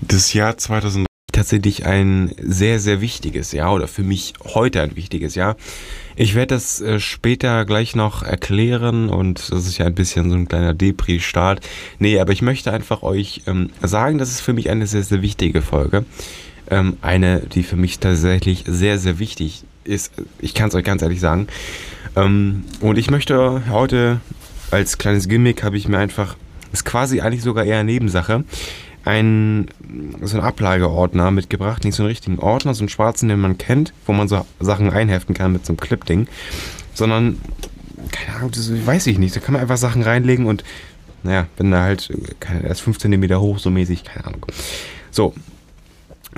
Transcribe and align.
das 0.00 0.32
Jahr 0.32 0.56
2000 0.56 1.06
tatsächlich 1.32 1.86
ein 1.86 2.32
sehr, 2.40 2.80
sehr 2.80 3.00
wichtiges 3.00 3.52
Jahr 3.52 3.72
oder 3.72 3.86
für 3.86 4.02
mich 4.02 4.32
heute 4.44 4.82
ein 4.82 4.96
wichtiges 4.96 5.34
Jahr. 5.34 5.56
Ich 6.16 6.34
werde 6.34 6.54
das 6.54 6.80
äh, 6.80 6.98
später 6.98 7.64
gleich 7.64 7.94
noch 7.94 8.24
erklären 8.24 9.08
und 9.08 9.52
das 9.52 9.66
ist 9.66 9.78
ja 9.78 9.86
ein 9.86 9.94
bisschen 9.94 10.30
so 10.30 10.36
ein 10.36 10.48
kleiner 10.48 10.74
Depri-Start. 10.74 11.60
Nee, 12.00 12.18
aber 12.18 12.32
ich 12.32 12.42
möchte 12.42 12.72
einfach 12.72 13.02
euch 13.02 13.42
ähm, 13.46 13.70
sagen, 13.82 14.18
das 14.18 14.30
ist 14.30 14.40
für 14.40 14.52
mich 14.52 14.68
eine 14.68 14.86
sehr, 14.88 15.04
sehr 15.04 15.22
wichtige 15.22 15.62
Folge. 15.62 16.04
Ähm, 16.70 16.96
eine, 17.02 17.40
die 17.40 17.62
für 17.62 17.76
mich 17.76 18.00
tatsächlich 18.00 18.64
sehr, 18.66 18.98
sehr 18.98 19.20
wichtig 19.20 19.62
ist. 19.84 20.12
Ich 20.40 20.54
kann 20.54 20.70
es 20.70 20.74
euch 20.74 20.84
ganz 20.84 21.02
ehrlich 21.02 21.20
sagen. 21.20 21.46
Ähm, 22.16 22.64
und 22.80 22.98
ich 22.98 23.10
möchte 23.10 23.62
heute 23.70 24.20
als 24.70 24.98
kleines 24.98 25.28
Gimmick 25.28 25.62
habe 25.62 25.76
ich 25.76 25.86
mir 25.86 25.98
einfach, 25.98 26.36
ist 26.72 26.84
quasi 26.84 27.20
eigentlich 27.20 27.42
sogar 27.42 27.64
eher 27.64 27.84
Nebensache, 27.84 28.44
einen, 29.04 29.68
so 30.22 30.36
einen 30.36 30.46
Ablageordner 30.46 31.30
mitgebracht, 31.30 31.84
nicht 31.84 31.94
so 31.94 32.02
einen 32.02 32.08
richtigen 32.08 32.38
Ordner, 32.38 32.74
so 32.74 32.82
einen 32.82 32.88
schwarzen, 32.88 33.28
den 33.28 33.40
man 33.40 33.58
kennt, 33.58 33.92
wo 34.06 34.12
man 34.12 34.28
so 34.28 34.44
Sachen 34.60 34.90
einheften 34.90 35.34
kann 35.34 35.52
mit 35.52 35.64
so 35.64 35.72
einem 35.72 35.80
Clip-Ding, 35.80 36.28
sondern, 36.94 37.40
keine 38.10 38.38
Ahnung, 38.38 38.50
das 38.50 38.70
weiß 38.86 39.06
ich 39.06 39.18
nicht, 39.18 39.34
da 39.34 39.40
kann 39.40 39.54
man 39.54 39.62
einfach 39.62 39.76
Sachen 39.76 40.02
reinlegen 40.02 40.46
und, 40.46 40.64
naja, 41.22 41.46
wenn 41.56 41.70
da 41.70 41.82
halt, 41.82 42.12
keine, 42.40 42.66
erst 42.66 42.82
5 42.82 42.98
cm 42.98 43.40
hoch, 43.40 43.58
so 43.58 43.70
mäßig, 43.70 44.04
keine 44.04 44.26
Ahnung. 44.26 44.46
So, 45.10 45.34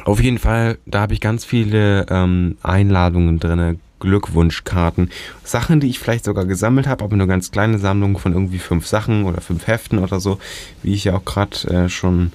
auf 0.04 0.22
jeden 0.22 0.38
Fall, 0.38 0.78
da 0.86 1.00
habe 1.00 1.14
ich 1.14 1.20
ganz 1.20 1.44
viele 1.44 2.06
ähm, 2.08 2.56
Einladungen 2.62 3.40
drin, 3.40 3.80
Glückwunschkarten. 3.98 5.10
Sachen, 5.44 5.80
die 5.80 5.88
ich 5.88 5.98
vielleicht 5.98 6.24
sogar 6.24 6.46
gesammelt 6.46 6.86
habe, 6.86 7.04
aber 7.04 7.16
nur 7.16 7.26
ganz 7.26 7.50
kleine 7.50 7.78
Sammlungen 7.78 8.16
von 8.16 8.32
irgendwie 8.32 8.58
fünf 8.58 8.86
Sachen 8.86 9.24
oder 9.24 9.40
fünf 9.42 9.66
Heften 9.66 9.98
oder 9.98 10.20
so, 10.20 10.38
wie 10.82 10.94
ich 10.94 11.04
ja 11.04 11.16
auch 11.16 11.24
gerade 11.24 11.68
äh, 11.68 11.88
schon 11.88 12.32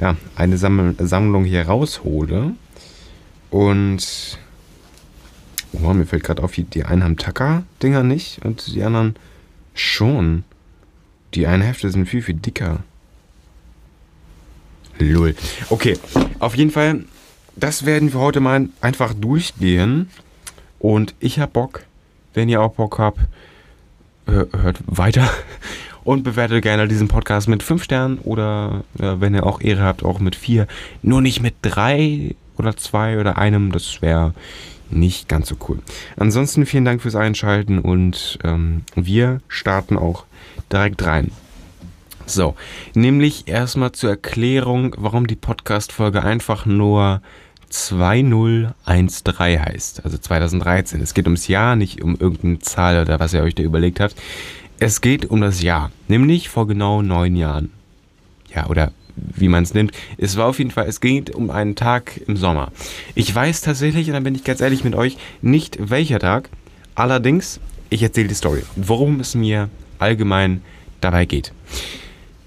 ja, 0.00 0.16
eine 0.36 0.58
Samml 0.58 0.94
Sammlung 0.98 1.44
hier 1.44 1.66
raushole. 1.66 2.54
Und 3.50 4.38
oh, 5.72 5.92
mir 5.92 6.06
fällt 6.06 6.24
gerade 6.24 6.42
auf, 6.42 6.52
die 6.52 6.84
einen 6.84 7.02
haben 7.02 7.16
Tacker-Dinger 7.16 8.02
nicht 8.02 8.44
und 8.44 8.66
die 8.74 8.82
anderen 8.82 9.16
schon. 9.74 10.44
Die 11.34 11.46
einen 11.46 11.62
Hefte 11.62 11.90
sind 11.90 12.06
viel, 12.08 12.22
viel 12.22 12.34
dicker. 12.34 12.82
Lull. 14.98 15.34
Okay, 15.70 15.98
auf 16.38 16.56
jeden 16.56 16.70
Fall, 16.70 17.04
das 17.56 17.86
werden 17.86 18.12
wir 18.12 18.20
heute 18.20 18.40
mal 18.40 18.68
einfach 18.80 19.14
durchgehen. 19.14 20.10
Und 20.78 21.14
ich 21.20 21.38
habe 21.38 21.52
Bock, 21.52 21.84
wenn 22.34 22.48
ihr 22.48 22.60
auch 22.60 22.74
Bock 22.74 22.98
habt, 22.98 23.20
hört 24.26 24.78
weiter 24.86 25.28
und 26.08 26.22
bewertet 26.22 26.62
gerne 26.62 26.88
diesen 26.88 27.06
Podcast 27.06 27.50
mit 27.50 27.62
5 27.62 27.84
Sternen 27.84 28.18
oder 28.20 28.82
ja, 28.98 29.20
wenn 29.20 29.34
ihr 29.34 29.44
auch 29.44 29.60
Ehre 29.60 29.82
habt, 29.82 30.02
auch 30.02 30.20
mit 30.20 30.36
4. 30.36 30.66
Nur 31.02 31.20
nicht 31.20 31.42
mit 31.42 31.56
3 31.60 32.34
oder 32.56 32.74
2 32.74 33.20
oder 33.20 33.36
einem, 33.36 33.72
das 33.72 34.00
wäre 34.00 34.32
nicht 34.88 35.28
ganz 35.28 35.48
so 35.48 35.56
cool. 35.68 35.80
Ansonsten 36.16 36.64
vielen 36.64 36.86
Dank 36.86 37.02
fürs 37.02 37.14
Einschalten 37.14 37.78
und 37.78 38.38
ähm, 38.42 38.84
wir 38.94 39.42
starten 39.48 39.98
auch 39.98 40.24
direkt 40.72 41.04
rein. 41.04 41.30
So, 42.24 42.54
nämlich 42.94 43.46
erstmal 43.46 43.92
zur 43.92 44.08
Erklärung, 44.08 44.94
warum 44.96 45.26
die 45.26 45.36
Podcast-Folge 45.36 46.22
einfach 46.22 46.64
nur 46.64 47.20
2013 47.68 49.60
heißt, 49.60 50.06
also 50.06 50.16
2013. 50.16 51.02
Es 51.02 51.12
geht 51.12 51.26
ums 51.26 51.48
Jahr, 51.48 51.76
nicht 51.76 52.02
um 52.02 52.16
irgendeine 52.18 52.60
Zahl 52.60 53.02
oder 53.02 53.20
was 53.20 53.34
ihr 53.34 53.42
euch 53.42 53.54
da 53.54 53.62
überlegt 53.62 54.00
habt. 54.00 54.16
Es 54.80 55.00
geht 55.00 55.26
um 55.26 55.40
das 55.40 55.60
Jahr, 55.60 55.90
nämlich 56.06 56.48
vor 56.48 56.68
genau 56.68 57.02
neun 57.02 57.34
Jahren. 57.34 57.72
Ja, 58.54 58.68
oder 58.68 58.92
wie 59.16 59.48
man 59.48 59.64
es 59.64 59.74
nimmt. 59.74 59.92
Es 60.18 60.36
war 60.36 60.46
auf 60.46 60.58
jeden 60.58 60.70
Fall, 60.70 60.86
es 60.86 61.00
geht 61.00 61.34
um 61.34 61.50
einen 61.50 61.74
Tag 61.74 62.20
im 62.28 62.36
Sommer. 62.36 62.70
Ich 63.16 63.34
weiß 63.34 63.62
tatsächlich, 63.62 64.06
und 64.06 64.12
dann 64.12 64.22
bin 64.22 64.36
ich 64.36 64.44
ganz 64.44 64.60
ehrlich 64.60 64.84
mit 64.84 64.94
euch, 64.94 65.16
nicht 65.42 65.90
welcher 65.90 66.20
Tag. 66.20 66.48
Allerdings, 66.94 67.58
ich 67.90 68.04
erzähle 68.04 68.28
die 68.28 68.34
Story, 68.34 68.62
worum 68.76 69.18
es 69.18 69.34
mir 69.34 69.68
allgemein 69.98 70.62
dabei 71.00 71.24
geht. 71.24 71.52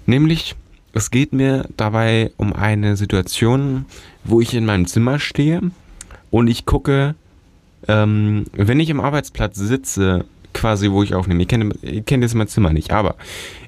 Nämlich, 0.06 0.54
es 0.94 1.10
geht 1.10 1.34
mir 1.34 1.68
dabei 1.76 2.32
um 2.38 2.54
eine 2.54 2.96
Situation, 2.96 3.84
wo 4.24 4.40
ich 4.40 4.54
in 4.54 4.64
meinem 4.64 4.86
Zimmer 4.86 5.18
stehe 5.18 5.60
und 6.30 6.48
ich 6.48 6.64
gucke, 6.64 7.14
ähm, 7.88 8.46
wenn 8.52 8.80
ich 8.80 8.88
im 8.88 9.00
Arbeitsplatz 9.00 9.56
sitze, 9.56 10.24
quasi 10.52 10.90
wo 10.90 11.02
ich 11.02 11.14
aufnehme. 11.14 11.40
Ihr 11.40 11.48
kennt, 11.48 11.82
ihr 11.82 12.02
kennt 12.02 12.22
jetzt 12.22 12.34
mein 12.34 12.48
Zimmer 12.48 12.72
nicht, 12.72 12.92
aber 12.92 13.16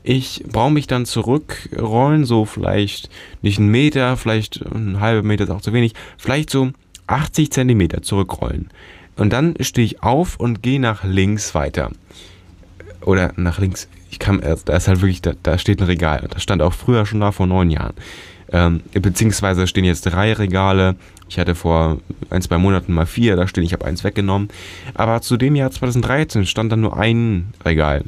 ich 0.03 0.45
brauche 0.50 0.71
mich 0.71 0.87
dann 0.87 1.06
zurückrollen, 1.06 2.25
so 2.25 2.45
vielleicht 2.45 3.09
nicht 3.43 3.59
einen 3.59 3.69
Meter, 3.69 4.17
vielleicht 4.17 4.65
einen 4.67 5.00
halben 5.00 5.27
Meter 5.27 5.44
ist 5.44 5.50
auch 5.50 5.61
zu 5.61 5.73
wenig, 5.73 5.94
vielleicht 6.19 6.50
so 6.50 6.71
80 7.06 7.50
Zentimeter 7.53 8.03
zurückrollen. 8.03 8.71
Und 9.17 9.33
dann 9.33 9.55
stehe 9.61 9.84
ich 9.84 10.03
auf 10.03 10.39
und 10.39 10.62
gehe 10.62 10.81
nach 10.81 11.05
links 11.05 11.55
weiter. 11.55 11.91
Oder 13.03 13.33
nach 13.37 13.59
links. 13.59 13.89
Ich 14.11 14.19
kann, 14.19 14.41
da 14.41 14.77
ist 14.77 14.89
halt 14.89 15.00
wirklich, 15.00 15.23
da, 15.23 15.33
da 15.43 15.59
steht 15.59 15.81
ein 15.81 15.87
Regal. 15.87 16.27
Das 16.31 16.43
stand 16.43 16.62
auch 16.62 16.73
früher 16.73 17.06
schon 17.06 17.21
da 17.21 17.33
vor 17.33 17.47
neun 17.47 17.71
Jahren. 17.71 17.94
Ähm, 18.53 18.81
beziehungsweise 18.93 19.66
stehen 19.66 19.84
jetzt 19.84 20.03
drei 20.03 20.32
Regale. 20.32 20.97
Ich 21.28 21.38
hatte 21.38 21.55
vor 21.55 21.99
ein, 22.31 22.43
zwei 22.43 22.59
Monaten 22.59 22.93
mal 22.93 23.06
vier, 23.06 23.37
da 23.37 23.49
stehen, 23.49 23.65
ich 23.65 23.72
habe 23.72 23.84
eins 23.84 24.05
weggenommen. 24.05 24.49
Aber 24.94 25.21
zu 25.22 25.37
dem 25.37 25.56
Jahr 25.56 25.71
2013 25.71 26.47
stand 26.47 26.71
dann 26.71 26.81
nur 26.81 26.97
ein 26.97 27.53
Regal. 27.65 28.05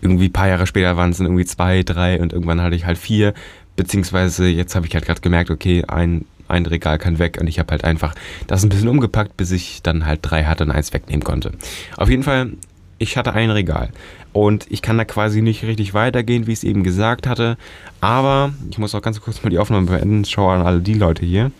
Irgendwie 0.00 0.26
ein 0.26 0.32
paar 0.32 0.48
Jahre 0.48 0.66
später 0.66 0.96
waren 0.96 1.10
es 1.10 1.18
dann 1.18 1.26
irgendwie 1.26 1.44
zwei, 1.44 1.82
drei 1.82 2.20
und 2.20 2.32
irgendwann 2.32 2.62
hatte 2.62 2.74
ich 2.74 2.86
halt 2.86 2.98
vier. 2.98 3.34
Beziehungsweise 3.76 4.48
jetzt 4.48 4.74
habe 4.74 4.86
ich 4.86 4.94
halt 4.94 5.04
gerade 5.04 5.20
gemerkt, 5.20 5.50
okay, 5.50 5.84
ein, 5.86 6.24
ein 6.48 6.66
Regal 6.66 6.98
kann 6.98 7.18
weg 7.18 7.38
und 7.40 7.46
ich 7.46 7.58
habe 7.58 7.70
halt 7.70 7.84
einfach 7.84 8.14
das 8.46 8.62
ein 8.62 8.70
bisschen 8.70 8.88
umgepackt, 8.88 9.36
bis 9.36 9.50
ich 9.52 9.82
dann 9.82 10.06
halt 10.06 10.20
drei 10.22 10.44
hatte 10.44 10.64
und 10.64 10.70
eins 10.70 10.92
wegnehmen 10.92 11.22
konnte. 11.22 11.52
Auf 11.96 12.08
jeden 12.08 12.22
Fall, 12.22 12.52
ich 12.98 13.16
hatte 13.16 13.34
ein 13.34 13.50
Regal. 13.50 13.90
Und 14.32 14.66
ich 14.70 14.82
kann 14.82 14.98
da 14.98 15.04
quasi 15.04 15.42
nicht 15.42 15.64
richtig 15.64 15.92
weitergehen, 15.94 16.46
wie 16.46 16.52
ich 16.52 16.60
es 16.60 16.64
eben 16.64 16.84
gesagt 16.84 17.26
hatte. 17.26 17.56
Aber 18.00 18.52
ich 18.70 18.78
muss 18.78 18.94
auch 18.94 19.02
ganz 19.02 19.20
kurz 19.20 19.42
mal 19.42 19.50
die 19.50 19.58
Aufnahme 19.58 19.86
beenden. 19.86 20.24
Schau 20.24 20.48
an 20.48 20.62
alle 20.62 20.80
die 20.80 20.94
Leute 20.94 21.26
hier. 21.26 21.50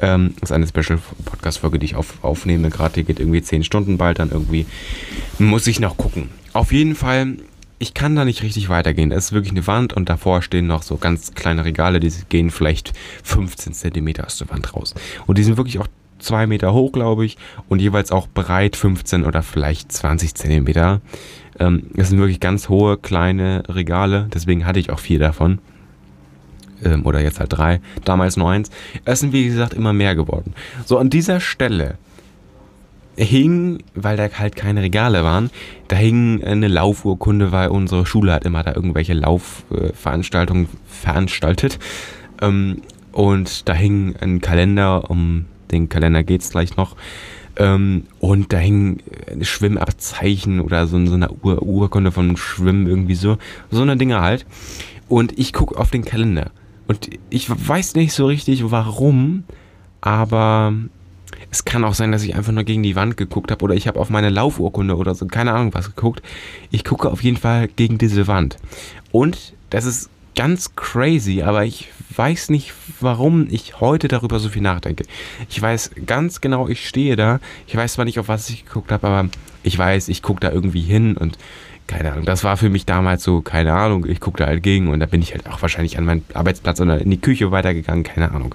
Ähm, 0.00 0.34
das 0.40 0.50
ist 0.50 0.54
eine 0.54 0.66
Special-Podcast-Folge, 0.66 1.78
die 1.78 1.86
ich 1.86 1.94
auf, 1.94 2.22
aufnehme. 2.22 2.70
Gerade 2.70 2.94
hier 2.94 3.04
geht 3.04 3.20
irgendwie 3.20 3.42
10 3.42 3.64
Stunden 3.64 3.96
bald, 3.96 4.18
dann 4.18 4.30
irgendwie 4.30 4.66
muss 5.38 5.66
ich 5.66 5.80
noch 5.80 5.96
gucken. 5.96 6.30
Auf 6.52 6.72
jeden 6.72 6.94
Fall, 6.94 7.36
ich 7.78 7.94
kann 7.94 8.16
da 8.16 8.24
nicht 8.24 8.42
richtig 8.42 8.68
weitergehen. 8.68 9.12
Es 9.12 9.26
ist 9.26 9.32
wirklich 9.32 9.52
eine 9.52 9.66
Wand 9.66 9.92
und 9.92 10.08
davor 10.08 10.42
stehen 10.42 10.66
noch 10.66 10.82
so 10.82 10.96
ganz 10.96 11.34
kleine 11.34 11.64
Regale, 11.64 12.00
die 12.00 12.12
gehen 12.28 12.50
vielleicht 12.50 12.92
15 13.22 13.72
cm 13.72 14.14
aus 14.24 14.38
der 14.38 14.50
Wand 14.50 14.74
raus. 14.74 14.94
Und 15.26 15.38
die 15.38 15.44
sind 15.44 15.56
wirklich 15.56 15.78
auch 15.78 15.88
2 16.24 16.46
Meter 16.46 16.72
hoch, 16.72 16.92
glaube 16.92 17.24
ich, 17.24 17.36
und 17.68 17.80
jeweils 17.80 18.10
auch 18.10 18.26
breit 18.26 18.76
15 18.76 19.24
oder 19.24 19.42
vielleicht 19.42 19.92
20 19.92 20.34
Zentimeter. 20.34 21.00
Ähm, 21.58 21.84
das 21.94 22.08
sind 22.10 22.18
wirklich 22.18 22.40
ganz 22.40 22.68
hohe, 22.68 22.96
kleine 22.96 23.62
Regale, 23.68 24.28
deswegen 24.32 24.66
hatte 24.66 24.80
ich 24.80 24.90
auch 24.90 24.98
vier 24.98 25.18
davon. 25.18 25.60
Ähm, 26.84 27.06
oder 27.06 27.20
jetzt 27.20 27.40
halt 27.40 27.52
drei, 27.52 27.80
damals 28.04 28.36
nur 28.36 28.50
eins. 28.50 28.70
Es 29.04 29.20
sind, 29.20 29.32
wie 29.32 29.46
gesagt, 29.46 29.74
immer 29.74 29.92
mehr 29.92 30.14
geworden. 30.14 30.54
So, 30.84 30.98
an 30.98 31.10
dieser 31.10 31.40
Stelle 31.40 31.98
hing, 33.16 33.82
weil 33.94 34.16
da 34.16 34.28
halt 34.28 34.56
keine 34.56 34.82
Regale 34.82 35.22
waren, 35.22 35.50
da 35.88 35.96
hing 35.96 36.42
eine 36.42 36.68
Laufurkunde, 36.68 37.52
weil 37.52 37.68
unsere 37.68 38.06
Schule 38.06 38.32
hat 38.32 38.44
immer 38.44 38.62
da 38.62 38.74
irgendwelche 38.74 39.14
Laufveranstaltungen 39.14 40.68
veranstaltet. 40.86 41.78
Ähm, 42.42 42.82
und 43.12 43.68
da 43.68 43.74
hing 43.74 44.16
ein 44.20 44.40
Kalender, 44.40 45.08
um 45.08 45.46
den 45.74 45.88
Kalender 45.88 46.22
geht 46.22 46.42
es 46.42 46.50
gleich 46.50 46.76
noch. 46.76 46.96
Ähm, 47.56 48.04
und 48.18 48.52
da 48.52 48.56
hängen 48.56 49.00
äh, 49.26 49.44
Schwimmabzeichen 49.44 50.60
oder 50.60 50.86
so, 50.86 51.04
so 51.06 51.14
eine 51.14 51.30
Ur 51.30 51.62
Urkunde 51.62 52.10
vom 52.10 52.36
Schwimmen 52.36 52.86
irgendwie 52.86 53.14
so. 53.14 53.38
So 53.70 53.82
eine 53.82 53.96
Dinge 53.96 54.20
halt. 54.20 54.46
Und 55.08 55.38
ich 55.38 55.52
gucke 55.52 55.78
auf 55.78 55.90
den 55.90 56.04
Kalender. 56.04 56.50
Und 56.88 57.10
ich 57.30 57.48
weiß 57.48 57.94
nicht 57.94 58.12
so 58.12 58.26
richtig 58.26 58.70
warum, 58.70 59.44
aber 60.00 60.74
es 61.50 61.64
kann 61.64 61.84
auch 61.84 61.94
sein, 61.94 62.12
dass 62.12 62.24
ich 62.24 62.34
einfach 62.34 62.52
nur 62.52 62.64
gegen 62.64 62.82
die 62.82 62.96
Wand 62.96 63.16
geguckt 63.16 63.50
habe 63.50 63.64
oder 63.64 63.74
ich 63.74 63.88
habe 63.88 64.00
auf 64.00 64.10
meine 64.10 64.28
Laufurkunde 64.28 64.96
oder 64.96 65.14
so, 65.14 65.26
keine 65.26 65.52
Ahnung 65.52 65.72
was 65.72 65.94
geguckt. 65.94 66.22
Ich 66.70 66.84
gucke 66.84 67.10
auf 67.10 67.22
jeden 67.22 67.36
Fall 67.36 67.68
gegen 67.68 67.96
diese 67.96 68.26
Wand. 68.26 68.56
Und 69.12 69.54
das 69.70 69.84
ist 69.84 70.10
ganz 70.34 70.74
crazy, 70.76 71.42
aber 71.42 71.64
ich 71.64 71.88
weiß 72.16 72.50
nicht, 72.50 72.72
warum 73.00 73.48
ich 73.50 73.80
heute 73.80 74.08
darüber 74.08 74.38
so 74.38 74.48
viel 74.48 74.62
nachdenke. 74.62 75.04
Ich 75.48 75.60
weiß 75.60 75.92
ganz 76.06 76.40
genau, 76.40 76.68
ich 76.68 76.86
stehe 76.88 77.16
da. 77.16 77.40
Ich 77.66 77.76
weiß 77.76 77.94
zwar 77.94 78.04
nicht, 78.04 78.18
auf 78.18 78.28
was 78.28 78.48
ich 78.50 78.64
geguckt 78.64 78.92
habe, 78.92 79.06
aber 79.06 79.28
ich 79.62 79.76
weiß, 79.76 80.08
ich 80.08 80.22
gucke 80.22 80.40
da 80.40 80.52
irgendwie 80.52 80.82
hin 80.82 81.16
und 81.16 81.38
keine 81.86 82.12
Ahnung. 82.12 82.24
Das 82.24 82.44
war 82.44 82.56
für 82.56 82.70
mich 82.70 82.86
damals 82.86 83.22
so, 83.22 83.42
keine 83.42 83.74
Ahnung, 83.74 84.06
ich 84.06 84.20
gucke 84.20 84.38
da 84.38 84.46
halt 84.46 84.62
gegen 84.62 84.88
und 84.88 85.00
da 85.00 85.06
bin 85.06 85.20
ich 85.20 85.32
halt 85.32 85.46
auch 85.48 85.60
wahrscheinlich 85.60 85.98
an 85.98 86.04
meinen 86.04 86.24
Arbeitsplatz 86.32 86.80
oder 86.80 87.00
in 87.00 87.10
die 87.10 87.20
Küche 87.20 87.50
weitergegangen, 87.50 88.04
keine 88.04 88.32
Ahnung. 88.32 88.54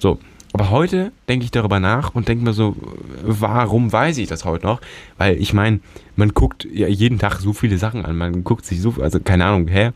So. 0.00 0.18
Aber 0.52 0.70
heute 0.70 1.10
denke 1.28 1.44
ich 1.44 1.50
darüber 1.50 1.80
nach 1.80 2.14
und 2.14 2.28
denke 2.28 2.44
mir 2.44 2.52
so, 2.52 2.76
warum 3.24 3.92
weiß 3.92 4.18
ich 4.18 4.28
das 4.28 4.44
heute 4.44 4.64
noch? 4.64 4.80
Weil 5.18 5.36
ich 5.40 5.52
meine, 5.52 5.80
man 6.14 6.28
guckt 6.28 6.64
ja 6.72 6.86
jeden 6.86 7.18
Tag 7.18 7.40
so 7.40 7.52
viele 7.52 7.76
Sachen 7.76 8.04
an, 8.04 8.16
man 8.16 8.44
guckt 8.44 8.64
sich 8.64 8.80
so, 8.80 8.94
also 9.00 9.18
keine 9.18 9.46
Ahnung, 9.46 9.66
hä? 9.66 9.90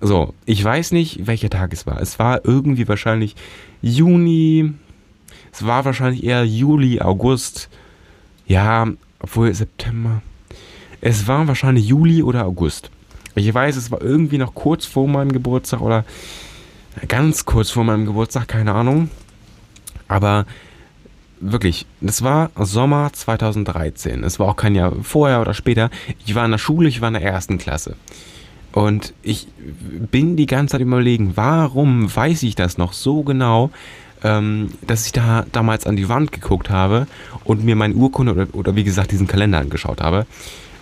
So, 0.00 0.34
ich 0.44 0.62
weiß 0.62 0.92
nicht, 0.92 1.26
welcher 1.26 1.50
Tag 1.50 1.72
es 1.72 1.86
war. 1.86 2.00
Es 2.00 2.18
war 2.18 2.44
irgendwie 2.44 2.86
wahrscheinlich 2.86 3.34
Juni. 3.80 4.72
Es 5.52 5.64
war 5.64 5.84
wahrscheinlich 5.84 6.22
eher 6.24 6.44
Juli, 6.44 7.00
August. 7.00 7.68
Ja, 8.46 8.86
obwohl 9.20 9.52
September. 9.54 10.22
Es 11.00 11.26
war 11.26 11.48
wahrscheinlich 11.48 11.86
Juli 11.86 12.22
oder 12.22 12.44
August. 12.44 12.90
Ich 13.34 13.52
weiß, 13.52 13.76
es 13.76 13.90
war 13.90 14.00
irgendwie 14.00 14.38
noch 14.38 14.54
kurz 14.54 14.86
vor 14.86 15.08
meinem 15.08 15.32
Geburtstag 15.32 15.80
oder 15.80 16.04
ganz 17.08 17.44
kurz 17.44 17.70
vor 17.70 17.84
meinem 17.84 18.06
Geburtstag, 18.06 18.48
keine 18.48 18.72
Ahnung. 18.72 19.10
Aber 20.08 20.46
wirklich, 21.40 21.86
das 22.00 22.22
war 22.22 22.50
Sommer 22.56 23.12
2013. 23.12 24.24
Es 24.24 24.38
war 24.38 24.48
auch 24.48 24.56
kein 24.56 24.74
Jahr 24.74 24.92
vorher 25.02 25.40
oder 25.40 25.54
später. 25.54 25.90
Ich 26.24 26.34
war 26.34 26.44
in 26.44 26.50
der 26.50 26.58
Schule, 26.58 26.88
ich 26.88 27.00
war 27.00 27.08
in 27.08 27.14
der 27.14 27.22
ersten 27.22 27.58
Klasse. 27.58 27.96
Und 28.76 29.14
ich 29.22 29.46
bin 30.12 30.36
die 30.36 30.44
ganze 30.44 30.72
Zeit 30.72 30.82
überlegen, 30.82 31.32
warum 31.34 32.14
weiß 32.14 32.42
ich 32.42 32.56
das 32.56 32.76
noch 32.76 32.92
so 32.92 33.22
genau, 33.22 33.70
ähm, 34.22 34.68
dass 34.86 35.06
ich 35.06 35.12
da 35.12 35.46
damals 35.50 35.86
an 35.86 35.96
die 35.96 36.10
Wand 36.10 36.30
geguckt 36.30 36.68
habe 36.68 37.06
und 37.44 37.64
mir 37.64 37.74
meine 37.74 37.94
Urkunde 37.94 38.32
oder, 38.32 38.46
oder 38.52 38.76
wie 38.76 38.84
gesagt 38.84 39.12
diesen 39.12 39.26
Kalender 39.26 39.60
angeschaut 39.60 40.02
habe. 40.02 40.26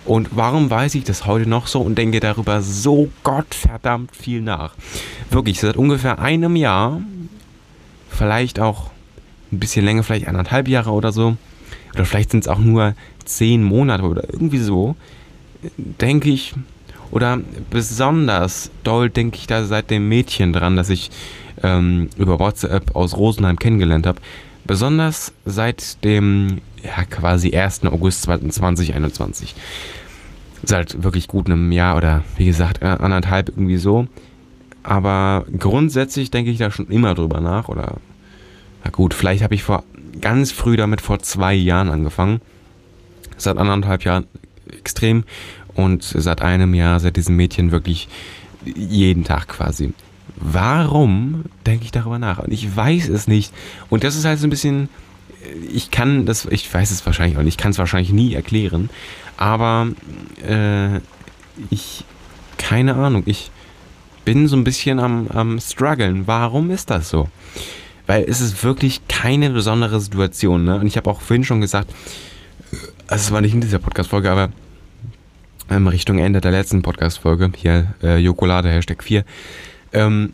Und 0.03 0.27
warum 0.35 0.69
weiß 0.69 0.95
ich 0.95 1.05
das 1.05 1.25
heute 1.25 1.49
noch 1.49 1.67
so 1.67 1.79
und 1.79 1.97
denke 1.97 2.19
darüber 2.19 2.61
so 2.61 3.07
gottverdammt 3.23 4.13
viel 4.13 4.41
nach? 4.41 4.73
Wirklich, 5.29 5.61
seit 5.61 5.77
ungefähr 5.77 6.19
einem 6.19 6.57
Jahr, 6.57 6.99
vielleicht 8.09 8.59
auch 8.59 8.91
ein 9.53 9.59
bisschen 9.59 9.85
länger, 9.85 10.03
vielleicht 10.03 10.27
anderthalb 10.27 10.67
Jahre 10.67 10.91
oder 10.91 11.13
so, 11.13 11.37
oder 11.93 12.03
vielleicht 12.03 12.31
sind 12.31 12.41
es 12.41 12.49
auch 12.49 12.59
nur 12.59 12.93
zehn 13.23 13.63
Monate 13.63 14.03
oder 14.03 14.25
irgendwie 14.33 14.59
so, 14.59 14.97
denke 15.77 16.29
ich, 16.29 16.53
oder 17.15 17.39
besonders 17.69 18.69
doll 18.83 19.09
denke 19.09 19.37
ich 19.37 19.47
da 19.47 19.63
seit 19.63 19.89
dem 19.89 20.09
Mädchen 20.09 20.51
dran, 20.51 20.75
das 20.75 20.89
ich 20.89 21.11
ähm, 21.63 22.09
über 22.17 22.39
WhatsApp 22.39 22.93
aus 22.93 23.15
Rosenheim 23.15 23.57
kennengelernt 23.57 24.05
habe. 24.05 24.19
Besonders 24.65 25.31
seit 25.45 26.03
dem 26.03 26.59
ja, 26.83 27.05
quasi 27.05 27.55
1. 27.55 27.85
August 27.85 28.23
2021. 28.23 29.55
Seit 30.65 31.03
wirklich 31.03 31.29
gut 31.29 31.45
einem 31.45 31.71
Jahr 31.71 31.95
oder 31.95 32.25
wie 32.35 32.47
gesagt 32.47 32.83
anderthalb 32.83 33.47
irgendwie 33.47 33.77
so. 33.77 34.07
Aber 34.83 35.45
grundsätzlich 35.57 36.31
denke 36.31 36.51
ich 36.51 36.57
da 36.57 36.69
schon 36.69 36.87
immer 36.89 37.15
drüber 37.15 37.39
nach 37.39 37.69
oder 37.69 37.95
na 38.83 38.91
gut, 38.91 39.13
vielleicht 39.13 39.41
habe 39.41 39.55
ich 39.55 39.63
vor 39.63 39.85
ganz 40.19 40.51
früh 40.51 40.75
damit 40.75 40.99
vor 40.99 41.19
zwei 41.19 41.53
Jahren 41.53 41.89
angefangen. 41.89 42.41
Seit 43.37 43.57
anderthalb 43.57 44.03
Jahren 44.03 44.25
extrem 44.67 45.23
und 45.75 46.03
seit 46.03 46.41
einem 46.41 46.73
Jahr, 46.73 46.99
seit 46.99 47.17
diesem 47.17 47.35
Mädchen 47.35 47.71
wirklich 47.71 48.07
jeden 48.65 49.23
Tag 49.23 49.47
quasi. 49.47 49.93
Warum 50.37 51.45
denke 51.65 51.85
ich 51.85 51.91
darüber 51.91 52.19
nach? 52.19 52.39
Und 52.39 52.51
ich 52.51 52.75
weiß 52.75 53.09
es 53.09 53.27
nicht. 53.27 53.53
Und 53.89 54.03
das 54.03 54.15
ist 54.15 54.25
halt 54.25 54.39
so 54.39 54.47
ein 54.47 54.49
bisschen, 54.49 54.89
ich 55.71 55.91
kann 55.91 56.25
das, 56.25 56.45
ich 56.45 56.73
weiß 56.73 56.91
es 56.91 57.05
wahrscheinlich 57.05 57.37
auch 57.37 57.43
nicht, 57.43 57.55
ich 57.55 57.57
kann 57.57 57.71
es 57.71 57.77
wahrscheinlich 57.77 58.11
nie 58.11 58.33
erklären, 58.33 58.89
aber 59.37 59.87
äh, 60.45 60.97
ich, 61.69 62.03
keine 62.57 62.95
Ahnung, 62.95 63.23
ich 63.25 63.51
bin 64.25 64.47
so 64.47 64.57
ein 64.57 64.63
bisschen 64.63 64.99
am, 64.99 65.27
am 65.27 65.59
struggeln. 65.59 66.25
Warum 66.25 66.71
ist 66.71 66.89
das 66.89 67.09
so? 67.09 67.29
Weil 68.07 68.25
es 68.27 68.41
ist 68.41 68.63
wirklich 68.63 69.07
keine 69.07 69.51
besondere 69.51 69.99
Situation. 69.99 70.65
Ne? 70.65 70.79
Und 70.79 70.87
ich 70.87 70.97
habe 70.97 71.09
auch 71.09 71.21
vorhin 71.21 71.43
schon 71.43 71.61
gesagt, 71.61 71.93
also 73.07 73.23
es 73.23 73.31
war 73.31 73.41
nicht 73.41 73.53
in 73.53 73.61
dieser 73.61 73.79
Podcast-Folge, 73.79 74.31
aber 74.31 74.49
ähm, 75.69 75.87
Richtung 75.87 76.19
Ende 76.19 76.41
der 76.41 76.51
letzten 76.51 76.81
Podcast-Folge, 76.81 77.51
hier 77.55 77.93
äh, 78.03 78.17
Jokolade 78.17 78.69
Hashtag 78.69 79.03
4, 79.03 79.25
ähm, 79.93 80.33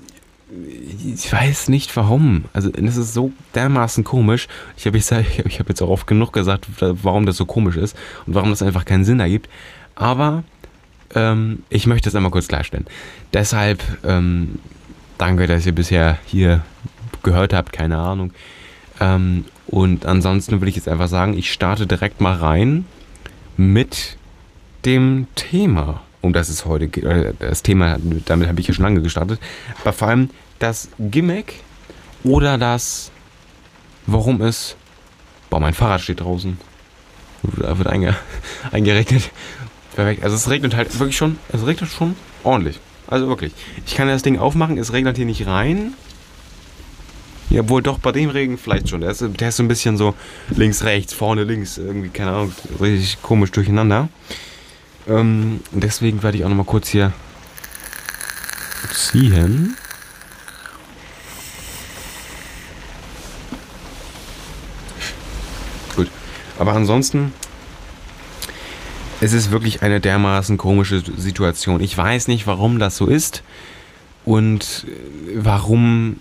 ich 1.15 1.31
weiß 1.31 1.69
nicht 1.69 1.95
warum. 1.95 2.45
Also 2.53 2.69
das 2.69 2.97
ist 2.97 3.13
so 3.13 3.31
dermaßen 3.55 4.03
komisch. 4.03 4.47
Ich 4.77 4.85
habe 4.85 4.97
ich 5.45 5.59
hab 5.59 5.69
jetzt 5.69 5.81
auch 5.81 5.89
oft 5.89 6.07
genug 6.07 6.33
gesagt, 6.33 6.67
warum 6.79 7.25
das 7.25 7.37
so 7.37 7.45
komisch 7.45 7.77
ist 7.77 7.95
und 8.25 8.35
warum 8.35 8.49
das 8.49 8.61
einfach 8.61 8.85
keinen 8.85 9.05
Sinn 9.05 9.19
ergibt. 9.19 9.49
Aber 9.95 10.43
ähm, 11.15 11.63
ich 11.69 11.87
möchte 11.87 12.09
es 12.09 12.15
einmal 12.15 12.31
kurz 12.31 12.47
klarstellen. 12.47 12.85
Deshalb 13.33 13.81
ähm, 14.03 14.59
danke, 15.17 15.47
dass 15.47 15.65
ihr 15.65 15.75
bisher 15.75 16.17
hier 16.25 16.63
gehört 17.23 17.53
habt, 17.53 17.71
keine 17.71 17.97
Ahnung. 17.97 18.33
Ähm, 18.99 19.45
und 19.67 20.05
ansonsten 20.05 20.59
würde 20.59 20.69
ich 20.69 20.75
jetzt 20.75 20.89
einfach 20.89 21.07
sagen, 21.07 21.37
ich 21.37 21.51
starte 21.51 21.87
direkt 21.87 22.19
mal 22.19 22.35
rein 22.35 22.85
mit 23.55 24.17
dem 24.85 25.27
Thema, 25.35 26.01
um 26.21 26.33
das 26.33 26.49
es 26.49 26.65
heute 26.65 26.87
geht. 26.87 27.05
Das 27.39 27.63
Thema, 27.63 27.97
damit 28.25 28.47
habe 28.47 28.59
ich 28.59 28.67
ja 28.67 28.73
schon 28.73 28.83
lange 28.83 29.01
gestartet. 29.01 29.39
Aber 29.81 29.93
vor 29.93 30.07
allem 30.07 30.29
das 30.59 30.89
Gimmick 30.99 31.55
oder 32.23 32.57
das, 32.57 33.11
warum 34.05 34.41
es. 34.41 34.75
Boah, 35.49 35.59
mein 35.59 35.73
Fahrrad 35.73 36.01
steht 36.01 36.21
draußen. 36.21 36.57
Da 37.43 37.77
wird 37.77 37.87
einge, 37.87 38.15
eingeregnet. 38.71 39.31
Perfekt. 39.95 40.23
Also 40.23 40.35
es 40.35 40.49
regnet 40.49 40.75
halt 40.75 40.97
wirklich 40.99 41.17
schon. 41.17 41.37
Es 41.51 41.65
regnet 41.65 41.89
schon 41.89 42.15
ordentlich. 42.43 42.79
Also 43.07 43.27
wirklich. 43.27 43.53
Ich 43.85 43.95
kann 43.95 44.07
das 44.07 44.21
Ding 44.21 44.39
aufmachen, 44.39 44.77
es 44.77 44.93
regnet 44.93 45.17
hier 45.17 45.25
nicht 45.25 45.45
rein. 45.47 45.93
Ja, 47.49 47.67
wohl 47.67 47.81
doch 47.81 47.99
bei 47.99 48.13
dem 48.13 48.29
Regen 48.29 48.57
vielleicht 48.57 48.87
schon. 48.87 49.01
Der 49.01 49.11
ist, 49.11 49.21
der 49.21 49.49
ist 49.49 49.57
so 49.57 49.63
ein 49.63 49.67
bisschen 49.67 49.97
so 49.97 50.15
links, 50.55 50.85
rechts, 50.85 51.13
vorne, 51.13 51.43
links. 51.43 51.77
Irgendwie, 51.77 52.07
keine 52.07 52.31
Ahnung, 52.31 52.53
richtig 52.79 53.21
komisch 53.21 53.51
durcheinander. 53.51 54.07
Ähm, 55.07 55.61
deswegen 55.71 56.23
werde 56.23 56.37
ich 56.37 56.45
auch 56.45 56.49
nochmal 56.49 56.65
kurz 56.65 56.89
hier 56.89 57.13
ziehen. 58.93 59.75
Gut. 65.95 66.09
Aber 66.59 66.73
ansonsten, 66.73 67.33
es 69.19 69.33
ist 69.33 69.51
wirklich 69.51 69.81
eine 69.81 69.99
dermaßen 69.99 70.57
komische 70.57 71.01
Situation. 71.17 71.81
Ich 71.81 71.97
weiß 71.97 72.27
nicht, 72.27 72.47
warum 72.47 72.79
das 72.79 72.97
so 72.97 73.07
ist 73.07 73.43
und 74.25 74.85
warum 75.35 76.19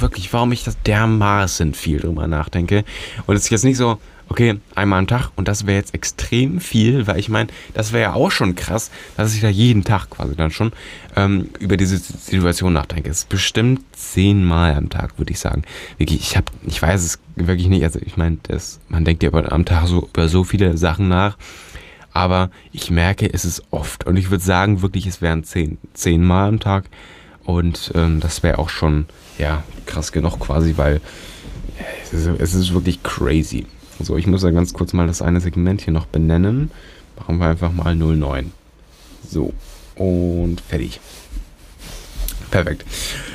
wirklich, 0.00 0.32
warum 0.32 0.52
ich 0.52 0.64
das 0.64 0.76
dermaßen 0.82 1.74
viel 1.74 2.00
drüber 2.00 2.26
nachdenke. 2.26 2.84
Und 3.26 3.36
es 3.36 3.44
ist 3.44 3.50
jetzt 3.50 3.64
nicht 3.64 3.76
so, 3.76 3.98
okay, 4.28 4.60
einmal 4.74 4.98
am 4.98 5.06
Tag 5.06 5.30
und 5.36 5.48
das 5.48 5.66
wäre 5.66 5.78
jetzt 5.78 5.94
extrem 5.94 6.60
viel, 6.60 7.06
weil 7.06 7.18
ich 7.18 7.28
meine, 7.28 7.48
das 7.74 7.92
wäre 7.92 8.02
ja 8.02 8.12
auch 8.14 8.30
schon 8.30 8.54
krass, 8.54 8.90
dass 9.16 9.34
ich 9.34 9.40
da 9.40 9.48
jeden 9.48 9.84
Tag 9.84 10.10
quasi 10.10 10.36
dann 10.36 10.50
schon 10.50 10.72
ähm, 11.16 11.48
über 11.58 11.76
diese 11.76 11.96
Situation 11.98 12.72
nachdenke. 12.72 13.10
Es 13.10 13.20
ist 13.20 13.28
bestimmt 13.28 13.80
zehnmal 13.92 14.74
am 14.74 14.90
Tag, 14.90 15.18
würde 15.18 15.32
ich 15.32 15.38
sagen. 15.38 15.62
Wirklich, 15.96 16.20
ich 16.20 16.36
habe, 16.36 16.46
ich 16.66 16.80
weiß 16.80 17.02
es 17.02 17.18
wirklich 17.36 17.68
nicht. 17.68 17.82
Also 17.84 18.00
ich 18.04 18.16
meine, 18.16 18.38
man 18.88 19.04
denkt 19.04 19.22
ja 19.22 19.32
am 19.32 19.64
Tag 19.64 19.86
so 19.86 20.08
über 20.08 20.28
so 20.28 20.44
viele 20.44 20.76
Sachen 20.76 21.08
nach, 21.08 21.36
aber 22.12 22.50
ich 22.72 22.90
merke, 22.90 23.32
es 23.32 23.44
ist 23.44 23.62
oft 23.70 24.06
und 24.06 24.16
ich 24.16 24.30
würde 24.30 24.44
sagen, 24.44 24.82
wirklich, 24.82 25.06
es 25.06 25.22
wären 25.22 25.44
zehn, 25.44 25.78
zehnmal 25.94 26.48
am 26.48 26.60
Tag 26.60 26.84
und 27.44 27.92
ähm, 27.94 28.20
das 28.20 28.42
wäre 28.42 28.58
auch 28.58 28.68
schon 28.68 29.06
ja 29.38 29.62
krass 29.86 30.12
genug 30.12 30.38
quasi, 30.40 30.74
weil 30.76 31.00
es 32.02 32.12
ist, 32.12 32.26
es 32.26 32.54
ist 32.54 32.74
wirklich 32.74 33.02
crazy. 33.02 33.66
So, 34.00 34.16
ich 34.16 34.26
muss 34.26 34.42
ja 34.42 34.50
ganz 34.50 34.72
kurz 34.72 34.92
mal 34.92 35.06
das 35.06 35.22
eine 35.22 35.40
Segment 35.40 35.80
hier 35.80 35.92
noch 35.92 36.06
benennen. 36.06 36.70
Machen 37.18 37.38
wir 37.38 37.46
einfach 37.48 37.72
mal 37.72 37.96
09. 37.96 38.52
So, 39.28 39.52
und 39.96 40.60
fertig. 40.60 41.00
Perfekt. 42.50 42.84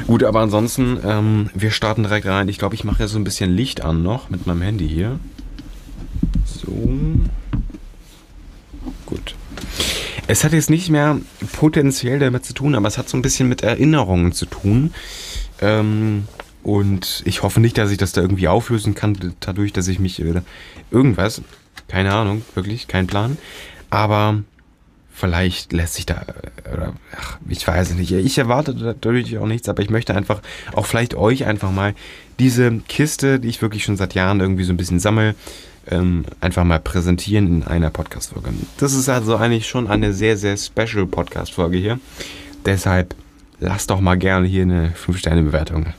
Gut, 0.07 0.23
aber 0.23 0.39
ansonsten, 0.39 0.97
ähm, 1.05 1.49
wir 1.53 1.71
starten 1.71 2.03
direkt 2.03 2.25
rein. 2.25 2.49
Ich 2.49 2.57
glaube, 2.57 2.75
ich 2.75 2.83
mache 2.83 3.01
ja 3.01 3.07
so 3.07 3.19
ein 3.19 3.23
bisschen 3.23 3.53
Licht 3.53 3.81
an 3.81 4.01
noch 4.01 4.29
mit 4.29 4.47
meinem 4.47 4.61
Handy 4.61 4.87
hier. 4.87 5.19
So. 6.45 6.71
Gut. 9.05 9.35
Es 10.25 10.43
hat 10.43 10.53
jetzt 10.53 10.69
nicht 10.69 10.89
mehr 10.89 11.19
potenziell 11.51 12.17
damit 12.17 12.45
zu 12.45 12.53
tun, 12.53 12.75
aber 12.75 12.87
es 12.87 12.97
hat 12.97 13.09
so 13.09 13.17
ein 13.17 13.21
bisschen 13.21 13.49
mit 13.49 13.61
Erinnerungen 13.61 14.31
zu 14.31 14.45
tun. 14.45 14.93
Ähm, 15.61 16.27
und 16.63 17.21
ich 17.25 17.43
hoffe 17.43 17.59
nicht, 17.59 17.77
dass 17.77 17.91
ich 17.91 17.97
das 17.97 18.13
da 18.13 18.21
irgendwie 18.21 18.47
auflösen 18.47 18.95
kann, 18.95 19.17
dadurch, 19.41 19.73
dass 19.73 19.87
ich 19.89 19.99
mich 19.99 20.21
äh, 20.21 20.41
irgendwas, 20.91 21.41
keine 21.87 22.13
Ahnung, 22.13 22.41
wirklich, 22.55 22.87
kein 22.87 23.05
Plan. 23.05 23.37
Aber 23.89 24.39
vielleicht 25.13 25.73
lässt 25.73 25.95
sich 25.95 26.05
da, 26.05 26.25
äh, 26.65 26.73
oder, 26.73 26.93
ach, 27.17 27.37
ich 27.49 27.67
weiß 27.67 27.91
es 27.91 27.95
nicht. 27.95 28.11
Ich 28.11 28.37
erwarte 28.37 28.73
dadurch 28.73 29.37
auch 29.37 29.45
nichts, 29.45 29.67
aber 29.67 29.83
ich 29.83 29.89
möchte 29.89 30.15
einfach 30.15 30.41
auch 30.73 30.85
vielleicht 30.85 31.15
euch 31.15 31.45
einfach 31.45 31.71
mal 31.71 31.93
diese 32.39 32.71
Kiste, 32.87 33.41
die 33.41 33.49
ich 33.49 33.61
wirklich 33.61 33.83
schon 33.83 33.97
seit 33.97 34.15
Jahren 34.15 34.39
irgendwie 34.39 34.63
so 34.63 34.71
ein 34.71 34.77
bisschen 34.77 34.99
sammle, 34.99 35.35
ähm, 35.91 36.23
einfach 36.39 36.63
mal 36.63 36.79
präsentieren 36.79 37.47
in 37.47 37.63
einer 37.63 37.89
Podcast-Folge. 37.89 38.51
Das 38.77 38.93
ist 38.93 39.09
also 39.09 39.35
eigentlich 39.35 39.67
schon 39.67 39.87
eine 39.87 40.13
sehr, 40.13 40.37
sehr 40.37 40.55
special 40.55 41.05
Podcast-Folge 41.05 41.77
hier. 41.77 41.99
Deshalb 42.65 43.15
lasst 43.59 43.89
doch 43.89 43.99
mal 43.99 44.17
gerne 44.17 44.47
hier 44.47 44.63
eine 44.63 44.93
5-Sterne-Bewertung 44.93 45.93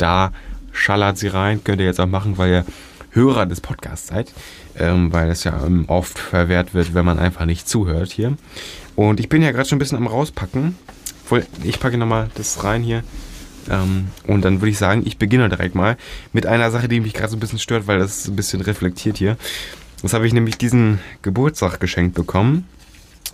da 0.00 0.32
schallert 0.72 1.18
sie 1.18 1.28
rein. 1.28 1.62
Könnt 1.64 1.80
ihr 1.80 1.86
jetzt 1.86 2.00
auch 2.00 2.06
machen, 2.06 2.38
weil 2.38 2.50
ihr 2.50 2.64
Hörer 3.10 3.46
des 3.46 3.60
Podcasts 3.60 4.08
seid. 4.08 4.32
Ähm, 4.78 5.12
weil 5.12 5.28
das 5.28 5.44
ja 5.44 5.64
ähm, 5.66 5.84
oft 5.88 6.18
verwehrt 6.18 6.74
wird, 6.74 6.94
wenn 6.94 7.04
man 7.04 7.18
einfach 7.18 7.44
nicht 7.44 7.68
zuhört 7.68 8.12
hier. 8.12 8.36
Und 8.96 9.20
ich 9.20 9.28
bin 9.28 9.42
ja 9.42 9.50
gerade 9.50 9.68
schon 9.68 9.76
ein 9.76 9.80
bisschen 9.80 9.98
am 9.98 10.06
rauspacken 10.06 10.76
ich 11.62 11.80
packe 11.80 11.98
nochmal 11.98 12.30
das 12.34 12.64
rein 12.64 12.82
hier. 12.82 13.02
Ähm, 13.68 14.08
und 14.26 14.44
dann 14.44 14.60
würde 14.60 14.70
ich 14.70 14.78
sagen, 14.78 15.02
ich 15.04 15.18
beginne 15.18 15.48
direkt 15.48 15.74
mal 15.74 15.96
mit 16.32 16.46
einer 16.46 16.70
Sache, 16.70 16.88
die 16.88 17.00
mich 17.00 17.14
gerade 17.14 17.30
so 17.30 17.36
ein 17.36 17.40
bisschen 17.40 17.58
stört, 17.58 17.86
weil 17.86 17.98
das 17.98 18.26
ein 18.26 18.36
bisschen 18.36 18.60
reflektiert 18.60 19.18
hier. 19.18 19.36
Das 20.02 20.14
habe 20.14 20.26
ich 20.26 20.32
nämlich 20.32 20.56
diesen 20.56 20.98
Geburtstag 21.22 21.78
geschenkt 21.78 22.14
bekommen. 22.14 22.66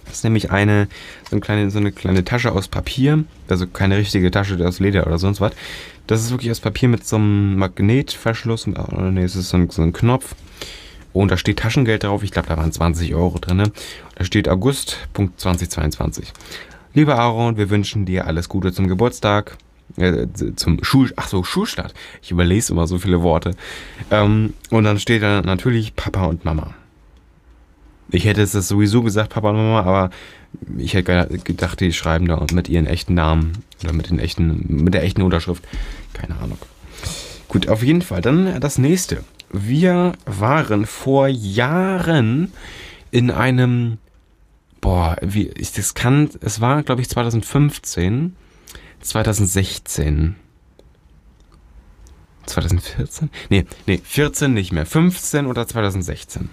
Das 0.05 0.17
ist 0.17 0.25
nämlich 0.25 0.51
eine 0.51 0.89
so, 1.29 1.33
eine 1.33 1.41
kleine, 1.41 1.71
so 1.71 1.79
eine 1.79 1.93
kleine 1.93 2.25
Tasche 2.25 2.53
aus 2.53 2.69
Papier. 2.69 3.25
Also 3.49 3.67
keine 3.67 3.97
richtige 3.97 4.31
Tasche 4.31 4.57
aus 4.67 4.81
Leder 4.81 5.07
oder 5.07 5.19
sonst 5.19 5.41
was. 5.41 5.53
Das 6.07 6.23
ist 6.23 6.31
wirklich 6.31 6.51
aus 6.51 6.61
Papier 6.61 6.89
mit 6.89 7.07
so 7.07 7.17
einem 7.17 7.57
Magnetverschluss. 7.57 8.67
Nee, 8.67 9.23
es 9.23 9.35
ist 9.35 9.49
so 9.49 9.57
ein, 9.57 9.71
so 9.71 9.83
ein 9.83 9.93
Knopf. 9.93 10.35
Und 11.13 11.31
da 11.31 11.37
steht 11.39 11.59
Taschengeld 11.59 12.05
drauf. 12.05 12.23
Ich 12.23 12.31
glaube, 12.31 12.49
da 12.49 12.57
waren 12.57 12.71
20 12.71 13.15
Euro 13.15 13.39
drin. 13.39 13.73
Da 14.15 14.25
steht 14.25 14.49
August, 14.49 14.99
Punkt 15.15 15.41
2022. 15.41 16.33
Lieber 16.93 17.19
Aaron, 17.19 17.57
wir 17.57 17.71
wünschen 17.71 18.05
dir 18.05 18.27
alles 18.27 18.49
Gute 18.49 18.73
zum 18.73 18.87
Geburtstag. 18.87 19.57
Äh, 19.97 20.27
zum 20.57 20.83
Schul, 20.85 21.13
ach 21.17 21.29
so, 21.29 21.43
Schulstart. 21.43 21.95
Ich 22.23 22.31
überlese 22.31 22.73
immer 22.73 22.87
so 22.87 22.99
viele 22.99 23.23
Worte. 23.23 23.53
Ähm, 24.11 24.55
und 24.71 24.85
dann 24.85 24.99
steht 24.99 25.23
da 25.23 25.41
natürlich 25.43 25.97
Papa 25.97 26.27
und 26.27 26.45
Mama. 26.45 26.75
Ich 28.11 28.25
hätte 28.25 28.43
es 28.43 28.53
sowieso 28.53 29.03
gesagt, 29.03 29.31
Papa 29.31 29.51
und 29.51 29.57
Mama, 29.57 29.81
aber 29.81 30.11
ich 30.79 30.95
hätte 30.95 31.27
gedacht, 31.43 31.81
die 31.81 31.93
schreiben 31.93 32.27
da 32.27 32.45
mit 32.53 32.69
ihren 32.69 32.87
echten 32.87 33.15
Namen 33.15 33.53
oder 33.83 33.93
mit 33.93 34.11
den 34.11 34.19
echten, 34.19 34.83
mit 34.85 34.95
der 34.95 35.03
echten 35.03 35.23
Unterschrift. 35.23 35.65
Keine 36.13 36.37
Ahnung. 36.37 36.59
Gut, 37.49 37.69
auf 37.69 37.83
jeden 37.83 38.03
Fall. 38.03 38.21
Dann 38.21 38.61
das 38.61 38.79
nächste. 38.79 39.25
Wir 39.53 40.13
waren 40.25 40.87
vor 40.87 41.29
Jahren 41.29 42.53
in 43.11 43.31
einem, 43.31 43.99
boah, 44.81 45.17
wie 45.21 45.49
ich 45.49 45.73
das 45.73 45.95
kann, 45.95 46.31
es 46.41 46.61
war, 46.61 46.83
glaube 46.83 47.03
ich, 47.03 47.09
2015, 47.09 48.37
2016. 49.01 50.37
2014? 52.47 53.31
Nee, 53.51 53.67
nee, 53.87 54.01
14 54.03 54.55
nicht 54.55 54.73
mehr. 54.73 54.87
15 54.87 55.47
oder 55.47 55.67
2016 55.67 56.49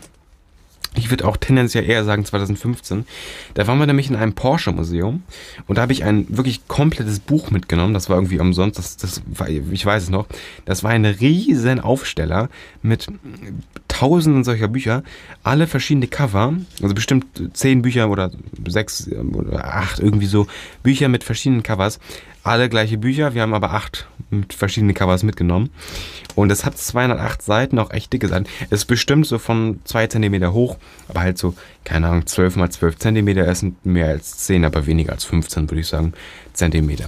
ich 0.96 1.10
würde 1.10 1.28
auch 1.28 1.38
tendenziell 1.38 1.90
eher 1.90 2.04
sagen 2.04 2.26
2015. 2.26 3.06
Da 3.54 3.68
waren 3.68 3.80
wir 3.80 3.88
nämlich 3.88 4.10
in 4.10 4.16
einem 4.16 4.34
Porsche-Museum 4.34 5.24
und 5.68 5.78
da 5.78 5.82
habe 5.82 5.94
ich 5.94 6.04
ein 6.04 6.26
wirklich 6.30 6.68
komplettes 6.68 7.20
Buch 7.20 7.52
mitgenommen. 7.52 7.94
Das 7.94 8.10
war 8.10 8.18
irgendwie 8.18 8.40
umsonst, 8.40 8.78
das, 8.78 8.98
das 8.98 9.22
war, 9.26 9.50
ich 9.50 9.86
weiß 9.86 10.04
es 10.04 10.10
noch. 10.10 10.28
Das 10.66 10.84
war 10.84 10.92
ein 10.92 11.06
riesen 11.06 11.80
Aufsteller 11.80 12.50
mit 12.82 13.08
tausenden 14.04 14.44
solcher 14.44 14.68
Bücher, 14.68 15.02
alle 15.44 15.66
verschiedene 15.66 16.08
Cover, 16.08 16.54
also 16.82 16.94
bestimmt 16.94 17.26
zehn 17.54 17.82
Bücher 17.82 18.10
oder 18.10 18.32
sechs 18.68 19.10
oder 19.10 19.64
acht 19.64 20.00
irgendwie 20.00 20.26
so 20.26 20.46
Bücher 20.84 21.08
mit 21.08 21.24
verschiedenen 21.24 21.64
Covers 21.64 22.00
alle 22.44 22.68
gleiche 22.68 22.98
Bücher. 22.98 23.34
Wir 23.34 23.44
haben 23.44 23.54
aber 23.54 23.72
acht 23.72 24.06
mit 24.30 24.54
verschiedenen 24.54 24.94
Covers 24.94 25.24
mitgenommen. 25.24 25.70
Und 26.36 26.52
es 26.52 26.66
hat 26.66 26.78
208 26.78 27.42
Seiten, 27.42 27.80
auch 27.80 27.92
echt 27.92 28.12
dicke 28.12 28.28
Seiten. 28.28 28.46
Es 28.70 28.80
ist 28.80 28.86
bestimmt 28.86 29.26
so 29.26 29.38
von 29.38 29.80
2 29.86 30.08
cm 30.08 30.52
hoch, 30.52 30.78
aber 31.08 31.22
halt 31.22 31.38
so, 31.38 31.56
keine 31.86 32.10
Ahnung, 32.10 32.26
12 32.26 32.58
mal 32.58 32.70
12 32.70 32.98
cm. 32.98 33.28
Es 33.30 33.60
sind 33.60 33.86
mehr 33.86 34.08
als 34.08 34.40
10, 34.40 34.66
aber 34.66 34.86
weniger 34.86 35.14
als 35.14 35.24
15, 35.24 35.70
würde 35.70 35.80
ich 35.80 35.88
sagen, 35.88 36.12
Zentimeter. 36.52 37.08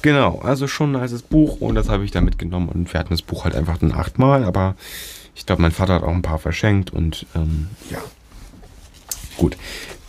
Genau, 0.00 0.40
also 0.42 0.66
schon 0.66 0.92
ein 0.96 1.02
altes 1.02 1.20
Buch 1.20 1.60
und 1.60 1.74
das 1.74 1.90
habe 1.90 2.04
ich 2.06 2.10
da 2.10 2.22
mitgenommen. 2.22 2.70
Und 2.70 2.90
wir 2.90 2.98
hatten 2.98 3.12
das 3.12 3.20
Buch 3.20 3.44
halt 3.44 3.54
einfach 3.54 3.76
dann 3.76 3.92
achtmal, 3.92 4.44
aber 4.44 4.74
ich 5.34 5.46
glaube, 5.46 5.62
mein 5.62 5.72
Vater 5.72 5.94
hat 5.94 6.02
auch 6.02 6.14
ein 6.14 6.22
paar 6.22 6.38
verschenkt 6.38 6.92
und 6.92 7.26
ähm, 7.34 7.68
ja. 7.90 7.98
Gut, 9.36 9.56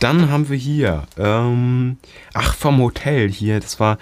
dann 0.00 0.30
haben 0.30 0.50
wir 0.50 0.56
hier, 0.56 1.04
ähm, 1.16 1.96
ach, 2.34 2.54
vom 2.54 2.78
Hotel 2.78 3.30
hier, 3.30 3.58
das 3.58 3.80
war 3.80 3.96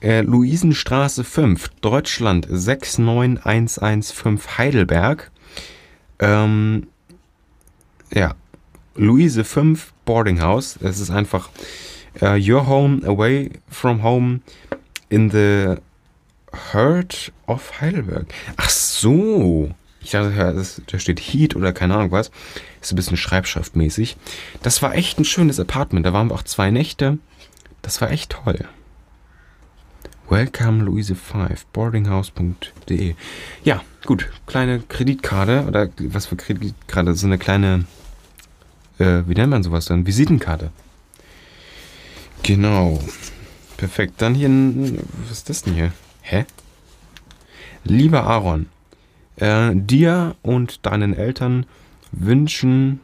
äh, 0.00 0.20
Luisenstraße 0.22 1.24
5, 1.24 1.68
Deutschland 1.80 2.46
69115 2.48 4.58
Heidelberg. 4.58 5.32
Ähm, 6.20 6.86
ja, 8.12 8.34
Luise 8.94 9.44
5 9.44 9.92
Boarding 10.04 10.40
House. 10.40 10.78
Es 10.82 11.00
ist 11.00 11.10
einfach 11.10 11.50
uh, 12.22 12.36
Your 12.36 12.66
Home 12.66 13.06
Away 13.06 13.50
from 13.68 14.02
Home 14.02 14.40
in 15.08 15.30
the 15.30 15.76
Heart 16.72 17.32
of 17.46 17.80
Heidelberg. 17.80 18.26
Ach 18.56 18.70
so. 18.70 19.70
Ich 20.02 20.10
dachte, 20.10 20.32
ja, 20.36 20.52
das, 20.52 20.80
da 20.86 20.98
steht 20.98 21.20
Heat 21.20 21.56
oder 21.56 21.72
keine 21.72 21.94
Ahnung 21.94 22.10
was. 22.10 22.30
Ist 22.80 22.92
ein 22.92 22.96
bisschen 22.96 23.16
schreibschriftmäßig. 23.16 24.16
Das 24.62 24.82
war 24.82 24.94
echt 24.94 25.18
ein 25.18 25.24
schönes 25.24 25.60
Apartment. 25.60 26.06
Da 26.06 26.12
waren 26.12 26.28
wir 26.28 26.34
auch 26.34 26.42
zwei 26.42 26.70
Nächte. 26.70 27.18
Das 27.82 28.00
war 28.00 28.10
echt 28.10 28.32
toll. 28.32 28.66
Welcome 30.28 30.84
Luise 30.84 31.16
5, 31.16 31.66
boardinghouse.de. 31.66 33.14
Ja, 33.64 33.82
gut, 34.06 34.30
kleine 34.46 34.80
Kreditkarte 34.80 35.64
oder 35.66 35.88
was 35.98 36.26
für 36.26 36.36
Kreditkarte? 36.36 37.14
So 37.14 37.26
eine 37.26 37.36
kleine, 37.36 37.84
äh, 38.98 39.22
wie 39.26 39.34
nennt 39.34 39.50
man 39.50 39.62
sowas 39.62 39.86
dann? 39.86 40.06
Visitenkarte. 40.06 40.70
Genau. 42.42 43.00
Perfekt. 43.76 44.22
Dann 44.22 44.34
hier, 44.34 44.48
was 45.26 45.38
ist 45.38 45.48
das 45.48 45.62
denn 45.62 45.74
hier? 45.74 45.92
Hä? 46.22 46.44
Lieber 47.84 48.24
Aaron, 48.24 48.66
äh, 49.40 49.72
dir 49.74 50.36
und 50.42 50.86
deinen 50.86 51.14
Eltern 51.14 51.66
wünschen 52.12 53.00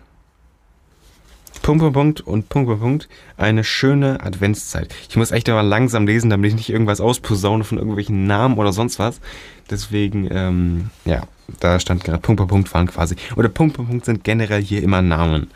Punkt, 1.62 1.80
Punkt, 1.80 1.94
Punkt 1.94 2.20
und 2.20 2.48
Punkt, 2.48 2.68
Punkt, 2.68 2.80
Punkt. 2.80 3.08
Eine 3.36 3.64
schöne 3.64 4.22
Adventszeit. 4.22 4.94
Ich 5.08 5.16
muss 5.16 5.32
echt 5.32 5.48
aber 5.48 5.64
langsam 5.64 6.06
lesen, 6.06 6.30
damit 6.30 6.50
ich 6.50 6.56
nicht 6.56 6.70
irgendwas 6.70 7.00
ausposaune 7.00 7.64
von 7.64 7.78
irgendwelchen 7.78 8.26
Namen 8.26 8.56
oder 8.56 8.72
sonst 8.72 9.00
was. 9.00 9.20
Deswegen, 9.68 10.28
ähm, 10.30 10.90
ja, 11.04 11.22
da 11.58 11.80
stand 11.80 12.04
gerade 12.04 12.18
Punkt, 12.18 12.38
Punkt, 12.38 12.50
Punkt 12.50 12.74
waren 12.74 12.86
quasi. 12.86 13.16
Oder 13.34 13.48
Punkt, 13.48 13.74
Punkt, 13.74 13.90
Punkt 13.90 14.04
sind 14.04 14.22
generell 14.22 14.62
hier 14.62 14.82
immer 14.82 15.02
Namen. 15.02 15.50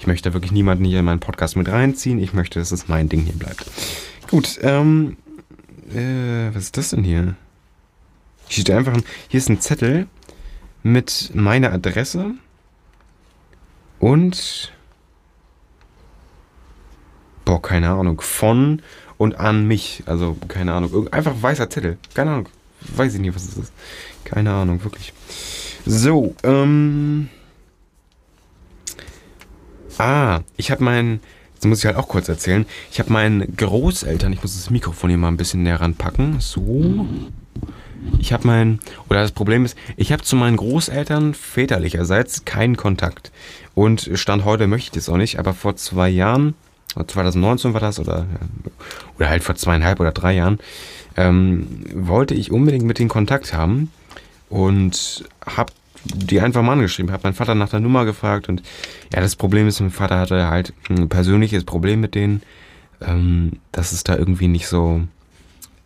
Ich 0.00 0.06
möchte 0.08 0.32
wirklich 0.34 0.50
niemanden 0.50 0.84
hier 0.84 0.98
in 0.98 1.04
meinen 1.04 1.20
Podcast 1.20 1.56
mit 1.56 1.68
reinziehen. 1.68 2.18
Ich 2.18 2.32
möchte, 2.32 2.58
dass 2.58 2.72
es 2.72 2.88
mein 2.88 3.08
Ding 3.08 3.20
hier 3.20 3.34
bleibt. 3.34 3.70
Gut, 4.30 4.58
ähm, 4.62 5.16
äh, 5.94 6.52
was 6.52 6.64
ist 6.64 6.76
das 6.76 6.90
denn 6.90 7.04
hier? 7.04 7.36
Hier 8.48 8.62
steht 8.62 8.70
einfach, 8.70 8.98
hier 9.28 9.38
ist 9.38 9.48
ein 9.48 9.60
Zettel 9.60 10.08
mit 10.82 11.30
meiner 11.34 11.72
Adresse 11.72 12.32
und 13.98 14.72
boah, 17.44 17.62
keine 17.62 17.90
Ahnung, 17.90 18.20
von 18.20 18.82
und 19.18 19.38
an 19.38 19.66
mich. 19.68 20.02
Also, 20.06 20.36
keine 20.48 20.74
Ahnung. 20.74 21.08
Einfach 21.12 21.34
weißer 21.40 21.70
Zettel. 21.70 21.98
Keine 22.14 22.32
Ahnung. 22.32 22.48
Weiß 22.80 23.14
ich 23.14 23.20
nicht, 23.20 23.34
was 23.34 23.44
es 23.44 23.56
ist. 23.56 23.72
Keine 24.24 24.52
Ahnung, 24.52 24.82
wirklich. 24.82 25.12
So, 25.86 26.34
ähm. 26.42 27.28
Ah, 29.98 30.40
ich 30.56 30.70
habe 30.70 30.82
meinen. 30.82 31.20
Jetzt 31.54 31.66
muss 31.66 31.78
ich 31.78 31.86
halt 31.86 31.96
auch 31.96 32.08
kurz 32.08 32.28
erzählen. 32.28 32.66
Ich 32.90 32.98
habe 32.98 33.12
meinen 33.12 33.56
Großeltern, 33.56 34.32
ich 34.32 34.42
muss 34.42 34.56
das 34.56 34.70
Mikrofon 34.70 35.10
hier 35.10 35.18
mal 35.18 35.28
ein 35.28 35.36
bisschen 35.36 35.62
näher 35.62 35.80
ranpacken. 35.80 36.40
So. 36.40 37.06
Ich 38.18 38.32
habe 38.32 38.46
mein, 38.46 38.80
oder 39.08 39.20
das 39.20 39.32
Problem 39.32 39.64
ist, 39.64 39.76
ich 39.96 40.12
habe 40.12 40.22
zu 40.22 40.36
meinen 40.36 40.56
Großeltern 40.56 41.34
väterlicherseits 41.34 42.44
keinen 42.44 42.76
Kontakt. 42.76 43.32
Und 43.74 44.10
Stand 44.14 44.44
heute 44.44 44.66
möchte 44.66 44.86
ich 44.86 45.04
das 45.04 45.08
auch 45.08 45.16
nicht, 45.16 45.38
aber 45.38 45.54
vor 45.54 45.76
zwei 45.76 46.08
Jahren 46.08 46.54
2019 46.94 47.72
war 47.72 47.80
das 47.80 47.98
oder, 47.98 48.26
oder 49.16 49.28
halt 49.28 49.42
vor 49.42 49.54
zweieinhalb 49.54 50.00
oder 50.00 50.12
drei 50.12 50.34
Jahren, 50.34 50.58
ähm, 51.16 51.84
wollte 51.94 52.34
ich 52.34 52.50
unbedingt 52.50 52.84
mit 52.84 52.98
denen 52.98 53.08
Kontakt 53.08 53.52
haben 53.54 53.90
und 54.48 55.24
habe 55.44 55.72
die 56.04 56.40
einfach 56.40 56.62
mal 56.62 56.72
angeschrieben, 56.72 57.12
habe 57.12 57.22
meinen 57.24 57.34
Vater 57.34 57.54
nach 57.54 57.68
der 57.68 57.80
Nummer 57.80 58.04
gefragt 58.04 58.48
und 58.48 58.62
ja, 59.14 59.20
das 59.20 59.36
Problem 59.36 59.68
ist, 59.68 59.80
mein 59.80 59.90
Vater 59.90 60.18
hatte 60.18 60.48
halt 60.48 60.74
ein 60.90 61.08
persönliches 61.08 61.64
Problem 61.64 62.00
mit 62.00 62.14
denen, 62.14 62.42
ähm, 63.00 63.52
dass 63.70 63.92
es 63.92 64.04
da 64.04 64.16
irgendwie 64.16 64.48
nicht 64.48 64.66
so, 64.66 65.02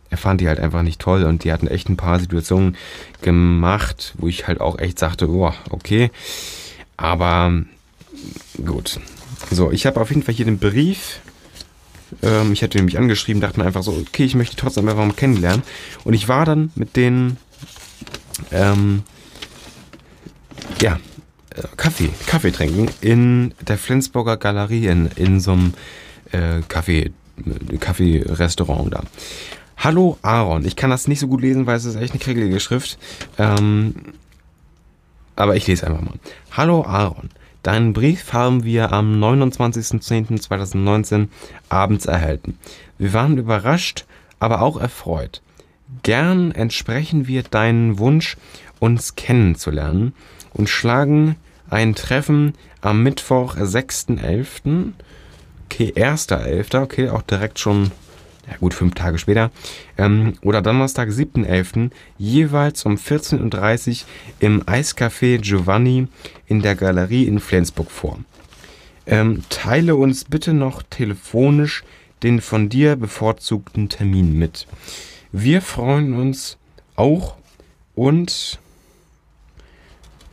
er 0.09 0.17
fand 0.17 0.41
die 0.41 0.47
halt 0.47 0.59
einfach 0.59 0.83
nicht 0.83 0.99
toll 0.99 1.23
und 1.23 1.43
die 1.43 1.51
hatten 1.51 1.67
echt 1.67 1.89
ein 1.89 1.97
paar 1.97 2.19
Situationen 2.19 2.75
gemacht, 3.21 4.13
wo 4.17 4.27
ich 4.27 4.47
halt 4.47 4.61
auch 4.61 4.79
echt 4.79 4.99
sagte, 4.99 5.29
oh, 5.29 5.53
okay, 5.69 6.11
aber 6.95 7.63
gut, 8.63 8.99
so, 9.51 9.71
ich 9.71 9.85
habe 9.85 9.99
auf 10.01 10.09
jeden 10.09 10.23
Fall 10.23 10.33
hier 10.35 10.45
den 10.45 10.59
Brief. 10.59 11.19
Ähm, 12.23 12.53
ich 12.53 12.63
hatte 12.63 12.77
nämlich 12.77 12.97
angeschrieben, 12.97 13.41
dachte 13.41 13.59
mir 13.59 13.65
einfach 13.65 13.83
so, 13.83 13.91
okay, 13.91 14.23
ich 14.23 14.35
möchte 14.35 14.55
trotzdem 14.55 14.87
einfach 14.87 15.05
mal 15.05 15.13
kennenlernen. 15.13 15.63
Und 16.03 16.13
ich 16.13 16.27
war 16.27 16.45
dann 16.45 16.71
mit 16.75 16.95
denen, 16.95 17.37
ähm, 18.51 19.03
ja, 20.81 20.99
äh, 21.55 21.63
Kaffee, 21.75 22.09
Kaffee 22.25 22.51
trinken 22.51 22.89
in 23.01 23.53
der 23.61 23.77
Flensburger 23.77 24.37
Galerie 24.37 24.87
in, 24.87 25.09
in 25.15 25.39
so 25.39 25.51
einem 25.51 25.73
äh, 26.31 26.61
Kaffee, 26.67 27.11
Kaffee-Restaurant 27.79 28.93
da. 28.93 29.03
Hallo 29.77 30.17
Aaron, 30.21 30.65
ich 30.65 30.75
kann 30.75 30.89
das 30.89 31.07
nicht 31.07 31.19
so 31.19 31.27
gut 31.27 31.41
lesen, 31.41 31.67
weil 31.67 31.77
es 31.77 31.85
ist 31.85 31.95
echt 31.95 32.13
eine 32.13 32.19
kriegelige 32.19 32.59
Schrift. 32.59 32.97
Ähm, 33.37 33.93
aber 35.35 35.55
ich 35.55 35.67
lese 35.67 35.85
einfach 35.85 36.01
mal. 36.01 36.15
Hallo 36.51 36.83
Aaron, 36.83 37.29
Deinen 37.67 37.91
Brief 37.91 38.31
haben 38.31 38.63
wir 38.63 38.93
am 38.93 39.21
29.10.2019 39.21 41.27
abends 41.67 42.05
erhalten. 42.05 42.57
Wir 42.97 43.11
waren 43.11 43.37
überrascht, 43.37 44.05
aber 44.39 44.61
auch 44.61 44.79
erfreut. 44.79 45.41
Gern 46.01 46.51
entsprechen 46.51 47.27
wir 47.27 47.43
deinen 47.43 47.99
Wunsch, 47.99 48.37
uns 48.79 49.15
kennenzulernen 49.15 50.13
und 50.53 50.69
schlagen 50.69 51.35
ein 51.69 51.93
Treffen 51.93 52.53
am 52.79 53.03
Mittwoch, 53.03 53.57
6.11. 53.57 54.93
Okay, 55.65 55.91
1.11. 55.93 56.81
Okay, 56.81 57.09
auch 57.09 57.23
direkt 57.23 57.59
schon, 57.59 57.91
ja 58.49 58.57
gut, 58.57 58.73
fünf 58.73 58.95
Tage 58.95 59.17
später. 59.17 59.51
Ähm, 59.97 60.33
oder 60.41 60.61
Donnerstag, 60.61 61.09
7.11. 61.09 61.91
jeweils 62.17 62.85
um 62.85 62.95
14.30 62.95 63.89
Uhr 64.01 64.07
im 64.39 64.63
Eiscafé 64.63 65.39
Giovanni 65.39 66.07
in 66.47 66.61
der 66.61 66.75
Galerie 66.75 67.25
in 67.25 67.39
Flensburg 67.39 67.91
vor. 67.91 68.19
Ähm, 69.05 69.43
teile 69.49 69.95
uns 69.95 70.25
bitte 70.25 70.53
noch 70.53 70.83
telefonisch 70.83 71.83
den 72.23 72.41
von 72.41 72.69
dir 72.69 72.95
bevorzugten 72.95 73.89
Termin 73.89 74.37
mit. 74.37 74.67
Wir 75.31 75.61
freuen 75.61 76.13
uns 76.13 76.57
auch 76.95 77.35
und, 77.95 78.59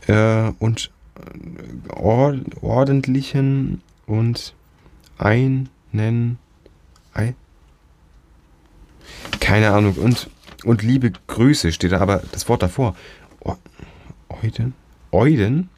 äh, 0.07 0.51
und 0.59 0.91
äh, 1.17 1.93
or 1.93 2.37
ordentlichen 2.63 3.83
und 4.07 4.55
einen 5.19 5.69
ein 5.93 6.39
keine 9.55 9.71
Ahnung. 9.71 9.95
Und 9.95 10.29
und 10.65 10.83
liebe 10.83 11.13
Grüße 11.29 11.71
steht 11.71 11.93
da 11.93 12.01
aber 12.01 12.23
das 12.33 12.49
Wort 12.49 12.63
davor. 12.63 12.97
Euden 14.29 14.75
Euden 15.13 15.69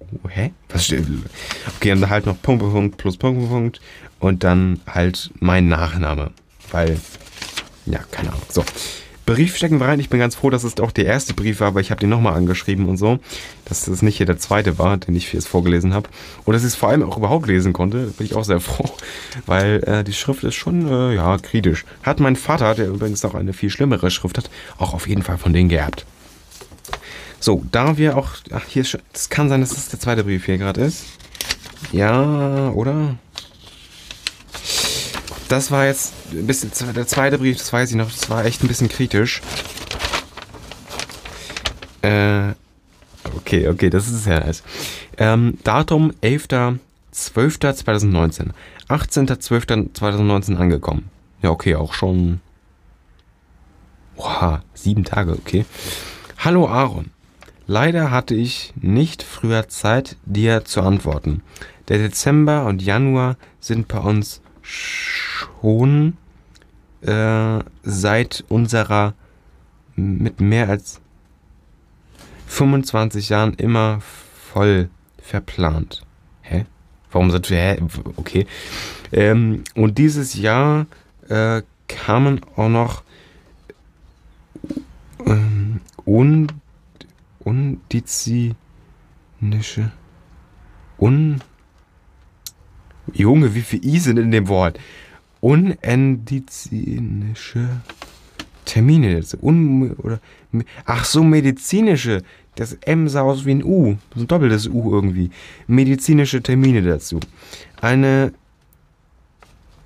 oh, 0.00 0.28
hä? 0.28 0.52
Was 0.70 0.86
steht 0.86 1.06
okay 1.68 1.92
und 1.92 2.08
halt 2.10 2.26
noch 2.26 2.40
Punkt 2.42 2.64
Punkt 2.64 2.96
plus 2.96 3.16
Punkt 3.16 3.48
Punkt. 3.48 3.80
Und 4.18 4.42
dann 4.42 4.80
halt 4.88 5.30
mein 5.38 5.68
Nachname. 5.68 6.32
Weil 6.72 7.00
ja 7.86 8.00
keine 8.10 8.30
Ahnung. 8.30 8.42
So 8.48 8.64
Brief 9.30 9.56
stecken 9.56 9.78
wir 9.78 9.86
rein. 9.86 10.00
Ich 10.00 10.08
bin 10.08 10.18
ganz 10.18 10.34
froh, 10.34 10.50
dass 10.50 10.64
es 10.64 10.80
auch 10.80 10.90
der 10.90 11.06
erste 11.06 11.34
Brief 11.34 11.60
war, 11.60 11.68
aber 11.68 11.80
ich 11.80 11.92
habe 11.92 12.00
den 12.00 12.10
nochmal 12.10 12.34
angeschrieben 12.34 12.88
und 12.88 12.96
so, 12.96 13.20
dass 13.64 13.86
es 13.86 14.02
nicht 14.02 14.16
hier 14.16 14.26
der 14.26 14.38
zweite 14.38 14.76
war, 14.76 14.96
den 14.96 15.14
ich 15.14 15.32
jetzt 15.32 15.46
vorgelesen 15.46 15.94
habe. 15.94 16.08
Und 16.44 16.54
dass 16.54 16.62
ich 16.62 16.70
es 16.70 16.74
vor 16.74 16.88
allem 16.88 17.04
auch 17.04 17.16
überhaupt 17.16 17.46
lesen 17.46 17.72
konnte, 17.72 18.08
bin 18.18 18.26
ich 18.26 18.34
auch 18.34 18.42
sehr 18.42 18.58
froh, 18.60 18.90
weil 19.46 19.84
äh, 19.86 20.02
die 20.02 20.14
Schrift 20.14 20.42
ist 20.42 20.56
schon, 20.56 20.84
äh, 20.88 21.14
ja, 21.14 21.38
kritisch. 21.38 21.84
Hat 22.02 22.18
mein 22.18 22.34
Vater, 22.34 22.74
der 22.74 22.88
übrigens 22.88 23.22
noch 23.22 23.36
eine 23.36 23.52
viel 23.52 23.70
schlimmere 23.70 24.10
Schrift 24.10 24.36
hat, 24.36 24.50
auch 24.78 24.94
auf 24.94 25.06
jeden 25.06 25.22
Fall 25.22 25.38
von 25.38 25.52
denen 25.52 25.68
geerbt. 25.68 26.06
So, 27.38 27.62
da 27.70 27.98
wir 27.98 28.16
auch, 28.16 28.30
ach, 28.50 28.64
hier 28.66 28.82
ist 28.82 28.88
schon, 28.88 29.00
das 29.12 29.28
kann 29.28 29.48
sein, 29.48 29.60
dass 29.60 29.74
das 29.74 29.90
der 29.90 30.00
zweite 30.00 30.24
Brief 30.24 30.46
hier 30.46 30.58
gerade 30.58 30.80
ist. 30.80 31.04
Ja, 31.92 32.70
oder? 32.70 33.14
Das 35.50 35.70
war 35.70 35.84
jetzt 35.86 36.12
ein 36.32 36.46
bisschen, 36.46 36.72
der 36.94 37.06
zweite 37.06 37.36
Brief, 37.38 37.58
das 37.58 37.70
weiß 37.72 37.90
ich 37.90 37.96
noch, 37.96 38.10
das 38.10 38.28
war 38.30 38.44
echt 38.44 38.62
ein 38.62 38.68
bisschen 38.68 38.88
kritisch. 38.88 39.40
Äh, 42.02 42.50
okay, 43.36 43.66
okay, 43.68 43.90
das 43.90 44.08
ist 44.08 44.24
sehr 44.24 44.40
nice. 44.40 44.64
Ähm, 45.18 45.58
Datum 45.64 46.12
11.12.2019. 46.22 48.50
18.12.2019 48.88 50.56
angekommen. 50.56 51.10
Ja, 51.42 51.50
okay, 51.50 51.74
auch 51.74 51.92
schon. 51.94 52.40
Oha, 54.16 54.62
sieben 54.74 55.02
Tage, 55.04 55.32
okay. 55.32 55.64
Hallo 56.38 56.68
Aaron. 56.68 57.10
Leider 57.66 58.12
hatte 58.12 58.36
ich 58.36 58.72
nicht 58.76 59.24
früher 59.24 59.68
Zeit, 59.68 60.16
dir 60.24 60.64
zu 60.64 60.82
antworten. 60.82 61.42
Der 61.88 61.98
Dezember 61.98 62.66
und 62.66 62.82
Januar 62.82 63.36
sind 63.58 63.88
bei 63.88 63.98
uns 63.98 64.40
schon 64.70 66.16
äh, 67.02 67.58
seit 67.82 68.44
unserer 68.48 69.14
mit 69.96 70.40
mehr 70.40 70.68
als 70.68 71.00
25 72.46 73.28
Jahren 73.28 73.54
immer 73.54 74.00
voll 74.52 74.90
verplant. 75.18 76.04
Hä? 76.42 76.66
Warum 77.10 77.30
sind 77.30 77.50
wir? 77.50 77.58
Hä? 77.58 77.78
Okay. 78.16 78.46
Ähm, 79.12 79.64
und 79.74 79.98
dieses 79.98 80.34
Jahr 80.34 80.86
äh, 81.28 81.62
kamen 81.88 82.40
auch 82.56 82.68
noch 82.68 83.02
ähm, 85.26 85.80
und 86.04 86.54
undizinische 87.40 88.54
un 90.98 91.40
Junge, 93.14 93.54
wie 93.54 93.62
viel 93.62 93.82
I 93.84 93.98
sind 93.98 94.18
in 94.18 94.30
dem 94.30 94.46
Wort? 94.48 94.78
Unendizinische 95.40 97.80
Termine. 98.64 99.20
Un, 99.40 99.92
oder, 99.94 100.20
ach 100.84 101.04
so, 101.04 101.24
medizinische. 101.24 102.22
Das 102.54 102.74
M 102.82 103.08
sah 103.08 103.22
aus 103.22 103.44
wie 103.46 103.52
ein 103.52 103.64
U. 103.64 103.96
So 104.14 104.20
ein 104.22 104.28
doppeltes 104.28 104.68
U 104.68 104.92
irgendwie. 104.92 105.30
Medizinische 105.66 106.42
Termine 106.42 106.82
dazu. 106.82 107.18
Eine 107.80 108.32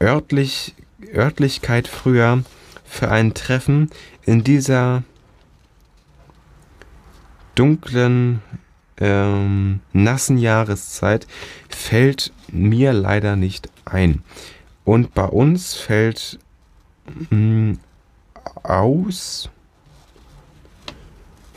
örtlich, 0.01 0.75
Örtlichkeit 1.15 1.87
früher 1.89 2.43
für 2.85 3.11
ein 3.11 3.35
Treffen 3.35 3.91
in 4.25 4.45
dieser 4.45 5.03
dunklen 7.55 8.43
ähm, 8.99 9.81
nassen 9.93 10.39
Jahreszeit 10.39 11.27
fällt 11.69 12.33
mir 12.55 12.93
leider 12.93 13.37
nicht 13.37 13.71
ein. 13.85 14.23
Und 14.85 15.15
bei 15.15 15.25
uns 15.25 15.75
fällt 15.75 16.39
mh, 17.07 17.27
hm, 17.31 17.79
aus 18.63 19.51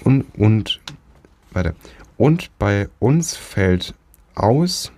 und, 0.04 0.26
und 0.38 0.80
warte. 1.52 1.76
Und 2.18 2.50
bei 2.58 2.90
uns 3.00 3.36
fällt 3.36 3.94
aus, 4.36 4.92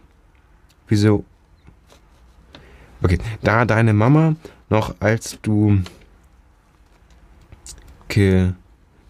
wieso? 0.88 1.25
Okay, 3.01 3.17
da 3.41 3.65
deine 3.65 3.93
Mama 3.93 4.35
noch 4.69 4.95
als 4.99 5.39
du 5.41 5.81
ge 8.07 8.53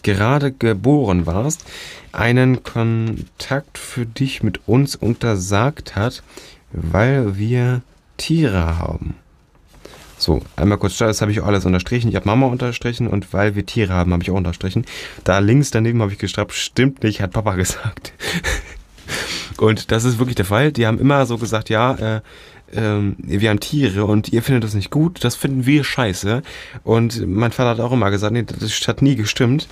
gerade 0.02 0.54
geboren 0.54 1.26
warst, 1.26 1.66
einen 2.14 2.64
Kontakt 2.64 3.78
für 3.78 4.06
dich 4.06 4.44
mit 4.44 4.68
uns 4.68 4.96
untersagt 4.96 5.98
hat, 5.98 6.24
weil 6.72 7.38
wir 7.38 7.82
Tiere 8.18 8.78
haben. 8.78 9.16
So, 10.18 10.42
einmal 10.58 10.78
kurz, 10.78 10.98
das 10.98 11.22
habe 11.22 11.32
ich 11.32 11.40
auch 11.40 11.48
alles 11.48 11.66
unterstrichen. 11.66 12.10
Ich 12.10 12.16
habe 12.16 12.28
Mama 12.28 12.48
unterstrichen 12.48 13.08
und 13.08 13.32
weil 13.34 13.56
wir 13.56 13.66
Tiere 13.66 13.94
haben, 13.94 14.12
habe 14.12 14.22
ich 14.22 14.30
auch 14.30 14.36
unterstrichen. 14.36 14.86
Da 15.24 15.40
links 15.40 15.72
daneben 15.72 16.02
habe 16.02 16.12
ich 16.12 16.20
gestrappt, 16.20 16.52
stimmt 16.52 17.04
nicht, 17.04 17.22
hat 17.22 17.32
Papa 17.32 17.56
gesagt. 17.56 18.14
und 19.58 19.92
das 19.92 20.04
ist 20.04 20.20
wirklich 20.20 20.36
der 20.36 20.46
Fall. 20.46 20.74
Die 20.74 20.86
haben 20.86 21.00
immer 21.00 21.26
so 21.26 21.38
gesagt, 21.38 21.70
ja, 21.70 21.96
äh, 22.18 22.22
ähm, 22.74 23.16
wir 23.18 23.50
haben 23.50 23.62
Tiere 23.62 24.06
und 24.06 24.34
ihr 24.34 24.44
findet 24.44 24.66
das 24.66 24.74
nicht 24.74 24.92
gut, 24.92 25.24
das 25.24 25.36
finden 25.36 25.66
wir 25.66 25.86
scheiße. 25.86 26.42
Und 26.84 27.26
mein 27.26 27.54
Vater 27.54 27.70
hat 27.70 27.80
auch 27.80 27.94
immer 27.94 28.12
gesagt, 28.12 28.34
nee, 28.34 28.44
das 28.44 28.88
hat 28.90 29.02
nie 29.02 29.16
gestimmt. 29.16 29.70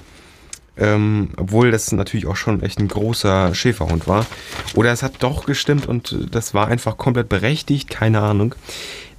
Ähm, 0.80 1.30
obwohl 1.38 1.72
das 1.72 1.92
natürlich 1.92 2.28
auch 2.28 2.36
schon 2.36 2.62
echt 2.62 2.80
ein 2.80 2.88
großer 2.88 3.56
Schäferhund 3.56 4.08
war. 4.08 4.26
Oder 4.76 4.92
es 4.92 5.02
hat 5.02 5.24
doch 5.24 5.46
gestimmt 5.46 5.88
und 5.88 6.28
das 6.32 6.54
war 6.54 6.68
einfach 6.68 6.98
komplett 6.98 7.30
berechtigt, 7.30 7.90
keine 7.90 8.22
Ahnung. 8.22 8.54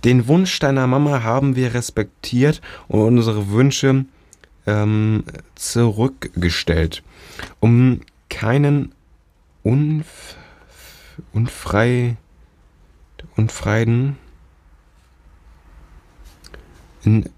Den 0.05 0.29
Wunsch 0.29 0.59
deiner 0.61 0.87
Mama 0.87 1.23
haben 1.25 1.57
wir 1.57 1.75
respektiert 1.75 2.61
und 2.87 3.01
unsere 3.01 3.51
Wünsche 3.51 4.05
ähm, 4.67 5.25
zurückgestellt, 5.57 7.03
um 7.59 8.01
keinen 8.29 8.93
unf 9.65 10.37
unfrei 11.33 12.17
unfreien 13.35 14.17
in 17.03 17.29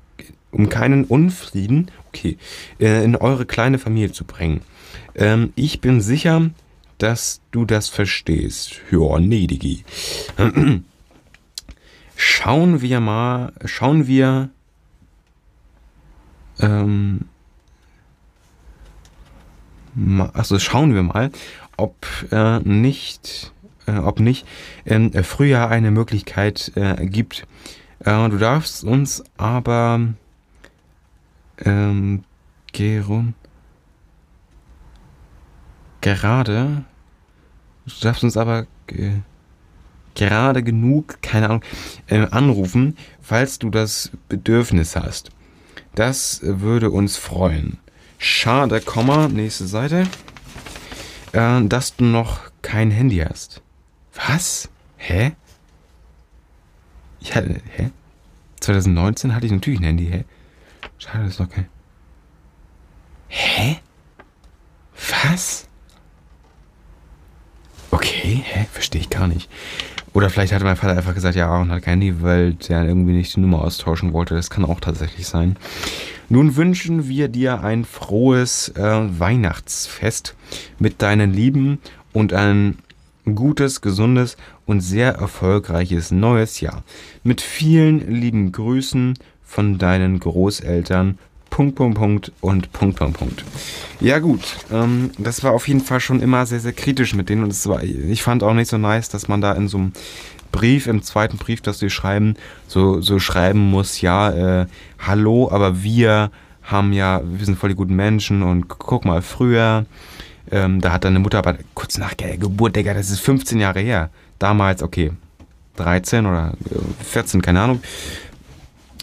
um 0.53 0.69
keinen 0.69 1.05
Unfrieden, 1.05 1.91
okay, 2.11 2.37
äh, 2.79 3.05
in 3.05 3.17
eure 3.17 3.47
kleine 3.47 3.79
Familie 3.79 4.13
zu 4.13 4.25
bringen. 4.25 4.61
Ähm, 5.15 5.53
ich 5.57 5.81
bin 5.81 6.01
sicher, 6.01 6.51
dass 6.99 7.41
du 7.51 7.65
das 7.65 7.89
verstehst. 7.89 8.81
Ja, 8.91 9.19
nee, 9.19 9.47
Digi. 9.47 9.85
Schauen 12.17 12.83
wir 12.83 13.01
mal, 13.01 13.53
schauen 13.65 14.07
wir, 14.07 14.51
ähm, 16.59 17.27
also 20.35 20.59
schauen 20.59 20.95
wir 20.95 21.03
mal, 21.03 21.31
ob 21.79 22.07
äh, 22.31 22.59
nicht, 22.61 23.53
äh, 23.87 23.97
ob 23.97 24.21
nicht 24.21 24.47
im 24.85 25.13
äh, 25.15 25.23
Frühjahr 25.23 25.71
eine 25.71 25.91
Möglichkeit 25.91 26.73
äh, 26.75 27.07
gibt. 27.07 27.47
Äh, 28.01 28.29
du 28.29 28.37
darfst 28.37 28.85
uns 28.85 29.25
aber 29.39 30.01
ähm, 31.65 32.25
Geron. 32.73 33.35
Gerade. 36.01 36.85
Du 37.87 37.93
darfst 38.03 38.25
uns 38.25 38.37
aber 38.37 38.67
ge 38.87 39.21
gerade 40.15 40.63
genug, 40.63 41.23
keine 41.23 41.47
Ahnung, 41.47 41.63
äh, 42.09 42.27
anrufen, 42.31 42.97
falls 43.21 43.59
du 43.59 43.71
das 43.71 44.11
Bedürfnis 44.29 44.97
hast. 44.97 45.31
Das 45.95 46.41
würde 46.43 46.91
uns 46.91 47.17
freuen. 47.17 47.79
Schade, 48.19 48.81
Komma, 48.81 49.29
nächste 49.29 49.67
Seite, 49.67 50.07
äh, 51.33 51.63
dass 51.65 51.97
du 51.97 52.05
noch 52.05 52.51
kein 52.61 52.91
Handy 52.91 53.19
hast. 53.19 53.63
Was? 54.15 54.69
Hä? 54.99 55.33
Ich 57.21 57.35
hatte, 57.35 57.61
hä? 57.77 57.91
2019 58.61 59.35
hatte 59.35 59.47
ich 59.47 59.53
natürlich 59.53 59.81
ein 59.81 59.85
Handy, 59.85 60.07
hä? 60.07 60.25
Schade, 61.01 61.25
das 61.25 61.41
ist 61.41 61.51
kein. 61.51 61.67
Hä? 63.29 63.81
Was? 64.95 65.67
Okay, 67.91 68.43
hä? 68.45 68.67
Verstehe 68.71 69.01
ich 69.01 69.09
gar 69.09 69.27
nicht. 69.27 69.49
Oder 70.13 70.29
vielleicht 70.29 70.53
hatte 70.53 70.65
mein 70.65 70.77
Vater 70.77 70.97
einfach 70.97 71.15
gesagt, 71.15 71.37
ja, 71.37 71.57
und 71.57 71.71
hat 71.71 71.83
kein 71.85 72.01
Handy, 72.01 72.23
weil 72.23 72.53
der 72.53 72.85
irgendwie 72.85 73.13
nicht 73.13 73.35
die 73.35 73.41
Nummer 73.41 73.63
austauschen 73.63 74.13
wollte. 74.13 74.35
Das 74.35 74.51
kann 74.51 74.65
auch 74.67 74.81
tatsächlich 74.81 75.27
sein. 75.27 75.57
Nun 76.29 76.57
wünschen 76.57 77.09
wir 77.09 77.29
dir 77.29 77.65
ein 77.65 77.87
frohes 77.87 78.69
äh, 78.77 78.83
Weihnachtsfest 79.19 80.37
mit 80.79 81.01
deinen 81.01 81.33
Lieben 81.33 81.79
und 82.13 82.35
ein 82.35 82.77
gutes, 83.35 83.81
gesundes 83.81 84.37
und 84.67 84.81
sehr 84.83 85.15
erfolgreiches 85.15 86.11
neues 86.11 86.61
Jahr. 86.61 86.83
Mit 87.23 87.41
vielen 87.41 88.21
lieben 88.21 88.53
Grüßen 88.53 89.15
von 89.51 89.79
deinen 89.79 90.21
Großeltern. 90.21 91.19
Punkt, 91.51 91.75
Punkt, 91.75 91.99
Punkt 91.99 92.33
und 92.41 92.73
Punkt, 92.73 92.97
Punkt, 92.97 93.19
Punkt. 93.19 93.45
Ja 94.01 94.21
gut, 94.21 94.41
ähm, 94.73 95.11
das 95.19 95.43
war 95.43 95.51
auf 95.51 95.67
jeden 95.67 95.81
Fall 95.81 95.99
schon 95.99 96.23
immer 96.23 96.47
sehr, 96.47 96.61
sehr 96.61 96.73
kritisch 96.73 97.15
mit 97.15 97.29
denen 97.29 97.43
und 97.43 97.51
es 97.51 97.67
war, 97.67 97.83
ich 97.83 98.23
fand 98.23 98.45
auch 98.45 98.55
nicht 98.55 98.71
so 98.71 98.79
nice, 98.79 99.09
dass 99.09 99.27
man 99.27 99.41
da 99.41 99.53
in 99.53 99.67
so 99.67 99.79
einem 99.79 99.93
Brief, 100.53 100.87
im 100.87 101.03
zweiten 101.03 101.37
Brief, 101.37 101.61
das 101.63 101.81
sie 101.81 101.91
schreiben, 101.91 102.37
so, 102.69 103.01
so 103.01 103.19
schreiben 103.19 103.71
muss, 103.71 104.01
ja, 104.01 104.63
äh, 104.63 104.67
hallo, 105.01 105.51
aber 105.51 105.83
wir 105.83 106.31
haben 106.63 106.93
ja, 106.93 107.21
wir 107.25 107.45
sind 107.45 107.59
voll 107.59 107.71
die 107.71 107.77
guten 107.77 107.97
Menschen 107.97 108.45
und 108.45 108.69
guck 108.69 109.05
mal, 109.05 109.21
früher, 109.21 109.85
ähm, 110.53 110.81
da 110.81 110.93
hat 110.93 111.05
deine 111.05 111.19
Mutter 111.19 111.39
aber 111.39 111.57
kurz 111.75 111.99
nach 111.99 112.15
der 112.15 112.39
Geburt, 112.39 112.77
Digga, 112.77 112.95
das 112.95 113.11
ist 113.11 113.21
15 113.21 113.59
Jahre 113.59 113.81
her. 113.81 114.11
Damals, 114.39 114.83
okay, 114.83 115.11
13 115.77 116.27
oder 116.27 116.53
14, 117.03 117.43
keine 117.43 117.61
Ahnung 117.61 117.81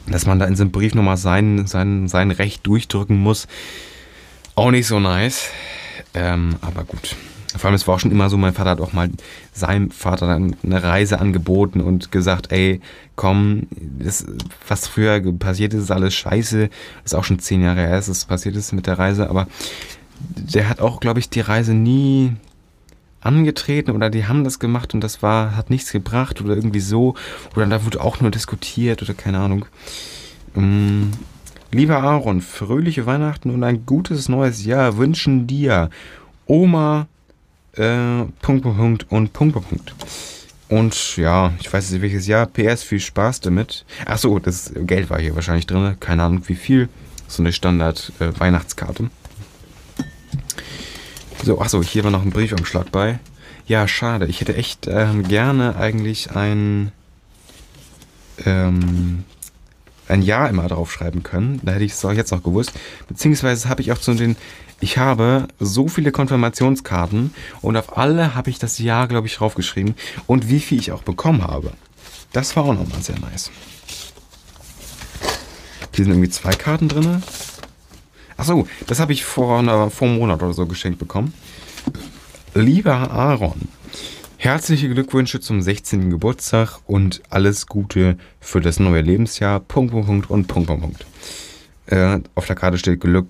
dass 0.08 0.26
man 0.26 0.40
da 0.40 0.46
in 0.46 0.56
einem 0.60 0.72
Brief 0.72 0.96
nochmal 0.96 1.18
sein, 1.18 1.68
sein, 1.68 2.08
sein 2.08 2.32
Recht 2.32 2.66
durchdrücken 2.66 3.18
muss. 3.18 3.48
Auch 4.56 4.72
nicht 4.72 4.88
so 4.88 5.00
nice. 5.00 5.50
Ähm, 6.14 6.56
aber 6.62 6.84
gut. 6.84 7.16
Vor 7.56 7.66
allem, 7.66 7.76
es 7.76 7.88
war 7.88 7.96
auch 7.96 8.00
schon 8.00 8.12
immer 8.12 8.30
so, 8.30 8.38
mein 8.38 8.54
Vater 8.54 8.72
hat 8.72 8.82
auch 8.82 8.94
mal 8.94 9.10
seinem 9.52 9.90
Vater 9.90 10.28
dann 10.28 10.56
eine 10.64 10.84
Reise 10.84 11.20
angeboten 11.20 11.82
und 11.82 12.12
gesagt, 12.12 12.52
ey, 12.52 12.82
komm, 13.16 13.68
das, 13.72 14.26
was 14.68 14.88
früher 14.88 15.22
passiert 15.34 15.74
ist, 15.74 15.84
ist 15.84 15.92
alles 15.92 16.14
scheiße. 16.14 16.70
Das 17.04 17.14
ist 17.14 17.16
auch 17.16 17.24
schon 17.24 17.40
zehn 17.40 17.64
Jahre 17.64 17.82
her, 17.82 17.96
dass 17.96 18.10
es 18.10 18.26
passiert 18.26 18.56
ist 18.56 18.74
mit 18.74 18.86
der 18.86 19.00
Reise, 19.00 19.30
aber 19.30 19.48
der 20.20 20.70
hat 20.70 20.82
auch, 20.82 21.00
glaube 21.00 21.20
ich, 21.20 21.30
die 21.30 21.42
Reise 21.42 21.74
nie 21.74 22.34
angetreten 23.28 23.92
oder 23.92 24.10
die 24.10 24.26
haben 24.26 24.44
das 24.44 24.60
gemacht 24.60 24.94
und 24.94 25.02
das 25.02 25.22
war, 25.22 25.56
hat 25.56 25.70
nichts 25.70 25.92
gebracht 25.92 26.42
oder 26.42 26.56
irgendwie 26.56 26.80
so. 26.80 27.16
Oder 27.56 27.66
da 27.66 27.84
wurde 27.86 28.02
auch 28.02 28.22
nur 28.22 28.32
diskutiert 28.32 29.02
oder 29.02 29.14
keine 29.14 29.40
Ahnung. 29.40 29.66
Ähm, 30.56 31.12
lieber 31.72 32.02
Aaron, 32.02 32.42
fröhliche 32.42 33.06
Weihnachten 33.06 33.52
und 33.52 33.64
ein 33.64 33.86
gutes 33.86 34.30
neues 34.30 34.66
Jahr 34.66 34.98
wünschen 34.98 35.46
dir 35.46 35.90
Oma, 36.46 37.08
äh, 37.74 38.24
Punkt, 38.42 38.64
Punkt, 38.64 38.78
Punkt 38.78 39.12
und 39.12 39.34
Punkt, 39.34 39.54
Punkt, 39.54 39.70
Punkt. 39.70 39.94
Und 40.70 41.16
ja, 41.18 41.54
ich 41.60 41.72
weiß 41.72 41.92
nicht 41.92 42.02
welches 42.02 42.28
Jahr. 42.28 42.46
PS, 42.46 42.84
viel 42.84 43.00
Spaß 43.00 43.42
damit. 43.42 43.86
Achso, 44.06 44.40
das 44.40 44.74
Geld 44.76 45.10
war 45.10 45.20
hier 45.20 45.36
wahrscheinlich 45.36 45.68
drin. 45.68 45.96
Keine 46.00 46.24
Ahnung 46.24 46.44
wie 46.48 46.56
viel. 46.56 46.90
So 47.28 47.44
eine 47.44 47.54
Standard-Weihnachtskarte. 47.54 49.10
So, 51.44 51.62
achso, 51.62 51.82
hier 51.84 52.04
war 52.04 52.12
noch 52.12 52.24
ein 52.24 52.32
Briefumschlag 52.32 52.92
bei. 52.92 53.20
Ja, 53.68 53.88
schade. 53.88 54.28
Ich 54.28 54.42
hätte 54.42 54.56
echt 54.56 54.88
ähm, 54.88 55.28
gerne 55.28 55.76
eigentlich 55.76 56.32
ein, 56.36 56.92
ähm, 58.46 59.24
ein 60.08 60.22
Jahr 60.22 60.50
immer 60.50 60.68
draufschreiben 60.68 61.24
können. 61.24 61.62
Da 61.64 61.74
hätte 61.74 61.84
ich 61.84 61.92
es 61.94 62.04
auch 62.04 62.14
jetzt 62.14 62.32
noch 62.32 62.44
gewusst. 62.44 62.72
Beziehungsweise 63.08 63.70
habe 63.70 63.82
ich 63.82 63.92
auch 63.92 63.98
zu 63.98 64.14
den. 64.14 64.36
Ich 64.80 64.98
habe 64.98 65.48
so 65.60 65.88
viele 65.88 66.12
Konfirmationskarten 66.12 67.34
und 67.62 67.78
auf 67.78 67.98
alle 67.98 68.36
habe 68.36 68.50
ich 68.50 68.60
das 68.60 68.78
Jahr, 68.78 69.08
glaube 69.08 69.28
ich, 69.28 69.36
draufgeschrieben. 69.36 69.96
Und 70.28 70.50
wie 70.50 70.60
viel 70.60 70.80
ich 70.80 70.92
auch 70.92 71.04
bekommen 71.04 71.44
habe. 71.44 71.74
Das 72.32 72.56
war 72.56 72.66
auch 72.66 72.74
nochmal 72.74 73.02
sehr 73.02 73.20
nice. 73.20 73.52
Hier 75.96 76.06
sind 76.06 76.14
irgendwie 76.14 76.30
zwei 76.30 76.52
Karten 76.52 76.90
drin. 76.90 77.24
Achso, 78.38 78.68
das 78.86 79.00
habe 79.00 79.14
ich 79.14 79.26
vor, 79.26 79.60
einer, 79.60 79.90
vor 79.90 80.08
einem 80.08 80.20
Monat 80.20 80.44
oder 80.44 80.54
so 80.54 80.68
geschenkt 80.68 81.00
bekommen. 81.00 81.34
Lieber 82.54 83.12
Aaron, 83.12 83.68
herzliche 84.38 84.90
Glückwünsche 84.90 85.40
zum 85.40 85.62
16. 85.62 86.12
Geburtstag 86.12 86.80
und 86.86 87.24
alles 87.32 87.66
Gute 87.66 88.18
für 88.40 88.62
das 88.62 88.80
neue 88.80 89.02
Lebensjahr. 89.02 89.60
Punkt, 89.60 89.92
Punkt, 89.92 90.08
Punkt 90.08 90.30
und 90.30 90.48
Punkt, 90.48 90.68
Punkt, 90.68 90.82
Punkt. 90.84 91.06
Äh, 91.88 92.20
auf 92.36 92.46
der 92.46 92.56
Karte 92.56 92.78
steht 92.78 93.02
Glück, 93.02 93.28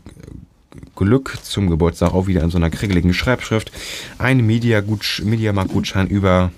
Glück 0.95 1.37
zum 1.41 1.69
Geburtstag, 1.69 2.13
auch 2.13 2.27
wieder 2.27 2.43
in 2.43 2.49
so 2.49 2.57
einer 2.57 2.69
kriegeligen 2.69 3.13
Schreibschrift. 3.13 3.71
Ein 4.17 4.45
Mediamarkt-Gutschein 4.45 6.07
über, 6.07 6.51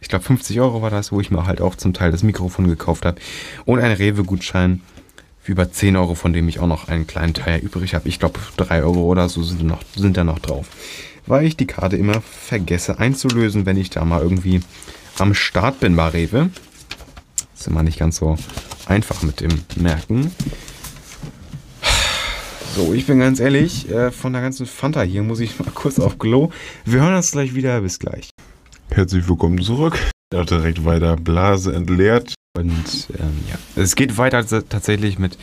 ich 0.00 0.08
glaube 0.08 0.24
50 0.24 0.58
Euro 0.60 0.80
war 0.80 0.90
das, 0.90 1.12
wo 1.12 1.20
ich 1.20 1.30
mir 1.30 1.44
halt 1.44 1.60
auch 1.60 1.74
zum 1.74 1.92
Teil 1.92 2.12
das 2.12 2.22
Mikrofon 2.22 2.66
gekauft 2.66 3.04
habe. 3.04 3.20
Und 3.66 3.80
ein 3.80 3.92
Rewe-Gutschein 3.92 4.80
über 5.50 5.70
10 5.70 5.96
Euro, 5.96 6.14
von 6.14 6.32
dem 6.32 6.48
ich 6.48 6.60
auch 6.60 6.68
noch 6.68 6.88
einen 6.88 7.08
kleinen 7.08 7.34
Teil 7.34 7.58
übrig 7.58 7.94
habe. 7.94 8.08
Ich 8.08 8.20
glaube, 8.20 8.38
3 8.56 8.84
Euro 8.84 9.00
oder 9.00 9.28
so 9.28 9.42
sind, 9.42 9.64
noch, 9.64 9.80
sind 9.96 10.16
da 10.16 10.22
noch 10.22 10.38
drauf. 10.38 10.66
Weil 11.26 11.44
ich 11.44 11.56
die 11.56 11.66
Karte 11.66 11.96
immer 11.96 12.20
vergesse 12.20 13.00
einzulösen, 13.00 13.66
wenn 13.66 13.76
ich 13.76 13.90
da 13.90 14.04
mal 14.04 14.22
irgendwie 14.22 14.60
am 15.18 15.34
Start 15.34 15.80
bin 15.80 15.96
bei 15.96 16.08
Rewe. 16.08 16.50
ist 17.56 17.66
immer 17.66 17.82
nicht 17.82 17.98
ganz 17.98 18.16
so 18.16 18.36
einfach 18.86 19.22
mit 19.22 19.40
dem 19.40 19.50
Merken. 19.76 20.30
So, 22.76 22.94
ich 22.94 23.06
bin 23.06 23.18
ganz 23.18 23.40
ehrlich, 23.40 23.90
äh, 23.90 24.12
von 24.12 24.32
der 24.32 24.42
ganzen 24.42 24.66
Fanta 24.66 25.02
hier 25.02 25.24
muss 25.24 25.40
ich 25.40 25.58
mal 25.58 25.70
kurz 25.74 25.98
auf 25.98 26.18
Glow. 26.18 26.52
Wir 26.84 27.00
hören 27.00 27.16
uns 27.16 27.32
gleich 27.32 27.56
wieder. 27.56 27.80
Bis 27.80 27.98
gleich. 27.98 28.30
Herzlich 28.90 29.28
willkommen 29.28 29.60
zurück. 29.60 29.98
Da 30.30 30.44
direkt 30.44 30.84
weiter 30.84 31.16
Blase 31.16 31.74
entleert. 31.74 32.34
Und 32.56 33.08
ähm, 33.18 33.36
ja, 33.50 33.58
es 33.82 33.96
geht 33.96 34.16
weiter 34.16 34.46
tatsächlich 34.46 35.18
mit 35.18 35.36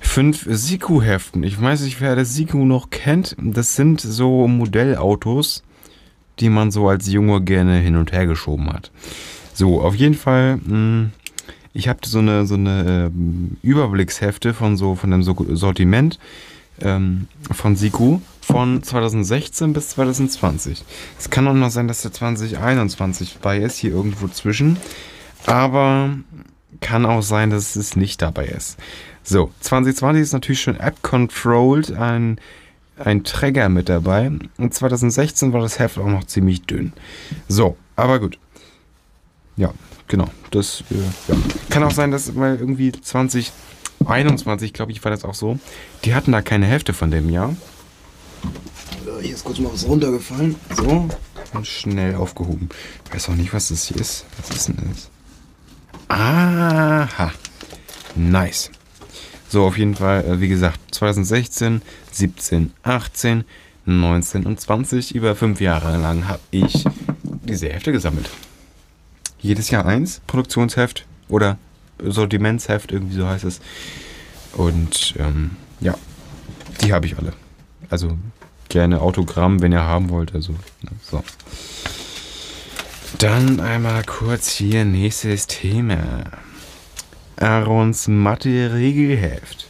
fünf 0.00 0.46
Siku-Heften. 0.48 1.42
Ich 1.42 1.60
weiß 1.60 1.82
nicht, 1.82 2.00
wer 2.00 2.16
das 2.16 2.34
Siku 2.34 2.64
noch 2.64 2.88
kennt. 2.88 3.36
Das 3.38 3.76
sind 3.76 4.00
so 4.00 4.48
Modellautos, 4.48 5.62
die 6.40 6.48
man 6.48 6.70
so 6.70 6.88
als 6.88 7.06
Junge 7.06 7.42
gerne 7.42 7.78
hin 7.80 7.96
und 7.96 8.12
her 8.12 8.26
geschoben 8.26 8.72
hat. 8.72 8.90
So, 9.52 9.82
auf 9.82 9.94
jeden 9.94 10.14
Fall. 10.14 10.56
Mh, 10.56 10.68
hm, 10.68 11.12
ich 11.74 11.88
habe 11.88 11.98
so 12.06 12.20
eine 12.20 12.46
so 12.46 12.54
eine 12.54 13.10
ähm, 13.14 13.58
Überblickshefte 13.62 14.54
von 14.54 14.78
so 14.78 14.94
von 14.94 15.10
dem 15.10 15.22
Sortiment 15.22 16.18
ähm, 16.80 17.28
von 17.50 17.76
Siku 17.76 18.20
von 18.44 18.82
2016 18.82 19.72
bis 19.72 19.90
2020. 19.90 20.84
Es 21.18 21.30
kann 21.30 21.48
auch 21.48 21.54
noch 21.54 21.70
sein, 21.70 21.88
dass 21.88 22.02
der 22.02 22.12
2021 22.12 23.38
bei 23.40 23.58
ist, 23.58 23.78
hier 23.78 23.92
irgendwo 23.92 24.28
zwischen. 24.28 24.76
Aber 25.46 26.10
kann 26.80 27.06
auch 27.06 27.22
sein, 27.22 27.50
dass 27.50 27.76
es 27.76 27.96
nicht 27.96 28.20
dabei 28.22 28.46
ist. 28.46 28.78
So, 29.22 29.50
2020 29.60 30.22
ist 30.22 30.32
natürlich 30.32 30.60
schon 30.60 30.78
App-Controlled, 30.78 31.92
ein, 31.92 32.38
ein 32.98 33.24
Trigger 33.24 33.68
mit 33.70 33.88
dabei. 33.88 34.30
Und 34.58 34.74
2016 34.74 35.52
war 35.52 35.60
das 35.60 35.78
Heft 35.78 35.98
auch 35.98 36.06
noch 36.06 36.24
ziemlich 36.24 36.62
dünn. 36.62 36.92
So, 37.48 37.76
aber 37.96 38.20
gut. 38.20 38.38
Ja, 39.56 39.72
genau. 40.08 40.28
Das 40.50 40.84
äh, 40.90 41.32
ja. 41.32 41.38
kann 41.70 41.82
auch 41.84 41.92
sein, 41.92 42.10
dass 42.10 42.32
mal 42.34 42.56
irgendwie 42.58 42.92
2021, 42.92 44.74
glaube 44.74 44.92
ich, 44.92 45.02
war 45.02 45.10
das 45.10 45.24
auch 45.24 45.34
so. 45.34 45.58
Die 46.04 46.14
hatten 46.14 46.32
da 46.32 46.42
keine 46.42 46.66
Hälfte 46.66 46.92
von 46.92 47.10
dem 47.10 47.30
Jahr. 47.30 47.56
Hier 49.20 49.34
ist 49.34 49.44
kurz 49.44 49.58
mal 49.58 49.72
was 49.72 49.86
runtergefallen. 49.86 50.56
So, 50.76 51.08
und 51.54 51.66
schnell 51.66 52.14
aufgehoben. 52.16 52.68
Ich 53.06 53.14
weiß 53.14 53.28
auch 53.28 53.34
nicht, 53.34 53.52
was 53.52 53.68
das 53.68 53.86
hier 53.86 53.98
ist. 53.98 54.24
Was 54.38 54.56
ist 54.56 54.68
denn 54.68 54.76
das? 54.88 55.10
Aha. 56.08 57.32
Nice. 58.14 58.70
So, 59.48 59.64
auf 59.64 59.78
jeden 59.78 59.94
Fall, 59.94 60.24
äh, 60.24 60.40
wie 60.40 60.48
gesagt, 60.48 60.80
2016, 60.94 61.82
17, 62.10 62.72
18, 62.82 63.44
19 63.86 64.46
und 64.46 64.60
20, 64.60 65.14
über 65.14 65.36
fünf 65.36 65.60
Jahre 65.60 65.96
lang 65.96 66.26
habe 66.26 66.40
ich 66.50 66.84
diese 67.44 67.68
Hefte 67.68 67.92
gesammelt. 67.92 68.30
Jedes 69.38 69.70
Jahr 69.70 69.86
eins, 69.86 70.20
Produktionsheft 70.26 71.06
oder 71.28 71.58
Sortimentsheft, 72.02 72.92
irgendwie 72.92 73.16
so 73.16 73.26
heißt 73.26 73.44
es. 73.44 73.60
Und 74.54 75.14
ähm, 75.18 75.52
ja, 75.80 75.94
die 76.80 76.92
habe 76.92 77.06
ich 77.06 77.16
alle. 77.18 77.32
Also 77.90 78.16
gerne 78.68 79.00
Autogramm, 79.00 79.62
wenn 79.62 79.72
ihr 79.72 79.82
haben 79.82 80.10
wollt. 80.10 80.34
Also, 80.34 80.54
so. 81.02 81.22
Dann 83.18 83.60
einmal 83.60 84.02
kurz 84.04 84.50
hier 84.50 84.84
nächstes 84.84 85.46
Thema. 85.46 86.24
Aarons 87.36 88.08
Mathe-Regelheft. 88.08 89.68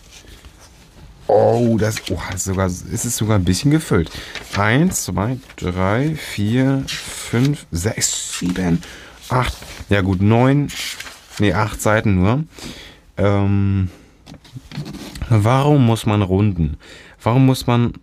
Oh, 1.26 1.78
das, 1.78 1.96
oh, 2.10 2.18
das 2.30 2.36
ist, 2.36 2.44
sogar, 2.44 2.66
ist 2.66 3.04
es 3.04 3.16
sogar 3.16 3.38
ein 3.38 3.44
bisschen 3.44 3.70
gefüllt. 3.70 4.10
Eins, 4.56 5.04
zwei, 5.04 5.38
drei, 5.56 6.14
vier, 6.16 6.84
fünf, 6.86 7.66
sechs, 7.70 8.38
sieben, 8.38 8.82
acht. 9.30 9.56
Ja 9.88 10.02
gut, 10.02 10.20
neun, 10.20 10.68
nee, 11.38 11.52
acht 11.52 11.80
Seiten 11.80 12.16
nur. 12.16 12.44
Ähm, 13.16 13.90
warum 15.28 15.86
muss 15.86 16.04
man 16.04 16.22
runden? 16.22 16.76
Warum 17.22 17.46
muss 17.46 17.66
man 17.66 17.94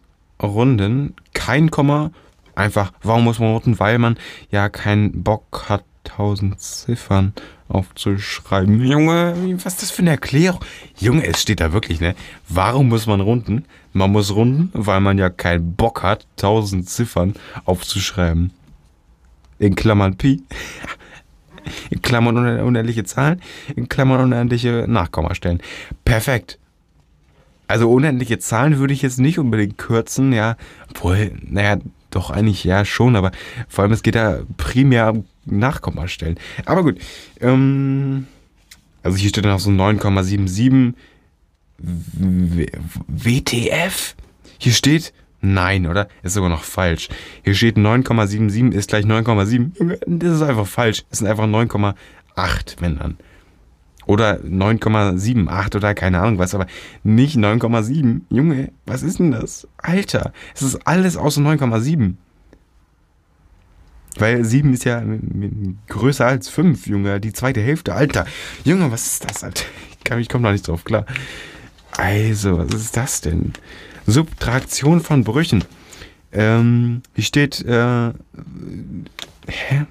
runden? 0.41 1.15
Kein 1.33 1.71
Komma, 1.71 2.11
einfach, 2.55 2.91
warum 3.03 3.23
muss 3.23 3.39
man 3.39 3.51
runden? 3.53 3.79
Weil 3.79 3.97
man 3.97 4.17
ja 4.49 4.69
keinen 4.69 5.23
Bock 5.23 5.65
hat, 5.69 5.83
tausend 6.03 6.59
Ziffern 6.59 7.33
aufzuschreiben. 7.67 8.83
Junge, 8.83 9.35
was 9.63 9.73
ist 9.73 9.81
das 9.83 9.91
für 9.91 10.01
eine 10.01 10.11
Erklärung? 10.11 10.59
Junge, 10.97 11.25
es 11.25 11.41
steht 11.41 11.59
da 11.61 11.73
wirklich, 11.73 12.01
ne? 12.01 12.15
Warum 12.49 12.89
muss 12.89 13.07
man 13.07 13.21
runden? 13.21 13.65
Man 13.93 14.11
muss 14.11 14.33
runden, 14.33 14.69
weil 14.73 14.99
man 14.99 15.17
ja 15.17 15.29
keinen 15.29 15.75
Bock 15.75 16.03
hat, 16.03 16.27
tausend 16.35 16.89
Ziffern 16.89 17.33
aufzuschreiben. 17.65 18.51
In 19.59 19.75
Klammern 19.75 20.17
Pi. 20.17 20.43
In 21.91 22.01
Klammern 22.01 22.59
unendliche 22.61 23.03
Zahlen. 23.03 23.41
In 23.75 23.87
Klammern 23.87 24.21
unendliche 24.21 24.85
Nachkommastellen. 24.87 25.61
Perfekt. 26.03 26.57
Also 27.71 27.89
unendliche 27.89 28.39
Zahlen 28.39 28.77
würde 28.79 28.93
ich 28.93 29.01
jetzt 29.01 29.19
nicht 29.19 29.39
unbedingt 29.39 29.77
kürzen, 29.77 30.33
ja. 30.33 30.57
Obwohl, 30.89 31.31
naja, 31.43 31.77
doch 32.09 32.29
eigentlich 32.29 32.63
ja 32.63 32.85
schon, 32.85 33.15
aber 33.15 33.31
vor 33.67 33.83
allem 33.83 33.93
es 33.93 34.03
geht 34.03 34.15
da 34.15 34.41
primär 34.57 35.11
um 35.11 35.25
Nachkommastellen. 35.45 36.37
Aber 36.65 36.83
gut. 36.83 36.99
Ähm, 37.39 38.27
also 39.03 39.17
hier 39.17 39.29
steht 39.29 39.45
dann 39.45 39.53
auch 39.53 39.59
so 39.59 39.71
9,77 39.71 40.93
WTF. 43.07 44.15
Hier 44.59 44.73
steht 44.73 45.13
Nein, 45.43 45.87
oder? 45.87 46.07
Ist 46.21 46.35
sogar 46.35 46.51
noch 46.51 46.63
falsch. 46.63 47.09
Hier 47.43 47.55
steht 47.55 47.75
9,77 47.75 48.73
ist 48.73 48.89
gleich 48.89 49.05
9,7. 49.05 49.97
Das 50.05 50.35
ist 50.35 50.43
einfach 50.43 50.67
falsch. 50.67 51.03
Es 51.09 51.17
sind 51.17 51.27
einfach 51.27 51.45
9,8, 51.45 51.95
wenn 52.79 52.99
dann. 52.99 53.17
Oder 54.05 54.39
9,78 54.39 55.75
oder 55.75 55.93
keine 55.93 56.19
Ahnung 56.19 56.39
was, 56.39 56.55
aber 56.55 56.67
nicht 57.03 57.37
9,7. 57.37 58.21
Junge, 58.29 58.71
was 58.85 59.03
ist 59.03 59.19
denn 59.19 59.31
das? 59.31 59.67
Alter, 59.77 60.33
es 60.55 60.61
ist 60.61 60.87
alles 60.87 61.17
außer 61.17 61.41
9,7. 61.41 62.15
Weil 64.17 64.43
7 64.43 64.73
ist 64.73 64.83
ja 64.83 65.01
größer 65.87 66.25
als 66.25 66.49
5, 66.49 66.87
Junge. 66.87 67.19
Die 67.19 67.31
zweite 67.31 67.61
Hälfte. 67.61 67.93
Alter. 67.93 68.25
Junge, 68.65 68.91
was 68.91 69.05
ist 69.05 69.29
das, 69.29 69.43
Alter? 69.43 69.63
Ich, 70.19 70.29
komme 70.29 70.43
da 70.43 70.51
nicht 70.51 70.67
drauf 70.67 70.83
klar. 70.83 71.05
Also, 71.91 72.57
was 72.57 72.73
ist 72.73 72.97
das 72.97 73.21
denn? 73.21 73.53
Subtraktion 74.07 74.99
von 74.99 75.23
Brüchen. 75.23 75.63
Ähm, 76.33 77.01
hier 77.15 77.23
steht, 77.23 77.63
äh, 77.63 78.11
hä? 79.47 79.85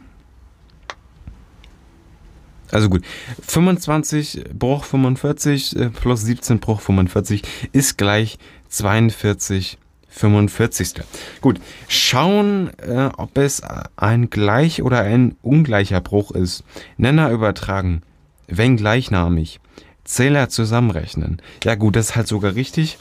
Also 2.73 2.89
gut, 2.89 3.03
25 3.47 4.45
Bruch 4.57 4.85
45 4.85 5.77
äh, 5.77 5.89
plus 5.91 6.23
17 6.23 6.61
Bruch 6.61 6.81
45 6.81 7.43
ist 7.73 7.99
gleich 7.99 8.39
42 8.69 9.79
45. 10.11 10.95
Gut, 11.41 11.61
schauen, 11.89 12.71
äh, 12.79 13.11
ob 13.17 13.39
es 13.39 13.63
ein 13.97 14.29
gleich 14.29 14.83
oder 14.83 15.01
ein 15.01 15.37
ungleicher 15.41 16.01
Bruch 16.01 16.33
ist. 16.33 16.65
Nenner 16.97 17.31
übertragen, 17.31 18.03
wenn 18.49 18.77
gleichnamig. 18.77 19.61
Zähler 20.05 20.49
zusammenrechnen. 20.49 21.41
Ja 21.63 21.77
gut, 21.77 21.95
das 21.95 22.11
ist 22.11 22.17
halt 22.17 22.27
sogar 22.27 22.57
richtig. 22.57 22.99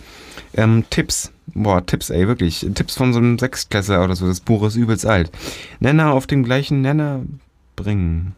Ähm, 0.53 0.85
Tipps. 0.91 1.31
Boah, 1.47 1.83
Tipps, 1.83 2.11
ey, 2.11 2.27
wirklich. 2.27 2.67
Tipps 2.75 2.95
von 2.95 3.13
so 3.13 3.19
einem 3.19 3.39
Sechstklässler 3.39 4.03
oder 4.03 4.15
so. 4.15 4.27
Das 4.27 4.41
Buch 4.41 4.63
ist 4.67 4.75
übelst 4.75 5.07
alt. 5.07 5.31
Nenner 5.79 6.13
auf 6.13 6.27
dem 6.27 6.43
gleichen 6.43 6.81
Nenner 6.81 7.23
bringen. 7.75 8.35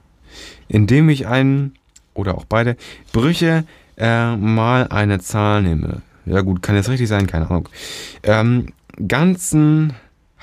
Indem 0.68 1.10
ich 1.10 1.28
einen, 1.28 1.74
oder 2.14 2.36
auch 2.36 2.46
beide, 2.46 2.78
Brüche 3.14 3.66
äh, 3.98 4.36
mal 4.36 4.88
eine 4.88 5.20
Zahl 5.20 5.62
nehme. 5.62 6.02
Ja 6.26 6.42
gut, 6.42 6.62
kann 6.62 6.76
jetzt 6.76 6.90
richtig 6.90 7.08
sein, 7.08 7.28
keine 7.28 7.50
Ahnung. 7.50 7.70
Ähm, 8.24 8.68
ganzen 9.08 9.94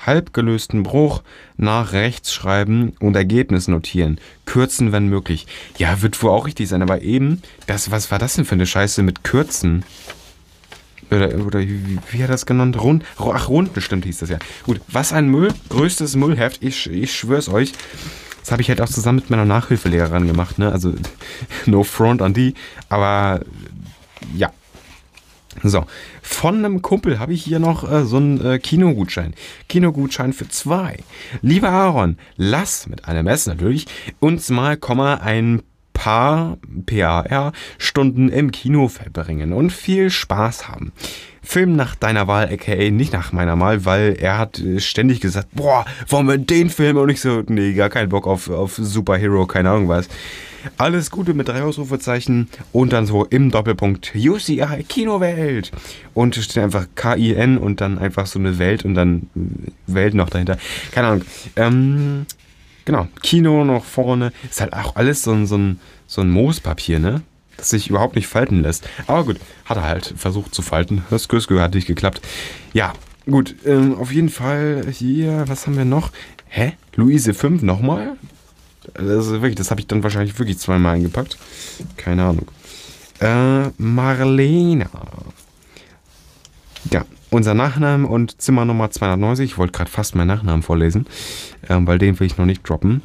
halbgelösten 0.05 0.83
Bruch 0.83 1.23
nach 1.57 1.91
rechts 1.93 2.33
schreiben 2.33 2.93
und 2.99 3.15
Ergebnis 3.15 3.67
notieren. 3.67 4.19
Kürzen, 4.45 4.91
wenn 4.91 5.07
möglich. 5.07 5.45
Ja, 5.77 6.01
wird 6.01 6.21
wohl 6.23 6.31
auch 6.31 6.45
richtig 6.45 6.69
sein, 6.69 6.81
aber 6.81 7.01
eben, 7.01 7.41
das, 7.67 7.91
was 7.91 8.11
war 8.11 8.19
das 8.19 8.35
denn 8.35 8.45
für 8.45 8.55
eine 8.55 8.65
Scheiße 8.65 9.03
mit 9.03 9.23
Kürzen? 9.23 9.83
Oder, 11.11 11.45
oder 11.45 11.59
wie, 11.59 11.99
wie 12.11 12.23
hat 12.23 12.29
das 12.29 12.45
genannt? 12.45 12.81
Rund, 12.81 13.03
ach, 13.17 13.49
rund 13.49 13.73
bestimmt 13.73 14.05
hieß 14.05 14.19
das 14.19 14.29
ja. 14.29 14.37
Gut, 14.63 14.79
was 14.87 15.11
ein 15.11 15.27
Müll, 15.27 15.49
größtes 15.69 16.15
Müllheft, 16.15 16.61
ich, 16.63 16.89
ich 16.89 17.13
schwör's 17.13 17.49
euch. 17.49 17.73
Das 18.41 18.51
habe 18.51 18.61
ich 18.61 18.69
halt 18.69 18.81
auch 18.81 18.89
zusammen 18.89 19.17
mit 19.17 19.29
meiner 19.29 19.45
Nachhilfelehrerin 19.45 20.27
gemacht, 20.27 20.59
ne? 20.59 20.71
Also, 20.71 20.93
no 21.65 21.83
front 21.83 22.21
an 22.21 22.33
die, 22.33 22.53
aber 22.89 23.41
ja, 24.35 24.51
so, 25.63 25.85
von 26.21 26.57
einem 26.57 26.81
Kumpel 26.81 27.19
habe 27.19 27.33
ich 27.33 27.43
hier 27.43 27.59
noch 27.59 27.89
äh, 27.89 28.05
so 28.05 28.17
einen 28.17 28.43
äh, 28.45 28.59
Kinogutschein. 28.59 29.33
Kinogutschein 29.67 30.31
für 30.31 30.47
zwei. 30.47 30.97
Lieber 31.41 31.69
Aaron, 31.69 32.17
lass 32.37 32.87
mit 32.87 33.05
einem 33.05 33.27
S 33.27 33.47
natürlich 33.47 33.87
uns 34.19 34.49
mal 34.49 34.77
Komma 34.77 35.15
ein 35.15 35.61
paar 35.93 36.57
PAR 36.85 37.51
Stunden 37.77 38.29
im 38.29 38.51
Kino 38.51 38.87
verbringen 38.87 39.51
und 39.51 39.71
viel 39.71 40.09
Spaß 40.09 40.69
haben. 40.69 40.93
Film 41.49 41.75
nach 41.75 41.95
deiner 41.95 42.27
Wahl, 42.27 42.53
aka 42.53 42.91
nicht 42.91 43.11
nach 43.11 43.31
meiner 43.31 43.59
Wahl, 43.59 43.83
weil 43.83 44.15
er 44.21 44.37
hat 44.37 44.59
äh, 44.59 44.79
ständig 44.79 45.19
gesagt, 45.19 45.47
boah, 45.51 45.83
wollen 46.07 46.27
wir 46.27 46.37
den 46.37 46.69
Film? 46.69 46.97
Und 46.97 47.09
ich 47.09 47.21
so, 47.21 47.41
nee, 47.47 47.73
gar 47.73 47.89
keinen 47.89 48.09
Bock 48.09 48.27
auf, 48.27 48.51
auf 48.51 48.75
Superhero, 48.75 49.47
keine 49.47 49.71
Ahnung 49.71 49.87
was. 49.87 50.09
Alles 50.77 51.09
Gute 51.09 51.33
mit 51.33 51.47
drei 51.47 51.63
Ausrufezeichen 51.63 52.49
und 52.71 52.93
dann 52.93 53.07
so 53.07 53.25
im 53.25 53.49
Doppelpunkt 53.49 54.13
UCI 54.15 54.85
Kinowelt. 54.87 55.71
Und 56.13 56.35
steht 56.35 56.61
einfach 56.61 56.85
K-I-N 56.93 57.57
und 57.57 57.81
dann 57.81 57.97
einfach 57.97 58.27
so 58.27 58.37
eine 58.37 58.59
Welt 58.59 58.85
und 58.85 58.93
dann 58.93 59.27
Welt 59.87 60.13
noch 60.13 60.29
dahinter. 60.29 60.59
Keine 60.91 61.07
Ahnung. 61.07 61.25
Ähm, 61.55 62.25
genau, 62.85 63.07
Kino 63.23 63.65
noch 63.65 63.85
vorne. 63.85 64.33
Ist 64.47 64.61
halt 64.61 64.73
auch 64.73 64.95
alles 64.95 65.23
so 65.23 65.45
so 65.45 65.57
ein, 65.57 65.79
so 66.05 66.21
ein 66.21 66.29
Moospapier, 66.29 66.99
ne? 66.99 67.23
Das 67.59 67.69
sich 67.69 67.89
überhaupt 67.89 68.15
nicht 68.15 68.27
falten 68.27 68.61
lässt. 68.61 68.87
Aber 69.05 69.25
gut, 69.25 69.37
hat 69.65 69.77
er 69.77 69.83
halt 69.83 70.13
versucht 70.17 70.55
zu 70.55 70.61
falten. 70.61 71.03
Das 71.09 71.27
Göske 71.27 71.61
hat 71.61 71.73
nicht 71.73 71.87
geklappt. 71.87 72.21
Ja, 72.73 72.93
gut, 73.25 73.55
ähm, 73.65 73.97
auf 73.97 74.11
jeden 74.11 74.29
Fall 74.29 74.85
hier, 74.91 75.43
was 75.47 75.67
haben 75.67 75.77
wir 75.77 75.85
noch? 75.85 76.11
Hä? 76.47 76.73
Luise 76.95 77.33
5 77.33 77.61
nochmal? 77.61 78.15
Das, 78.93 79.29
wirklich, 79.29 79.55
das 79.55 79.71
habe 79.71 79.81
ich 79.81 79.87
dann 79.87 80.03
wahrscheinlich 80.03 80.39
wirklich 80.39 80.57
zweimal 80.57 80.95
eingepackt. 80.95 81.37
Keine 81.97 82.23
Ahnung. 82.23 82.47
Äh, 83.19 83.69
Marlena. 83.77 84.89
Ja, 86.91 87.05
unser 87.29 87.53
Nachname 87.53 88.07
und 88.07 88.41
Zimmernummer 88.41 88.89
290. 88.89 89.51
Ich 89.51 89.57
wollte 89.57 89.73
gerade 89.73 89.91
fast 89.91 90.15
meinen 90.15 90.27
Nachnamen 90.27 90.63
vorlesen, 90.63 91.05
ähm, 91.67 91.85
weil 91.85 91.99
den 91.99 92.19
will 92.19 92.27
ich 92.27 92.37
noch 92.37 92.45
nicht 92.45 92.67
droppen. 92.67 93.03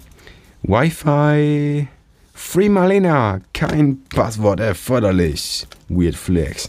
Wi-Fi. 0.63 1.89
Free 2.35 2.69
Marlena. 2.69 3.41
Kein 3.55 4.03
Passwort 4.15 4.61
erforderlich. 4.61 5.67
Weird 5.89 6.17
Flex. 6.17 6.69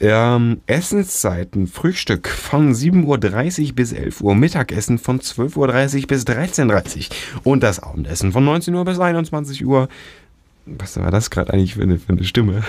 Ähm, 0.00 0.60
Essenszeiten, 0.66 1.68
Frühstück 1.68 2.26
von 2.26 2.74
7.30 2.74 3.68
Uhr 3.68 3.74
bis 3.74 3.92
11 3.92 4.20
Uhr, 4.20 4.34
Mittagessen 4.34 4.98
von 4.98 5.20
12.30 5.20 6.00
Uhr 6.00 6.06
bis 6.08 6.24
13.30 6.24 7.10
Uhr 7.44 7.52
und 7.52 7.62
das 7.62 7.78
Abendessen 7.78 8.32
von 8.32 8.44
19 8.44 8.74
Uhr 8.74 8.84
bis 8.84 8.98
21 8.98 9.64
Uhr. 9.64 9.88
Was 10.66 10.96
war 10.96 11.12
das 11.12 11.30
gerade 11.30 11.52
eigentlich 11.52 11.74
für 11.74 11.82
eine, 11.82 12.00
für 12.00 12.14
eine 12.14 12.24
Stimme? 12.24 12.64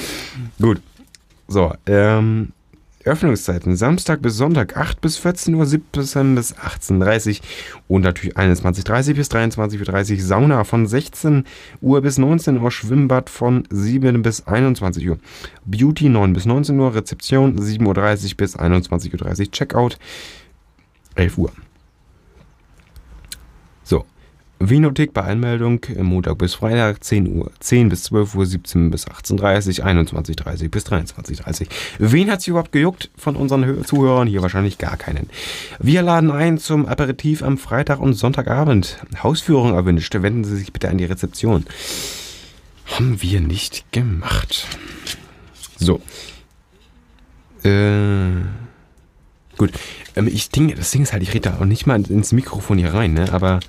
Gut. 0.60 0.82
So, 1.48 1.72
ähm, 1.86 2.52
Öffnungszeiten 3.04 3.76
Samstag 3.76 4.22
bis 4.22 4.36
Sonntag 4.36 4.76
8 4.76 5.00
bis 5.00 5.18
14 5.18 5.54
Uhr, 5.54 5.66
17 5.66 6.34
bis 6.34 6.54
18.30 6.54 7.40
Uhr 7.40 7.96
und 7.96 8.02
natürlich 8.02 8.36
21.30 8.36 9.14
bis 9.14 9.30
23.30 9.30 10.14
Uhr. 10.14 10.20
Sauna 10.20 10.64
von 10.64 10.86
16 10.86 11.44
Uhr 11.80 12.00
bis 12.00 12.18
19 12.18 12.60
Uhr, 12.60 12.70
Schwimmbad 12.70 13.28
von 13.28 13.64
7 13.70 14.22
bis 14.22 14.46
21 14.46 15.08
Uhr. 15.08 15.18
Beauty 15.64 16.08
9 16.08 16.32
bis 16.32 16.46
19 16.46 16.78
Uhr, 16.78 16.94
Rezeption 16.94 17.58
7.30 17.58 17.84
Uhr 17.86 18.36
bis 18.36 18.56
21.30 18.58 19.40
Uhr, 19.40 19.50
Checkout 19.50 19.98
11 21.14 21.38
Uhr. 21.38 21.52
Vinothek 24.60 25.12
bei 25.12 25.22
Anmeldung 25.22 25.80
Montag 26.00 26.38
bis 26.38 26.54
Freitag 26.54 27.02
10 27.02 27.36
Uhr, 27.36 27.50
10 27.60 27.88
bis 27.88 28.04
12 28.04 28.34
Uhr, 28.34 28.46
17 28.46 28.90
bis 28.90 29.06
18.30 29.06 29.80
Uhr, 29.80 29.86
21.30 29.86 30.70
bis 30.70 30.86
23.30 30.86 31.66
Wen 31.98 32.30
hat 32.30 32.40
sich 32.40 32.48
überhaupt 32.48 32.72
gejuckt 32.72 33.10
von 33.16 33.36
unseren 33.36 33.84
Zuhörern? 33.84 34.28
Hier 34.28 34.42
wahrscheinlich 34.42 34.78
gar 34.78 34.96
keinen. 34.96 35.28
Wir 35.78 36.02
laden 36.02 36.30
ein 36.30 36.58
zum 36.58 36.86
Aperitif 36.86 37.42
am 37.42 37.58
Freitag 37.58 38.00
und 38.00 38.14
Sonntagabend. 38.14 38.98
Hausführung 39.22 39.74
erwünscht. 39.74 40.14
Wenden 40.14 40.44
Sie 40.44 40.56
sich 40.56 40.72
bitte 40.72 40.88
an 40.88 40.98
die 40.98 41.04
Rezeption. 41.04 41.66
Haben 42.86 43.20
wir 43.22 43.40
nicht 43.40 43.90
gemacht. 43.92 44.66
So. 45.76 46.00
Äh. 47.64 48.42
Gut. 49.56 49.72
Ähm, 50.16 50.28
ich 50.28 50.50
denke, 50.50 50.74
das 50.74 50.90
Ding 50.90 51.02
ist 51.02 51.12
halt, 51.12 51.22
ich 51.22 51.34
rede 51.34 51.50
da 51.50 51.58
auch 51.58 51.64
nicht 51.64 51.86
mal 51.86 52.00
ins 52.10 52.32
Mikrofon 52.32 52.78
hier 52.78 52.92
rein, 52.92 53.14
ne? 53.14 53.32
Aber 53.32 53.60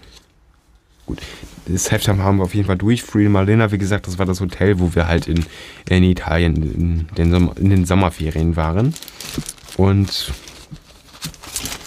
gut. 1.06 1.22
Das 1.68 1.92
Heft 1.92 2.08
haben 2.08 2.38
wir 2.38 2.44
auf 2.44 2.54
jeden 2.54 2.68
Fall 2.68 2.78
durch. 2.78 3.04
Free 3.04 3.28
Marlena, 3.28 3.72
wie 3.72 3.78
gesagt, 3.78 4.08
das 4.08 4.20
war 4.20 4.26
das 4.26 4.40
Hotel, 4.40 4.80
wo 4.80 4.94
wir 4.94 5.08
halt 5.08 5.28
in, 5.28 5.46
in 5.90 6.04
Italien 6.04 6.56
in 6.56 7.08
den, 7.18 7.32
Sommer, 7.32 7.58
in 7.58 7.70
den 7.70 7.86
Sommerferien 7.86 8.56
waren. 8.56 8.94
Und 9.78 10.32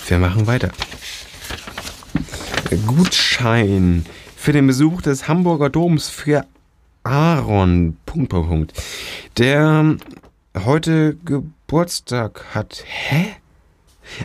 wir 0.09 0.19
machen 0.19 0.47
weiter. 0.47 0.71
Gutschein 2.87 4.05
für 4.37 4.53
den 4.53 4.67
Besuch 4.67 5.03
des 5.03 5.29
Hamburger 5.29 5.71
Doms 5.71 6.09
für 6.09 6.45
Aaron. 7.05 7.97
Punkt, 8.05 8.31
Punkt, 8.31 8.49
Punkt. 8.49 8.73
Der 9.39 9.97
heute 10.65 11.17
Geburtstag 11.25 12.45
hat. 12.55 12.85
Hä? 12.87 13.38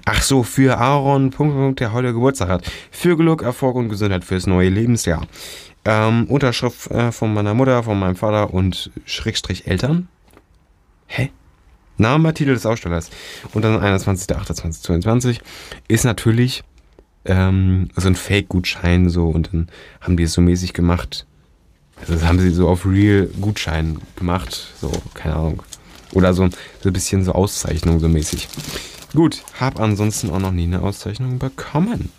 Ach 0.05 0.21
so, 0.21 0.43
für 0.43 0.77
Aaron, 0.77 1.29
Punkt, 1.31 1.55
Punkt, 1.55 1.79
der 1.79 1.93
heute 1.93 2.13
Geburtstag 2.13 2.49
hat. 2.49 2.71
Für 2.91 3.17
Glück, 3.17 3.41
Erfolg 3.41 3.75
und 3.75 3.89
Gesundheit 3.89 4.23
fürs 4.23 4.47
neue 4.47 4.69
Lebensjahr. 4.69 5.27
Ähm, 5.85 6.25
Unterschrift 6.25 6.89
äh, 6.91 7.11
von 7.11 7.33
meiner 7.33 7.53
Mutter, 7.53 7.83
von 7.83 7.99
meinem 7.99 8.15
Vater 8.15 8.53
und 8.53 8.91
Schrägstrich 9.05 9.67
Eltern. 9.67 10.07
Hä? 11.07 11.31
Name, 11.97 12.33
Titel 12.33 12.53
des 12.53 12.65
Ausstellers. 12.65 13.09
Und 13.53 13.63
dann 13.63 13.79
21.08.2022 13.79 15.39
ist 15.87 16.05
natürlich 16.05 16.63
ähm, 17.25 17.89
so 17.95 18.07
ein 18.07 18.15
Fake-Gutschein 18.15 19.09
so 19.09 19.27
und 19.27 19.53
dann 19.53 19.67
haben 20.01 20.17
die 20.17 20.23
es 20.23 20.33
so 20.33 20.41
mäßig 20.41 20.73
gemacht. 20.73 21.25
Also 21.99 22.13
das 22.13 22.23
haben 22.23 22.39
sie 22.39 22.49
so 22.49 22.67
auf 22.67 22.85
Real 22.85 23.29
Gutschein 23.39 23.99
gemacht. 24.15 24.73
So, 24.79 24.91
keine 25.13 25.35
Ahnung. 25.35 25.63
Oder 26.13 26.33
so, 26.33 26.47
so 26.81 26.89
ein 26.89 26.93
bisschen 26.93 27.23
so 27.23 27.33
Auszeichnung 27.33 27.99
so 27.99 28.07
mäßig. 28.07 28.47
Gut, 29.15 29.43
hab 29.59 29.79
ansonsten 29.79 30.31
auch 30.31 30.39
noch 30.39 30.51
nie 30.51 30.63
eine 30.63 30.81
Auszeichnung 30.81 31.37
bekommen. 31.37 32.09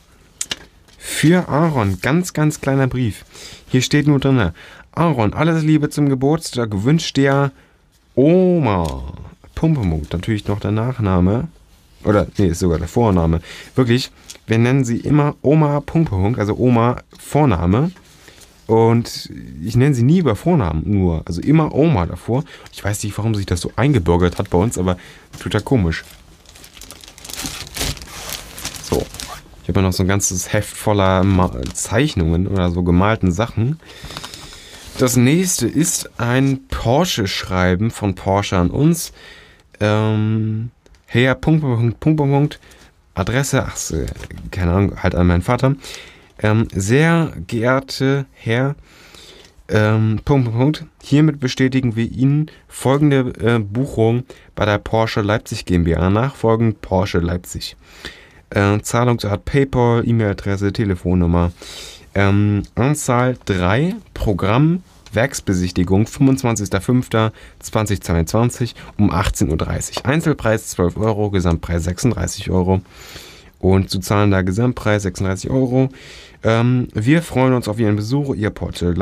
Für 0.97 1.49
Aaron, 1.49 1.99
ganz, 2.01 2.33
ganz 2.33 2.61
kleiner 2.61 2.87
Brief. 2.87 3.25
Hier 3.69 3.83
steht 3.83 4.07
nur 4.07 4.21
drin, 4.21 4.53
Aaron, 4.93 5.35
alles 5.35 5.65
Liebe 5.65 5.91
zum 5.91 6.09
Geburtstag, 6.09 6.71
wünscht 6.85 7.17
dir 7.17 7.51
Oma. 8.15 9.13
Pumpemunkt, 9.57 10.13
natürlich 10.13 10.47
noch 10.47 10.61
der 10.61 10.71
Nachname. 10.71 11.49
Oder, 12.05 12.29
nee, 12.39 12.47
ist 12.47 12.61
sogar 12.61 12.79
der 12.79 12.89
Vorname. 12.89 13.41
Wirklich, 13.75 14.13
wir 14.47 14.59
nennen 14.59 14.85
sie 14.85 14.99
immer 14.99 15.35
Oma 15.43 15.81
Pumpemunkt, 15.81 16.39
also 16.39 16.57
Oma 16.57 17.03
Vorname. 17.19 17.91
Und 18.67 19.31
ich 19.63 19.77
nenne 19.77 19.95
sie 19.95 20.05
nie 20.05 20.19
über 20.19 20.37
Vornamen 20.37 20.83
nur. 20.87 21.23
Also 21.27 21.41
immer 21.41 21.75
Oma 21.75 22.07
davor. 22.07 22.45
Ich 22.73 22.85
weiß 22.85 23.03
nicht, 23.03 23.17
warum 23.19 23.35
sich 23.35 23.47
das 23.47 23.61
so 23.61 23.73
eingebürgert 23.77 24.39
hat 24.39 24.51
bei 24.51 24.59
uns, 24.59 24.79
aber 24.79 24.97
total 25.41 25.63
komisch. 25.63 26.05
So. 28.95 29.05
Ich 29.63 29.69
habe 29.69 29.81
ja 29.81 29.87
noch 29.87 29.93
so 29.93 30.05
ein 30.05 30.09
ganzes 30.09 30.53
Heft 30.53 30.77
voller 30.77 31.25
Zeichnungen 31.73 32.47
oder 32.47 32.71
so 32.71 32.83
gemalten 32.83 33.33
Sachen. 33.33 33.81
Das 34.99 35.17
nächste 35.17 35.67
ist 35.67 36.21
ein 36.21 36.69
Porsche-Schreiben 36.69 37.91
von 37.91 38.15
Porsche 38.15 38.57
an 38.57 38.71
uns. 38.71 39.13
Ähm, 39.81 40.71
Herr, 41.07 41.35
Punkt, 41.35 41.63
Punkt, 41.63 41.99
Punkt, 41.99 42.19
Punkt, 42.19 42.61
Adresse, 43.15 43.65
ach, 43.67 43.77
keine 44.53 44.73
Ahnung, 44.73 45.03
halt 45.03 45.17
an 45.17 45.27
meinen 45.27 45.43
Vater. 45.43 45.75
Ähm, 46.41 46.69
sehr 46.73 47.33
geehrte 47.49 48.27
Herr, 48.33 48.77
ähm, 49.69 50.21
Punkt, 50.25 50.45
Punkt, 50.45 50.59
Punkt, 50.59 50.85
hiermit 51.03 51.41
bestätigen 51.41 51.97
wir 51.97 52.09
Ihnen 52.09 52.51
folgende 52.69 53.33
äh, 53.41 53.59
Buchung 53.59 54.25
bei 54.55 54.65
der 54.65 54.79
Porsche 54.79 55.23
Leipzig 55.23 55.65
GmbH 55.65 56.11
nachfolgend 56.11 56.81
Porsche 56.81 57.19
Leipzig. 57.19 57.77
Äh, 58.55 58.81
Zahlungsart 58.83 59.45
PayPal, 59.45 60.07
E-Mail-Adresse, 60.07 60.73
Telefonnummer. 60.73 61.51
Ähm, 62.15 62.63
Anzahl 62.77 63.37
3, 63.47 63.97
Programm, 64.15 64.85
Werksbesichtigung, 65.13 66.05
25.05.2022 66.05 68.75
um 68.97 69.11
18.30 69.11 69.99
Uhr. 69.99 70.07
Einzelpreis 70.07 70.69
12 70.69 70.97
Euro, 70.97 71.31
Gesamtpreis 71.31 71.83
36 71.85 72.51
Euro. 72.51 72.81
Und 73.59 73.91
zu 73.91 73.99
zahlender 73.99 74.45
Gesamtpreis 74.45 75.03
36 75.05 75.49
Euro. 75.51 75.89
Ähm, 76.45 76.89
wir 76.93 77.23
freuen 77.23 77.55
uns 77.55 77.67
auf 77.67 77.81
Ihren 77.81 77.97
Besuch, 77.97 78.35
Ihr 78.35 78.51
Portal 78.51 78.95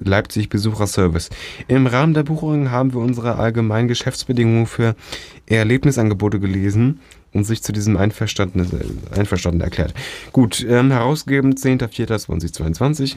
Leipzig 0.00 0.48
Besucherservice. 0.48 1.30
Im 1.68 1.86
Rahmen 1.86 2.14
der 2.14 2.24
Buchung 2.24 2.72
haben 2.72 2.92
wir 2.92 3.00
unsere 3.00 3.36
allgemeinen 3.36 3.88
Geschäftsbedingungen 3.88 4.66
für 4.66 4.96
Erlebnisangebote 5.56 6.40
gelesen 6.40 7.00
und 7.32 7.44
sich 7.44 7.62
zu 7.62 7.72
diesem 7.72 7.96
einverstanden, 7.96 8.66
einverstanden 9.14 9.60
erklärt. 9.60 9.94
Gut, 10.32 10.64
ähm, 10.68 10.90
herausgegeben 10.90 11.54
10.04.2022. 11.54 13.16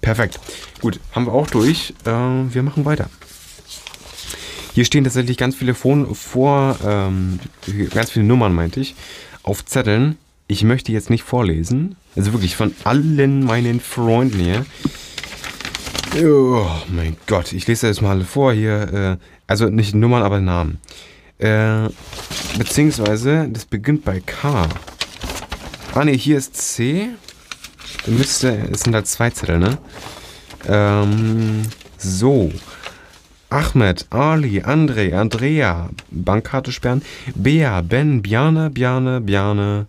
Perfekt. 0.00 0.40
Gut, 0.80 1.00
haben 1.12 1.26
wir 1.26 1.32
auch 1.32 1.48
durch. 1.48 1.94
Äh, 2.04 2.10
wir 2.10 2.62
machen 2.62 2.84
weiter. 2.84 3.08
Hier 4.74 4.84
stehen 4.84 5.04
tatsächlich 5.04 5.36
ganz 5.36 5.54
viele 5.54 5.74
Phone 5.74 6.14
vor, 6.14 6.78
ähm, 6.84 7.38
ganz 7.90 8.10
viele 8.10 8.24
Nummern, 8.24 8.54
meinte 8.54 8.80
ich, 8.80 8.94
auf 9.42 9.64
Zetteln. 9.64 10.16
Ich 10.48 10.64
möchte 10.64 10.92
jetzt 10.92 11.10
nicht 11.10 11.24
vorlesen. 11.24 11.96
Also 12.16 12.32
wirklich 12.32 12.56
von 12.56 12.74
allen 12.84 13.44
meinen 13.44 13.80
Freunden 13.80 14.38
hier. 14.38 14.66
Oh 16.22 16.66
mein 16.88 17.16
Gott, 17.26 17.52
ich 17.52 17.66
lese 17.66 17.86
das 17.86 18.00
mal 18.00 18.22
vor 18.22 18.52
hier. 18.52 18.92
Äh, 18.92 19.16
also 19.46 19.68
nicht 19.68 19.94
Nummern, 19.94 20.22
aber 20.22 20.40
Namen. 20.40 20.78
Äh, 21.42 21.88
beziehungsweise, 22.56 23.48
das 23.50 23.64
beginnt 23.64 24.04
bei 24.04 24.20
K. 24.20 24.68
Ah 25.92 26.04
ne, 26.04 26.12
hier 26.12 26.38
ist 26.38 26.56
C. 26.56 27.08
Da 28.06 28.12
müsste, 28.12 28.68
es 28.70 28.82
sind 28.82 28.94
halt 28.94 29.08
zwei 29.08 29.30
Zettel, 29.30 29.58
ne? 29.58 29.78
Ähm, 30.68 31.62
so. 31.98 32.52
Ahmed, 33.50 34.06
Ali, 34.10 34.62
André, 34.62 35.14
Andrea, 35.14 35.90
Bankkarte 36.12 36.70
sperren. 36.70 37.02
Bea, 37.34 37.82
Ben, 37.82 38.22
Bjane, 38.22 38.70
Bjane, 38.70 39.20
Bjane, 39.20 39.86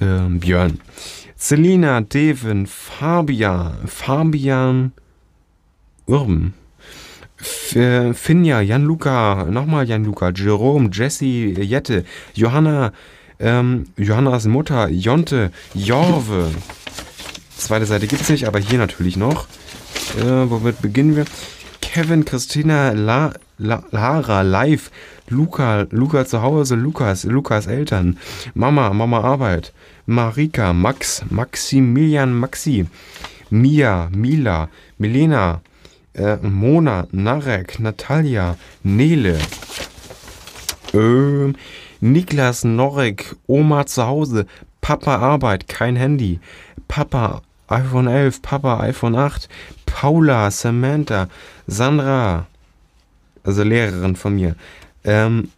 ähm, 0.00 0.40
Björn. 0.40 0.80
Selina, 1.36 2.00
Devin, 2.00 2.66
Fabian, 2.66 3.78
Fabian, 3.86 4.92
Urben. 6.06 6.54
Finja, 7.42 8.60
Jan-Luca, 8.60 9.46
nochmal 9.50 9.86
Jan-Luca, 9.86 10.32
Jerome, 10.34 10.90
Jesse, 10.92 11.54
Jette, 11.60 12.04
Johanna, 12.34 12.92
ähm, 13.40 13.86
Johannas 13.96 14.46
Mutter, 14.46 14.88
Jonte, 14.88 15.50
Jorve. 15.74 16.50
Zweite 17.56 17.86
Seite 17.86 18.06
gibt 18.06 18.22
es 18.22 18.28
nicht, 18.28 18.46
aber 18.46 18.58
hier 18.58 18.78
natürlich 18.78 19.16
noch. 19.16 19.46
Äh, 20.18 20.50
womit 20.50 20.80
beginnen 20.82 21.16
wir? 21.16 21.24
Kevin, 21.80 22.24
Christina, 22.24 22.92
La, 22.92 23.32
La, 23.58 23.82
Lara, 23.90 24.42
Live, 24.42 24.90
Luca, 25.28 25.86
Luca 25.90 26.24
zu 26.24 26.42
Hause, 26.42 26.74
Lukas, 26.74 27.24
Lukas 27.24 27.66
Eltern, 27.66 28.18
Mama, 28.54 28.92
Mama 28.92 29.20
Arbeit, 29.20 29.72
Marika, 30.06 30.72
Max, 30.72 31.22
Maximilian, 31.30 32.32
Maxi, 32.32 32.86
Mia, 33.50 34.08
Mila, 34.10 34.68
Milena, 34.98 35.60
äh, 36.14 36.36
Mona, 36.36 37.06
Narek, 37.12 37.80
Natalia, 37.80 38.56
Nele, 38.82 39.38
ähm, 40.94 41.56
Niklas, 42.00 42.64
Norek, 42.64 43.36
Oma 43.46 43.86
zu 43.86 44.06
Hause, 44.06 44.46
Papa 44.80 45.16
Arbeit, 45.16 45.68
kein 45.68 45.96
Handy, 45.96 46.40
Papa 46.88 47.42
iPhone 47.68 48.06
11, 48.06 48.42
Papa 48.42 48.80
iPhone 48.80 49.16
8, 49.16 49.48
Paula, 49.86 50.50
Samantha, 50.50 51.28
Sandra, 51.66 52.46
also 53.44 53.62
Lehrerin 53.62 54.16
von 54.16 54.34
mir, 54.34 54.56
ähm, 55.04 55.48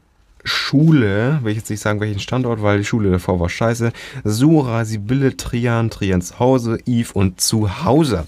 Schule, 0.45 1.41
will 1.43 1.53
ich 1.53 1.59
jetzt 1.59 1.71
nicht 1.71 1.81
sagen, 1.81 2.01
welchen 2.01 2.21
Standort, 2.21 2.63
weil 2.63 2.79
die 2.79 2.85
Schule 2.85 3.11
davor 3.11 3.41
war 3.41 3.49
scheiße. 3.49 3.93
Sura, 4.25 4.85
Sibylle, 4.85 5.37
Trian, 5.39 5.89
Trian 5.89 6.21
zu 6.21 6.39
Hause, 6.39 6.79
Eve 6.85 7.11
und 7.15 7.41
zu 7.41 7.85
Hause. 7.85 8.27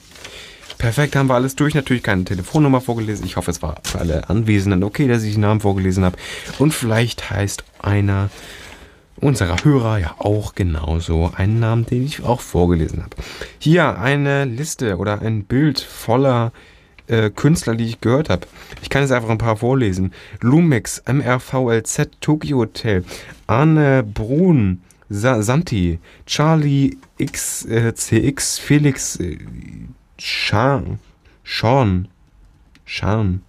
Perfekt, 0.79 1.17
haben 1.17 1.29
wir 1.29 1.35
alles 1.35 1.57
durch. 1.57 1.75
Natürlich 1.75 2.03
keine 2.03 2.25
Telefonnummer 2.25 2.81
vorgelesen. 2.81 3.25
Ich 3.25 3.37
hoffe, 3.37 3.51
es 3.51 3.63
war 3.63 3.77
für 3.83 3.99
alle 3.99 4.29
Anwesenden 4.29 4.85
okay, 4.85 5.09
dass 5.09 5.23
ich 5.23 5.35
die 5.35 5.41
Namen 5.41 5.61
vorgelesen 5.61 6.05
habe. 6.05 6.17
Und 6.59 6.75
vielleicht 6.75 7.31
heißt 7.31 7.65
einer 7.81 8.31
unserer 9.19 9.65
Hörer 9.65 9.99
ja 9.99 10.15
auch 10.19 10.55
genauso 10.55 11.33
einen 11.35 11.61
Namen, 11.61 11.87
den 11.87 12.05
ich 12.05 12.23
auch 12.23 12.41
vorgelesen 12.41 13.03
habe. 13.03 13.17
Hier 13.59 13.99
eine 13.99 14.45
Liste 14.45 14.99
oder 14.99 15.23
ein 15.23 15.45
Bild 15.45 15.81
voller 15.81 16.53
äh, 17.07 17.31
Künstler, 17.31 17.75
die 17.75 17.87
ich 17.87 18.01
gehört 18.01 18.29
habe. 18.29 18.47
Ich 18.83 18.91
kann 18.91 19.03
jetzt 19.03 19.13
einfach 19.13 19.31
ein 19.31 19.39
paar 19.39 19.57
vorlesen. 19.57 20.13
Lumix, 20.41 21.03
MRVLZ, 21.07 22.11
Tokyo 22.21 22.59
Hotel, 22.59 23.05
Arne 23.47 24.03
Brun, 24.03 24.83
Sa 25.09 25.41
Santi, 25.41 26.01
Charlie 26.27 26.97
XCX, 27.23 28.11
äh, 28.11 28.61
Felix 28.61 29.17
äh, 29.21 29.39
Sean, 30.19 30.99
Sean, 31.45 32.09
Sean, 32.85 33.43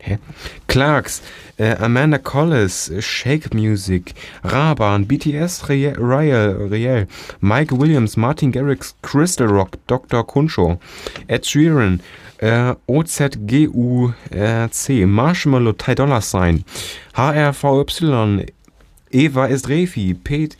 Hä? 0.00 0.18
Clarks, 0.66 1.22
äh, 1.58 1.76
Amanda 1.78 2.18
Collis, 2.18 2.90
Shake 3.00 3.52
Music, 3.52 4.14
Raban, 4.42 5.04
BTS, 5.04 5.68
Riel, 5.68 6.68
Riel, 6.70 7.06
Mike 7.40 7.74
Williams, 7.74 8.16
Martin 8.16 8.50
Garrix, 8.50 8.94
Crystal 9.02 9.46
Rock, 9.46 9.76
Dr. 9.86 10.24
Kunsho, 10.24 10.78
Ed 11.28 11.44
Sheeran, 11.44 12.00
äh, 12.38 12.74
OZGUC, 12.88 14.14
Marshmallow, 15.06 15.72
Ty 15.72 15.94
Dollar 15.94 16.22
Sign, 16.22 16.64
HRVY, 17.14 18.46
Eva 19.12 19.48
Estrefi, 19.48 20.14
Pete, 20.14 20.56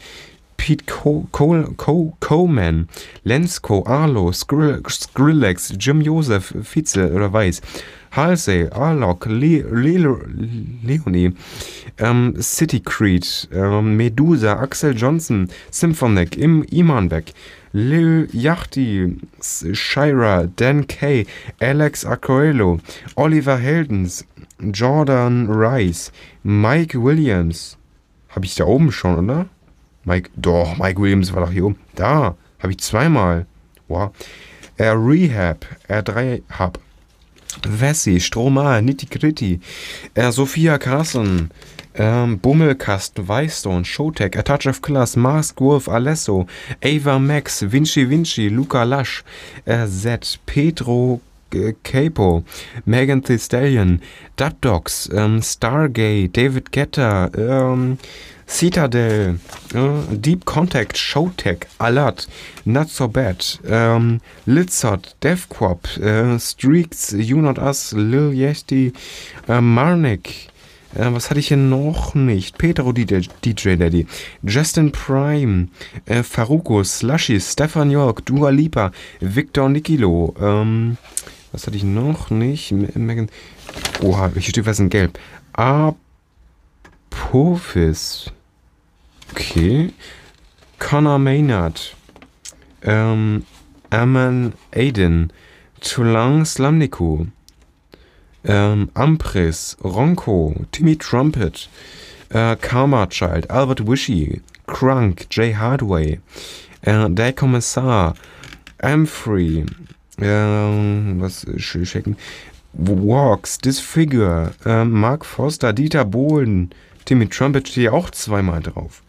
Pete 0.61 0.85
Co 0.85 1.27
Co 1.33 1.65
Co 1.79 2.13
Coleman, 2.21 2.87
Lensko, 3.25 3.83
Arlo, 3.87 4.31
Skrill 4.31 4.83
Skrillex, 4.87 5.73
Jim 5.79 6.03
Joseph, 6.03 6.55
Fitzel 6.63 7.15
oder 7.15 7.33
Weiß, 7.33 7.63
Halsey, 8.11 8.69
Arlock, 8.71 9.25
Le 9.25 9.63
Le 9.63 10.19
Leonie, 10.85 11.33
ähm, 11.97 12.35
City 12.43 12.81
Creed, 12.81 13.49
ähm, 13.55 13.97
Medusa, 13.97 14.61
Axel 14.61 14.95
Johnson, 14.95 15.49
Symphonic, 15.71 16.37
Im 16.37 16.63
Imanbeck, 16.65 17.33
Lil 17.73 18.29
Yachty, 18.31 19.17
Shira, 19.41 20.47
Dan 20.57 20.87
Kay, 20.87 21.27
Alex 21.59 22.05
Acoello, 22.05 22.81
Oliver 23.15 23.57
Heldens, 23.57 24.27
Jordan 24.61 25.49
Rice, 25.49 26.13
Mike 26.43 27.03
Williams. 27.03 27.79
Habe 28.29 28.45
ich 28.45 28.57
da 28.57 28.67
oben 28.67 28.93
schon, 28.93 29.31
oder? 29.31 29.47
Mike, 30.05 30.31
doch, 30.37 30.79
Mike 30.79 31.01
Williams 31.01 31.33
war 31.33 31.45
doch 31.45 31.53
hier 31.53 31.67
oben. 31.67 31.79
Da, 31.95 32.37
habe 32.59 32.73
ich 32.73 32.79
zweimal. 32.79 33.47
Wow. 33.89 34.11
Äh, 34.77 34.89
Rehab, 34.89 35.67
R3 35.89 36.43
Hub. 36.59 36.79
Vessi, 37.69 38.21
Stromal, 38.21 38.81
Nitty 38.81 39.07
Gritty, 39.07 39.61
äh, 40.15 40.31
Sophia 40.31 40.79
Carson, 40.79 41.51
ähm, 41.95 42.39
Bummelkasten, 42.39 43.27
Weißstone, 43.27 43.85
Showtech, 43.85 44.39
A 44.39 44.43
Touch 44.43 44.69
of 44.69 44.81
Class, 44.81 45.17
Mask 45.17 45.61
Wolf, 45.61 45.89
Alesso, 45.89 46.47
Ava 46.83 47.19
Max, 47.19 47.71
Vinci 47.71 48.09
Vinci, 48.09 48.49
Luca 48.49 48.85
Lasch, 48.85 49.25
äh, 49.65 49.87
Z, 49.87 50.39
Pedro 50.47 51.21
Capo, 51.83 52.45
Megan 52.85 53.23
Thee 53.23 53.39
Stallion, 53.39 54.01
Dub 54.37 54.61
Dogs, 54.61 55.09
ähm, 55.13 55.43
Stargate, 55.43 56.31
David 56.33 56.73
Guetta, 56.73 57.31
ähm, 57.37 57.99
Citadel, 58.51 59.39
äh, 59.75 60.17
Deep 60.17 60.45
Contact, 60.45 60.99
Showtech, 60.99 61.67
Alert, 61.79 62.29
Not 62.65 62.89
So 62.89 63.09
Bad, 63.09 63.61
ähm, 63.67 64.21
Litzot, 64.45 65.15
Devquop, 65.23 65.87
äh, 65.99 66.39
Streaks, 66.39 67.13
You 67.17 67.41
Not 67.41 67.59
Us, 67.59 67.93
Lil 67.93 68.33
Yesti, 68.33 68.93
äh, 69.49 69.61
Marnik, 69.61 70.51
äh, 70.95 71.13
was 71.13 71.31
hatte 71.31 71.41
ich 71.41 71.49
hier 71.49 71.57
noch 71.57 72.15
nicht? 72.15 72.59
Petro 72.59 72.93
DJ, 72.93 73.21
DJ 73.45 73.77
Daddy, 73.77 74.07
Justin 74.43 74.91
Prime, 74.91 75.69
äh, 76.07 76.23
Faruko, 76.23 76.83
Slushy, 76.83 77.41
Stefan 77.41 77.91
York, 77.91 78.27
Dua 78.27 78.51
Lipa, 78.51 78.91
Victor 79.21 79.69
Nikilo, 79.69 80.35
ähm, 80.41 80.97
was 81.53 81.67
hatte 81.67 81.77
ich 81.77 81.85
noch 81.85 82.31
nicht? 82.31 82.73
Oha, 84.03 84.31
hier 84.33 84.43
steht 84.43 84.67
was 84.67 84.79
in 84.81 84.89
Gelb. 84.91 85.19
Apophis. 87.13 88.31
Okay. 89.33 89.93
Connor 90.79 91.19
Maynard. 91.19 91.95
Ähm, 92.83 93.45
Aman 93.91 94.53
Aiden. 94.75 95.33
Tulang 95.81 96.45
Slamniku. 96.45 97.27
Ähm, 98.45 98.91
Ampris. 98.95 99.77
Ronco. 99.83 100.55
Timmy 100.73 100.97
Trumpet. 100.97 101.69
Äh, 102.31 102.57
Karma 102.57 103.07
Child. 103.07 103.51
Albert 103.51 103.87
Wishy. 103.87 104.41
Crunk. 104.67 105.27
Jay 105.31 105.55
Hardway. 105.55 106.21
Äh, 106.83 107.11
Der 107.11 107.33
Kommissar. 107.33 108.15
Amfree. 108.79 109.65
Ähm, 110.23 111.17
was 111.21 111.47
checken? 111.57 112.17
Walks, 112.73 113.59
Disfigure, 113.59 114.53
äh, 114.65 114.85
Mark 114.85 115.25
Foster, 115.25 115.73
Dieter 115.73 116.05
Bohlen, 116.05 116.71
Timmy 117.05 117.29
Trumpet 117.29 117.69
steht 117.69 117.89
auch 117.89 118.11
zweimal 118.11 118.61
drauf. 118.61 119.03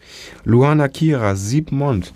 Luana 0.44 0.88
Kira, 0.88 1.36
Siebmond. 1.36 2.12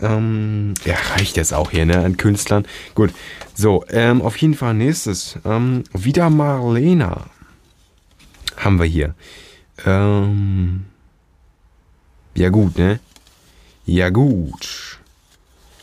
Ähm, 0.00 0.74
ja, 0.84 0.96
reicht 1.14 1.36
jetzt 1.36 1.54
auch 1.54 1.70
hier, 1.70 1.86
ne, 1.86 1.98
an 1.98 2.16
Künstlern. 2.16 2.66
Gut, 2.94 3.12
so, 3.54 3.84
ähm, 3.88 4.22
auf 4.22 4.36
jeden 4.36 4.54
Fall 4.54 4.74
nächstes. 4.74 5.38
Ähm, 5.44 5.84
wieder 5.92 6.30
Marlena 6.30 7.26
haben 8.56 8.78
wir 8.78 8.86
hier. 8.86 9.14
Ähm, 9.84 10.86
ja 12.34 12.48
gut, 12.48 12.78
ne? 12.78 13.00
Ja 13.86 14.10
gut. 14.10 14.98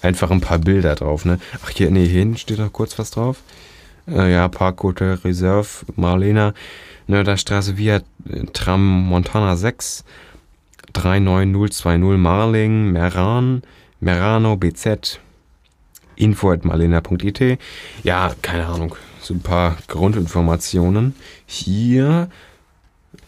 Einfach 0.02 0.32
ein 0.32 0.41
paar 0.41 0.60
Bilder 0.60 0.95
drauf, 0.95 1.26
ne? 1.26 1.39
Ach, 1.64 1.70
hier, 1.70 1.91
nee, 1.91 2.06
hier 2.06 2.20
hinten 2.20 2.38
steht 2.38 2.60
noch 2.60 2.74
kurz 2.74 2.97
was 2.97 3.12
drauf. 3.12 3.38
Äh, 4.08 4.32
ja, 4.32 4.47
Park 4.47 4.82
Hotel 4.84 5.14
Reserve, 5.24 5.68
Marlena. 5.95 6.54
Nörderstraße 7.08 7.78
via 7.78 7.97
äh, 7.97 8.45
Tram 8.54 9.08
Montana 9.08 9.56
6, 9.56 10.04
39020 10.93 12.18
Marling, 12.18 12.91
Meran, 12.91 13.64
Merano 13.99 14.56
BZ, 14.58 15.20
info 16.16 16.52
at 16.52 16.66
marlena.it. 16.66 17.60
Ja, 18.04 18.34
keine 18.41 18.66
Ahnung, 18.68 18.95
so 19.22 19.34
ein 19.34 19.41
paar 19.41 19.78
Grundinformationen. 19.88 21.16
Hier, 21.45 22.30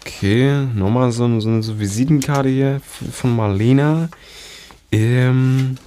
okay, 0.01 0.65
nochmal 0.73 1.11
so, 1.11 1.39
so 1.39 1.49
eine 1.49 1.79
Visitenkarte 1.79 2.49
hier 2.49 2.81
von 3.11 3.35
Marlena. 3.35 4.09
Ähm, 4.91 5.77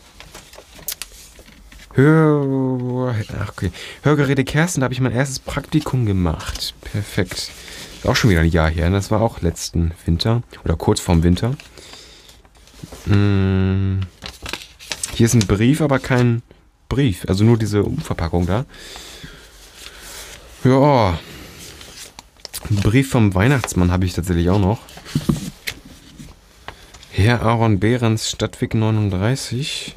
Hör, 1.96 3.14
okay. 3.48 3.72
Hörgeräte 4.02 4.44
Kersten, 4.44 4.80
da 4.80 4.84
habe 4.84 4.92
ich 4.92 5.00
mein 5.00 5.12
erstes 5.12 5.38
Praktikum 5.38 6.04
gemacht. 6.04 6.74
Perfekt. 6.82 7.50
Auch 8.04 8.14
schon 8.14 8.28
wieder 8.28 8.40
ein 8.40 8.50
Jahr 8.50 8.68
her. 8.68 8.90
Das 8.90 9.10
war 9.10 9.22
auch 9.22 9.40
letzten 9.40 9.92
Winter. 10.04 10.42
Oder 10.62 10.76
kurz 10.76 11.00
vorm 11.00 11.22
Winter. 11.22 11.54
Hm. 13.06 14.00
Hier 15.14 15.24
ist 15.24 15.32
ein 15.32 15.46
Brief, 15.46 15.80
aber 15.80 15.98
kein 15.98 16.42
Brief. 16.90 17.24
Also 17.28 17.44
nur 17.44 17.56
diese 17.56 17.82
Umverpackung 17.82 18.46
da. 18.46 18.66
Ja. 20.64 21.18
Ein 22.68 22.76
Brief 22.76 23.08
vom 23.08 23.34
Weihnachtsmann 23.34 23.90
habe 23.90 24.04
ich 24.04 24.12
tatsächlich 24.12 24.50
auch 24.50 24.60
noch. 24.60 24.80
Herr 27.10 27.40
Aaron 27.40 27.80
Behrens, 27.80 28.28
Stadtweg 28.28 28.74
39. 28.74 29.96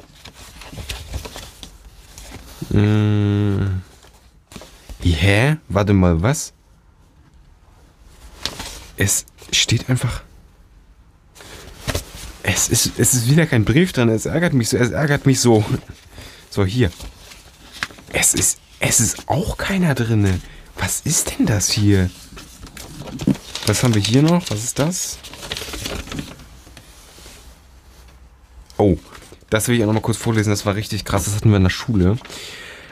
Hm. 2.72 3.82
Hä? 5.02 5.58
Warte 5.68 5.94
mal, 5.94 6.22
was? 6.22 6.54
Es 8.98 9.26
steht 9.52 9.90
einfach. 9.90 10.24
Es 12.44 12.70
ist, 12.70 12.98
es 12.98 13.14
ist 13.14 13.30
wieder 13.30 13.46
kein 13.46 13.66
Brief 13.66 13.94
dran. 13.94 14.10
Es 14.10 14.26
ärgert 14.26 14.54
mich 14.54 14.70
so. 14.70 14.78
Es 14.78 14.92
ärgert 14.92 15.26
mich 15.26 15.40
so. 15.40 15.64
So, 16.50 16.66
hier. 16.66 16.92
Es 18.12 18.34
ist, 18.34 18.60
es 18.80 19.00
ist 19.00 19.28
auch 19.28 19.58
keiner 19.58 19.96
drin. 19.96 20.42
Was 20.78 21.02
ist 21.02 21.38
denn 21.38 21.46
das 21.46 21.70
hier? 21.70 22.10
Was 23.68 23.84
haben 23.84 23.94
wir 23.94 24.02
hier 24.02 24.24
noch? 24.24 24.50
Was 24.50 24.64
ist 24.64 24.80
das? 24.80 25.20
Oh, 28.78 28.98
das 29.50 29.68
will 29.68 29.76
ich 29.76 29.84
auch 29.84 29.88
noch 29.88 29.94
mal 29.94 30.02
kurz 30.02 30.18
vorlesen. 30.18 30.50
Das 30.50 30.66
war 30.66 30.76
richtig 30.76 31.06
krass. 31.06 31.26
Das 31.26 31.36
hatten 31.36 31.50
wir 31.50 31.58
in 31.58 31.64
der 31.64 31.70
Schule. 31.70 32.18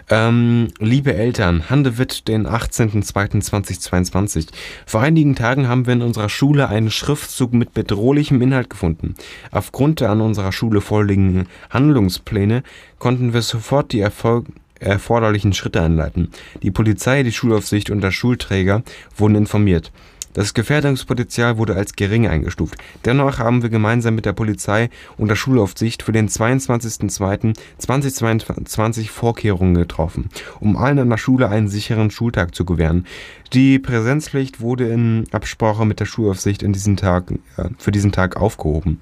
Ähm, 0.10 0.70
liebe 0.80 1.14
Eltern, 1.14 1.70
Handewitt, 1.70 2.30
den 2.30 2.48
18.02.2022. 2.48 4.48
Vor 4.86 5.02
einigen 5.02 5.36
Tagen 5.36 5.68
haben 5.68 5.86
wir 5.86 5.92
in 5.94 6.02
unserer 6.02 6.30
Schule 6.30 6.70
einen 6.70 6.92
Schriftzug 6.92 7.54
mit 7.54 7.74
bedrohlichem 7.74 8.42
Inhalt 8.42 8.70
gefunden. 8.70 9.16
Aufgrund 9.52 10.00
der 10.00 10.12
an 10.12 10.22
unserer 10.22 10.54
Schule 10.54 10.80
vorliegenden 10.80 11.50
Handlungspläne 11.72 12.64
konnten 13.00 13.34
wir 13.34 13.42
sofort 13.42 13.92
die 13.92 14.00
Erfolg 14.00 14.46
erforderlichen 14.80 15.54
Schritte 15.54 15.82
einleiten. 15.82 16.30
Die 16.62 16.72
Polizei, 16.72 17.24
die 17.24 17.32
Schulaufsicht 17.32 17.90
und 17.90 18.02
der 18.02 18.12
Schulträger 18.12 18.84
wurden 19.18 19.36
informiert. 19.36 19.92
Das 20.38 20.54
Gefährdungspotenzial 20.54 21.58
wurde 21.58 21.76
als 21.76 21.96
gering 21.96 22.28
eingestuft. 22.28 22.76
Dennoch 23.06 23.40
haben 23.40 23.64
wir 23.64 23.72
gemeinsam 23.72 24.14
mit 24.14 24.28
der 24.28 24.34
Polizei 24.34 24.92
und 25.18 25.30
der 25.30 25.36
Schulaufsicht 25.36 26.04
für 26.04 26.12
den 26.12 26.30
22.02.2022 26.30 29.10
Vorkehrungen 29.10 29.74
getroffen, 29.74 30.30
um 30.60 30.78
allen 30.78 31.00
an 31.00 31.10
der 31.10 31.18
Schule 31.18 31.50
einen 31.50 31.70
sicheren 31.70 32.12
Schultag 32.12 32.54
zu 32.54 32.66
gewähren. 32.66 33.08
Die 33.52 33.80
Präsenzpflicht 33.80 34.62
wurde 34.62 34.88
in 34.90 35.26
Absprache 35.32 35.88
mit 35.88 36.00
der 36.00 36.06
Schulaufsicht 36.06 36.62
diesen 36.62 36.98
Tag, 36.98 37.32
äh, 37.32 37.70
für 37.80 37.90
diesen 37.90 38.12
Tag 38.12 38.38
aufgehoben. 38.38 39.02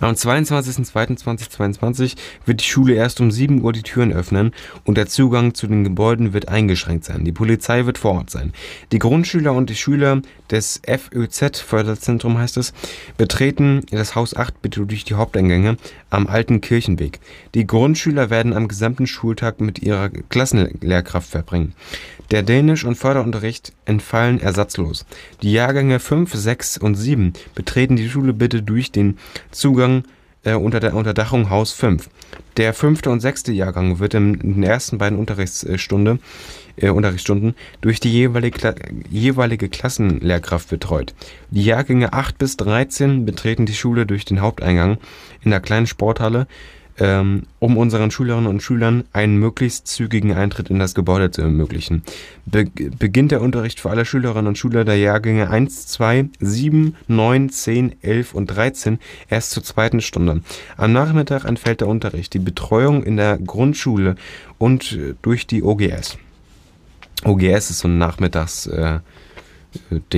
Am 0.00 0.14
22.02.2022 0.14 2.14
wird 2.46 2.60
die 2.60 2.64
Schule 2.64 2.94
erst 2.94 3.20
um 3.20 3.30
7 3.30 3.62
Uhr 3.62 3.72
die 3.72 3.82
Türen 3.82 4.12
öffnen 4.12 4.52
und 4.84 4.96
der 4.96 5.06
Zugang 5.06 5.54
zu 5.54 5.66
den 5.66 5.84
Gebäuden 5.84 6.32
wird 6.32 6.48
eingeschränkt 6.48 7.04
sein. 7.04 7.24
Die 7.24 7.32
Polizei 7.32 7.86
wird 7.86 7.98
vor 7.98 8.12
Ort 8.12 8.30
sein. 8.30 8.52
Die 8.92 8.98
Grundschüler 8.98 9.52
und 9.52 9.70
die 9.70 9.74
Schüler 9.74 10.22
des 10.50 10.80
FÖZ, 10.86 11.60
Förderzentrum 11.60 12.38
heißt 12.38 12.56
es, 12.56 12.72
betreten 13.16 13.82
das 13.90 14.14
Haus 14.14 14.36
8 14.36 14.62
bitte 14.62 14.86
durch 14.86 15.04
die 15.04 15.14
Haupteingänge 15.14 15.76
am 16.10 16.26
Alten 16.26 16.60
Kirchenweg. 16.60 17.20
Die 17.54 17.66
Grundschüler 17.66 18.30
werden 18.30 18.52
am 18.52 18.68
gesamten 18.68 19.06
Schultag 19.06 19.60
mit 19.60 19.80
ihrer 19.80 20.08
Klassenlehrkraft 20.08 21.28
verbringen. 21.28 21.74
Der 22.30 22.42
Dänisch- 22.42 22.84
und 22.84 22.96
Förderunterricht 22.96 23.72
entfallen 23.84 24.40
ersatzlos. 24.40 25.04
Die 25.42 25.52
Jahrgänge 25.52 26.00
5, 26.00 26.32
6 26.32 26.78
und 26.78 26.94
7 26.94 27.34
betreten 27.54 27.96
die 27.96 28.08
Schule 28.08 28.32
bitte 28.32 28.62
durch 28.62 28.90
den 28.90 29.18
Zugang 29.50 29.63
äh, 30.44 30.54
unter 30.54 30.80
der 30.80 30.94
Unterdachung 30.94 31.50
Haus 31.50 31.72
5. 31.72 32.08
Der 32.56 32.74
fünfte 32.74 33.10
und 33.10 33.20
sechste 33.20 33.52
Jahrgang 33.52 33.98
wird 33.98 34.14
in 34.14 34.38
den 34.38 34.62
ersten 34.62 34.98
beiden 34.98 35.18
Unterrichtsstunde, 35.18 36.18
äh, 36.76 36.90
Unterrichtsstunden 36.90 37.54
durch 37.80 37.98
die 37.98 38.12
jeweilige, 38.12 38.58
Kla 38.58 38.74
jeweilige 39.10 39.68
Klassenlehrkraft 39.68 40.68
betreut. 40.68 41.14
Die 41.50 41.64
Jahrgänge 41.64 42.12
8 42.12 42.38
bis 42.38 42.56
13 42.56 43.24
betreten 43.24 43.66
die 43.66 43.74
Schule 43.74 44.06
durch 44.06 44.24
den 44.24 44.40
Haupteingang 44.40 44.98
in 45.42 45.50
der 45.50 45.60
kleinen 45.60 45.86
Sporthalle 45.86 46.46
ähm, 46.98 47.42
um 47.58 47.76
unseren 47.76 48.10
Schülerinnen 48.10 48.46
und 48.46 48.62
Schülern 48.62 49.04
einen 49.12 49.36
möglichst 49.38 49.88
zügigen 49.88 50.32
Eintritt 50.32 50.70
in 50.70 50.78
das 50.78 50.94
Gebäude 50.94 51.30
zu 51.30 51.42
ermöglichen. 51.42 52.02
Be 52.46 52.66
beginnt 52.98 53.32
der 53.32 53.42
Unterricht 53.42 53.80
für 53.80 53.90
alle 53.90 54.04
Schülerinnen 54.04 54.46
und 54.48 54.58
Schüler 54.58 54.84
der 54.84 54.96
Jahrgänge 54.96 55.50
1, 55.50 55.86
2, 55.88 56.28
7, 56.40 56.96
9, 57.08 57.50
10, 57.50 57.96
11 58.02 58.34
und 58.34 58.46
13 58.46 58.98
erst 59.28 59.50
zur 59.50 59.62
zweiten 59.62 60.00
Stunde. 60.00 60.42
Am 60.76 60.92
Nachmittag 60.92 61.44
entfällt 61.44 61.80
der 61.80 61.88
Unterricht, 61.88 62.34
die 62.34 62.38
Betreuung 62.38 63.02
in 63.02 63.16
der 63.16 63.38
Grundschule 63.38 64.16
und 64.58 64.92
äh, 64.92 65.14
durch 65.22 65.46
die 65.46 65.62
OGS. 65.62 66.18
OGS 67.24 67.70
ist 67.70 67.78
so 67.78 67.88
ein 67.88 67.98
Nachmittags-Ding, 67.98 69.00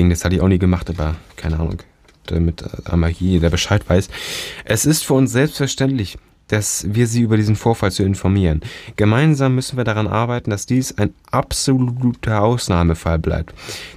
äh, 0.07 0.11
das 0.11 0.24
hatte 0.24 0.35
ich 0.35 0.41
auch 0.41 0.49
nie 0.49 0.59
gemacht, 0.59 0.91
aber 0.91 1.16
keine 1.37 1.59
Ahnung 1.59 1.83
damit 2.27 2.64
einmal 2.89 3.11
hier 3.11 3.31
jeder 3.33 3.51
Bescheid 3.51 3.89
weiß. 3.89 4.09
Es 4.64 4.85
ist 4.85 5.05
für 5.05 5.14
uns 5.14 5.33
selbstverständlich, 5.33 6.18
dass 6.49 6.86
wir 6.88 7.07
sie 7.07 7.22
über 7.22 7.36
diesen 7.36 7.57
Vorfall 7.57 7.90
zu 7.90 8.03
informieren. 8.03 8.61
Gemeinsam 8.97 9.55
müssen 9.55 9.76
wir 9.76 9.84
daran 9.84 10.07
arbeiten, 10.07 10.51
dass 10.51 10.66
dies 10.66 10.97
ein 10.97 11.12
absoluter 11.30 12.42
Ausnahmefall 12.42 13.18
bleibt. 13.18 13.55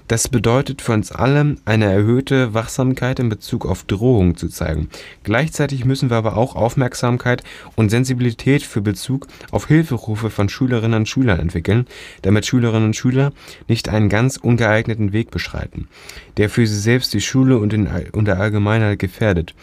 Das 0.07 0.27
bedeutet 0.27 0.81
für 0.81 0.93
uns 0.93 1.11
alle 1.11 1.57
eine 1.65 1.85
erhöhte 1.85 2.53
Wachsamkeit 2.53 3.19
in 3.19 3.29
Bezug 3.29 3.65
auf 3.65 3.83
Drohungen 3.83 4.35
zu 4.35 4.49
zeigen. 4.49 4.89
Gleichzeitig 5.23 5.85
müssen 5.85 6.09
wir 6.09 6.17
aber 6.17 6.35
auch 6.35 6.55
Aufmerksamkeit 6.55 7.43
und 7.75 7.89
Sensibilität 7.89 8.63
für 8.63 8.81
Bezug 8.81 9.27
auf 9.51 9.67
Hilferufe 9.67 10.29
von 10.29 10.49
Schülerinnen 10.49 11.01
und 11.01 11.09
Schülern 11.09 11.39
entwickeln, 11.39 11.85
damit 12.23 12.47
Schülerinnen 12.47 12.85
und 12.85 12.95
Schüler 12.95 13.31
nicht 13.67 13.89
einen 13.89 14.09
ganz 14.09 14.37
ungeeigneten 14.37 15.13
Weg 15.13 15.29
beschreiten, 15.29 15.87
der 16.37 16.49
für 16.49 16.65
sie 16.65 16.79
selbst 16.79 17.13
die 17.13 17.21
Schule 17.21 17.59
und, 17.59 17.73
in, 17.73 17.87
und 18.11 18.25
der 18.25 18.39
Allgemeinheit 18.39 18.97
gefährdet. 18.97 19.53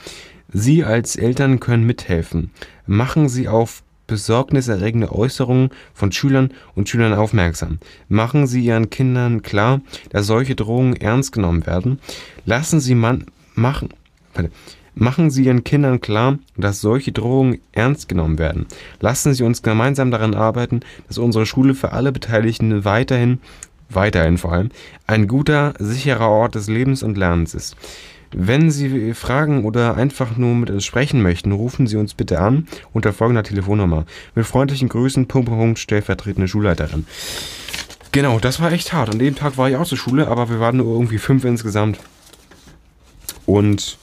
Sie 0.52 0.84
als 0.84 1.16
Eltern 1.16 1.58
können 1.58 1.84
mithelfen. 1.84 2.52
Machen 2.86 3.28
Sie 3.28 3.48
auf 3.48 3.82
besorgniserregende 4.06 5.12
Äußerungen 5.12 5.70
von 5.94 6.12
Schülern 6.12 6.50
und 6.74 6.88
Schülern 6.88 7.14
aufmerksam. 7.14 7.78
Machen 8.08 8.46
Sie 8.46 8.64
Ihren 8.64 8.90
Kindern 8.90 9.42
klar, 9.42 9.80
dass 10.10 10.26
solche 10.26 10.54
Drohungen 10.54 10.96
ernst 10.96 11.32
genommen 11.32 11.66
werden. 11.66 11.98
Lassen 12.44 12.80
Sie 12.80 12.94
man 12.94 13.26
machen. 13.54 13.90
Warte. 14.34 14.50
Machen 14.98 15.30
Sie 15.30 15.44
Ihren 15.44 15.62
Kindern 15.62 16.00
klar, 16.00 16.38
dass 16.56 16.80
solche 16.80 17.12
Drohungen 17.12 17.60
ernst 17.72 18.08
genommen 18.08 18.38
werden. 18.38 18.66
Lassen 19.00 19.34
Sie 19.34 19.44
uns 19.44 19.62
gemeinsam 19.62 20.10
daran 20.10 20.34
arbeiten, 20.34 20.80
dass 21.06 21.18
unsere 21.18 21.44
Schule 21.44 21.74
für 21.74 21.92
alle 21.92 22.12
Beteiligten 22.12 22.86
weiterhin, 22.86 23.40
weiterhin 23.90 24.38
vor 24.38 24.52
allem, 24.52 24.70
ein 25.06 25.28
guter, 25.28 25.74
sicherer 25.78 26.30
Ort 26.30 26.54
des 26.54 26.68
Lebens 26.68 27.02
und 27.02 27.18
Lernens 27.18 27.52
ist. 27.54 27.76
Wenn 28.32 28.70
Sie 28.70 29.14
Fragen 29.14 29.64
oder 29.64 29.96
einfach 29.96 30.36
nur 30.36 30.54
mit 30.54 30.70
uns 30.70 30.84
sprechen 30.84 31.22
möchten, 31.22 31.52
rufen 31.52 31.86
Sie 31.86 31.96
uns 31.96 32.14
bitte 32.14 32.40
an 32.40 32.66
unter 32.92 33.12
folgender 33.12 33.42
Telefonnummer. 33.42 34.04
Mit 34.34 34.46
freundlichen 34.46 34.88
Grüßen, 34.88 35.26
Punkt, 35.28 35.48
Punkt, 35.48 35.78
stellvertretende 35.78 36.48
Schulleiterin. 36.48 37.06
Genau, 38.12 38.38
das 38.38 38.60
war 38.60 38.72
echt 38.72 38.92
hart. 38.92 39.10
An 39.10 39.18
dem 39.18 39.36
Tag 39.36 39.58
war 39.58 39.68
ich 39.68 39.76
auch 39.76 39.86
zur 39.86 39.98
Schule, 39.98 40.28
aber 40.28 40.48
wir 40.48 40.58
waren 40.58 40.78
nur 40.78 40.92
irgendwie 40.92 41.18
fünf 41.18 41.44
insgesamt. 41.44 41.98
Und 43.44 43.98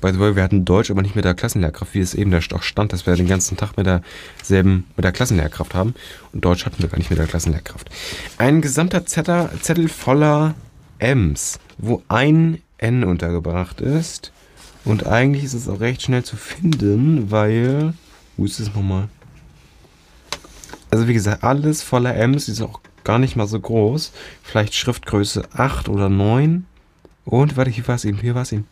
by 0.00 0.12
the 0.12 0.18
way, 0.18 0.36
wir 0.36 0.42
hatten 0.42 0.64
Deutsch, 0.64 0.90
aber 0.90 1.02
nicht 1.02 1.16
mit 1.16 1.24
der 1.24 1.34
Klassenlehrkraft, 1.34 1.94
wie 1.94 2.00
es 2.00 2.14
eben 2.14 2.30
da 2.30 2.38
auch 2.52 2.62
stand, 2.62 2.92
dass 2.92 3.06
wir 3.06 3.16
den 3.16 3.28
ganzen 3.28 3.56
Tag 3.56 3.76
mit 3.76 3.86
derselben, 3.86 4.84
mit 4.96 5.04
der 5.04 5.12
Klassenlehrkraft 5.12 5.74
haben. 5.74 5.94
Und 6.32 6.44
Deutsch 6.44 6.66
hatten 6.66 6.82
wir 6.82 6.88
gar 6.88 6.98
nicht 6.98 7.10
mit 7.10 7.18
der 7.18 7.26
Klassenlehrkraft. 7.26 7.88
Ein 8.38 8.60
gesamter 8.60 9.06
Zettel, 9.06 9.48
Zettel 9.60 9.88
voller 9.88 10.54
M's, 10.98 11.58
wo 11.78 12.02
ein 12.08 12.58
N 12.84 13.04
untergebracht 13.04 13.80
ist. 13.80 14.32
Und 14.84 15.06
eigentlich 15.06 15.44
ist 15.44 15.54
es 15.54 15.68
auch 15.68 15.80
recht 15.80 16.02
schnell 16.02 16.24
zu 16.24 16.36
finden, 16.36 17.30
weil. 17.30 17.94
Wo 18.36 18.44
ist 18.44 18.60
es 18.60 18.74
nochmal? 18.74 19.08
Also 20.90 21.08
wie 21.08 21.14
gesagt, 21.14 21.44
alles 21.44 21.82
voller 21.82 22.14
M's, 22.16 22.48
ist 22.48 22.60
auch 22.60 22.80
gar 23.04 23.18
nicht 23.18 23.36
mal 23.36 23.46
so 23.46 23.58
groß. 23.58 24.12
Vielleicht 24.42 24.74
Schriftgröße 24.74 25.48
8 25.54 25.88
oder 25.88 26.08
9. 26.08 26.66
Und, 27.24 27.56
warte, 27.56 27.70
hier 27.70 27.86
war 27.88 27.94
es 27.94 28.04
eben, 28.04 28.18
hier 28.18 28.34
war 28.34 28.42
es 28.42 28.52
eben. 28.52 28.66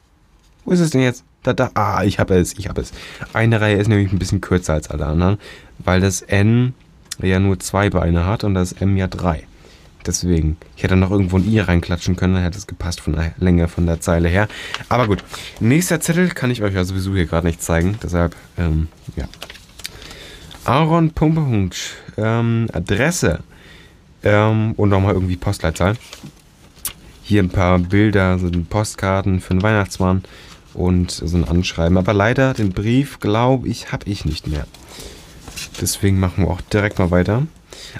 Wo 0.65 0.73
ist 0.73 0.81
es 0.81 0.91
denn 0.91 1.03
jetzt? 1.03 1.25
Da, 1.43 1.53
da, 1.53 1.71
ah, 1.75 2.05
ich 2.05 2.19
habe 2.19 2.35
es, 2.35 2.57
ich 2.59 2.69
habe 2.69 2.81
es. 2.81 2.93
Eine 3.33 3.61
Reihe 3.61 3.77
ist 3.77 3.89
nämlich 3.89 4.13
ein 4.13 4.19
bisschen 4.19 4.41
kürzer 4.41 4.75
als 4.75 4.91
alle 4.91 5.07
anderen, 5.07 5.39
weil 5.79 6.01
das 6.01 6.23
N 6.23 6.75
ja 7.21 7.41
nur 7.41 7.59
zwei 7.59 7.91
Beine 7.91 8.27
hat 8.27 8.45
und 8.45 8.55
das 8.55 8.73
M 8.73 8.97
ja 8.97 9.09
drei. 9.09 9.45
Deswegen, 10.07 10.57
ich 10.77 10.83
hätte 10.83 10.97
noch 10.97 11.11
irgendwo 11.11 11.37
ein 11.37 11.49
I 11.49 11.61
reinklatschen 11.61 12.17
können, 12.17 12.35
dann 12.35 12.43
hätte 12.43 12.59
es 12.59 12.67
gepasst 12.67 13.01
von 13.01 13.15
der 13.15 13.33
Länge, 13.39 13.69
von 13.69 13.87
der 13.87 14.01
Zeile 14.01 14.29
her. 14.29 14.49
Aber 14.89 15.07
gut, 15.07 15.23
nächster 15.61 16.01
Zettel 16.01 16.29
kann 16.29 16.51
ich 16.51 16.63
euch 16.63 16.75
ja 16.75 16.85
sowieso 16.85 17.15
hier 17.15 17.27
gerade 17.27 17.47
nicht 17.47 17.63
zeigen. 17.63 17.99
Deshalb, 18.03 18.35
ähm, 18.59 18.89
ja. 19.17 19.29
Aaron 20.65 21.11
Pumpepunkt, 21.11 21.77
ähm, 22.17 22.69
Adresse 22.73 23.41
ähm, 24.23 24.73
und 24.73 24.89
nochmal 24.89 25.15
irgendwie 25.15 25.37
Postleitzahl. 25.37 25.97
Hier 27.23 27.43
ein 27.43 27.51
paar 27.51 27.79
Bilder, 27.79 28.39
so 28.39 28.51
Postkarten 28.69 29.41
für 29.41 29.55
den 29.55 29.63
Weihnachtsmann 29.63 30.23
und 30.75 31.11
so 31.11 31.37
ein 31.37 31.47
Anschreiben. 31.47 31.99
Aber 31.99 32.13
leider 32.13 32.55
den 32.55 32.73
Brief, 32.73 33.21
glaube 33.21 33.69
ich, 33.69 33.93
habe 33.93 34.09
ich 34.09 34.25
nicht 34.25 34.47
mehr. 34.47 34.67
Deswegen 35.81 36.19
machen 36.19 36.45
wir 36.45 36.51
auch 36.51 36.61
direkt 36.61 36.99
mal 36.99 37.11
weiter. 37.11 37.47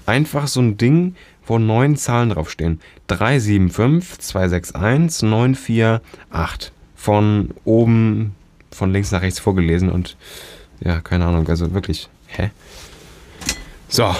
Einfach 0.07 0.49
so 0.49 0.61
ein 0.61 0.77
Ding, 0.77 1.15
wo 1.53 1.59
neun 1.59 1.97
Zahlen 1.97 2.31
draufstehen. 2.31 2.81
375 3.09 4.19
261 4.21 5.23
948. 5.23 6.73
Von 6.97 7.51
oben, 7.65 8.35
von 8.71 8.93
links 8.93 9.11
nach 9.11 9.21
rechts 9.21 9.39
vorgelesen 9.39 9.91
und 9.91 10.17
ja, 10.81 11.01
keine 11.01 11.27
Ahnung, 11.27 11.47
also 11.49 11.75
wirklich, 11.75 12.09
hä? 12.29 12.51
So, 13.89 14.15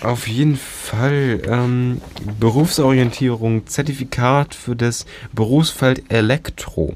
auf 0.00 0.26
jeden 0.26 0.56
Fall 0.56 1.42
ähm, 1.46 2.00
Berufsorientierung, 2.40 3.66
Zertifikat 3.68 4.54
für 4.54 4.74
das 4.74 5.06
Berufsfeld 5.32 6.10
Elektro. 6.10 6.94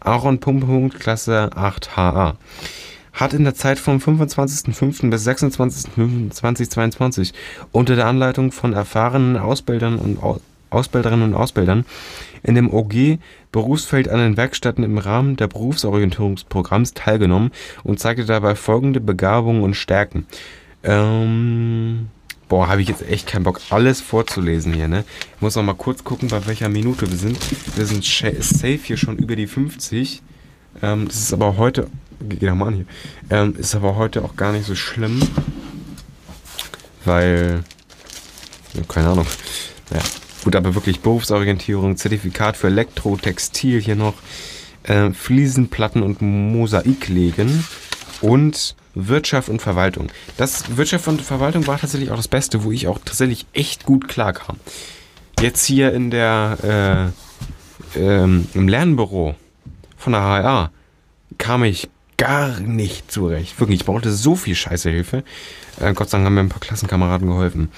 Aaron 0.00 0.38
Pumpunkt, 0.38 1.00
Klasse 1.00 1.50
8HA 1.54 2.34
hat 3.14 3.32
in 3.32 3.44
der 3.44 3.54
Zeit 3.54 3.78
vom 3.78 3.96
25.05. 3.98 5.08
bis 5.08 5.26
26.05.2022 5.26 7.32
unter 7.72 7.96
der 7.96 8.04
Anleitung 8.06 8.52
von 8.52 8.74
erfahrenen 8.74 9.36
Ausbildern 9.36 9.96
und 9.96 10.18
Ausbilderinnen 10.70 11.32
und 11.32 11.34
Ausbildern 11.34 11.84
in 12.42 12.54
dem 12.56 12.72
OG 12.72 13.18
Berufsfeld 13.52 14.08
an 14.08 14.18
den 14.18 14.36
Werkstätten 14.36 14.84
im 14.84 14.98
Rahmen 14.98 15.36
der 15.36 15.46
Berufsorientierungsprogramms 15.46 16.94
teilgenommen 16.94 17.52
und 17.84 18.00
zeigte 18.00 18.24
dabei 18.24 18.56
folgende 18.56 19.00
Begabungen 19.00 19.62
und 19.62 19.74
Stärken. 19.74 20.26
Ähm, 20.82 22.08
boah, 22.48 22.66
habe 22.68 22.82
ich 22.82 22.88
jetzt 22.88 23.08
echt 23.08 23.28
keinen 23.28 23.44
Bock, 23.44 23.60
alles 23.70 24.00
vorzulesen 24.00 24.74
hier, 24.74 24.88
ne? 24.88 25.04
Ich 25.36 25.40
muss 25.40 25.54
noch 25.54 25.62
mal 25.62 25.74
kurz 25.74 26.02
gucken, 26.02 26.26
bei 26.28 26.44
welcher 26.46 26.68
Minute 26.68 27.08
wir 27.08 27.16
sind. 27.16 27.38
Wir 27.76 27.86
sind 27.86 28.04
safe 28.04 28.80
hier 28.82 28.96
schon 28.96 29.16
über 29.16 29.36
die 29.36 29.46
50. 29.46 30.20
Ähm, 30.82 31.06
das 31.06 31.16
ist 31.16 31.32
aber 31.32 31.56
heute 31.56 31.86
Geh 32.20 32.46
doch 32.46 32.54
mal 32.54 32.68
an 32.68 32.74
hier. 32.74 32.86
Ähm, 33.30 33.54
ist 33.56 33.74
aber 33.74 33.96
heute 33.96 34.24
auch 34.24 34.36
gar 34.36 34.52
nicht 34.52 34.66
so 34.66 34.74
schlimm. 34.74 35.20
Weil. 37.04 37.62
Keine 38.88 39.08
Ahnung. 39.08 39.26
Ja. 39.92 40.00
Gut, 40.44 40.56
aber 40.56 40.74
wirklich 40.74 41.00
Berufsorientierung, 41.00 41.96
Zertifikat 41.96 42.56
für 42.56 42.66
Elektrotextil 42.66 43.80
hier 43.80 43.96
noch, 43.96 44.14
äh, 44.82 45.10
Fliesenplatten 45.10 46.02
und 46.02 46.20
Mosaik 46.20 47.08
legen 47.08 47.64
und 48.20 48.76
Wirtschaft 48.94 49.48
und 49.48 49.62
Verwaltung. 49.62 50.08
Das 50.36 50.76
Wirtschaft 50.76 51.08
und 51.08 51.22
Verwaltung 51.22 51.66
war 51.66 51.78
tatsächlich 51.78 52.10
auch 52.10 52.16
das 52.16 52.28
Beste, 52.28 52.62
wo 52.62 52.72
ich 52.72 52.88
auch 52.88 52.98
tatsächlich 53.04 53.46
echt 53.54 53.84
gut 53.84 54.06
klarkam. 54.06 54.58
Jetzt 55.40 55.64
hier 55.64 55.92
in 55.92 56.10
der, 56.10 57.12
äh, 57.96 57.98
ähm, 57.98 58.46
im 58.54 58.68
Lernbüro 58.68 59.34
von 59.96 60.12
der 60.12 60.22
HRA 60.22 60.70
kam 61.38 61.64
ich 61.64 61.88
gar 62.16 62.60
nicht 62.60 63.10
zurecht. 63.10 63.58
Wirklich, 63.58 63.80
ich 63.80 63.86
brauchte 63.86 64.12
so 64.12 64.36
viel 64.36 64.54
Scheißehilfe. 64.54 65.24
Äh, 65.80 65.94
Gott 65.94 66.10
sei 66.10 66.18
Dank 66.18 66.26
haben 66.26 66.34
mir 66.34 66.40
ein 66.40 66.48
paar 66.48 66.60
Klassenkameraden 66.60 67.28
geholfen. 67.28 67.70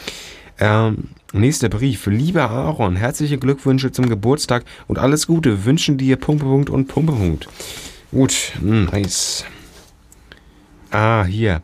Ähm, 0.58 1.08
nächster 1.32 1.68
Brief. 1.68 2.06
Lieber 2.06 2.50
Aaron, 2.50 2.96
herzliche 2.96 3.38
Glückwünsche 3.38 3.92
zum 3.92 4.08
Geburtstag 4.08 4.64
und 4.86 4.98
alles 4.98 5.26
Gute. 5.26 5.64
Wünschen 5.64 5.98
dir 5.98 6.16
Pumpepunkt 6.16 6.70
und 6.70 6.88
Pumpepunkt. 6.88 7.48
Gut, 8.10 8.52
nice. 8.60 9.44
Ah, 10.90 11.24
hier. 11.24 11.62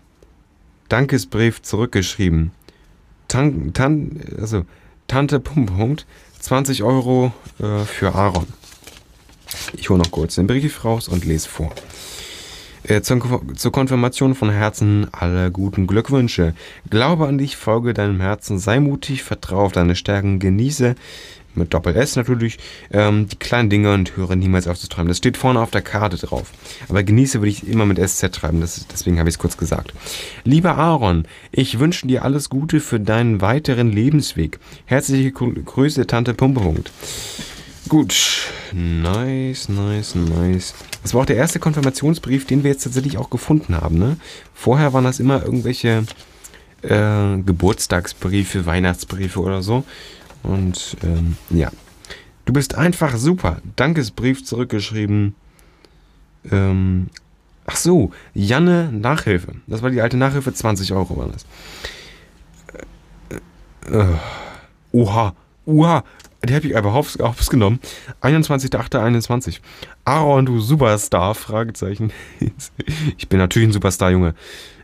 Dankesbrief 0.88 1.62
zurückgeschrieben. 1.62 2.50
Tan, 3.28 3.72
tan, 3.72 4.20
also, 4.38 4.64
Tante 5.08 5.40
Pumpepunkt, 5.40 6.06
20 6.40 6.82
Euro 6.82 7.32
äh, 7.58 7.84
für 7.84 8.14
Aaron. 8.14 8.46
Ich 9.74 9.90
hole 9.90 9.98
noch 9.98 10.10
kurz 10.10 10.36
den 10.36 10.46
Brief 10.46 10.84
raus 10.84 11.08
und 11.08 11.24
lese 11.24 11.48
vor. 11.48 11.72
Äh, 12.84 13.02
zur, 13.02 13.42
zur 13.54 13.72
Konfirmation 13.72 14.34
von 14.34 14.50
Herzen 14.50 15.06
alle 15.12 15.50
guten 15.50 15.86
Glückwünsche. 15.86 16.54
Glaube 16.90 17.28
an 17.28 17.38
dich, 17.38 17.56
folge 17.56 17.94
deinem 17.94 18.20
Herzen, 18.20 18.58
sei 18.58 18.80
mutig, 18.80 19.22
vertraue 19.22 19.64
auf 19.64 19.72
deine 19.72 19.94
Stärken, 19.94 20.38
genieße 20.38 20.96
mit 21.54 21.74
Doppel-S 21.74 22.16
natürlich, 22.16 22.58
ähm, 22.90 23.28
die 23.28 23.36
kleinen 23.36 23.70
Dinge 23.70 23.92
und 23.92 24.16
höre 24.16 24.36
niemals 24.36 24.66
auf 24.66 24.78
zu 24.78 24.88
träumen. 24.88 25.08
Das 25.08 25.18
steht 25.18 25.36
vorne 25.36 25.60
auf 25.60 25.70
der 25.70 25.82
Karte 25.82 26.16
drauf. 26.16 26.50
Aber 26.88 27.02
genieße 27.02 27.40
würde 27.40 27.50
ich 27.50 27.68
immer 27.68 27.86
mit 27.86 27.98
SZ 27.98 28.34
schreiben, 28.34 28.60
das, 28.60 28.86
deswegen 28.90 29.18
habe 29.18 29.28
ich 29.28 29.34
es 29.34 29.38
kurz 29.38 29.56
gesagt. 29.56 29.92
Lieber 30.44 30.76
Aaron, 30.76 31.26
ich 31.50 31.78
wünsche 31.78 32.06
dir 32.06 32.24
alles 32.24 32.48
Gute 32.48 32.80
für 32.80 33.00
deinen 33.00 33.40
weiteren 33.40 33.92
Lebensweg. 33.92 34.58
Herzliche 34.86 35.30
Grüße, 35.30 36.06
Tante 36.06 36.34
Pumpepunkt. 36.34 36.90
Gut, 37.92 38.50
nice, 38.72 39.68
nice, 39.68 40.14
nice. 40.14 40.72
Das 41.02 41.12
war 41.12 41.20
auch 41.20 41.26
der 41.26 41.36
erste 41.36 41.58
Konfirmationsbrief, 41.58 42.46
den 42.46 42.64
wir 42.64 42.70
jetzt 42.70 42.84
tatsächlich 42.84 43.18
auch 43.18 43.28
gefunden 43.28 43.76
haben. 43.76 43.98
Ne? 43.98 44.16
Vorher 44.54 44.94
waren 44.94 45.04
das 45.04 45.20
immer 45.20 45.44
irgendwelche 45.44 46.04
äh, 46.80 47.36
Geburtstagsbriefe, 47.42 48.64
Weihnachtsbriefe 48.64 49.38
oder 49.38 49.60
so. 49.60 49.84
Und 50.42 50.96
ähm, 51.02 51.36
ja, 51.50 51.70
du 52.46 52.54
bist 52.54 52.76
einfach 52.76 53.14
super. 53.18 53.58
Dankesbrief 53.76 54.42
zurückgeschrieben. 54.42 55.34
Ähm, 56.50 57.10
ach 57.66 57.76
so, 57.76 58.10
Janne 58.32 58.90
Nachhilfe. 58.90 59.56
Das 59.66 59.82
war 59.82 59.90
die 59.90 60.00
alte 60.00 60.16
Nachhilfe, 60.16 60.54
20 60.54 60.94
Euro 60.94 61.18
war 61.18 61.28
das. 61.28 61.44
Äh, 63.84 63.98
äh, 63.98 64.16
oha, 64.92 65.34
oha, 65.66 66.04
die 66.44 66.54
habe 66.54 66.66
ich 66.66 66.76
aber 66.76 66.92
aufs, 66.92 67.18
aufs 67.18 67.50
genommen. 67.50 67.80
21.08.21. 68.20 69.60
Aaron, 70.04 70.46
du 70.46 70.60
Superstar? 70.60 71.34
Fragezeichen. 71.34 72.12
Ich 73.16 73.28
bin 73.28 73.38
natürlich 73.38 73.68
ein 73.68 73.72
Superstar, 73.72 74.10
Junge. 74.10 74.34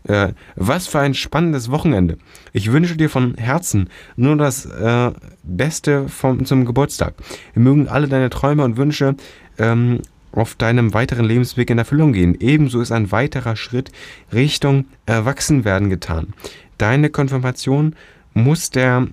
Äh, 0.04 0.32
was 0.54 0.86
für 0.86 1.00
ein 1.00 1.14
spannendes 1.14 1.70
Wochenende. 1.70 2.18
Ich 2.52 2.70
wünsche 2.72 2.96
dir 2.96 3.10
von 3.10 3.34
Herzen 3.34 3.90
nur 4.16 4.36
das 4.36 4.66
äh, 4.66 5.12
Beste 5.42 6.08
vom, 6.08 6.44
zum 6.44 6.64
Geburtstag. 6.64 7.14
Wir 7.54 7.62
mögen 7.62 7.88
alle 7.88 8.08
deine 8.08 8.30
Träume 8.30 8.64
und 8.64 8.76
Wünsche 8.76 9.16
ähm, 9.58 10.00
auf 10.32 10.54
deinem 10.54 10.94
weiteren 10.94 11.24
Lebensweg 11.24 11.70
in 11.70 11.78
Erfüllung 11.78 12.12
gehen. 12.12 12.36
Ebenso 12.38 12.80
ist 12.80 12.92
ein 12.92 13.10
weiterer 13.10 13.56
Schritt 13.56 13.90
Richtung 14.32 14.86
Erwachsenwerden 15.06 15.90
getan. 15.90 16.34
Deine 16.78 17.10
Konfirmation 17.10 17.96
muss 18.34 18.70
der 18.70 19.08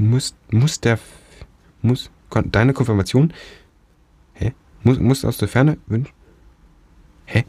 muss, 0.00 0.34
muss 0.50 0.80
der, 0.80 0.98
muss, 1.82 2.10
deine 2.46 2.72
Konfirmation, 2.72 3.32
hä? 4.34 4.52
Muss, 4.82 4.98
muss 4.98 5.24
aus 5.24 5.38
der 5.38 5.48
Ferne 5.48 5.78
wünschen? 5.86 6.14
Hä? 7.26 7.44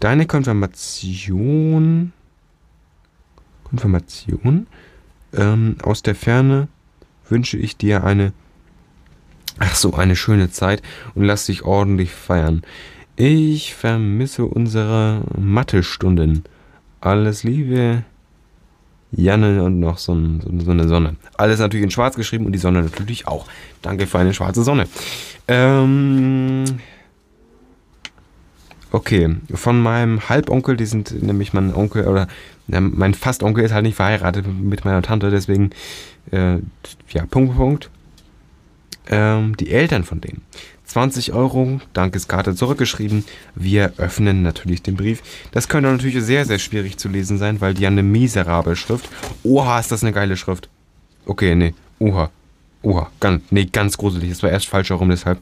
Deine 0.00 0.26
Konfirmation, 0.26 2.12
Konfirmation, 3.64 4.66
ähm, 5.32 5.76
aus 5.82 6.02
der 6.02 6.14
Ferne 6.14 6.68
wünsche 7.28 7.58
ich 7.58 7.76
dir 7.76 8.04
eine, 8.04 8.32
ach 9.58 9.74
so, 9.74 9.94
eine 9.94 10.16
schöne 10.16 10.50
Zeit 10.50 10.82
und 11.14 11.24
lass 11.24 11.46
dich 11.46 11.64
ordentlich 11.64 12.12
feiern. 12.12 12.62
Ich 13.16 13.74
vermisse 13.74 14.44
unsere 14.44 15.24
Mathe-Stunden. 15.38 16.44
Alles 17.00 17.42
Liebe. 17.42 18.04
Janne 19.12 19.62
und 19.62 19.80
noch 19.80 19.98
so, 19.98 20.14
ein, 20.14 20.60
so, 20.64 20.70
eine 20.70 20.88
Sonne. 20.88 21.16
Alles 21.36 21.60
natürlich 21.60 21.84
in 21.84 21.90
schwarz 21.90 22.16
geschrieben 22.16 22.46
und 22.46 22.52
die 22.52 22.58
Sonne 22.58 22.82
natürlich 22.82 23.26
auch. 23.26 23.46
Danke 23.82 24.06
für 24.06 24.18
eine 24.18 24.34
schwarze 24.34 24.62
Sonne. 24.62 24.86
Ähm 25.48 26.64
okay, 28.90 29.36
von 29.54 29.80
meinem 29.80 30.28
Halbonkel, 30.28 30.76
die 30.76 30.86
sind 30.86 31.22
nämlich 31.22 31.52
mein 31.52 31.74
Onkel, 31.74 32.06
oder 32.06 32.26
ja, 32.68 32.80
mein 32.80 33.14
Fastonkel 33.14 33.64
ist 33.64 33.72
halt 33.72 33.84
nicht 33.84 33.96
verheiratet 33.96 34.46
mit 34.46 34.84
meiner 34.84 35.02
Tante, 35.02 35.30
deswegen, 35.30 35.70
äh, 36.32 36.58
ja, 37.10 37.26
Punkt, 37.30 37.56
Punkt. 37.56 37.90
Ähm, 39.08 39.56
die 39.56 39.70
Eltern 39.70 40.02
von 40.02 40.20
denen 40.20 40.42
20 40.86 41.32
Euro, 41.32 41.80
Dankeskarte 41.92 42.54
zurückgeschrieben. 42.54 43.24
Wir 43.54 43.92
öffnen 43.98 44.42
natürlich 44.42 44.82
den 44.82 44.96
Brief. 44.96 45.22
Das 45.50 45.68
könnte 45.68 45.90
natürlich 45.90 46.22
sehr, 46.22 46.44
sehr 46.44 46.58
schwierig 46.58 46.96
zu 46.96 47.08
lesen 47.08 47.38
sein, 47.38 47.60
weil 47.60 47.74
die 47.74 47.82
ja 47.82 47.88
eine 47.88 48.02
miserable 48.02 48.76
Schrift. 48.76 49.08
Oha, 49.42 49.80
ist 49.80 49.92
das 49.92 50.02
eine 50.02 50.12
geile 50.12 50.36
Schrift. 50.36 50.68
Okay, 51.26 51.54
nee. 51.54 51.74
Oha. 51.98 52.30
Oha. 52.82 53.10
Ganz, 53.20 53.42
nee, 53.50 53.64
ganz 53.64 53.98
gruselig. 53.98 54.30
Das 54.30 54.42
war 54.42 54.50
erst 54.50 54.68
falsch 54.68 54.90
herum, 54.90 55.10
deshalb. 55.10 55.40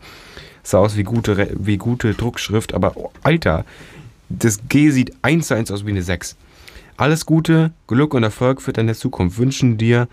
Sah 0.63 0.79
aus 0.79 0.97
wie 0.97 1.03
gute, 1.03 1.51
wie 1.59 1.77
gute 1.77 2.15
Druckschrift, 2.15 2.73
aber 2.73 2.97
oh, 2.97 3.11
Alter, 3.23 3.67
das 4.31 4.61
G 4.69 4.91
sieht 4.91 5.13
eins 5.21 5.49
zu 5.49 5.55
eins 5.55 5.71
aus 5.71 5.85
wie 5.85 5.91
eine 5.91 6.03
6. 6.03 6.37
Alles 6.97 7.27
Gute, 7.27 7.73
Glück 7.87 8.15
und 8.15 8.23
Erfolg 8.23 8.63
für 8.63 8.73
deine 8.73 8.95
Zukunft. 8.95 9.37
Wünschen 9.37 9.77
dir 9.77 10.09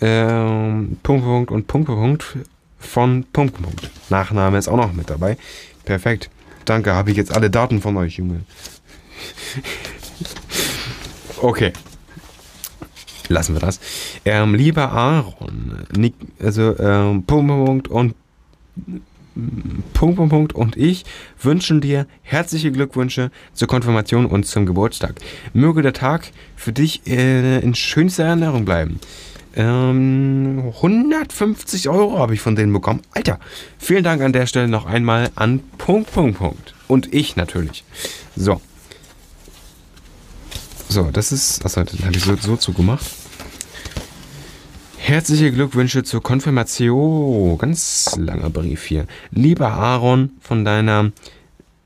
ähm, 0.00 0.98
Punkt, 1.02 1.24
Punkt 1.24 1.50
und 1.50 1.66
Punkt, 1.66 1.88
Punkt 1.88 2.36
von 2.78 3.24
Punkt. 3.32 3.56
Nachname 4.10 4.58
ist 4.58 4.68
auch 4.68 4.76
noch 4.76 4.92
mit 4.92 5.10
dabei. 5.10 5.36
Perfekt. 5.84 6.30
Danke, 6.64 6.94
habe 6.94 7.10
ich 7.10 7.16
jetzt 7.16 7.34
alle 7.34 7.50
Daten 7.50 7.80
von 7.80 7.96
euch, 7.96 8.18
Junge. 8.18 8.40
okay. 11.42 11.72
Lassen 13.28 13.54
wir 13.54 13.60
das. 13.60 13.80
Ähm, 14.24 14.54
lieber 14.54 14.90
Aaron, 14.90 15.86
Nick, 15.96 16.14
also 16.42 16.78
ähm, 16.78 17.24
Punkt, 17.24 17.48
Punkt 17.48 17.88
und 17.88 18.14
Punkt, 19.94 20.16
Punkt, 20.16 20.30
Punkt 20.30 20.52
und 20.54 20.76
ich 20.76 21.04
wünschen 21.40 21.80
dir 21.80 22.06
herzliche 22.22 22.72
Glückwünsche 22.72 23.30
zur 23.52 23.68
Konfirmation 23.68 24.26
und 24.26 24.46
zum 24.46 24.66
Geburtstag. 24.66 25.14
Möge 25.52 25.82
der 25.82 25.92
Tag 25.92 26.30
für 26.56 26.72
dich 26.72 27.06
äh, 27.06 27.60
in 27.60 27.74
schönster 27.74 28.24
Erinnerung 28.24 28.64
bleiben. 28.64 28.98
Ähm, 29.58 30.72
150 30.76 31.88
Euro 31.88 32.20
habe 32.20 32.32
ich 32.32 32.40
von 32.40 32.54
denen 32.54 32.72
bekommen. 32.72 33.02
Alter, 33.12 33.40
vielen 33.76 34.04
Dank 34.04 34.22
an 34.22 34.32
der 34.32 34.46
Stelle 34.46 34.68
noch 34.68 34.86
einmal 34.86 35.30
an 35.34 35.60
Punkt, 35.78 36.12
Punkt, 36.12 36.38
Punkt. 36.38 36.74
Und 36.86 37.12
ich 37.12 37.34
natürlich. 37.34 37.84
So. 38.36 38.60
So, 40.88 41.10
das 41.10 41.32
ist. 41.32 41.64
Achso, 41.64 41.82
das 41.82 42.00
habe 42.04 42.16
ich 42.16 42.22
so, 42.22 42.36
so 42.36 42.56
zugemacht. 42.56 43.04
Herzliche 44.96 45.50
Glückwünsche 45.50 46.04
zur 46.04 46.22
Konfirmation. 46.22 47.58
Ganz 47.58 48.14
langer 48.16 48.50
Brief 48.50 48.84
hier. 48.84 49.06
Lieber 49.32 49.72
Aaron, 49.72 50.30
von 50.40 50.64
deiner 50.64 51.10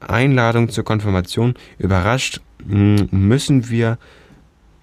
Einladung 0.00 0.68
zur 0.68 0.84
Konfirmation 0.84 1.54
überrascht 1.78 2.42
müssen 2.66 3.70
wir, 3.70 3.98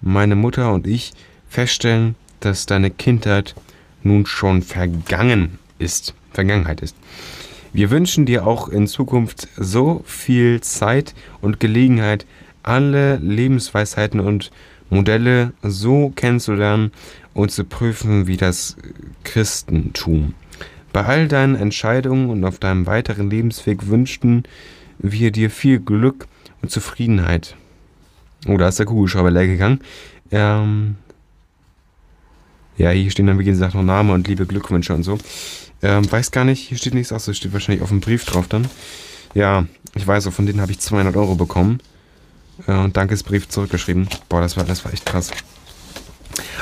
meine 0.00 0.34
Mutter 0.34 0.72
und 0.72 0.86
ich, 0.86 1.12
feststellen, 1.48 2.14
dass 2.40 2.66
deine 2.66 2.90
Kindheit 2.90 3.54
nun 4.02 4.26
schon 4.26 4.62
vergangen 4.62 5.58
ist, 5.78 6.14
Vergangenheit 6.32 6.80
ist. 6.80 6.96
Wir 7.72 7.90
wünschen 7.90 8.26
dir 8.26 8.46
auch 8.46 8.68
in 8.68 8.86
Zukunft 8.88 9.48
so 9.56 10.02
viel 10.04 10.60
Zeit 10.60 11.14
und 11.40 11.60
Gelegenheit, 11.60 12.26
alle 12.62 13.16
Lebensweisheiten 13.16 14.20
und 14.20 14.50
Modelle 14.90 15.52
so 15.62 16.12
kennenzulernen 16.16 16.90
und 17.32 17.52
zu 17.52 17.64
prüfen 17.64 18.26
wie 18.26 18.36
das 18.36 18.76
Christentum. 19.22 20.34
Bei 20.92 21.04
all 21.04 21.28
deinen 21.28 21.54
Entscheidungen 21.54 22.30
und 22.30 22.44
auf 22.44 22.58
deinem 22.58 22.86
weiteren 22.86 23.30
Lebensweg 23.30 23.86
wünschten 23.86 24.42
wir 24.98 25.30
dir 25.30 25.50
viel 25.50 25.78
Glück 25.78 26.26
und 26.62 26.70
Zufriedenheit. 26.70 27.54
Oh, 28.48 28.56
da 28.56 28.68
ist 28.68 28.80
der 28.80 28.86
Kugelschreiber 28.86 29.30
leer 29.30 29.46
gegangen. 29.46 29.80
Ähm, 30.32 30.96
Ja, 32.80 32.88
hier 32.92 33.10
stehen 33.10 33.26
dann, 33.26 33.38
wie 33.38 33.44
gesagt, 33.44 33.74
noch 33.74 33.82
Name 33.82 34.14
und 34.14 34.26
liebe 34.26 34.46
Glückwünsche 34.46 34.94
und 34.94 35.02
so. 35.02 35.18
Ähm, 35.82 36.10
weiß 36.10 36.30
gar 36.30 36.46
nicht, 36.46 36.66
hier 36.66 36.78
steht 36.78 36.94
nichts 36.94 37.12
aus, 37.12 37.26
das 37.26 37.36
steht 37.36 37.52
wahrscheinlich 37.52 37.82
auf 37.82 37.90
dem 37.90 38.00
Brief 38.00 38.24
drauf 38.24 38.46
dann. 38.48 38.68
Ja, 39.34 39.66
ich 39.94 40.06
weiß 40.06 40.26
auch, 40.26 40.32
von 40.32 40.46
denen 40.46 40.62
habe 40.62 40.72
ich 40.72 40.78
200 40.78 41.14
Euro 41.14 41.34
bekommen. 41.34 41.80
Äh, 42.66 42.72
und 42.72 42.96
Dankesbrief 42.96 43.50
zurückgeschrieben. 43.50 44.08
Boah, 44.30 44.40
das 44.40 44.56
war, 44.56 44.64
das 44.64 44.82
war 44.86 44.94
echt 44.94 45.04
krass. 45.04 45.30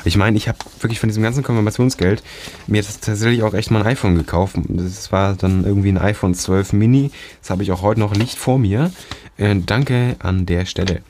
Ich 0.04 0.16
meine, 0.16 0.36
ich 0.36 0.48
habe 0.48 0.58
wirklich 0.80 0.98
von 0.98 1.08
diesem 1.08 1.22
ganzen 1.22 1.44
Konfirmationsgeld 1.44 2.24
mir 2.66 2.82
tatsächlich 2.82 3.44
auch 3.44 3.54
echt 3.54 3.70
mal 3.70 3.82
ein 3.82 3.86
iPhone 3.86 4.16
gekauft. 4.16 4.56
Das 4.66 5.12
war 5.12 5.34
dann 5.34 5.64
irgendwie 5.64 5.90
ein 5.90 5.98
iPhone 5.98 6.34
12 6.34 6.72
Mini. 6.72 7.12
Das 7.42 7.50
habe 7.50 7.62
ich 7.62 7.70
auch 7.70 7.82
heute 7.82 8.00
noch 8.00 8.16
nicht 8.16 8.36
vor 8.36 8.58
mir. 8.58 8.90
Äh, 9.36 9.54
danke 9.64 10.16
an 10.18 10.46
der 10.46 10.66
Stelle. 10.66 11.02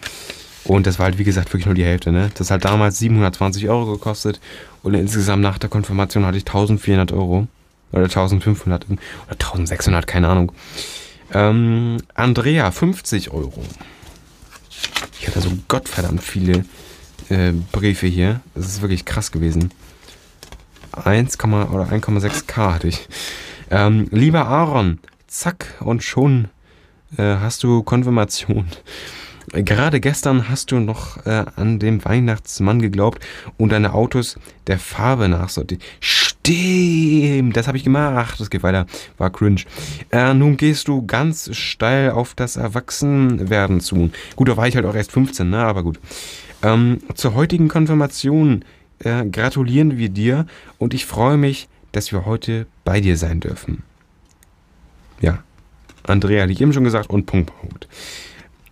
Und 0.68 0.86
das 0.86 0.98
war 0.98 1.06
halt, 1.06 1.16
wie 1.16 1.24
gesagt, 1.24 1.48
wirklich 1.48 1.64
nur 1.64 1.74
die 1.74 1.84
Hälfte. 1.84 2.12
Ne? 2.12 2.30
Das 2.34 2.50
hat 2.50 2.66
damals 2.66 2.98
720 2.98 3.70
Euro 3.70 3.92
gekostet. 3.92 4.38
Und 4.82 4.94
insgesamt 4.94 5.42
nach 5.42 5.58
der 5.58 5.68
Konfirmation 5.68 6.24
hatte 6.24 6.38
ich 6.38 6.46
1400 6.46 7.12
Euro. 7.12 7.46
Oder 7.92 8.04
1500 8.04 8.86
oder 8.86 8.98
1600, 9.32 10.06
keine 10.06 10.28
Ahnung. 10.28 10.52
Ähm, 11.32 11.98
Andrea, 12.14 12.70
50 12.70 13.30
Euro. 13.32 13.62
Ich 15.20 15.26
hatte 15.26 15.40
so 15.40 15.50
gottverdammt 15.68 16.22
viele 16.22 16.64
äh, 17.28 17.52
Briefe 17.72 18.06
hier. 18.06 18.40
Das 18.54 18.66
ist 18.66 18.82
wirklich 18.82 19.04
krass 19.04 19.32
gewesen. 19.32 19.70
1, 20.92 21.38
oder 21.44 21.88
1,6k 21.90 22.74
hatte 22.74 22.88
ich. 22.88 23.08
Ähm, 23.70 24.08
lieber 24.10 24.46
Aaron, 24.46 24.98
zack 25.26 25.74
und 25.80 26.02
schon 26.02 26.48
äh, 27.16 27.22
hast 27.22 27.62
du 27.62 27.82
Konfirmation. 27.82 28.68
Gerade 29.52 30.00
gestern 30.00 30.48
hast 30.48 30.72
du 30.72 30.80
noch 30.80 31.24
äh, 31.24 31.44
an 31.56 31.78
den 31.78 32.04
Weihnachtsmann 32.04 32.82
geglaubt 32.82 33.24
und 33.56 33.72
deine 33.72 33.94
Autos 33.94 34.38
der 34.66 34.78
Farbe 34.78 35.28
nachsortiert. 35.28 35.82
Stimmt, 36.00 37.56
das 37.56 37.66
habe 37.66 37.78
ich 37.78 37.84
gemacht. 37.84 38.40
Das 38.40 38.50
geht 38.50 38.62
weiter. 38.62 38.86
War 39.16 39.30
cringe. 39.30 39.62
Äh, 40.10 40.34
nun 40.34 40.56
gehst 40.56 40.88
du 40.88 41.06
ganz 41.06 41.54
steil 41.56 42.10
auf 42.10 42.34
das 42.34 42.56
Erwachsenwerden 42.56 43.80
zu. 43.80 44.10
Gut, 44.36 44.48
da 44.48 44.56
war 44.56 44.68
ich 44.68 44.76
halt 44.76 44.86
auch 44.86 44.94
erst 44.94 45.12
15, 45.12 45.48
ne? 45.48 45.58
Aber 45.58 45.82
gut. 45.82 45.98
Ähm, 46.62 46.98
zur 47.14 47.34
heutigen 47.34 47.68
Konfirmation 47.68 48.64
äh, 48.98 49.24
gratulieren 49.26 49.96
wir 49.96 50.08
dir 50.08 50.46
und 50.78 50.92
ich 50.92 51.06
freue 51.06 51.36
mich, 51.36 51.68
dass 51.92 52.12
wir 52.12 52.26
heute 52.26 52.66
bei 52.84 53.00
dir 53.00 53.16
sein 53.16 53.40
dürfen. 53.40 53.82
Ja, 55.20 55.42
Andrea 56.04 56.42
hatte 56.42 56.52
ich 56.52 56.60
eben 56.60 56.72
schon 56.72 56.84
gesagt 56.84 57.10
und 57.10 57.26
Punkt, 57.26 57.52
Punkt. 57.60 57.88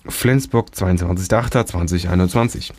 Flensburg, 0.09 0.71
22.08.2021. 0.75 2.73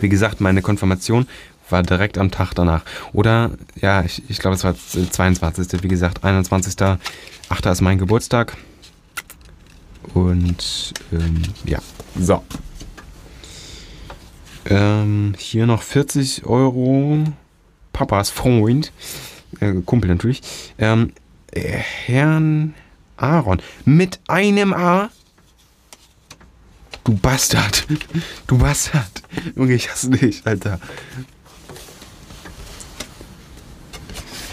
Wie 0.00 0.08
gesagt, 0.08 0.40
meine 0.40 0.62
Konfirmation 0.62 1.26
war 1.70 1.82
direkt 1.82 2.18
am 2.18 2.30
Tag 2.30 2.54
danach. 2.54 2.82
Oder, 3.12 3.50
ja, 3.76 4.02
ich, 4.02 4.22
ich 4.28 4.38
glaube, 4.38 4.56
es 4.56 4.64
war 4.64 4.74
22. 4.74 5.82
Wie 5.82 5.88
gesagt, 5.88 6.24
21.08. 6.24 7.72
ist 7.72 7.80
mein 7.80 7.98
Geburtstag. 7.98 8.56
Und, 10.14 10.94
ähm, 11.12 11.42
ja, 11.64 11.78
so. 12.18 12.42
Ähm, 14.66 15.34
hier 15.38 15.66
noch 15.66 15.82
40 15.82 16.46
Euro. 16.46 17.24
Papas 17.92 18.30
Freund. 18.30 18.92
Äh, 19.60 19.74
Kumpel 19.84 20.08
natürlich. 20.08 20.42
Ähm, 20.78 21.12
äh, 21.52 21.62
Herrn 21.62 22.74
Aaron. 23.16 23.60
Mit 23.84 24.20
einem 24.28 24.72
A. 24.72 25.10
Du 27.04 27.14
Bastard. 27.14 27.86
Du 28.46 28.58
Bastard. 28.58 29.22
Junge, 29.56 29.74
ich 29.74 29.90
hasse 29.90 30.10
dich, 30.10 30.42
Alter. 30.44 30.78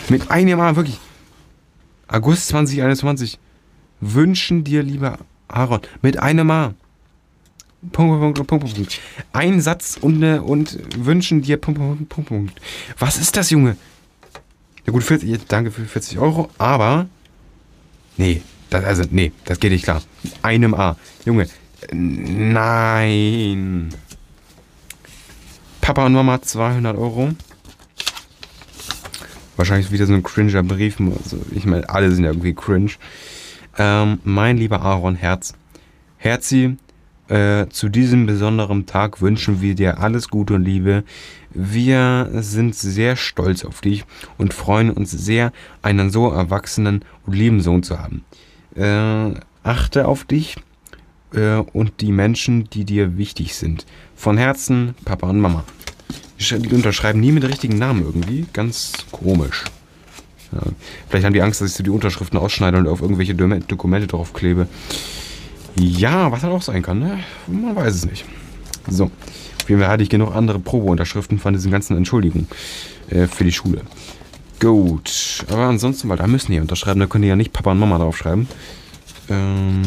Mit 0.10 0.30
einem 0.32 0.60
A, 0.60 0.76
wirklich. 0.76 1.00
August 2.08 2.48
2021. 2.50 3.40
Wünschen 4.02 4.64
dir, 4.64 4.84
lieber 4.84 5.20
Aaron, 5.48 5.82
mit 6.02 6.20
einem 6.20 6.52
A. 6.52 6.74
Punkt, 7.92 8.20
Punkt, 8.20 8.36
Punkt, 8.36 8.48
Punkt, 8.48 8.76
Punkt. 8.76 9.00
Ein 9.32 9.62
Satz 9.62 9.98
und, 10.00 10.20
ne, 10.20 10.42
und 10.42 10.78
wünschen 10.98 11.42
dir 11.42 11.58
Punkt, 11.58 11.80
Punkt, 11.80 12.10
Punkt, 12.10 12.30
Punkt. 12.30 12.62
Was 13.00 13.18
ist 13.18 13.38
das, 13.38 13.50
Junge? 13.52 13.78
Ja 14.86 14.92
gut, 14.92 15.04
40, 15.04 15.46
danke 15.48 15.72
für 15.72 15.86
40 15.86 16.20
Euro, 16.20 16.50
aber 16.58 17.08
nee, 18.18 18.42
das, 18.70 18.84
also 18.84 19.04
nee, 19.10 19.32
das 19.46 19.60
geht 19.60 19.72
nicht 19.72 19.84
klar. 19.84 20.02
Einem 20.42 20.74
A. 20.74 20.98
Junge, 21.26 21.48
nein. 21.92 23.90
Papa 25.82 26.06
und 26.06 26.14
Mama 26.14 26.42
200 26.42 26.98
Euro. 26.98 27.32
Wahrscheinlich 29.56 29.92
wieder 29.92 30.06
so 30.06 30.14
ein 30.14 30.24
cringer 30.24 30.64
Brief. 30.64 31.00
Also 31.00 31.38
ich 31.52 31.66
meine, 31.66 31.88
alle 31.90 32.12
sind 32.12 32.24
ja 32.24 32.32
irgendwie 32.32 32.54
cringe. 32.54 32.92
Ähm, 33.78 34.20
mein 34.24 34.58
lieber 34.58 34.82
Aaron, 34.82 35.16
Herz. 35.16 35.54
Herzi, 36.18 36.78
äh, 37.28 37.68
zu 37.70 37.90
diesem 37.90 38.26
besonderen 38.26 38.86
Tag 38.86 39.22
wünschen 39.22 39.62
wir 39.62 39.76
dir 39.76 40.00
alles 40.00 40.30
Gute 40.30 40.56
und 40.56 40.64
Liebe. 40.64 41.04
Wir 41.52 42.30
sind 42.34 42.76
sehr 42.76 43.16
stolz 43.16 43.64
auf 43.64 43.82
dich 43.82 44.06
und 44.38 44.54
freuen 44.54 44.92
uns 44.92 45.12
sehr, 45.12 45.52
einen 45.82 46.10
so 46.10 46.32
erwachsenen 46.32 47.06
und 47.26 47.34
lieben 47.34 47.62
Sohn 47.62 47.84
zu 47.84 48.00
haben. 48.00 48.26
Äh, 48.76 49.40
achte 49.64 50.08
auf 50.08 50.26
dich 50.26 50.58
äh, 51.36 51.58
und 51.74 52.02
die 52.02 52.12
Menschen, 52.12 52.70
die 52.70 52.86
dir 52.86 53.18
wichtig 53.18 53.56
sind. 53.56 53.86
Von 54.16 54.38
Herzen, 54.38 54.96
Papa 55.06 55.30
und 55.30 55.40
Mama. 55.40 55.64
Die 56.40 56.74
unterschreiben 56.74 57.20
nie 57.20 57.32
mit 57.32 57.44
richtigen 57.46 57.78
Namen 57.78 58.04
irgendwie. 58.04 58.46
Ganz 58.54 58.94
komisch. 59.12 59.64
Ja, 60.52 60.62
vielleicht 61.10 61.26
haben 61.26 61.34
die 61.34 61.42
Angst, 61.42 61.62
dass 61.62 61.70
ich 61.70 61.76
so 61.76 61.84
die 61.84 61.90
Unterschriften 61.90 62.38
ausschneide 62.38 62.78
und 62.78 62.88
auf 62.88 63.02
irgendwelche 63.02 63.36
Dokumente 63.36 64.08
draufklebe. 64.08 64.68
Ja, 65.78 66.32
was 66.32 66.44
halt 66.44 66.54
auch 66.54 66.62
sein 66.62 66.82
kann, 66.82 67.00
ne? 67.00 67.20
Man 67.48 67.76
weiß 67.76 67.96
es 67.96 68.06
nicht. 68.06 68.26
So. 68.88 69.06
Auf 69.06 69.70
jeden 69.70 69.82
Fall 69.82 69.90
hatte 69.90 70.04
ich 70.04 70.10
genug 70.10 70.36
andere 70.36 70.60
Probeunterschriften 70.60 71.40
von 71.40 71.54
diesen 71.54 71.72
ganzen 71.72 71.98
Entschuldigungen 71.98 72.48
äh, 73.10 73.28
für 73.28 73.44
die 73.44 73.52
Schule. 73.52 73.82
Gut. 74.60 75.44
Aber 75.50 75.64
ansonsten, 75.64 76.08
weil 76.08 76.18
da 76.18 76.28
müssen 76.28 76.52
die 76.52 76.60
unterschreiben, 76.60 77.00
da 77.00 77.08
können 77.08 77.24
die 77.24 77.30
ja 77.30 77.36
nicht 77.36 77.52
Papa 77.52 77.72
und 77.72 77.80
Mama 77.80 77.98
draufschreiben. 77.98 78.48
Ähm, 79.30 79.82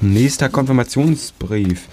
nächster 0.00 0.48
Konfirmationsbrief. 0.48 1.88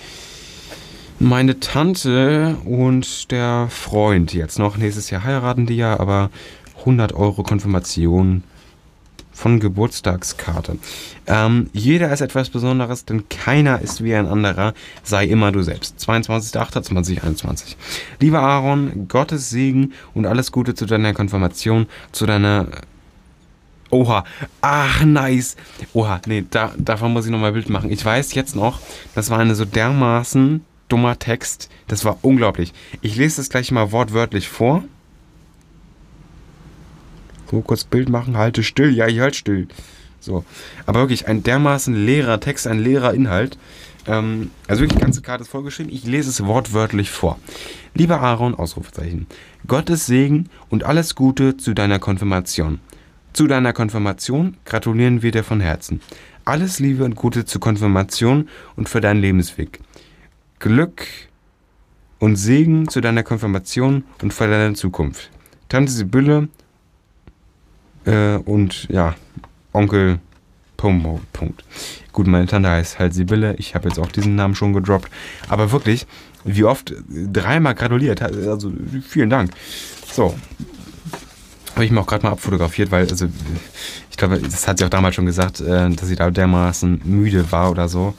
Meine 1.19 1.59
Tante 1.59 2.57
und 2.65 3.31
der 3.31 3.67
Freund 3.69 4.33
jetzt 4.33 4.59
noch. 4.59 4.77
Nächstes 4.77 5.09
Jahr 5.09 5.23
heiraten 5.23 5.65
die 5.65 5.77
ja, 5.77 5.99
aber 5.99 6.29
100 6.79 7.13
Euro 7.13 7.43
Konfirmation 7.43 8.43
von 9.31 9.59
Geburtstagskarte. 9.59 10.77
Ähm, 11.27 11.69
jeder 11.73 12.11
ist 12.11 12.21
etwas 12.21 12.49
Besonderes, 12.49 13.05
denn 13.05 13.27
keiner 13.27 13.81
ist 13.81 14.03
wie 14.03 14.15
ein 14.15 14.27
anderer. 14.27 14.73
Sei 15.03 15.25
immer 15.25 15.51
du 15.51 15.61
selbst. 15.61 15.99
22.08.2021. 15.99 17.75
Lieber 18.19 18.41
Aaron, 18.41 19.07
Gottes 19.09 19.49
Segen 19.49 19.93
und 20.13 20.25
alles 20.25 20.51
Gute 20.51 20.73
zu 20.73 20.85
deiner 20.85 21.13
Konfirmation, 21.13 21.87
zu 22.13 22.25
deiner 22.25 22.67
Oha. 23.89 24.25
Ach, 24.61 25.03
nice. 25.03 25.55
Oha, 25.93 26.21
nee, 26.25 26.43
da, 26.49 26.73
davon 26.77 27.13
muss 27.13 27.25
ich 27.25 27.31
nochmal 27.31 27.53
Bild 27.53 27.69
machen. 27.69 27.91
Ich 27.91 28.03
weiß 28.03 28.33
jetzt 28.33 28.55
noch, 28.55 28.79
das 29.13 29.29
war 29.29 29.39
eine 29.39 29.55
so 29.55 29.65
dermaßen 29.65 30.65
dummer 30.87 31.19
Text. 31.19 31.69
Das 31.87 32.05
war 32.05 32.17
unglaublich. 32.21 32.73
Ich 33.01 33.15
lese 33.15 33.37
das 33.37 33.49
gleich 33.49 33.71
mal 33.71 33.91
wortwörtlich 33.91 34.47
vor. 34.47 34.83
So, 37.51 37.61
kurz 37.61 37.83
Bild 37.83 38.09
machen, 38.09 38.37
halte 38.37 38.63
still. 38.63 38.93
Ja, 38.93 39.07
ich 39.07 39.19
halte 39.19 39.37
still. 39.37 39.67
So. 40.19 40.43
Aber 40.87 41.01
wirklich 41.01 41.27
ein 41.27 41.43
dermaßen 41.43 41.93
leerer 41.93 42.39
Text, 42.39 42.65
ein 42.65 42.79
leerer 42.79 43.13
Inhalt. 43.13 43.57
Ähm, 44.07 44.51
also 44.67 44.81
wirklich, 44.81 44.97
die 44.97 45.03
ganze 45.03 45.21
Karte 45.21 45.43
ist 45.43 45.49
vollgeschrieben. 45.49 45.93
Ich 45.93 46.03
lese 46.05 46.29
es 46.29 46.43
wortwörtlich 46.43 47.11
vor. 47.11 47.39
Lieber 47.93 48.21
Aaron, 48.21 48.55
Ausrufezeichen. 48.55 49.27
Gottes 49.67 50.05
Segen 50.05 50.49
und 50.69 50.83
alles 50.83 51.15
Gute 51.15 51.57
zu 51.57 51.73
deiner 51.73 51.99
Konfirmation. 51.99 52.79
Zu 53.35 53.47
deiner 53.47 53.73
Konfirmation 53.73 54.55
gratulieren 54.63 55.21
wir 55.21 55.29
dir 55.29 55.43
von 55.43 55.59
Herzen. 55.59 55.99
Alles 56.45 56.79
Liebe 56.79 57.03
und 57.03 57.17
Gute 57.17 57.43
zur 57.43 57.59
Konfirmation 57.59 58.47
und 58.77 58.87
für 58.87 59.01
deinen 59.01 59.19
Lebensweg. 59.19 59.81
Glück 60.59 61.05
und 62.19 62.37
Segen 62.37 62.87
zu 62.87 63.01
deiner 63.01 63.23
Konfirmation 63.23 64.05
und 64.21 64.33
für 64.33 64.47
deine 64.47 64.73
Zukunft. 64.73 65.31
Tante 65.67 65.91
Sibylle 65.91 66.47
äh, 68.05 68.37
und 68.37 68.87
ja, 68.87 69.15
Onkel 69.73 70.19
Punkt, 70.77 71.33
Punkt. 71.33 71.65
Gut, 72.13 72.27
meine 72.27 72.45
Tante 72.45 72.69
heißt 72.69 72.99
halt 72.99 73.13
Sibylle. 73.13 73.57
Ich 73.57 73.75
habe 73.75 73.89
jetzt 73.89 73.99
auch 73.99 74.13
diesen 74.13 74.35
Namen 74.35 74.55
schon 74.55 74.71
gedroppt. 74.71 75.11
Aber 75.49 75.73
wirklich, 75.73 76.07
wie 76.45 76.63
oft 76.63 76.93
dreimal 77.09 77.75
gratuliert. 77.75 78.21
Also 78.21 78.71
vielen 79.05 79.29
Dank. 79.29 79.51
So. 80.09 80.33
Habe 81.75 81.85
ich 81.85 81.91
mir 81.91 81.99
auch 81.99 82.07
gerade 82.07 82.25
mal 82.25 82.31
abfotografiert, 82.31 82.89
weil, 82.91 83.07
also, 83.09 83.27
ich 84.09 84.17
glaube, 84.17 84.39
das 84.39 84.67
hat 84.67 84.79
sie 84.79 84.85
auch 84.85 84.89
damals 84.89 85.15
schon 85.15 85.25
gesagt, 85.25 85.59
äh, 85.59 85.89
dass 85.89 86.07
sie 86.07 86.15
da 86.15 86.31
dermaßen 86.31 87.01
müde 87.03 87.51
war 87.51 87.69
oder 87.69 87.87
so. 87.87 88.15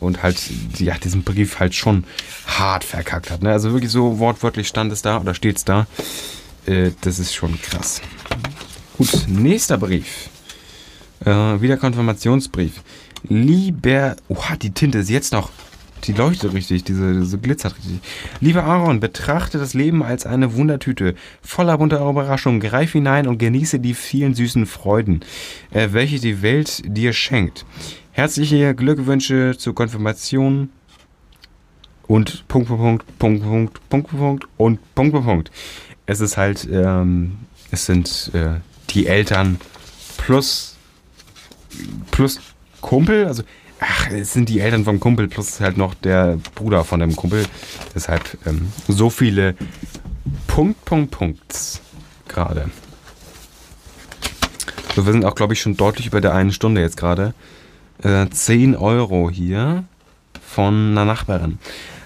und 0.00 0.22
halt, 0.22 0.40
ja, 0.78 0.96
diesen 0.96 1.22
Brief 1.22 1.60
halt 1.60 1.74
schon 1.74 2.04
hart 2.46 2.84
verkackt 2.84 3.30
hat. 3.30 3.42
Ne? 3.42 3.52
Also 3.52 3.72
wirklich 3.72 3.92
so 3.92 4.18
wortwörtlich 4.18 4.66
stand 4.66 4.92
es 4.92 5.02
da 5.02 5.20
oder 5.20 5.34
steht 5.34 5.58
es 5.58 5.64
da. 5.64 5.86
Äh, 6.66 6.90
das 7.02 7.18
ist 7.18 7.34
schon 7.34 7.60
krass. 7.60 8.00
Gut, 8.96 9.26
nächster 9.28 9.78
Brief. 9.78 10.30
Äh, 11.24 11.60
wieder 11.60 11.76
Konfirmationsbrief. 11.76 12.82
Lieber, 13.28 14.16
oha, 14.28 14.56
die 14.56 14.70
Tinte 14.70 14.98
ist 14.98 15.10
jetzt 15.10 15.32
noch, 15.32 15.50
die 16.04 16.12
leuchtet 16.12 16.54
richtig, 16.54 16.84
diese, 16.84 17.18
diese 17.18 17.38
glitzert 17.38 17.76
richtig. 17.76 18.00
Lieber 18.40 18.64
Aaron, 18.64 19.00
betrachte 19.00 19.58
das 19.58 19.74
Leben 19.74 20.02
als 20.02 20.26
eine 20.26 20.54
Wundertüte, 20.54 21.14
voller 21.42 21.78
bunter 21.78 22.08
Überraschungen. 22.08 22.60
Greif 22.60 22.92
hinein 22.92 23.26
und 23.26 23.38
genieße 23.38 23.80
die 23.80 23.94
vielen 23.94 24.34
süßen 24.34 24.66
Freuden, 24.66 25.20
äh, 25.70 25.88
welche 25.92 26.18
die 26.18 26.42
Welt 26.42 26.82
dir 26.84 27.12
schenkt. 27.12 27.64
Herzliche 28.12 28.74
Glückwünsche 28.74 29.54
zur 29.56 29.74
Konfirmation 29.74 30.70
und 32.06 32.48
Punkt, 32.48 32.68
Punkt, 32.68 33.18
Punkt, 33.18 33.44
Punkt, 33.44 33.88
Punkt, 33.88 34.10
Punkt 34.10 34.48
und 34.56 34.94
Punkt, 34.94 35.24
Punkt. 35.24 35.50
Es 36.06 36.20
ist 36.20 36.36
halt, 36.36 36.68
ähm, 36.70 37.38
es 37.70 37.86
sind 37.86 38.32
äh, 38.34 38.60
die 38.90 39.06
Eltern 39.06 39.60
plus, 40.16 40.76
plus 42.10 42.40
Kumpel, 42.80 43.26
also 43.26 43.44
ach, 43.80 44.10
es 44.10 44.32
sind 44.32 44.48
die 44.48 44.60
Eltern 44.60 44.84
vom 44.84 45.00
Kumpel 45.00 45.28
plus 45.28 45.60
halt 45.60 45.76
noch 45.76 45.94
der 45.94 46.38
Bruder 46.54 46.84
von 46.84 47.00
dem 47.00 47.16
Kumpel. 47.16 47.44
Deshalb 47.94 48.38
ähm, 48.46 48.72
so 48.86 49.10
viele 49.10 49.56
Punkt, 50.46 50.84
Punkt, 50.84 51.10
Punkts 51.10 51.80
gerade. 52.28 52.70
So, 54.94 55.06
wir 55.06 55.12
sind 55.12 55.24
auch, 55.24 55.34
glaube 55.34 55.54
ich, 55.54 55.60
schon 55.60 55.76
deutlich 55.76 56.06
über 56.06 56.20
der 56.20 56.34
einen 56.34 56.52
Stunde 56.52 56.80
jetzt 56.80 56.96
gerade. 56.96 57.34
Äh, 58.02 58.28
10 58.28 58.76
Euro 58.76 59.30
hier 59.30 59.84
von 60.46 60.90
einer 60.90 61.04
Nachbarin. 61.04 61.58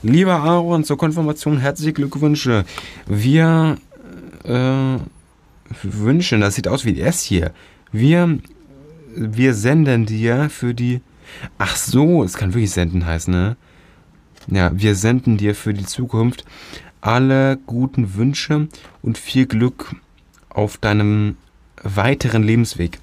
Lieber 0.02 0.34
Aaron, 0.34 0.84
zur 0.84 0.98
Konfirmation 0.98 1.58
herzliche 1.58 1.94
Glückwünsche. 1.94 2.64
Wir 3.06 3.78
äh, 4.44 4.98
wünschen, 5.82 6.40
das 6.40 6.54
sieht 6.54 6.68
aus 6.68 6.84
wie 6.84 6.94
das 6.94 7.22
hier. 7.22 7.52
Wir, 7.90 8.38
wir 9.16 9.54
senden 9.54 10.06
dir 10.06 10.50
für 10.50 10.74
die. 10.74 11.00
Ach 11.58 11.76
so, 11.76 12.22
es 12.24 12.34
kann 12.34 12.54
wirklich 12.54 12.70
senden 12.70 13.06
heißen, 13.06 13.32
ne? 13.32 13.56
Ja, 14.46 14.70
wir 14.74 14.94
senden 14.94 15.36
dir 15.36 15.54
für 15.54 15.72
die 15.72 15.86
Zukunft 15.86 16.44
alle 17.00 17.56
guten 17.66 18.14
Wünsche 18.14 18.68
und 19.02 19.18
viel 19.18 19.46
Glück 19.46 19.94
auf 20.50 20.76
deinem 20.78 21.36
weiteren 21.82 22.42
Lebensweg. 22.42 22.98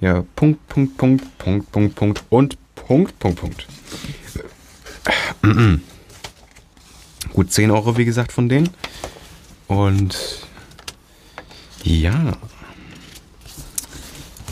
Ja, 0.00 0.24
Punkt, 0.36 0.66
Punkt, 0.68 0.96
Punkt, 0.96 1.38
Punkt, 1.38 1.72
Punkt, 1.72 1.94
Punkt 1.94 2.24
und 2.30 2.56
Punkt, 2.74 3.18
Punkt, 3.18 3.40
Punkt. 3.40 3.66
Gut, 7.32 7.52
10 7.52 7.70
Euro, 7.70 7.96
wie 7.96 8.04
gesagt, 8.04 8.32
von 8.32 8.48
denen. 8.48 8.70
Und 9.66 10.46
ja. 11.82 12.36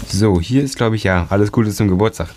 So, 0.04 0.40
hier 0.40 0.62
ist, 0.62 0.76
glaube 0.76 0.96
ich, 0.96 1.04
ja, 1.04 1.26
alles 1.30 1.52
Gute 1.52 1.70
zum 1.70 1.88
Geburtstag. 1.88 2.28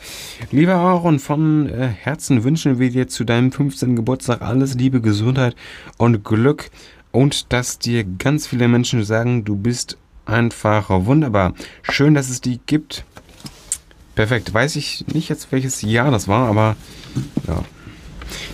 Lieber 0.52 0.76
Aaron, 0.76 1.20
von 1.20 1.70
äh, 1.70 1.88
Herzen 1.88 2.44
wünschen 2.44 2.80
wir 2.80 2.90
dir 2.90 3.08
zu 3.08 3.24
deinem 3.24 3.52
15. 3.52 3.96
Geburtstag 3.96 4.42
alles 4.42 4.76
Liebe, 4.76 5.02
Gesundheit 5.02 5.56
und 5.98 6.24
Glück 6.24 6.72
und 7.12 7.52
dass 7.54 7.80
dir 7.80 8.04
ganz 8.04 8.48
viele 8.48 8.68
Menschen 8.68 9.04
sagen, 9.04 9.44
du 9.46 9.56
bist 9.56 9.98
einfach 10.26 10.90
wunderbar. 10.90 11.54
Schön, 11.82 12.14
dass 12.14 12.30
es 12.30 12.42
die 12.42 12.60
gibt. 12.66 13.04
Perfekt. 14.16 14.54
Weiß 14.54 14.76
ich 14.76 15.06
nicht 15.14 15.30
jetzt, 15.30 15.52
welches 15.52 15.82
Jahr 15.82 16.12
das 16.12 16.28
war, 16.28 16.48
aber 16.48 16.76
ja. 17.48 17.64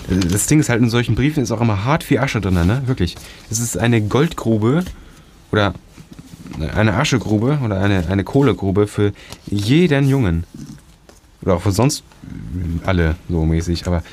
Das 0.07 0.47
Ding 0.47 0.59
ist 0.59 0.69
halt 0.69 0.81
in 0.81 0.89
solchen 0.89 1.15
Briefen 1.15 1.41
ist 1.41 1.51
auch 1.51 1.61
immer 1.61 1.83
hart 1.83 2.03
viel 2.03 2.19
Asche 2.19 2.39
drin, 2.39 2.53
ne? 2.53 2.83
Wirklich. 2.85 3.15
Es 3.49 3.59
ist 3.59 3.77
eine 3.77 4.01
Goldgrube 4.01 4.85
oder 5.51 5.73
eine 6.75 6.93
Aschegrube 6.93 7.59
oder 7.63 7.79
eine, 7.79 8.07
eine 8.07 8.23
Kohlegrube 8.23 8.87
für 8.87 9.13
jeden 9.45 10.07
Jungen. 10.07 10.45
Oder 11.41 11.55
auch 11.55 11.61
für 11.61 11.71
sonst 11.71 12.03
alle 12.85 13.15
so 13.29 13.45
mäßig. 13.45 13.87
Aber 13.87 14.03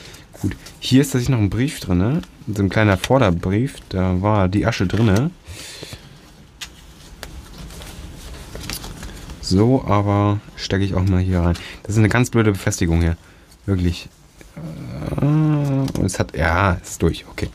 gut, 0.41 0.57
hier 0.81 1.01
ist 1.01 1.09
tatsächlich 1.09 1.31
noch 1.31 1.39
ein 1.39 1.51
Brief 1.51 1.81
drin. 1.81 1.99
Ne? 1.99 2.23
So 2.53 2.63
ein 2.63 2.69
kleiner 2.69 2.97
Vorderbrief. 2.97 3.77
Da 3.89 4.21
war 4.21 4.49
die 4.49 4.67
Asche 4.67 4.87
drin. 4.87 5.31
So, 9.41 9.85
aber 9.85 10.41
stecke 10.57 10.85
ich 10.85 10.95
auch 10.95 11.05
mal 11.05 11.21
hier 11.21 11.41
rein. 11.41 11.57
Das 11.83 11.93
ist 11.93 11.99
eine 11.99 12.09
ganz 12.09 12.31
blöde 12.31 12.53
Befestigung 12.53 13.01
hier. 13.01 13.17
Wirklich. 13.67 14.09
Äh, 15.21 16.05
es 16.05 16.19
hat. 16.19 16.37
Ja, 16.37 16.73
ist 16.83 17.03
durch. 17.03 17.27
Okay. 17.31 17.49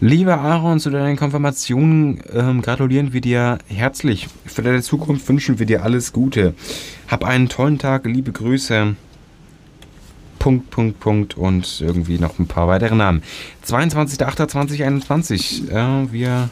Lieber 0.00 0.40
Aaron, 0.40 0.78
zu 0.78 0.90
deiner 0.90 1.16
Konfirmation 1.16 2.20
ähm, 2.30 2.60
gratulieren 2.60 3.14
wir 3.14 3.22
dir 3.22 3.56
herzlich. 3.66 4.28
Für 4.44 4.60
deine 4.60 4.82
Zukunft 4.82 5.26
wünschen 5.26 5.58
wir 5.58 5.64
dir 5.64 5.84
alles 5.84 6.12
Gute. 6.12 6.52
Hab 7.08 7.24
einen 7.24 7.48
tollen 7.48 7.78
Tag, 7.78 8.04
liebe 8.04 8.30
Grüße. 8.30 8.94
Punkt, 10.38 10.70
Punkt, 10.70 11.00
Punkt 11.00 11.38
und 11.38 11.80
irgendwie 11.80 12.18
noch 12.18 12.38
ein 12.38 12.46
paar 12.46 12.68
weitere 12.68 12.94
Namen. 12.94 13.22
22.08.2021. 13.66 15.70
Äh, 15.70 16.12
wir. 16.12 16.50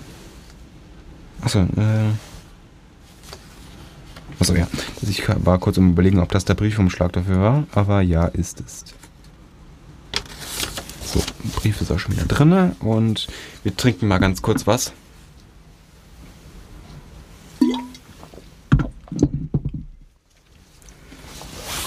Achso, 1.42 1.60
äh. 1.60 2.14
Achso, 4.40 4.54
ja. 4.54 4.66
Ich 5.02 5.22
war 5.28 5.58
kurz 5.58 5.76
im 5.76 5.90
Überlegen, 5.90 6.18
ob 6.18 6.30
das 6.30 6.46
der 6.46 6.54
Briefumschlag 6.54 7.12
dafür 7.12 7.40
war, 7.40 7.64
aber 7.72 8.00
ja, 8.00 8.24
ist 8.24 8.60
es. 8.60 8.86
So, 11.14 11.22
Brief 11.54 11.80
ist 11.80 11.92
auch 11.92 11.98
schon 12.00 12.16
wieder 12.16 12.24
drin 12.24 12.72
und 12.80 13.28
wir 13.62 13.76
trinken 13.76 14.08
mal 14.08 14.18
ganz 14.18 14.42
kurz 14.42 14.66
was. 14.66 14.92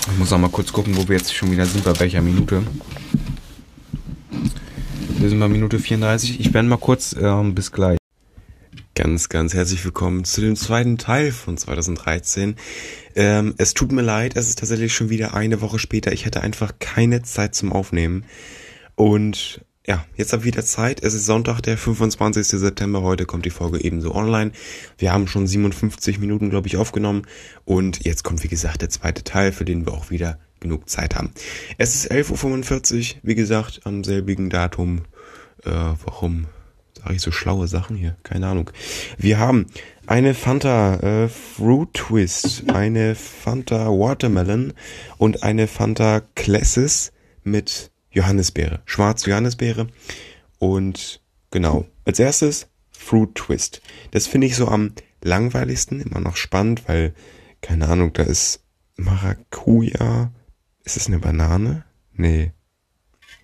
Ich 0.10 0.18
muss 0.18 0.32
auch 0.32 0.38
mal 0.38 0.50
kurz 0.50 0.72
gucken, 0.72 0.96
wo 0.96 1.10
wir 1.10 1.18
jetzt 1.18 1.36
schon 1.36 1.52
wieder 1.52 1.66
sind, 1.66 1.84
bei 1.84 2.00
welcher 2.00 2.22
Minute. 2.22 2.64
Wir 5.18 5.28
sind 5.28 5.42
bei 5.42 5.50
Minute 5.50 5.78
34. 5.78 6.40
Ich 6.40 6.54
bin 6.54 6.70
mal 6.70 6.78
kurz, 6.78 7.14
ähm, 7.20 7.54
bis 7.54 7.74
gleich. 7.74 7.98
Ganz, 8.96 9.28
ganz 9.28 9.54
herzlich 9.54 9.84
willkommen 9.84 10.24
zu 10.24 10.40
dem 10.40 10.56
zweiten 10.56 10.98
Teil 10.98 11.34
von 11.34 11.58
2013. 11.58 12.56
Ähm, 13.16 13.56
es 13.58 13.74
tut 13.74 13.92
mir 13.92 14.04
leid, 14.04 14.38
es 14.38 14.48
ist 14.48 14.60
tatsächlich 14.60 14.94
schon 14.94 15.10
wieder 15.10 15.34
eine 15.34 15.60
Woche 15.60 15.80
später. 15.80 16.14
Ich 16.14 16.26
hatte 16.26 16.42
einfach 16.42 16.76
keine 16.80 17.24
Zeit 17.24 17.56
zum 17.56 17.74
Aufnehmen. 17.74 18.24
Und 18.98 19.64
ja, 19.86 20.04
jetzt 20.16 20.34
habe 20.34 20.42
ich 20.42 20.48
wieder 20.48 20.66
Zeit. 20.66 21.04
Es 21.04 21.14
ist 21.14 21.28
Sonntag, 21.28 21.62
der 21.62 21.78
25. 21.78 22.48
September. 22.48 23.04
Heute 23.04 23.26
kommt 23.26 23.46
die 23.46 23.52
Folge 23.52 23.80
ebenso 23.80 24.14
online. 24.14 24.52
Wir 24.98 25.14
haben 25.14 25.28
schon 25.28 25.46
57 25.46 26.18
Minuten, 26.18 26.50
glaube 26.50 26.68
ich, 26.68 26.78
aufgenommen. 26.78 27.22
Und 27.64 28.04
jetzt 28.04 28.24
kommt, 28.24 28.44
wie 28.44 28.48
gesagt, 28.48 28.82
der 28.82 28.90
zweite 28.90 29.24
Teil, 29.24 29.52
für 29.52 29.66
den 29.66 29.86
wir 29.86 29.94
auch 29.94 30.10
wieder 30.10 30.40
genug 30.60 30.90
Zeit 30.90 31.16
haben. 31.16 31.32
Es 31.78 31.94
ist 31.94 32.12
11.45 32.12 33.14
Uhr, 33.14 33.20
wie 33.22 33.36
gesagt, 33.36 33.82
am 33.84 34.04
selbigen 34.04 34.50
Datum. 34.50 35.04
Äh, 35.64 35.70
warum 36.04 36.48
sage 36.98 37.14
ich 37.14 37.22
so 37.22 37.32
schlaue 37.32 37.68
Sachen 37.68 37.96
hier? 37.96 38.18
Keine 38.24 38.48
Ahnung. 38.48 38.72
Wir 39.20 39.38
haben 39.38 39.68
eine 40.08 40.34
Fanta 40.34 40.96
äh, 40.96 41.30
Fruit 41.30 41.94
Twist, 41.94 42.64
eine 42.74 43.14
Fanta 43.14 43.90
Watermelon 43.90 44.74
und 45.20 45.44
eine 45.44 45.68
Fanta 45.68 46.24
Classes 46.34 47.12
mit 47.44 47.92
Johannisbeere, 48.12 48.82
schwarze 48.86 49.30
Johannisbeere. 49.30 49.88
Und 50.60 51.22
genau, 51.52 51.86
als 52.06 52.20
erstes 52.20 52.68
Fruit 52.90 53.36
Twist. 53.36 53.82
Das 54.12 54.28
finde 54.28 54.48
ich 54.48 54.56
so 54.56 54.68
am 54.68 54.94
langweiligsten, 55.24 56.02
immer 56.02 56.20
noch 56.20 56.36
spannend, 56.36 56.88
weil, 56.88 57.14
keine 57.62 57.88
Ahnung, 57.88 58.14
da 58.14 58.24
ist 58.24 58.64
Maracuja. 58.98 60.32
Ist 60.84 60.98
es 60.98 61.08
eine 61.08 61.20
Banane? 61.20 61.84
Nee. 62.14 62.52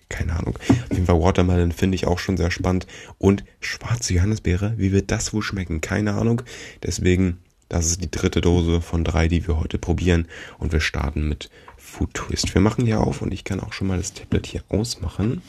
Keine 0.08 0.36
Ahnung. 0.36 0.58
Auf 0.58 0.92
jeden 0.92 1.06
Fall 1.06 1.20
Watermelon 1.20 1.72
finde 1.72 1.94
ich 1.94 2.06
auch 2.06 2.18
schon 2.18 2.36
sehr 2.36 2.50
spannend. 2.50 2.86
Und 3.18 3.44
schwarze 3.60 4.14
Johannisbeere, 4.14 4.74
wie 4.76 4.92
wird 4.92 5.10
das 5.10 5.32
wohl 5.32 5.42
schmecken? 5.42 5.80
Keine 5.80 6.14
Ahnung. 6.14 6.42
Deswegen, 6.82 7.38
das 7.68 7.86
ist 7.86 8.02
die 8.02 8.10
dritte 8.10 8.40
Dose 8.40 8.80
von 8.80 9.04
drei, 9.04 9.28
die 9.28 9.46
wir 9.46 9.58
heute 9.58 9.78
probieren. 9.78 10.28
Und 10.58 10.72
wir 10.72 10.80
starten 10.80 11.28
mit 11.28 11.50
Food 11.94 12.12
Twist. 12.14 12.52
Wir 12.54 12.60
machen 12.60 12.86
hier 12.86 13.00
auf 13.00 13.22
und 13.22 13.32
ich 13.32 13.44
kann 13.44 13.60
auch 13.60 13.72
schon 13.72 13.86
mal 13.86 13.98
das 13.98 14.12
Tablet 14.12 14.46
hier 14.46 14.64
ausmachen. 14.68 15.42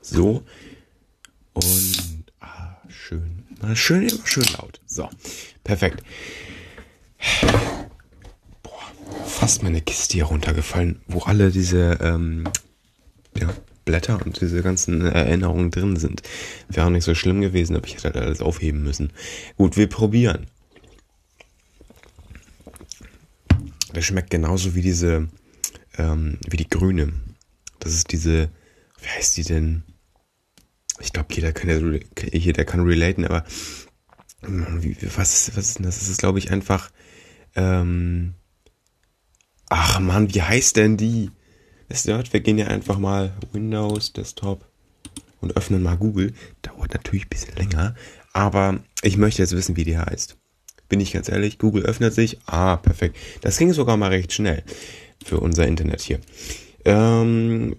So. 0.00 0.44
Und 1.52 2.24
ah, 2.38 2.76
schön. 2.88 3.42
Schön, 3.74 4.08
immer 4.08 4.24
schön 4.26 4.46
laut. 4.56 4.80
So. 4.86 5.08
Perfekt. 5.64 6.04
Boah, 8.62 9.24
fast 9.26 9.64
meine 9.64 9.80
Kiste 9.80 10.14
hier 10.14 10.26
runtergefallen, 10.26 11.00
wo 11.08 11.20
alle 11.22 11.50
diese 11.50 11.98
ähm, 12.00 12.44
ja, 13.36 13.48
Blätter 13.84 14.24
und 14.24 14.40
diese 14.40 14.62
ganzen 14.62 15.04
Erinnerungen 15.04 15.72
drin 15.72 15.96
sind. 15.96 16.22
Wäre 16.68 16.86
auch 16.86 16.90
nicht 16.90 17.04
so 17.04 17.16
schlimm 17.16 17.40
gewesen, 17.40 17.74
aber 17.74 17.88
ich 17.88 17.94
hätte 17.94 18.04
halt 18.04 18.16
alles 18.16 18.42
aufheben 18.42 18.84
müssen. 18.84 19.12
Gut, 19.56 19.76
wir 19.76 19.88
probieren. 19.88 20.46
Das 23.92 24.04
schmeckt 24.04 24.30
genauso 24.30 24.74
wie 24.74 24.82
diese, 24.82 25.28
ähm, 25.98 26.38
wie 26.48 26.56
die 26.56 26.68
grüne. 26.68 27.12
Das 27.78 27.92
ist 27.94 28.12
diese, 28.12 28.50
wie 29.00 29.08
heißt 29.08 29.36
die 29.36 29.44
denn? 29.44 29.82
Ich 31.00 31.12
glaube, 31.12 31.34
jeder 31.34 31.52
kann 31.52 31.68
ja, 31.68 32.00
jeder 32.32 32.64
kann 32.64 32.82
relaten, 32.82 33.24
aber 33.24 33.44
wie, 34.42 34.96
was, 35.16 35.48
ist, 35.48 35.56
was 35.56 35.68
ist 35.68 35.78
denn 35.78 35.86
das? 35.86 35.98
Das 35.98 36.08
ist, 36.08 36.18
glaube 36.18 36.38
ich, 36.38 36.50
einfach, 36.50 36.90
ähm, 37.54 38.34
ach 39.68 40.00
man, 40.00 40.32
wie 40.34 40.42
heißt 40.42 40.76
denn 40.76 40.96
die? 40.96 41.30
Das 41.88 42.06
wir 42.06 42.40
gehen 42.40 42.58
ja 42.58 42.68
einfach 42.68 42.98
mal 42.98 43.34
Windows, 43.52 44.12
Desktop 44.12 44.66
und 45.40 45.56
öffnen 45.56 45.82
mal 45.82 45.96
Google. 45.96 46.32
Dauert 46.62 46.94
natürlich 46.94 47.26
ein 47.26 47.30
bisschen 47.30 47.56
länger, 47.56 47.94
aber 48.32 48.82
ich 49.02 49.18
möchte 49.18 49.42
jetzt 49.42 49.54
wissen, 49.54 49.76
wie 49.76 49.84
die 49.84 49.98
heißt. 49.98 50.38
Bin 50.92 51.00
ich 51.00 51.14
ganz 51.14 51.30
ehrlich, 51.30 51.56
Google 51.56 51.86
öffnet 51.86 52.12
sich. 52.12 52.36
Ah, 52.44 52.76
perfekt. 52.76 53.16
Das 53.40 53.56
ging 53.56 53.72
sogar 53.72 53.96
mal 53.96 54.10
recht 54.10 54.30
schnell 54.30 54.62
für 55.24 55.40
unser 55.40 55.66
Internet 55.66 56.02
hier. 56.02 56.20
Ähm, 56.84 57.76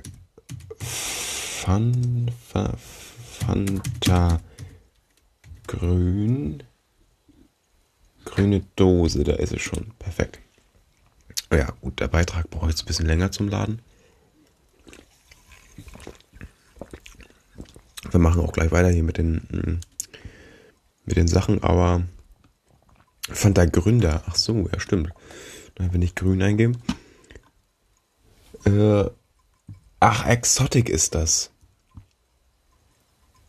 Fan, 0.80 2.32
Fa, 2.50 2.76
Fanta 3.38 4.42
Grün. 5.68 6.64
Grüne 8.26 8.64
Dose, 8.76 9.24
da 9.24 9.34
ist 9.34 9.54
es 9.54 9.62
schon. 9.62 9.94
Perfekt. 10.00 10.40
Ja, 11.52 11.70
gut, 11.82 12.00
der 12.00 12.08
Beitrag 12.08 12.50
braucht 12.50 12.72
jetzt 12.72 12.82
ein 12.82 12.88
bisschen 12.88 13.06
länger 13.06 13.32
zum 13.32 13.48
Laden. 13.48 13.80
Wir 18.10 18.20
machen 18.20 18.42
auch 18.42 18.54
gleich 18.54 18.72
weiter 18.72 18.90
hier 18.90 19.04
mit 19.04 19.20
den, 19.20 19.36
mm, 19.36 19.80
mit 21.06 21.16
den 21.16 21.28
Sachen, 21.28 21.62
aber 21.62 22.02
der 23.30 23.68
Gründer, 23.68 24.24
ach 24.28 24.36
so, 24.36 24.68
ja 24.72 24.80
stimmt. 24.80 25.10
Wenn 25.78 26.02
ich 26.02 26.16
grün 26.16 26.42
eingebe. 26.42 26.78
Äh, 28.66 29.10
ach, 30.00 30.28
Exotic 30.28 30.90
ist 30.90 31.16
das. 31.16 31.52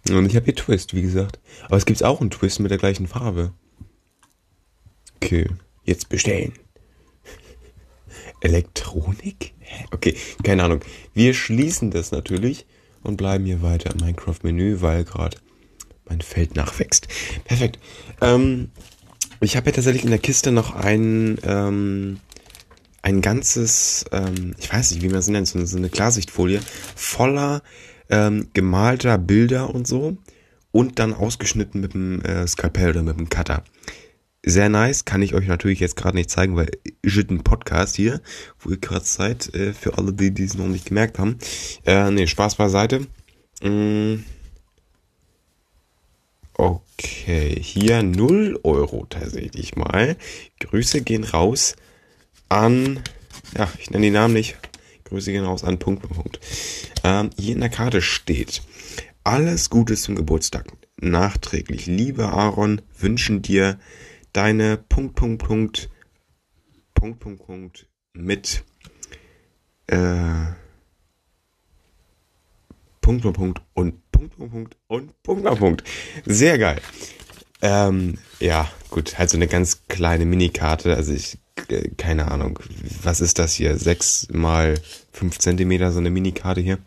Und 0.09 0.27
ich 0.27 0.37
habe 0.37 0.45
hier 0.45 0.55
Twist, 0.55 0.95
wie 0.95 1.03
gesagt. 1.03 1.39
Aber 1.67 1.77
es 1.77 1.87
gibt 1.87 2.03
auch 2.03 2.21
einen 2.21 2.31
Twist 2.31 2.61
mit 2.61 2.71
der 2.71 2.79
gleichen 2.79 3.07
Farbe. 3.07 3.53
Okay, 5.17 5.49
jetzt 5.85 6.09
bestellen. 6.09 6.53
Elektronik? 8.41 9.55
Okay, 9.91 10.17
keine 10.43 10.65
Ahnung. 10.65 10.81
Wir 11.15 11.33
schließen 11.33 11.91
das 11.91 12.11
natürlich 12.11 12.67
und 13.03 13.17
bleiben 13.17 13.47
hier 13.47 13.63
weiter 13.63 13.93
im 13.93 14.05
Minecraft-Menü, 14.05 14.83
weil 14.83 15.05
gerade 15.05 15.39
mein 16.07 16.21
Feld 16.21 16.55
nachwächst. 16.55 17.09
Perfekt. 17.45 17.79
Ähm, 18.21 18.71
ich 19.41 19.57
habe 19.57 19.67
ja 19.67 19.73
tatsächlich 19.73 20.05
in 20.05 20.11
der 20.11 20.19
Kiste 20.19 20.53
noch 20.53 20.75
ein, 20.75 21.39
ähm, 21.45 22.19
ein 23.03 23.21
ganzes, 23.21 24.05
ähm, 24.13 24.55
ich 24.59 24.73
weiß 24.73 24.93
nicht, 24.93 25.03
wie 25.03 25.09
man 25.09 25.19
es 25.19 25.29
nennt, 25.29 25.49
so 25.49 25.77
eine 25.77 25.91
Klarsichtfolie 25.91 26.61
voller 26.97 27.63
ähm, 28.09 28.49
gemalter 28.53 29.19
Bilder 29.19 29.75
und 29.75 29.87
so 29.87 30.17
und 30.73 30.99
dann 30.99 31.15
ausgeschnitten 31.15 31.81
mit 31.81 31.95
dem 31.95 32.21
äh, 32.23 32.47
Skalpell 32.47 32.91
oder 32.91 33.03
mit 33.03 33.19
dem 33.19 33.29
Cutter. 33.29 33.63
Sehr 34.47 34.69
nice, 34.69 35.07
kann 35.07 35.23
ich 35.23 35.35
euch 35.35 35.47
natürlich 35.47 35.81
jetzt 35.81 35.97
gerade 35.97 36.17
nicht 36.17 36.29
zeigen, 36.29 36.57
weil 36.57 36.69
ich 37.03 37.17
ein 37.31 37.43
Podcast 37.43 37.97
hier, 37.97 38.21
wo 38.61 38.71
ihr 38.71 38.79
gerade 38.79 39.05
seid, 39.05 39.55
äh, 39.55 39.73
für 39.73 39.97
alle, 39.97 40.13
die 40.13 40.45
es 40.45 40.55
noch 40.55 40.67
nicht 40.67 40.87
gemerkt 40.87 41.19
haben. 41.19 41.39
Äh, 41.87 42.11
nee, 42.11 42.27
Spaß 42.27 42.57
beiseite. 42.57 43.07
Mm. 43.63 44.17
Okay, 46.57 47.61
hier 47.61 48.05
0 48.05 48.61
Euro 48.63 49.07
tatsächlich 49.07 49.75
mal. 49.75 50.17
Grüße 50.61 51.03
gehen 51.03 51.25
raus 51.25 51.75
an, 52.49 53.03
ja, 53.59 53.69
ich 53.81 53.91
nenne 53.91 54.07
die 54.07 54.11
Namen 54.13 54.35
nicht. 54.35 54.57
Grüße 55.05 55.33
gehen 55.33 55.45
raus 55.45 55.65
an 55.65 55.81
Punkt, 55.81 56.09
Punkt. 56.09 56.39
Ähm, 57.03 57.31
hier 57.37 57.55
in 57.55 57.61
der 57.61 57.71
Karte 57.71 58.01
steht, 58.03 58.63
alles 59.25 59.69
Gute 59.69 59.97
zum 59.97 60.15
Geburtstag. 60.15 60.67
Nachträglich, 60.97 61.87
lieber 61.87 62.33
Aaron, 62.33 62.83
wünschen 62.97 63.43
dir 63.43 63.81
deine 64.33 64.77
Punkt, 64.77 65.17
Punkt, 65.17 65.43
Punkt, 65.43 65.91
Punkt, 66.95 67.19
Punkt, 67.19 67.47
Punkt 67.47 67.89
mit 68.13 68.65
äh, 69.89 70.55
Punkt, 73.01 73.23
Punkt, 73.23 73.37
Punkt 73.37 73.63
und 73.75 74.04
Punkt, 74.15 74.37
Punkt, 74.37 74.53
Punkt 74.53 74.77
und 74.89 75.23
Punkt, 75.23 75.45
Punkt, 75.45 75.61
Punkt. 75.61 75.85
Sehr 76.25 76.59
geil. 76.59 76.81
Ähm, 77.63 78.19
ja, 78.41 78.71
gut, 78.91 79.19
halt 79.19 79.31
so 79.31 79.37
eine 79.37 79.49
ganz 79.49 79.87
kleine 79.89 80.27
Minikarte. 80.27 80.97
Also 80.97 81.13
ich, 81.13 81.39
äh, 81.69 81.89
keine 81.97 82.31
Ahnung, 82.31 82.59
was 83.03 83.21
ist 83.21 83.39
das 83.39 83.55
hier? 83.55 83.77
Sechs 83.79 84.29
mal 84.33 84.75
fünf 85.13 85.39
Zentimeter, 85.39 85.93
so 85.93 85.99
eine 85.99 86.11
Minikarte 86.11 86.61
hier 86.61 86.79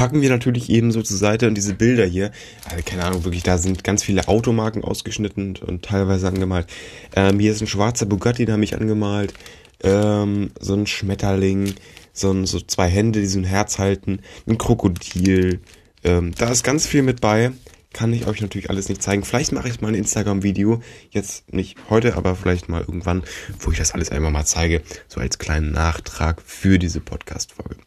packen 0.00 0.22
wir 0.22 0.30
natürlich 0.30 0.70
eben 0.70 0.92
so 0.92 1.02
zur 1.02 1.18
Seite 1.18 1.46
und 1.46 1.54
diese 1.54 1.74
Bilder 1.74 2.06
hier, 2.06 2.30
also 2.64 2.82
keine 2.84 3.04
Ahnung, 3.04 3.24
wirklich, 3.24 3.42
da 3.42 3.58
sind 3.58 3.84
ganz 3.84 4.02
viele 4.02 4.28
Automarken 4.28 4.82
ausgeschnitten 4.82 5.58
und 5.58 5.84
teilweise 5.84 6.26
angemalt. 6.26 6.66
Ähm, 7.14 7.38
hier 7.38 7.52
ist 7.52 7.60
ein 7.60 7.66
schwarzer 7.66 8.06
Bugatti, 8.06 8.46
da 8.46 8.54
habe 8.54 8.64
ich 8.64 8.74
angemalt, 8.74 9.34
ähm, 9.82 10.52
so 10.58 10.72
ein 10.72 10.86
Schmetterling, 10.86 11.74
so, 12.12 12.44
so 12.46 12.60
zwei 12.60 12.88
Hände, 12.88 13.20
die 13.20 13.26
so 13.26 13.38
ein 13.38 13.44
Herz 13.44 13.78
halten, 13.78 14.20
ein 14.46 14.58
Krokodil, 14.58 15.60
ähm, 16.04 16.32
da 16.36 16.50
ist 16.50 16.64
ganz 16.64 16.86
viel 16.86 17.02
mit 17.02 17.20
bei. 17.20 17.52
Kann 17.92 18.12
ich 18.12 18.28
euch 18.28 18.40
natürlich 18.40 18.70
alles 18.70 18.88
nicht 18.88 19.02
zeigen. 19.02 19.24
Vielleicht 19.24 19.50
mache 19.50 19.68
ich 19.68 19.80
mal 19.80 19.88
ein 19.88 19.96
Instagram-Video. 19.96 20.80
Jetzt 21.10 21.52
nicht 21.52 21.76
heute, 21.90 22.16
aber 22.16 22.36
vielleicht 22.36 22.68
mal 22.68 22.82
irgendwann, 22.82 23.24
wo 23.58 23.72
ich 23.72 23.78
das 23.78 23.92
alles 23.92 24.10
einmal 24.10 24.30
mal 24.30 24.44
zeige. 24.44 24.82
So 25.08 25.20
als 25.20 25.38
kleinen 25.38 25.72
Nachtrag 25.72 26.40
für 26.40 26.78
diese 26.78 27.00
Podcast-Folge. 27.00 27.82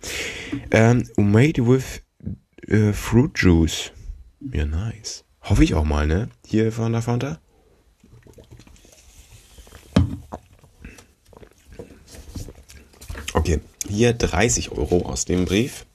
Ähm, 0.71 1.07
made 1.15 1.65
with 1.65 2.01
äh, 2.67 2.91
Fruit 2.91 3.31
Juice. 3.35 3.91
Ja, 4.51 4.65
nice. 4.65 5.23
Hoffe 5.41 5.63
ich 5.63 5.73
auch 5.73 5.85
mal, 5.85 6.05
ne? 6.05 6.29
Hier 6.45 6.73
von 6.73 6.91
der 6.91 7.01
Fanta. 7.01 7.39
Okay, 13.33 13.61
hier 13.87 14.13
30 14.13 14.71
Euro 14.71 15.05
aus 15.05 15.25
dem 15.25 15.45
Brief 15.45 15.85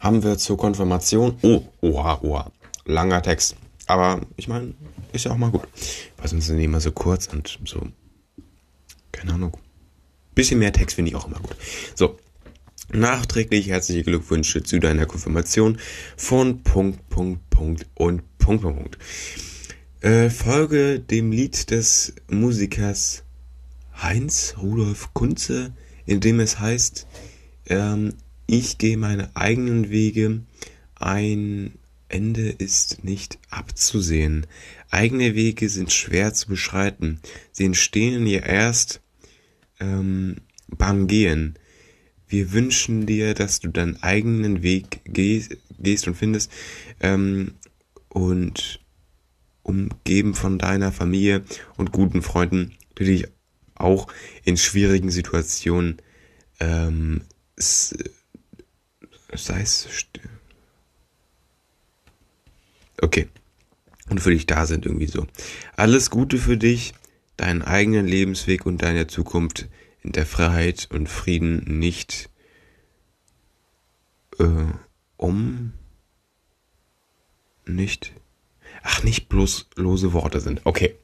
haben 0.00 0.22
wir 0.22 0.38
zur 0.38 0.56
Konfirmation. 0.56 1.38
Oh, 1.42 1.62
oha, 1.80 2.20
oha. 2.22 2.52
Langer 2.84 3.22
Text. 3.22 3.56
Aber 3.86 4.20
ich 4.36 4.48
meine, 4.48 4.74
ist 5.12 5.24
ja 5.24 5.32
auch 5.32 5.36
mal 5.36 5.50
gut. 5.50 5.62
Weil 6.16 6.28
sonst 6.28 6.46
sind 6.46 6.58
die 6.58 6.64
immer 6.64 6.80
so 6.80 6.92
kurz 6.92 7.26
und 7.26 7.58
so. 7.64 7.86
Keine 9.12 9.34
Ahnung. 9.34 9.56
Bisschen 10.34 10.58
mehr 10.58 10.72
Text 10.72 10.96
finde 10.96 11.10
ich 11.10 11.16
auch 11.16 11.26
immer 11.26 11.40
gut. 11.40 11.56
So. 11.94 12.16
Nachträglich 12.90 13.68
herzliche 13.68 14.02
Glückwünsche 14.02 14.62
zu 14.62 14.78
deiner 14.78 15.04
Konfirmation 15.04 15.78
von 16.16 16.62
Punkt, 16.62 17.08
Punkt, 17.10 17.50
Punkt 17.50 17.86
und 17.94 18.38
Punkt, 18.38 18.62
Punkt, 18.62 18.78
Punkt. 18.78 18.98
Äh, 20.00 20.30
folge 20.30 21.00
dem 21.00 21.32
Lied 21.32 21.70
des 21.70 22.14
Musikers 22.30 23.24
Heinz 24.00 24.54
Rudolf 24.62 25.12
Kunze, 25.12 25.72
in 26.08 26.20
dem 26.20 26.40
es 26.40 26.58
heißt, 26.58 27.06
ähm, 27.66 28.14
ich 28.46 28.78
gehe 28.78 28.96
meine 28.96 29.36
eigenen 29.36 29.90
Wege. 29.90 30.40
Ein 30.94 31.74
Ende 32.08 32.48
ist 32.48 33.04
nicht 33.04 33.38
abzusehen. 33.50 34.46
Eigene 34.90 35.34
Wege 35.34 35.68
sind 35.68 35.92
schwer 35.92 36.32
zu 36.32 36.48
beschreiten. 36.48 37.20
Sie 37.52 37.66
entstehen 37.66 38.26
ja 38.26 38.40
erst 38.40 39.02
ähm, 39.80 40.36
beim 40.66 41.08
Gehen. 41.08 41.58
Wir 42.26 42.52
wünschen 42.52 43.04
dir, 43.04 43.34
dass 43.34 43.60
du 43.60 43.68
deinen 43.68 44.02
eigenen 44.02 44.62
Weg 44.62 45.02
gehst, 45.04 45.58
gehst 45.78 46.08
und 46.08 46.14
findest 46.14 46.50
ähm, 47.00 47.52
und 48.08 48.80
umgeben 49.62 50.32
von 50.32 50.58
deiner 50.58 50.90
Familie 50.90 51.44
und 51.76 51.92
guten 51.92 52.22
Freunden, 52.22 52.72
die 52.98 53.04
dich 53.04 53.28
auch 53.80 54.08
in 54.44 54.56
schwierigen 54.56 55.10
Situationen 55.10 56.00
ähm, 56.60 57.22
sei 57.56 59.60
es. 59.60 59.88
Okay. 63.00 63.28
Und 64.08 64.20
für 64.20 64.30
dich 64.30 64.46
da 64.46 64.66
sind 64.66 64.86
irgendwie 64.86 65.06
so. 65.06 65.26
Alles 65.76 66.10
Gute 66.10 66.38
für 66.38 66.56
dich, 66.56 66.94
deinen 67.36 67.62
eigenen 67.62 68.06
Lebensweg 68.06 68.64
und 68.64 68.82
deine 68.82 69.06
Zukunft 69.06 69.68
in 70.02 70.12
der 70.12 70.26
Freiheit 70.26 70.88
und 70.90 71.08
Frieden 71.08 71.78
nicht 71.78 72.30
äh, 74.38 74.44
um 75.16 75.72
nicht 77.66 78.12
ach 78.82 79.02
nicht 79.02 79.28
bloß 79.28 79.68
lose 79.76 80.12
Worte 80.12 80.40
sind. 80.40 80.62
Okay. 80.64 80.96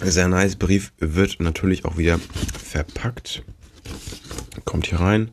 Sehr 0.00 0.28
nice 0.28 0.56
Brief 0.56 0.92
wird 0.98 1.40
natürlich 1.40 1.84
auch 1.84 1.96
wieder 1.96 2.18
verpackt. 2.18 3.42
Kommt 4.64 4.86
hier 4.86 5.00
rein. 5.00 5.30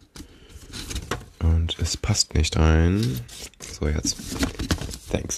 Und 1.39 1.78
es 1.80 1.98
passt 1.98 2.34
nicht 2.36 2.58
rein. 2.58 3.20
So, 3.60 3.88
jetzt. 3.88 4.18
Thanks. 5.12 5.38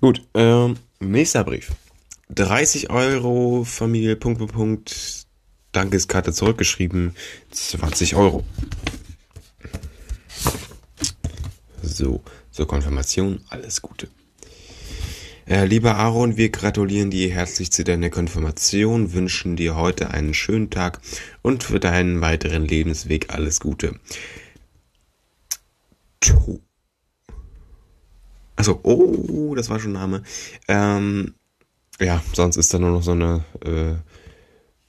Gut, 0.00 0.22
ähm, 0.34 0.76
nächster 1.00 1.44
Brief. 1.44 1.72
30 2.30 2.90
Euro, 2.90 3.64
Familie, 3.64 4.16
Punkt, 4.16 4.38
Punkt, 4.38 4.54
Punkt. 4.54 5.26
Dankeskarte 5.72 6.32
zurückgeschrieben. 6.32 7.14
20 7.50 8.16
Euro. 8.16 8.44
So, 11.82 12.22
zur 12.50 12.66
Konfirmation 12.66 13.40
alles 13.50 13.82
Gute. 13.82 14.08
Äh, 15.48 15.64
lieber 15.64 15.94
Aaron, 15.94 16.36
wir 16.36 16.50
gratulieren 16.50 17.10
dir 17.10 17.30
herzlich 17.30 17.70
zu 17.70 17.84
deiner 17.84 18.10
Konfirmation, 18.10 19.12
wünschen 19.12 19.54
dir 19.54 19.76
heute 19.76 20.10
einen 20.10 20.34
schönen 20.34 20.70
Tag 20.70 21.00
und 21.42 21.62
für 21.62 21.78
deinen 21.78 22.20
weiteren 22.20 22.64
Lebensweg 22.64 23.32
alles 23.32 23.60
Gute. 23.60 23.94
To 26.20 26.60
also, 28.56 28.80
oh, 28.82 29.54
das 29.54 29.68
war 29.68 29.78
schon 29.78 29.92
Name. 29.92 30.22
Ähm, 30.66 31.34
ja, 32.00 32.22
sonst 32.32 32.56
ist 32.56 32.72
da 32.72 32.78
nur 32.78 32.90
noch 32.90 33.02
so 33.02 33.12
eine 33.12 33.44
äh, 33.60 33.94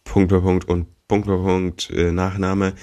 Punkt 0.05 0.30
bei 0.30 0.39
Punkt 0.39 0.68
und 0.70 0.88
Punkt 1.08 1.28
bei 1.28 1.36
Punkt 1.36 1.89
äh, 1.91 2.12
Nachname 2.12 2.74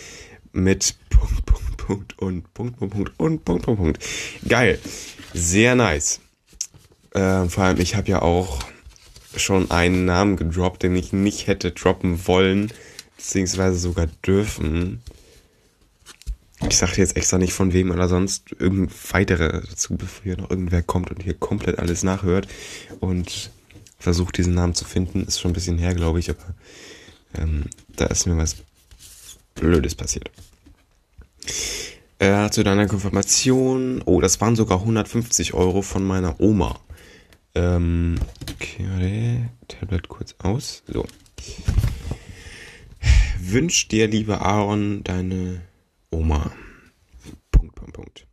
mit 0.53 0.95
Punkt, 1.09 1.47
Punkt, 1.47 1.77
Punkt 1.79 2.19
und 2.19 2.55
Punkt, 2.55 2.79
Punkt, 2.79 2.95
Punkt 2.95 3.13
und 3.19 3.45
Punkt, 3.45 3.65
Punkt, 3.65 3.81
Punkt. 3.81 3.99
Geil. 4.47 4.79
Sehr 5.33 5.75
nice. 5.75 6.21
Äh, 7.15 7.49
vor 7.49 7.65
allem, 7.65 7.81
ich 7.81 7.95
habe 7.95 8.09
ja 8.09 8.23
auch 8.23 8.61
schon 9.37 9.71
einen 9.71 10.05
Namen 10.05 10.37
gedroppt, 10.37 10.83
den 10.83 10.95
ich 10.97 11.13
nicht 11.13 11.47
hätte 11.47 11.71
droppen 11.71 12.27
wollen, 12.27 12.73
beziehungsweise 13.17 13.79
sogar 13.79 14.09
dürfen. 14.27 15.01
Ich 16.69 16.77
sagte 16.77 17.01
jetzt 17.01 17.17
extra 17.17 17.39
nicht 17.39 17.53
von 17.53 17.73
wem 17.73 17.91
oder 17.91 18.09
sonst 18.09 18.53
irgendein 18.59 18.95
weiterer 19.11 19.61
dazu, 19.61 19.97
bevor 19.97 20.23
hier 20.25 20.37
noch 20.37 20.51
irgendwer 20.51 20.83
kommt 20.83 21.11
und 21.11 21.23
hier 21.23 21.35
komplett 21.35 21.79
alles 21.79 22.03
nachhört 22.03 22.49
und 23.01 23.51
versucht 23.99 24.39
diesen 24.39 24.55
Namen 24.55 24.75
zu 24.75 24.85
finden. 24.85 25.25
Ist 25.25 25.41
schon 25.41 25.51
ein 25.51 25.55
bisschen 25.55 25.79
her, 25.79 25.95
glaube 25.95 26.21
ich, 26.21 26.31
aber 26.31 26.55
ähm, 27.39 27.65
da 27.97 28.07
ist 28.07 28.27
mir 28.27 28.37
was 28.37 28.57
Blödes 29.55 29.95
passiert. 29.95 30.31
Äh, 32.19 32.51
zu 32.51 32.63
deiner 32.63 32.87
Konfirmation. 32.87 34.03
Oh, 34.05 34.21
das 34.21 34.41
waren 34.41 34.57
sogar 34.57 34.81
150 34.81 35.55
Euro 35.55 35.83
von 35.83 36.05
meiner 36.05 36.41
Oma. 36.41 36.79
Ähm, 37.55 38.17
okay, 38.51 39.49
Tablet 39.69 40.09
kurz 40.09 40.35
aus. 40.39 40.83
So. 40.87 41.07
Wünsch 43.39 43.89
dir, 43.89 44.09
lieber 44.09 44.43
Aaron, 44.43 45.05
deine 45.05 45.63
Oma. 46.11 46.51
Punkt, 47.51 47.75
Punkt, 47.75 47.95
Punkt. 47.95 48.27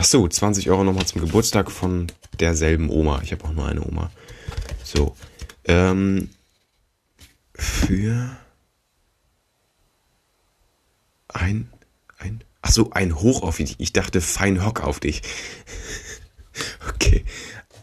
Ach 0.00 0.04
so, 0.04 0.26
20 0.26 0.70
Euro 0.70 0.82
nochmal 0.82 1.04
zum 1.04 1.20
Geburtstag 1.20 1.70
von 1.70 2.10
derselben 2.38 2.88
Oma. 2.88 3.20
Ich 3.22 3.32
habe 3.32 3.44
auch 3.44 3.52
nur 3.52 3.66
eine 3.66 3.84
Oma. 3.86 4.10
So. 4.82 5.14
Ähm, 5.66 6.30
für 7.52 8.34
ein, 11.28 11.68
ein, 12.16 12.42
ach 12.62 12.70
so, 12.70 12.92
ein 12.92 13.20
Hoch 13.20 13.42
auf 13.42 13.58
dich. 13.58 13.74
Ich 13.76 13.92
dachte, 13.92 14.22
fein 14.22 14.64
Hock 14.64 14.82
auf 14.82 15.00
dich. 15.00 15.20
okay. 16.94 17.26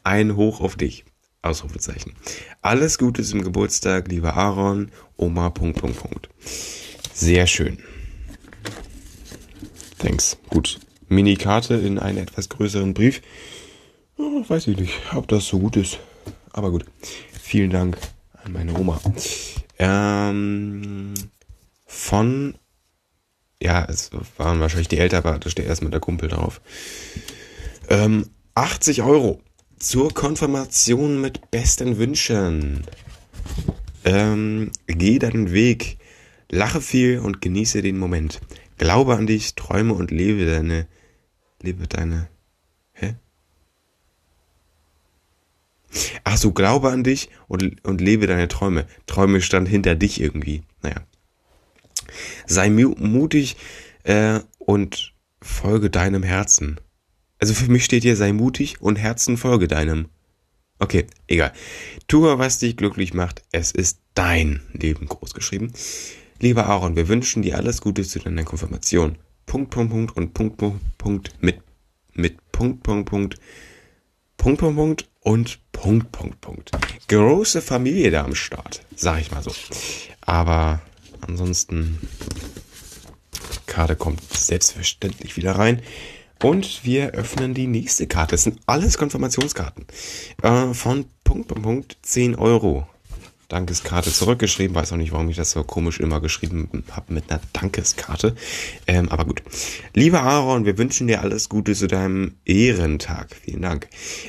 Ein 0.04 0.36
Hoch 0.36 0.60
auf 0.60 0.76
dich. 0.76 1.06
Ausrufezeichen. 1.44 2.16
Alles 2.64 2.98
Gute 2.98 3.22
zum 3.22 3.44
Geburtstag, 3.44 4.08
lieber 4.08 4.34
Aaron, 4.34 4.92
Oma, 5.18 5.52
Punkt, 5.52 5.78
Punkt, 5.78 6.00
Punkt. 6.00 6.30
Sehr 7.14 7.46
schön. 7.46 7.78
Thanks. 10.00 10.36
Gut. 10.50 10.80
Minikarte 11.10 11.76
in 11.76 12.00
einen 12.00 12.18
etwas 12.18 12.50
größeren 12.50 12.94
Brief. 12.94 13.22
Oh, 14.18 14.44
weiß 14.48 14.68
ich 14.68 14.78
nicht, 14.78 14.94
ob 15.14 15.28
das 15.28 15.46
so 15.46 15.60
gut 15.60 15.78
ist. 15.78 16.00
Aber 16.52 16.72
gut. 16.72 16.86
Vielen 17.40 17.70
Dank 17.70 17.98
an 18.44 18.52
meine 18.52 18.78
Oma. 18.78 19.00
Ähm, 19.80 21.14
von, 21.86 22.56
ja, 23.62 23.86
es 23.86 24.10
waren 24.38 24.60
wahrscheinlich 24.60 24.88
die 24.88 24.98
Eltern, 24.98 25.20
aber 25.20 25.40
da 25.40 25.50
steht 25.50 25.68
erstmal 25.68 25.92
der 25.92 26.00
Kumpel 26.00 26.30
drauf. 26.30 26.62
Ähm, 27.90 28.30
80 28.56 29.04
Euro 29.04 29.40
zur 29.78 30.14
Konfirmation 30.14 31.22
mit 31.22 31.52
besten 31.52 31.98
Wünschen. 31.98 32.84
Ähm, 34.04 34.72
geh 34.88 35.20
deinen 35.20 35.52
Weg, 35.52 36.00
lache 36.50 36.82
viel 36.82 37.20
und 37.20 37.42
genieße 37.42 37.82
den 37.82 37.98
Moment. 38.00 38.42
Glaube 38.78 39.16
an 39.16 39.28
dich, 39.28 39.56
träume 39.56 39.94
und 39.94 40.12
lebe 40.12 40.46
deine 40.46 40.88
Lebe 41.62 41.88
deine. 41.88 42.30
Hä? 42.94 43.16
Ach 46.24 46.38
so, 46.38 46.52
glaube 46.52 46.92
an 46.92 47.04
dich 47.04 47.30
und, 47.48 47.84
und 47.86 48.02
lebe 48.02 48.28
deine 48.28 48.48
Träume. 48.48 48.86
Träume 49.06 49.42
stand 49.42 49.68
hinter 49.68 49.96
dich 49.96 50.22
irgendwie. 50.22 50.64
Naja. 50.82 51.02
Sei 52.46 52.70
mutig 52.70 53.58
äh, 54.04 54.40
und 54.60 55.14
folge 55.42 55.90
deinem 55.90 56.24
Herzen. 56.24 56.80
Also 57.40 57.54
für 57.54 57.70
mich 57.70 57.86
steht 57.86 58.04
hier, 58.04 58.16
sei 58.16 58.34
mutig 58.34 58.82
und 58.82 58.98
Herzen 58.98 59.38
folge 59.38 59.68
deinem. 59.68 60.08
Okay, 60.80 61.08
egal. 61.28 61.54
Tue, 62.08 62.38
was 62.38 62.60
dich 62.60 62.78
glücklich 62.78 63.14
macht. 63.14 63.44
Es 63.52 63.72
ist 63.72 64.00
dein 64.14 64.62
Leben 64.74 65.08
groß 65.08 65.34
geschrieben. 65.34 65.74
Lieber 66.40 66.68
Aaron, 66.68 66.96
wir 66.96 67.08
wünschen 67.08 67.42
dir 67.42 67.58
alles 67.58 67.82
Gute 67.82 68.04
zu 68.04 68.20
deiner 68.20 68.44
Konfirmation. 68.44 69.18
Punkt, 69.48 69.72
Punkt, 69.72 69.92
Punkt 69.92 70.18
und 70.18 70.34
Punkt, 70.34 70.58
Punkt, 70.58 70.98
Punkt 70.98 71.34
mit, 71.42 71.62
mit 72.14 72.52
Punkt, 72.52 72.84
Punkt, 72.84 73.10
Punkt, 73.10 73.40
Punkt, 74.38 74.60
Punkt, 74.60 74.76
Punkt 74.76 75.10
und 75.22 75.60
Punkt, 75.72 76.12
Punkt, 76.12 76.42
Punkt. 76.42 76.72
Große 77.08 77.62
Familie 77.62 78.12
da 78.12 78.26
am 78.26 78.36
Start, 78.36 78.84
sag 78.96 79.22
ich 79.22 79.32
mal 79.32 79.42
so. 79.42 79.52
Aber 80.22 80.82
ansonsten, 81.22 81.98
Karte 83.66 83.96
kommt 83.96 84.22
selbstverständlich 84.34 85.38
wieder 85.38 85.54
rein. 85.54 85.82
Und 86.44 86.84
wir 86.84 87.12
öffnen 87.12 87.54
die 87.54 87.68
nächste 87.68 88.06
Karte. 88.06 88.32
Das 88.32 88.44
sind 88.44 88.60
alles 88.68 88.98
Konfirmationskarten. 88.98 89.88
Äh, 90.44 90.74
von 90.74 91.06
Punkt, 91.24 91.48
Punkt, 91.48 91.64
Punkt 91.64 91.98
10 92.02 92.36
Euro. 92.36 92.88
Dankeskarte 93.48 94.12
zurückgeschrieben. 94.12 94.76
Weiß 94.76 94.92
auch 94.92 94.98
nicht, 94.98 95.12
warum 95.12 95.30
ich 95.30 95.38
das 95.38 95.52
so 95.52 95.64
komisch 95.64 96.00
immer 96.00 96.20
geschrieben 96.20 96.84
habe 96.92 97.14
mit 97.14 97.32
einer 97.32 97.40
Dankeskarte. 97.54 98.36
Ähm, 98.88 99.10
aber 99.10 99.26
gut. 99.26 99.42
Lieber 99.94 100.22
Aaron, 100.22 100.66
wir 100.66 100.78
wünschen 100.78 101.08
dir 101.08 101.22
alles 101.22 101.50
Gute 101.50 101.74
zu 101.74 101.88
deinem 101.88 102.36
Ehrentag. 102.46 103.36
Vielen 103.36 103.62
Dank. 103.62 103.88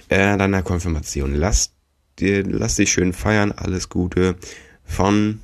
Äh, 0.09 0.37
deiner 0.37 0.63
Konfirmation. 0.63 1.35
Lass, 1.35 1.73
dir, 2.19 2.45
lass 2.45 2.77
dich 2.77 2.93
schön 2.93 3.13
feiern. 3.13 3.53
Alles 3.53 3.89
Gute 3.89 4.37
von 4.85 5.41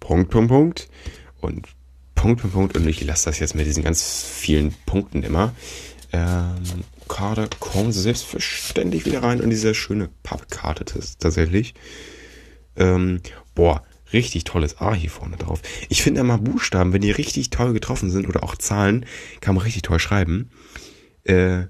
Punkt, 0.00 0.30
Punkt, 0.30 0.48
Punkt. 0.48 0.88
Und 1.40 1.66
Punkt, 2.14 2.40
Punkt, 2.40 2.54
Punkt. 2.54 2.76
Und 2.76 2.88
ich 2.88 3.04
lasse 3.04 3.26
das 3.26 3.38
jetzt 3.38 3.54
mit 3.54 3.66
diesen 3.66 3.84
ganz 3.84 4.24
vielen 4.24 4.74
Punkten 4.86 5.22
immer. 5.22 5.52
Ähm, 6.12 6.84
Karte 7.08 7.48
kommen 7.60 7.92
sie 7.92 8.00
selbstverständlich 8.00 9.04
wieder 9.04 9.22
rein 9.22 9.40
und 9.40 9.50
diese 9.50 9.74
schöne 9.74 10.08
Pappkarte 10.22 10.84
tatsächlich. 11.18 11.74
Ähm, 12.76 13.20
boah, 13.54 13.82
richtig 14.12 14.44
tolles 14.44 14.80
A 14.80 14.94
hier 14.94 15.10
vorne 15.10 15.36
drauf. 15.36 15.62
Ich 15.88 16.02
finde 16.02 16.20
immer 16.20 16.38
Buchstaben, 16.38 16.92
wenn 16.92 17.02
die 17.02 17.10
richtig 17.10 17.50
toll 17.50 17.72
getroffen 17.72 18.10
sind 18.10 18.28
oder 18.28 18.42
auch 18.42 18.56
Zahlen, 18.56 19.06
kann 19.40 19.54
man 19.54 19.64
richtig 19.64 19.82
toll 19.82 19.98
schreiben. 19.98 20.50
Äh, 21.24 21.64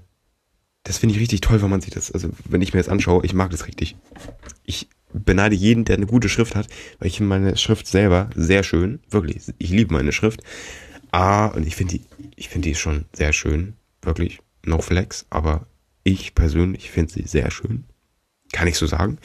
das 0.83 0.99
finde 0.99 1.15
ich 1.15 1.21
richtig 1.21 1.41
toll, 1.41 1.61
wenn 1.61 1.69
man 1.69 1.81
sich 1.81 1.91
das, 1.91 2.11
also 2.11 2.29
wenn 2.45 2.61
ich 2.61 2.73
mir 2.73 2.79
das 2.79 2.89
anschaue, 2.89 3.25
ich 3.25 3.33
mag 3.33 3.51
das 3.51 3.67
richtig. 3.67 3.97
Ich 4.63 4.87
beneide 5.13 5.55
jeden, 5.55 5.85
der 5.85 5.97
eine 5.97 6.05
gute 6.05 6.29
Schrift 6.29 6.55
hat, 6.55 6.67
weil 6.99 7.07
ich 7.07 7.17
finde 7.17 7.29
meine 7.29 7.57
Schrift 7.57 7.87
selber 7.87 8.29
sehr 8.35 8.63
schön, 8.63 8.99
wirklich. 9.09 9.41
Ich 9.57 9.69
liebe 9.69 9.93
meine 9.93 10.11
Schrift. 10.11 10.41
Ah, 11.11 11.47
und 11.47 11.65
ich 11.65 11.75
finde 11.75 11.97
die, 11.97 12.05
ich 12.35 12.49
finde 12.49 12.69
die 12.69 12.75
schon 12.75 13.05
sehr 13.13 13.33
schön, 13.33 13.73
wirklich. 14.01 14.39
No 14.65 14.79
flex, 14.81 15.25
aber 15.29 15.67
ich 16.03 16.35
persönlich 16.35 16.91
finde 16.91 17.13
sie 17.13 17.23
sehr 17.23 17.51
schön. 17.51 17.85
Kann 18.57 18.67
ich 18.67 18.77
so 18.79 18.87
sagen. 18.87 19.19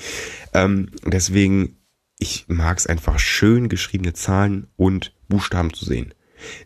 Ähm, 0.52 0.90
deswegen, 1.06 1.78
ich 2.18 2.44
mag 2.48 2.76
es 2.76 2.86
einfach 2.86 3.18
schön 3.18 3.70
geschriebene 3.70 4.12
Zahlen 4.12 4.66
und 4.76 5.14
Buchstaben 5.26 5.72
zu 5.72 5.86
sehen. 5.86 6.12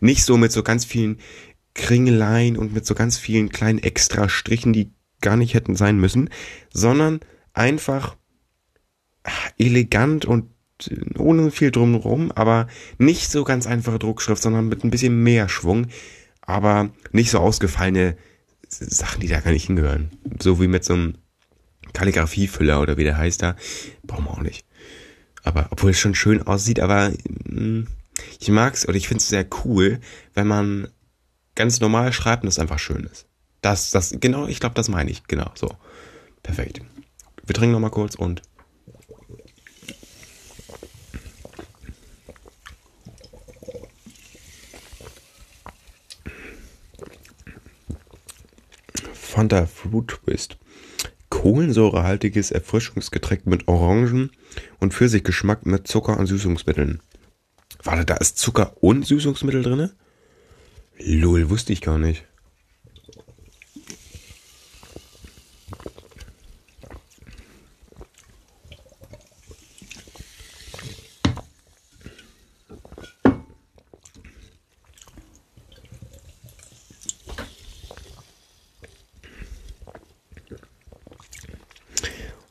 Nicht 0.01 0.25
so 0.25 0.35
mit 0.35 0.51
so 0.51 0.63
ganz 0.63 0.83
vielen 0.83 1.19
Kringeleien 1.75 2.57
und 2.57 2.73
mit 2.73 2.85
so 2.85 2.93
ganz 2.93 3.17
vielen 3.17 3.51
kleinen 3.51 3.79
extra 3.79 4.27
Strichen, 4.27 4.73
die 4.73 4.91
gar 5.21 5.37
nicht 5.37 5.53
hätten 5.53 5.77
sein 5.77 5.97
müssen, 5.97 6.29
sondern 6.73 7.21
einfach 7.53 8.17
elegant 9.57 10.25
und 10.25 10.49
ohne 11.17 11.51
viel 11.51 11.71
drumherum, 11.71 12.33
aber 12.33 12.67
nicht 12.97 13.31
so 13.31 13.45
ganz 13.45 13.65
einfache 13.65 13.97
Druckschrift, 13.97 14.41
sondern 14.41 14.67
mit 14.67 14.83
ein 14.83 14.91
bisschen 14.91 15.23
mehr 15.23 15.47
Schwung, 15.47 15.87
aber 16.41 16.89
nicht 17.13 17.31
so 17.31 17.39
ausgefallene 17.39 18.17
Sachen, 18.67 19.21
die 19.21 19.29
da 19.29 19.39
gar 19.39 19.51
nicht 19.51 19.67
hingehören. 19.67 20.11
So 20.41 20.59
wie 20.59 20.67
mit 20.67 20.83
so 20.83 20.95
einem 20.95 21.13
Kalligrafiefüller 21.97 22.79
oder 22.79 22.95
wie 22.97 23.03
der 23.03 23.17
heißt 23.17 23.41
da, 23.41 23.55
brauchen 24.03 24.25
wir 24.25 24.31
auch 24.31 24.41
nicht. 24.41 24.65
Aber 25.43 25.67
obwohl 25.71 25.91
es 25.91 25.99
schon 25.99 26.13
schön 26.13 26.43
aussieht, 26.43 26.79
aber 26.79 27.11
mh, 27.45 27.61
mm, 27.61 27.87
ich 28.39 28.49
mag's 28.49 28.87
oder 28.87 28.97
ich 28.97 29.07
find's 29.07 29.29
sehr 29.29 29.47
cool, 29.63 29.99
wenn 30.35 30.45
man 30.45 30.89
ganz 31.55 31.79
normal 31.79 32.13
schreibt 32.13 32.43
und 32.43 32.49
es 32.49 32.59
einfach 32.59 32.77
schön 32.77 33.05
ist. 33.11 33.25
Das, 33.61 33.89
das, 33.89 34.15
genau, 34.19 34.45
ich 34.45 34.59
glaube, 34.59 34.75
das 34.75 34.89
meine 34.89 35.09
ich. 35.09 35.23
Genau, 35.23 35.49
so. 35.55 35.75
Perfekt. 36.43 36.81
Wir 37.43 37.55
trinken 37.55 37.73
nochmal 37.73 37.89
kurz 37.89 38.13
und 38.13 38.43
Fanta 49.13 49.65
Fruit 49.65 50.07
Twist. 50.07 50.57
Kohlensäurehaltiges 51.37 52.49
Erfrischungsgetränk 52.49 53.45
mit 53.45 53.67
Orangen 53.67 54.31
und 54.79 54.95
Pfirsichgeschmack 54.95 55.67
mit 55.67 55.87
Zucker 55.87 56.17
und 56.17 56.25
Süßungsmitteln. 56.25 56.99
Warte, 57.83 58.05
da 58.05 58.15
ist 58.15 58.39
Zucker 58.39 58.75
und 58.81 59.05
Süßungsmittel 59.05 59.61
drin? 59.61 59.91
Lol, 60.97 61.51
wusste 61.51 61.73
ich 61.73 61.81
gar 61.81 61.99
nicht. 61.99 62.25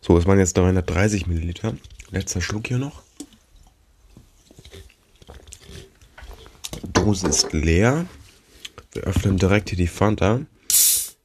So, 0.07 0.17
es 0.17 0.27
waren 0.27 0.39
jetzt 0.39 0.57
330 0.57 1.27
Milliliter. 1.27 1.75
Letzter 2.13 2.41
Schluck 2.41 2.69
hier 2.69 2.79
noch. 2.79 3.03
Dose 6.93 7.27
ist 7.27 7.53
leer. 7.53 8.07
Wir 8.93 9.03
öffnen 9.03 9.37
direkt 9.37 9.71
hier 9.71 9.77
die 9.77 9.89
Fanta, 9.89 10.43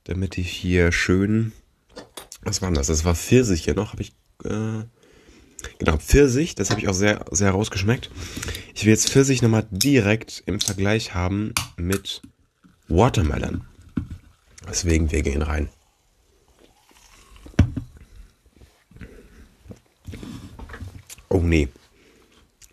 damit 0.06 0.40
ich 0.40 0.50
hier 0.50 0.92
schön. 0.92 1.52
Was 2.42 2.64
war 2.64 2.72
das? 2.72 2.88
Das 2.88 3.06
war 3.06 3.14
Pfirsich 3.14 3.66
hier 3.66 3.76
noch. 3.76 3.92
Habe 3.92 4.02
ich. 4.02 4.14
Äh, 4.46 4.84
genau, 5.78 5.98
Pfirsich. 5.98 6.56
Das 6.56 6.72
habe 6.72 6.82
ich 6.82 6.88
auch 6.88 6.96
sehr, 6.96 7.24
sehr 7.30 7.52
rausgeschmeckt. 7.52 8.10
Ich 8.74 8.86
will 8.86 8.94
jetzt 8.94 9.12
Pfirsich 9.12 9.44
nochmal 9.44 9.68
direkt 9.70 10.42
im 10.48 10.60
Vergleich 10.60 11.14
haben 11.14 11.54
mit 11.78 12.24
Watermelon. 12.88 13.64
Deswegen, 14.68 15.12
wir 15.12 15.22
gehen 15.22 15.44
rein. 15.44 15.70
Oh 21.32 21.40
nee. 21.40 21.70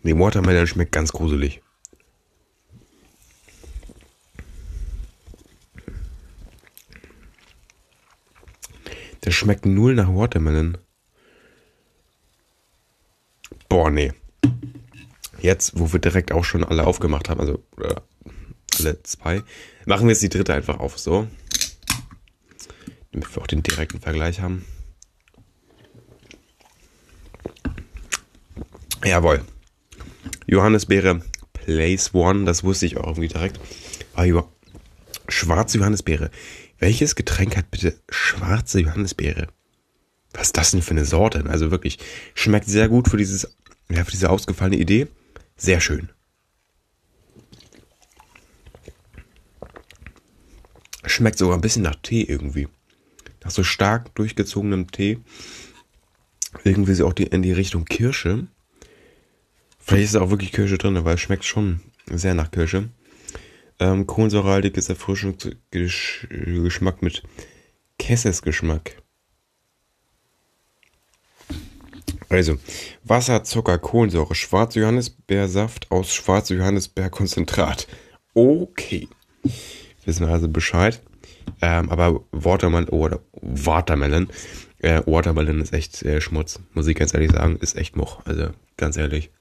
Nee, 0.03 0.19
Watermelon 0.19 0.67
schmeckt 0.67 0.91
ganz 0.91 1.13
gruselig. 1.13 1.61
Der 9.23 9.31
schmeckt 9.31 9.65
null 9.65 9.95
nach 9.95 10.09
Watermelon. 10.09 10.77
Boah, 13.69 13.89
nee. 13.89 14.11
Jetzt, 15.39 15.79
wo 15.79 15.93
wir 15.93 15.99
direkt 15.99 16.33
auch 16.33 16.43
schon 16.43 16.65
alle 16.65 16.85
aufgemacht 16.85 17.29
haben, 17.29 17.39
also 17.39 17.63
oder 17.77 18.03
alle 18.77 19.01
zwei, 19.03 19.41
machen 19.85 20.07
wir 20.07 20.11
jetzt 20.11 20.23
die 20.23 20.29
dritte 20.29 20.53
einfach 20.53 20.79
auf, 20.79 20.99
so. 20.99 21.27
Damit 23.13 23.33
wir 23.33 23.41
auch 23.41 23.47
den 23.47 23.63
direkten 23.63 24.01
Vergleich 24.01 24.41
haben. 24.41 24.65
Jawohl. 29.09 29.41
Johannisbeere 30.47 31.21
Place 31.53 32.13
One, 32.13 32.45
das 32.45 32.63
wusste 32.63 32.85
ich 32.85 32.97
auch 32.97 33.07
irgendwie 33.07 33.27
direkt. 33.27 33.59
Ah, 34.15 34.23
jo 34.23 34.47
schwarze 35.31 35.77
Johannisbeere. 35.77 36.31
Welches 36.79 37.15
Getränk 37.15 37.57
hat 37.57 37.71
bitte 37.71 37.99
schwarze 38.09 38.79
Johannisbeere? 38.79 39.47
Was 40.33 40.47
ist 40.47 40.57
das 40.57 40.71
denn 40.71 40.81
für 40.81 40.91
eine 40.91 41.05
Sorte? 41.05 41.45
Also 41.47 41.71
wirklich, 41.71 41.99
schmeckt 42.35 42.67
sehr 42.67 42.87
gut 42.87 43.07
für 43.07 43.17
dieses, 43.17 43.55
ja, 43.89 44.03
für 44.03 44.11
diese 44.11 44.29
ausgefallene 44.29 44.77
Idee. 44.77 45.07
Sehr 45.57 45.81
schön. 45.81 46.09
Schmeckt 51.05 51.37
sogar 51.37 51.57
ein 51.57 51.61
bisschen 51.61 51.81
nach 51.81 51.95
Tee 51.95 52.21
irgendwie. 52.21 52.67
Nach 53.43 53.51
so 53.51 53.63
stark 53.63 54.13
durchgezogenem 54.15 54.91
Tee. 54.91 55.19
Irgendwie 56.63 56.93
so 56.93 57.07
auch 57.07 57.13
die, 57.13 57.23
in 57.23 57.41
die 57.41 57.51
Richtung 57.51 57.85
Kirsche. 57.85 58.47
Vielleicht 59.89 60.13
ist 60.13 60.17
auch 60.17 60.29
wirklich 60.29 60.51
Kirsche 60.51 60.77
drin, 60.77 61.03
weil 61.03 61.15
es 61.15 61.19
schmeckt 61.19 61.45
schon 61.45 61.79
sehr 62.11 62.35
nach 62.35 62.51
Kirsche. 62.51 62.89
Ähm, 63.79 64.05
kohlensäurehaltiges 64.05 64.87
Erfrischungsgeschmack 64.87 67.01
mit 67.01 67.23
Kessesgeschmack. 67.97 69.01
Also, 72.29 72.59
Wasser, 73.03 73.43
Zucker, 73.43 73.79
Kohlensäure, 73.79 74.35
schwarze 74.35 74.81
Johannisbeersaft 74.81 75.89
aus 75.89 76.13
schwarze 76.13 76.53
Johannisbeerkonzentrat. 76.53 77.87
Okay. 78.35 79.07
Wissen 80.05 80.27
wir 80.27 80.33
also 80.33 80.49
Bescheid. 80.49 81.01
Ähm, 81.63 81.89
aber 81.89 82.23
Watermelon, 82.31 82.89
oder 82.89 83.21
Watermelon, 83.41 84.29
äh, 84.77 85.01
Watermelon 85.07 85.61
ist 85.61 85.73
echt 85.73 86.03
äh, 86.03 86.21
Schmutz, 86.21 86.59
muss 86.73 86.85
ich 86.85 86.95
ganz 86.95 87.15
ehrlich 87.15 87.31
sagen, 87.31 87.55
ist 87.55 87.75
echt 87.75 87.95
Much. 87.95 88.19
Also, 88.25 88.51
ganz 88.77 88.95
ehrlich. 88.95 89.31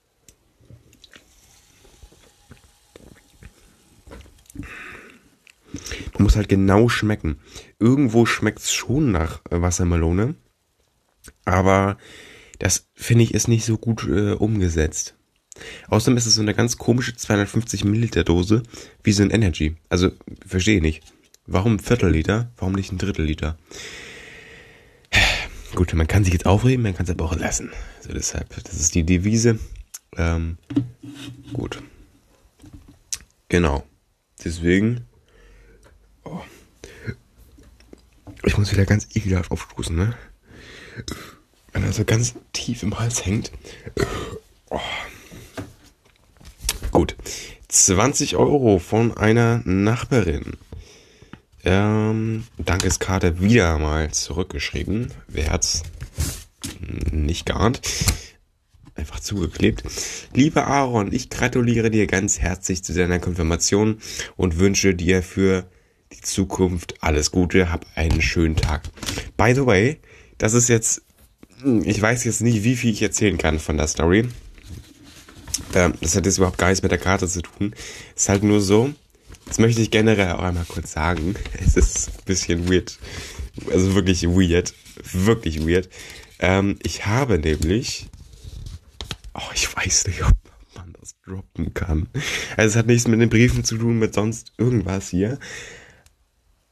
Muss 6.19 6.37
halt 6.37 6.49
genau 6.49 6.89
schmecken. 6.89 7.39
Irgendwo 7.79 8.27
schmeckt 8.27 8.61
es 8.61 8.73
schon 8.73 9.11
nach 9.11 9.41
äh, 9.51 9.61
Wassermelone, 9.61 10.35
aber 11.45 11.99
das 12.59 12.89
finde 12.95 13.25
ich 13.25 13.35
ist 13.35 13.49
nicht 13.49 13.65
so 13.65 13.79
gut 13.79 14.07
äh, 14.09 14.33
umgesetzt. 14.33 15.15
Außerdem 15.89 16.17
ist 16.17 16.27
es 16.27 16.35
so 16.35 16.43
eine 16.43 16.55
ganz 16.55 16.79
komische 16.79 17.17
250 17.17 17.85
Milliliter 17.85 18.25
Dose 18.25 18.63
wie 19.03 19.13
so 19.13 19.23
ein 19.23 19.31
Energy. 19.31 19.77
Also 19.89 20.11
verstehe 20.47 20.81
nicht. 20.81 21.03
Warum 21.47 21.75
ein 21.75 21.81
Viertel 21.81 22.11
Liter? 22.11 22.53
Warum 22.57 22.75
nicht 22.75 22.93
ein 22.93 22.99
Drittel 22.99 23.25
Liter? 23.25 23.59
Gut, 25.75 25.93
man 25.95 26.07
kann 26.07 26.25
sich 26.25 26.33
jetzt 26.33 26.47
aufregen, 26.47 26.83
man 26.83 26.95
kann 26.95 27.05
es 27.05 27.11
aber 27.11 27.25
auch 27.25 27.37
lassen. 27.37 27.71
Also 27.99 28.13
deshalb, 28.13 28.55
das 28.65 28.75
ist 28.75 28.95
die 28.95 29.05
Devise. 29.05 29.59
Ähm, 30.17 30.57
gut. 31.53 31.83
Genau. 33.49 33.85
Deswegen 34.43 35.03
Oh. 36.31 36.43
Ich 38.45 38.57
muss 38.57 38.73
wieder 38.73 38.85
ganz 38.85 39.09
ekelhaft 39.15 39.51
aufstoßen, 39.51 39.97
ne? 39.97 40.15
Wenn 41.73 41.85
er 41.85 41.93
so 41.93 42.05
ganz 42.05 42.35
tief 42.53 42.83
im 42.83 42.99
Hals 42.99 43.25
hängt. 43.25 43.53
Oh. 44.71 44.81
Gut. 46.93 47.17
20 47.69 48.37
Euro 48.37 48.79
von 48.79 49.17
einer 49.17 49.61
Nachbarin. 49.65 50.57
Ähm, 51.65 52.45
Dankeskarte 52.59 53.41
wieder 53.41 53.79
mal 53.79 54.11
zurückgeschrieben. 54.11 55.13
Wer 55.29 55.51
hat's 55.51 55.83
nicht 57.11 57.47
geahnt? 57.47 57.81
einfach 58.99 59.21
zugeklebt. 59.21 59.85
Lieber 60.35 60.67
Aaron, 60.67 61.13
ich 61.13 61.31
gratuliere 61.31 61.91
dir 61.91 62.07
ganz 62.07 62.41
herzlich 62.41 62.83
zu 62.85 62.93
deiner 62.93 63.21
Konfirmation 63.21 63.99
und 64.37 64.59
wünsche 64.59 64.95
dir 64.95 65.23
für 65.23 65.71
die 66.13 66.21
Zukunft 66.21 67.03
alles 67.03 67.31
Gute. 67.31 67.71
Hab 67.71 67.87
einen 67.95 68.23
schönen 68.23 68.57
Tag. 68.57 68.83
By 69.37 69.55
the 69.55 69.67
way, 69.67 70.01
das 70.39 70.55
ist 70.55 70.69
jetzt, 70.69 71.03
hm, 71.61 71.83
ich 71.85 72.01
weiß 72.01 72.25
jetzt 72.25 72.41
nicht, 72.41 72.65
wie 72.65 72.77
viel 72.77 72.93
ich 72.93 73.03
erzählen 73.03 73.39
kann 73.39 73.59
von 73.59 73.77
der 73.77 73.89
Story. 73.89 74.29
Das 75.73 76.15
hat 76.15 76.25
jetzt 76.25 76.39
überhaupt 76.39 76.59
gar 76.59 76.69
nichts 76.69 76.83
mit 76.83 76.93
der 76.93 76.99
Karte 76.99 77.29
zu 77.29 77.43
tun. 77.43 77.75
Es 78.15 78.23
ist 78.23 78.29
halt 78.29 78.43
nur 78.43 78.61
so, 78.61 78.95
das 79.49 79.59
möchte 79.59 79.81
ich 79.81 79.91
generell 79.91 80.33
auch 80.33 80.43
einmal 80.43 80.67
kurz 80.67 80.93
sagen. 80.93 81.35
Es 81.65 81.77
ist 81.77 82.09
ein 82.09 82.25
bisschen 82.27 82.71
weird. 82.71 82.99
Also 83.71 83.95
wirklich 83.95 84.25
weird. 84.25 84.75
Wirklich 85.13 85.67
weird. 85.67 85.89
Ähm, 86.39 86.79
ich 86.83 87.07
habe 87.07 87.39
nämlich. 87.39 88.09
Oh, 89.35 89.51
ich 89.55 89.75
weiß 89.75 90.07
nicht, 90.07 90.23
ob 90.23 90.33
man 90.75 90.93
das 91.01 91.15
droppen 91.25 91.75
kann. 91.75 92.09
Also 92.57 92.73
es 92.73 92.77
hat 92.77 92.87
nichts 92.87 93.09
mit 93.09 93.21
den 93.21 93.29
Briefen 93.29 93.65
zu 93.65 93.79
tun, 93.79 93.99
mit 93.99 94.15
sonst 94.15 94.53
irgendwas 94.59 95.09
hier. 95.09 95.39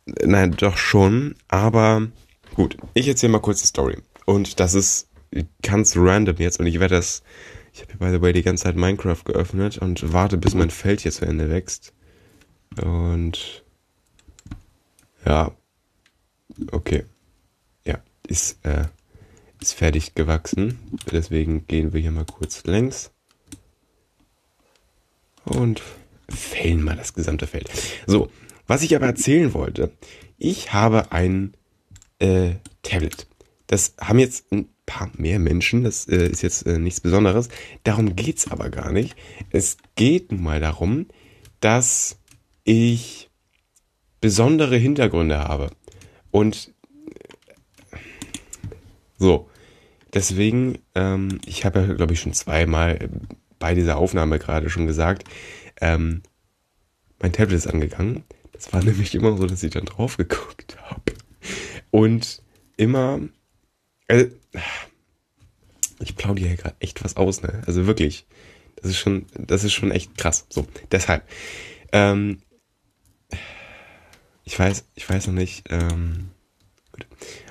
Nein, 0.07 0.53
doch 0.53 0.77
schon. 0.77 1.35
Aber 1.49 2.09
gut, 2.55 2.77
ich 2.95 3.09
erzähle 3.09 3.33
mal 3.33 3.41
kurz 3.41 3.61
die 3.61 3.67
Story. 3.67 3.99
Und 4.25 4.61
das 4.61 4.75
ist 4.75 5.09
ganz 5.63 5.97
random 5.97 6.37
jetzt. 6.39 6.61
Und 6.61 6.67
ich 6.67 6.81
werde 6.81 6.97
das. 6.97 7.23
Ich 7.73 7.83
habe 7.83 7.93
hier, 7.93 7.99
by 7.99 8.11
the 8.11 8.23
way, 8.23 8.33
die 8.33 8.43
ganze 8.43 8.65
Zeit 8.65 8.77
Minecraft 8.77 9.23
geöffnet 9.25 9.77
und 9.79 10.13
warte, 10.13 10.39
bis 10.39 10.55
mein 10.55 10.71
Feld 10.71 11.03
hier 11.03 11.13
zu 11.13 11.27
Ende 11.27 11.51
wächst. 11.51 11.93
Und 12.83 13.65
ja, 15.27 15.53
okay. 16.73 17.05
Ja, 17.85 17.99
ist, 18.27 18.65
äh, 18.65 18.87
ist 19.61 19.75
fertig 19.75 20.15
gewachsen. 20.15 20.79
Deswegen 21.11 21.67
gehen 21.67 21.93
wir 21.93 22.01
hier 22.01 22.13
mal 22.13 22.25
kurz 22.25 22.65
längs. 22.65 23.11
Und 25.45 25.83
fällen 26.29 26.83
mal 26.83 26.97
das 26.97 27.13
gesamte 27.13 27.47
Feld. 27.47 27.71
So, 28.07 28.31
was 28.67 28.83
ich 28.83 28.95
aber 28.95 29.07
erzählen 29.07 29.55
wollte, 29.55 29.93
ich 30.39 30.73
habe 30.73 31.13
ein 31.13 31.55
äh, 32.19 32.55
Tablet. 32.83 33.27
Das 33.67 33.95
haben 34.01 34.19
jetzt 34.19 34.53
ein 34.53 34.69
paar 34.87 35.11
mehr 35.17 35.39
Menschen, 35.39 35.83
das 35.83 36.07
äh, 36.09 36.29
ist 36.29 36.43
jetzt 36.43 36.67
äh, 36.67 36.79
nichts 36.79 37.01
Besonderes. 37.01 37.49
Darum 37.85 38.15
geht's 38.17 38.51
aber 38.51 38.71
gar 38.71 38.93
nicht. 38.93 39.17
Es 39.51 39.77
geht 39.97 40.31
nun 40.31 40.43
mal 40.43 40.61
darum, 40.61 41.07
dass 41.61 42.19
ich 42.65 43.31
besondere 44.21 44.77
Hintergründe 44.77 45.39
habe. 45.39 45.71
Und 46.31 46.73
so, 49.19 49.49
deswegen, 50.15 50.79
ähm, 50.95 51.41
ich 51.47 51.65
habe 51.65 51.81
ja, 51.81 51.95
glaube 51.95 52.13
ich, 52.13 52.21
schon 52.21 52.33
zweimal 52.33 53.09
bei 53.59 53.75
dieser 53.75 53.97
Aufnahme 53.97 54.39
gerade 54.39 54.69
schon 54.69 54.87
gesagt, 54.87 55.25
ähm, 55.81 56.23
mein 57.21 57.33
Tablet 57.33 57.57
ist 57.57 57.67
angegangen. 57.67 58.25
Das 58.57 58.73
war 58.73 58.83
nämlich 58.83 59.15
immer 59.15 59.37
so, 59.37 59.47
dass 59.47 59.63
ich 59.63 59.73
dann 59.73 59.85
drauf 59.85 60.17
geguckt 60.17 60.77
habe. 60.83 61.13
Und 61.91 62.43
immer, 62.77 63.21
also, 64.09 64.27
ich 66.01 66.17
plaudere 66.17 66.49
hier 66.49 66.57
gerade 66.57 66.77
echt 66.81 67.05
was 67.05 67.17
aus, 67.17 67.43
ne? 67.43 67.63
Also 67.67 67.87
wirklich, 67.87 68.27
das 68.77 68.91
ist 68.91 68.99
schon, 68.99 69.27
das 69.35 69.63
ist 69.63 69.75
schon 69.75 69.91
echt 69.91 70.17
krass. 70.17 70.47
So, 70.49 70.67
deshalb, 70.91 71.29
ähm, 71.93 72.39
ich 74.45 74.59
weiß, 74.59 74.85
ich 74.95 75.09
weiß 75.09 75.27
noch 75.27 75.35
nicht. 75.35 75.67
Ähm, 75.71 76.31
gut. 76.93 77.07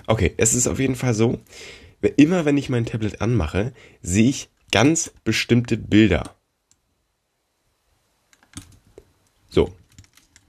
Okay, 0.07 0.33
es 0.37 0.53
ist 0.53 0.67
auf 0.67 0.79
jeden 0.79 0.95
Fall 0.95 1.13
so, 1.13 1.39
immer 2.17 2.45
wenn 2.45 2.57
ich 2.57 2.69
mein 2.69 2.85
Tablet 2.85 3.21
anmache, 3.21 3.73
sehe 4.01 4.29
ich 4.29 4.49
ganz 4.71 5.11
bestimmte 5.23 5.77
Bilder. 5.77 6.35
So, 9.49 9.73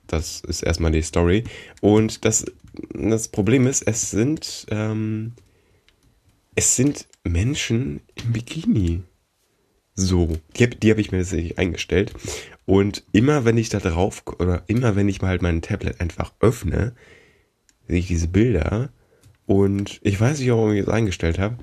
das 0.06 0.40
ist 0.40 0.62
erstmal 0.62 0.92
die 0.92 1.02
Story. 1.02 1.44
Und 1.80 2.24
das, 2.24 2.46
das 2.92 3.28
Problem 3.28 3.66
ist, 3.66 3.82
es 3.82 4.10
sind, 4.10 4.66
ähm, 4.70 5.32
es 6.54 6.76
sind 6.76 7.06
Menschen 7.24 8.00
im 8.14 8.32
Bikini. 8.32 9.02
So, 9.94 10.36
die 10.56 10.64
habe 10.64 10.90
hab 10.90 10.98
ich 10.98 11.10
mir 11.10 11.18
tatsächlich 11.18 11.58
eingestellt. 11.58 12.12
Und 12.66 13.04
immer 13.12 13.44
wenn 13.44 13.56
ich 13.56 13.68
da 13.68 13.78
drauf, 13.78 14.22
oder 14.38 14.62
immer 14.66 14.96
wenn 14.96 15.08
ich 15.08 15.22
mal 15.22 15.28
halt 15.28 15.42
mein 15.42 15.62
Tablet 15.62 16.00
einfach 16.00 16.32
öffne, 16.40 16.94
sehe 17.88 17.98
ich 17.98 18.08
diese 18.08 18.28
Bilder. 18.28 18.90
Und 19.46 20.00
ich 20.02 20.20
weiß 20.20 20.40
nicht, 20.40 20.50
warum 20.50 20.72
ich 20.72 20.84
das 20.84 20.94
eingestellt 20.94 21.38
habe. 21.38 21.58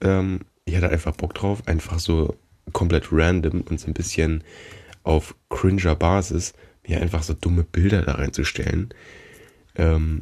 Ähm, 0.00 0.40
ich 0.64 0.76
hatte 0.76 0.90
einfach 0.90 1.16
Bock 1.16 1.34
drauf, 1.34 1.66
einfach 1.66 1.98
so 1.98 2.36
komplett 2.72 3.08
random 3.10 3.62
und 3.62 3.80
so 3.80 3.88
ein 3.88 3.94
bisschen 3.94 4.44
auf 5.02 5.34
cringer 5.48 5.94
Basis, 5.94 6.54
mir 6.86 7.00
einfach 7.00 7.22
so 7.22 7.34
dumme 7.34 7.64
Bilder 7.64 8.02
da 8.02 8.12
reinzustellen. 8.12 8.92
Ähm, 9.76 10.20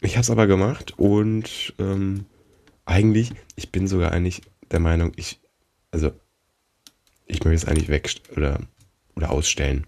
ich 0.00 0.16
habe 0.16 0.22
es 0.22 0.30
aber 0.30 0.46
gemacht 0.46 0.94
und 0.98 1.74
ähm, 1.78 2.26
eigentlich, 2.84 3.32
ich 3.56 3.70
bin 3.70 3.86
sogar 3.86 4.12
eigentlich 4.12 4.42
der 4.70 4.80
Meinung, 4.80 5.12
ich, 5.16 5.40
also 5.90 6.12
ich 7.26 7.44
möchte 7.44 7.64
es 7.64 7.64
eigentlich 7.66 7.88
weg 7.88 8.10
oder 8.36 8.60
oder 9.20 9.30
ausstellen. 9.30 9.86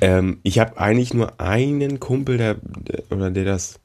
Ähm, 0.00 0.40
ich 0.42 0.58
habe 0.58 0.78
eigentlich 0.78 1.14
nur 1.14 1.40
einen 1.40 2.00
Kumpel, 2.00 2.36
der, 2.38 2.54
der, 2.54 3.04
oder 3.10 3.30
der 3.30 3.44
das, 3.44 3.80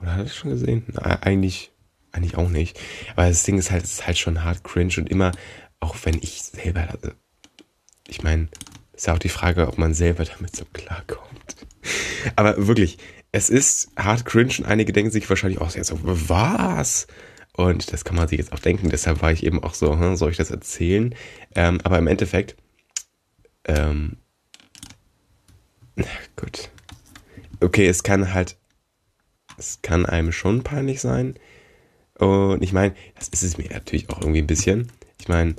oder 0.00 0.16
hat 0.16 0.26
er 0.26 0.32
schon 0.32 0.50
gesehen? 0.50 0.84
Na, 0.92 1.22
eigentlich, 1.22 1.72
eigentlich 2.12 2.36
auch 2.36 2.48
nicht. 2.48 2.80
Aber 3.14 3.28
das 3.28 3.42
Ding 3.42 3.58
ist 3.58 3.70
halt, 3.70 3.84
es 3.84 3.92
ist 3.92 4.06
halt 4.06 4.18
schon 4.18 4.42
hart 4.44 4.64
cringe 4.64 4.94
und 4.96 5.10
immer, 5.10 5.32
auch 5.80 5.96
wenn 6.04 6.18
ich 6.22 6.42
selber, 6.42 6.88
also, 6.90 7.10
ich 8.08 8.22
meine, 8.22 8.48
ist 8.92 9.06
ja 9.06 9.14
auch 9.14 9.18
die 9.18 9.28
Frage, 9.28 9.68
ob 9.68 9.78
man 9.78 9.94
selber 9.94 10.24
damit 10.24 10.54
so 10.54 10.64
klarkommt. 10.72 11.56
Aber 12.36 12.66
wirklich, 12.66 12.98
es 13.32 13.50
ist 13.50 13.90
hart 13.96 14.24
cringe 14.24 14.54
und 14.58 14.66
einige 14.66 14.92
denken 14.92 15.10
sich 15.10 15.28
wahrscheinlich 15.28 15.60
auch 15.60 15.70
so, 15.70 15.98
was? 16.02 17.06
Und 17.54 17.92
das 17.92 18.04
kann 18.04 18.16
man 18.16 18.28
sich 18.28 18.38
jetzt 18.38 18.52
auch 18.52 18.58
denken. 18.58 18.90
Deshalb 18.90 19.22
war 19.22 19.32
ich 19.32 19.44
eben 19.44 19.62
auch 19.62 19.74
so, 19.74 19.98
hm, 19.98 20.16
soll 20.16 20.30
ich 20.30 20.36
das 20.36 20.50
erzählen? 20.50 21.14
Ähm, 21.54 21.80
aber 21.84 21.98
im 21.98 22.06
Endeffekt 22.06 22.56
ähm, 23.64 24.16
gut. 26.36 26.70
Okay, 27.60 27.86
es 27.86 28.02
kann 28.02 28.32
halt, 28.34 28.56
es 29.58 29.80
kann 29.82 30.06
einem 30.06 30.32
schon 30.32 30.62
peinlich 30.62 31.00
sein. 31.00 31.38
Und 32.18 32.62
ich 32.62 32.72
meine, 32.72 32.94
das 33.16 33.28
ist 33.28 33.42
es 33.42 33.58
mir 33.58 33.68
natürlich 33.70 34.10
auch 34.10 34.20
irgendwie 34.20 34.42
ein 34.42 34.46
bisschen. 34.46 34.90
Ich 35.18 35.28
meine, 35.28 35.54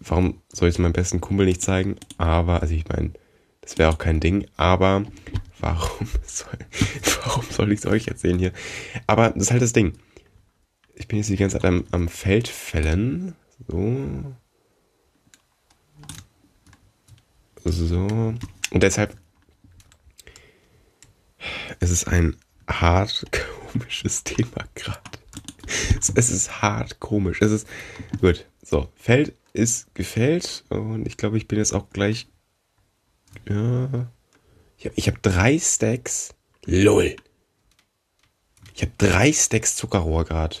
warum 0.00 0.42
soll 0.52 0.68
ich 0.68 0.76
es 0.76 0.78
meinem 0.78 0.92
besten 0.92 1.20
Kumpel 1.20 1.46
nicht 1.46 1.62
zeigen? 1.62 1.96
Aber, 2.18 2.62
also 2.62 2.74
ich 2.74 2.88
meine, 2.88 3.12
das 3.60 3.78
wäre 3.78 3.90
auch 3.90 3.98
kein 3.98 4.20
Ding, 4.20 4.46
aber 4.56 5.04
warum 5.58 6.08
soll, 6.24 6.58
warum 7.24 7.44
soll 7.50 7.72
ich 7.72 7.80
es 7.80 7.86
euch 7.86 8.08
erzählen 8.08 8.38
hier? 8.38 8.52
Aber 9.06 9.30
das 9.30 9.44
ist 9.44 9.50
halt 9.50 9.62
das 9.62 9.72
Ding. 9.72 9.94
Ich 10.94 11.08
bin 11.08 11.18
jetzt 11.18 11.28
die 11.28 11.36
ganze 11.36 11.56
Zeit 11.58 11.64
am, 11.64 11.84
am 11.90 12.08
Feld 12.08 12.48
fällen. 12.48 13.34
So. 13.68 14.34
So. 17.64 18.06
Und 18.70 18.82
deshalb 18.82 19.16
es 21.80 21.90
ist 21.90 22.08
ein 22.08 22.36
hart 22.68 23.26
komisches 23.72 24.24
Thema 24.24 24.64
gerade. 24.74 25.00
Es 26.14 26.30
ist 26.30 26.62
hart 26.62 27.00
komisch. 27.00 27.42
Es 27.42 27.50
ist 27.52 27.68
gut. 28.20 28.46
So, 28.62 28.88
Feld 28.96 29.34
ist 29.56 29.94
gefällt 29.94 30.64
und 30.68 31.06
ich 31.06 31.16
glaube, 31.16 31.36
ich 31.36 31.48
bin 31.48 31.58
jetzt 31.58 31.72
auch 31.72 31.90
gleich. 31.90 32.28
Ja. 33.48 34.10
Ich 34.76 34.86
habe 34.86 35.16
hab 35.16 35.22
drei 35.22 35.58
Stacks. 35.58 36.34
LOL. 36.64 37.16
Ich 38.74 38.82
habe 38.82 38.92
drei 38.98 39.32
Stacks 39.32 39.76
Zuckerrohr 39.76 40.24
gerade. 40.24 40.56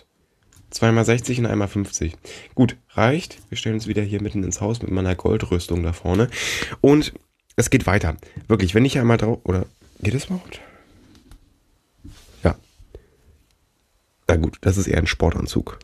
Zweimal 0.70 1.04
60 1.04 1.38
und 1.38 1.46
einmal 1.46 1.68
50. 1.68 2.16
Gut, 2.54 2.76
reicht. 2.90 3.38
Wir 3.48 3.58
stellen 3.58 3.76
uns 3.76 3.86
wieder 3.86 4.02
hier 4.02 4.22
mitten 4.22 4.42
ins 4.42 4.60
Haus 4.60 4.82
mit 4.82 4.90
meiner 4.90 5.14
Goldrüstung 5.14 5.82
da 5.82 5.92
vorne. 5.92 6.28
Und 6.80 7.12
es 7.56 7.70
geht 7.70 7.86
weiter. 7.86 8.16
Wirklich, 8.48 8.74
wenn 8.74 8.84
ich 8.84 8.98
einmal 8.98 9.16
drauf. 9.16 9.38
Oder 9.44 9.66
geht 10.00 10.14
es 10.14 10.26
überhaupt? 10.26 10.60
Ja. 12.42 12.56
Na 14.28 14.36
gut, 14.36 14.58
das 14.60 14.76
ist 14.76 14.86
eher 14.86 14.98
ein 14.98 15.06
Sportanzug. 15.06 15.78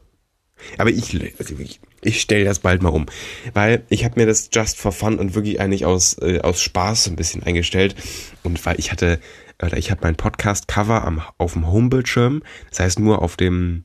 Aber 0.78 0.90
ich, 0.90 1.18
also 1.38 1.58
ich, 1.58 1.80
ich 2.00 2.20
stelle 2.20 2.44
das 2.44 2.58
bald 2.58 2.82
mal 2.82 2.90
um. 2.90 3.06
Weil 3.54 3.84
ich 3.88 4.04
habe 4.04 4.20
mir 4.20 4.26
das 4.26 4.50
just 4.52 4.78
for 4.78 4.92
fun 4.92 5.18
und 5.18 5.34
wirklich 5.34 5.60
eigentlich 5.60 5.84
aus, 5.84 6.16
äh, 6.20 6.40
aus 6.40 6.60
Spaß 6.62 7.08
ein 7.08 7.16
bisschen 7.16 7.42
eingestellt. 7.42 7.94
Und 8.42 8.64
weil 8.64 8.78
ich 8.78 8.92
hatte, 8.92 9.20
oder 9.62 9.76
ich 9.76 9.90
habe 9.90 10.00
mein 10.02 10.16
Podcast-Cover 10.16 11.32
auf 11.38 11.52
dem 11.52 11.70
Homebildschirm. 11.70 12.42
Das 12.70 12.80
heißt, 12.80 12.98
nur 12.98 13.22
auf 13.22 13.36
dem 13.36 13.84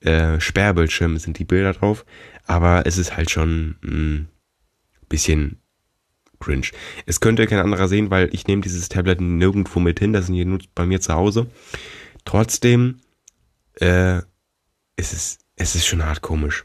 äh, 0.00 0.40
Sperrbildschirm 0.40 1.18
sind 1.18 1.38
die 1.38 1.44
Bilder 1.44 1.72
drauf, 1.72 2.04
aber 2.46 2.86
es 2.86 2.98
ist 2.98 3.16
halt 3.16 3.30
schon 3.30 3.76
ein 3.84 4.28
bisschen 5.08 5.60
cringe. 6.40 6.68
Es 7.06 7.20
könnte 7.20 7.46
kein 7.46 7.60
anderer 7.60 7.86
sehen, 7.86 8.10
weil 8.10 8.28
ich 8.32 8.46
nehme 8.46 8.62
dieses 8.62 8.88
Tablet 8.88 9.20
nirgendwo 9.20 9.78
mit 9.78 10.00
hin, 10.00 10.12
das 10.12 10.26
sind 10.26 10.34
hier 10.34 10.44
nur 10.44 10.58
bei 10.74 10.86
mir 10.86 11.00
zu 11.00 11.14
Hause. 11.14 11.46
Trotzdem 12.24 13.00
äh, 13.74 14.22
es 14.96 15.12
ist 15.12 15.41
es 15.62 15.74
ist 15.74 15.86
schon 15.86 16.04
hart 16.04 16.20
komisch. 16.20 16.64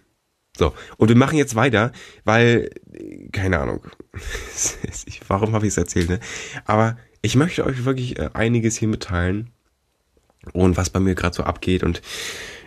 So, 0.57 0.73
und 0.97 1.09
wir 1.09 1.15
machen 1.15 1.37
jetzt 1.37 1.55
weiter, 1.55 1.91
weil, 2.23 2.71
keine 3.31 3.59
Ahnung, 3.59 3.85
warum 5.27 5.53
habe 5.53 5.67
ich 5.67 5.71
es 5.71 5.77
erzählt, 5.77 6.09
ne? 6.09 6.19
Aber 6.65 6.97
ich 7.21 7.35
möchte 7.35 7.63
euch 7.65 7.85
wirklich 7.85 8.17
äh, 8.17 8.29
einiges 8.33 8.77
hier 8.77 8.87
mitteilen 8.87 9.51
und 10.53 10.77
was 10.77 10.89
bei 10.89 10.99
mir 10.99 11.13
gerade 11.13 11.35
so 11.35 11.43
abgeht. 11.43 11.83
Und 11.83 12.01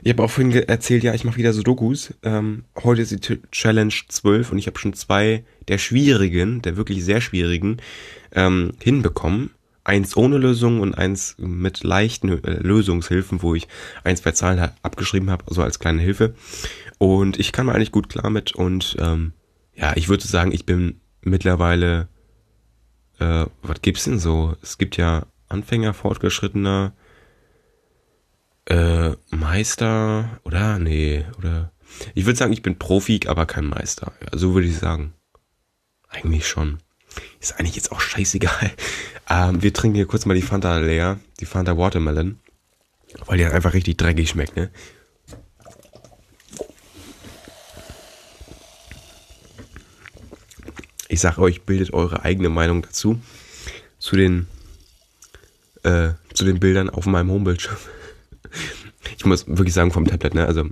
ich 0.02 0.12
habe 0.12 0.22
auch 0.22 0.30
vorhin 0.30 0.52
erzählt, 0.52 1.02
ja, 1.02 1.14
ich 1.14 1.24
mache 1.24 1.36
wieder 1.36 1.52
so 1.52 1.62
Dokus. 1.62 2.14
Ähm, 2.22 2.64
heute 2.82 3.02
ist 3.02 3.10
die 3.10 3.40
Challenge 3.50 3.92
12 4.08 4.52
und 4.52 4.58
ich 4.58 4.66
habe 4.66 4.78
schon 4.78 4.94
zwei 4.94 5.44
der 5.66 5.78
schwierigen, 5.78 6.62
der 6.62 6.76
wirklich 6.76 7.04
sehr 7.04 7.20
schwierigen, 7.20 7.78
ähm, 8.32 8.72
hinbekommen. 8.80 9.50
Eins 9.90 10.16
ohne 10.16 10.38
Lösung 10.38 10.78
und 10.78 10.94
eins 10.94 11.34
mit 11.36 11.82
leichten 11.82 12.44
äh, 12.44 12.52
Lösungshilfen, 12.60 13.42
wo 13.42 13.56
ich 13.56 13.66
ein, 14.04 14.16
zwei 14.16 14.30
Zahlen 14.30 14.70
abgeschrieben 14.82 15.30
habe, 15.30 15.44
so 15.48 15.64
als 15.64 15.80
kleine 15.80 16.00
Hilfe. 16.00 16.36
Und 16.98 17.40
ich 17.40 17.50
kann 17.50 17.66
mir 17.66 17.74
eigentlich 17.74 17.90
gut 17.90 18.08
klar 18.08 18.30
mit 18.30 18.54
und 18.54 18.96
ähm, 19.00 19.32
ja, 19.74 19.96
ich 19.96 20.08
würde 20.08 20.24
sagen, 20.24 20.52
ich 20.52 20.64
bin 20.64 21.00
mittlerweile, 21.22 22.06
äh, 23.18 23.46
was 23.62 23.82
gibt's 23.82 24.04
denn 24.04 24.20
so? 24.20 24.54
Es 24.62 24.78
gibt 24.78 24.96
ja 24.96 25.26
Anfänger, 25.48 25.92
Fortgeschrittener, 25.92 26.92
äh, 28.66 29.10
Meister, 29.30 30.38
oder? 30.44 30.78
Nee, 30.78 31.24
oder? 31.36 31.72
Ich 32.14 32.26
würde 32.26 32.38
sagen, 32.38 32.52
ich 32.52 32.62
bin 32.62 32.78
Profi, 32.78 33.18
aber 33.26 33.44
kein 33.44 33.66
Meister. 33.66 34.12
Ja, 34.22 34.38
so 34.38 34.54
würde 34.54 34.68
ich 34.68 34.78
sagen. 34.78 35.14
Eigentlich 36.08 36.46
schon. 36.46 36.78
Ist 37.40 37.58
eigentlich 37.58 37.76
jetzt 37.76 37.92
auch 37.92 38.00
scheißegal. 38.00 38.72
Ähm, 39.32 39.62
wir 39.62 39.72
trinken 39.72 39.94
hier 39.94 40.06
kurz 40.06 40.26
mal 40.26 40.34
die 40.34 40.42
Fanta 40.42 40.78
leer, 40.78 41.20
die 41.38 41.46
Fanta 41.46 41.78
Watermelon, 41.78 42.40
weil 43.26 43.38
die 43.38 43.44
halt 43.44 43.54
einfach 43.54 43.74
richtig 43.74 43.96
dreckig 43.96 44.28
schmeckt, 44.28 44.56
ne? 44.56 44.72
Ich 51.06 51.20
sag 51.20 51.38
euch, 51.38 51.62
bildet 51.62 51.92
eure 51.92 52.24
eigene 52.24 52.48
Meinung 52.48 52.82
dazu. 52.82 53.20
Zu 54.00 54.16
den, 54.16 54.48
äh, 55.84 56.10
zu 56.34 56.44
den 56.44 56.58
Bildern 56.58 56.90
auf 56.90 57.06
meinem 57.06 57.30
Homebildschirm. 57.30 57.76
Ich 59.16 59.26
muss 59.26 59.46
wirklich 59.46 59.74
sagen, 59.74 59.92
vom 59.92 60.06
Tablet, 60.06 60.34
ne? 60.34 60.46
Also 60.46 60.70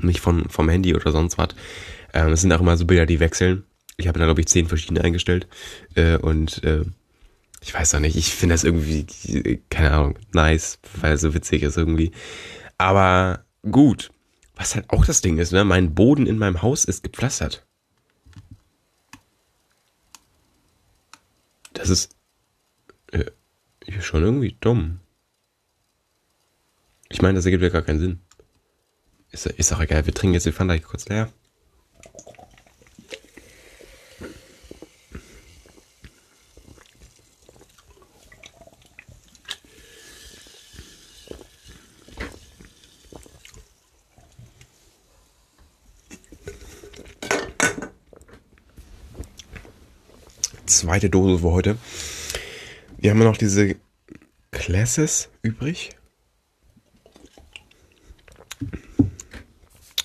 nicht 0.00 0.20
von, 0.20 0.48
vom 0.48 0.68
Handy 0.68 0.94
oder 0.94 1.12
sonst 1.12 1.38
was. 1.38 1.50
Ähm, 2.12 2.32
es 2.32 2.40
sind 2.40 2.52
auch 2.52 2.60
immer 2.60 2.76
so 2.76 2.86
Bilder, 2.86 3.06
die 3.06 3.20
wechseln. 3.20 3.64
Ich 3.98 4.06
habe 4.06 4.18
da, 4.18 4.24
glaube 4.24 4.40
ich, 4.40 4.46
zehn 4.46 4.68
verschiedene 4.68 5.02
eingestellt. 5.02 5.48
Äh, 5.94 6.16
und 6.16 6.62
äh, 6.64 6.84
ich 7.60 7.74
weiß 7.74 7.94
auch 7.94 8.00
nicht, 8.00 8.16
ich 8.16 8.34
finde 8.34 8.54
das 8.54 8.64
irgendwie, 8.64 9.60
keine 9.70 9.90
Ahnung, 9.92 10.18
nice, 10.32 10.78
weil 11.00 11.14
es 11.14 11.20
so 11.20 11.34
witzig 11.34 11.62
ist 11.62 11.76
irgendwie. 11.76 12.12
Aber 12.78 13.44
gut. 13.70 14.10
Was 14.54 14.74
halt 14.74 14.90
auch 14.90 15.04
das 15.04 15.20
Ding 15.20 15.38
ist, 15.38 15.52
ne? 15.52 15.64
Mein 15.64 15.94
Boden 15.94 16.26
in 16.26 16.38
meinem 16.38 16.62
Haus 16.62 16.84
ist 16.84 17.04
gepflastert. 17.04 17.64
Das 21.74 21.90
ist 21.90 22.16
äh, 23.12 23.30
schon 24.00 24.22
irgendwie 24.24 24.56
dumm. 24.60 24.98
Ich 27.08 27.22
meine, 27.22 27.36
das 27.36 27.44
ergibt 27.44 27.62
ja 27.62 27.68
gar 27.68 27.82
keinen 27.82 28.00
Sinn. 28.00 28.20
Ist, 29.30 29.46
ist 29.46 29.72
auch 29.72 29.80
egal, 29.80 30.06
wir 30.06 30.14
trinken 30.14 30.34
jetzt 30.34 30.46
die 30.46 30.52
Fanta 30.52 30.76
kurz 30.78 31.08
leer. 31.08 31.32
Zweite 50.78 51.10
Dose 51.10 51.42
für 51.42 51.50
heute. 51.50 51.76
Wir 52.98 53.10
haben 53.10 53.18
noch 53.18 53.36
diese 53.36 53.74
Classes 54.52 55.28
übrig. 55.42 55.90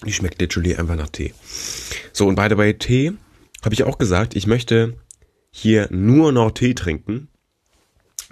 Die 0.04 0.12
schmeckt 0.12 0.42
literally 0.42 0.76
einfach 0.76 0.96
nach 0.96 1.10
Tee. 1.10 1.36
So, 2.12 2.26
und 2.26 2.34
beide 2.34 2.56
bei 2.56 2.74
Tee 2.74 3.14
habe 3.64 3.76
ich 3.76 3.84
auch 3.84 4.00
gesagt, 4.00 4.36
ich 4.36 4.48
möchte 4.48 4.98
hier 5.52 5.90
nur 5.92 6.32
noch 6.32 6.50
Tee 6.50 6.74
trinken. 6.74 7.28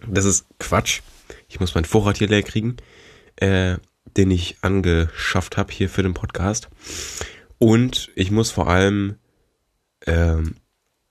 Das 0.08 0.26
ist 0.26 0.48
Quatsch. 0.58 1.02
Ich 1.48 1.60
muss 1.60 1.76
meinen 1.76 1.86
Vorrat 1.86 2.18
hier 2.18 2.28
leer 2.28 2.42
kriegen, 2.42 2.78
äh, 3.36 3.78
den 4.18 4.32
ich 4.32 4.58
angeschafft 4.62 5.58
habe 5.58 5.72
hier 5.72 5.90
für 5.90 6.02
den 6.02 6.16
Podcast. 6.16 6.70
Und 7.60 8.10
ich 8.16 8.32
muss 8.32 8.50
vor 8.50 8.68
allem 8.68 9.18
ähm, 10.08 10.56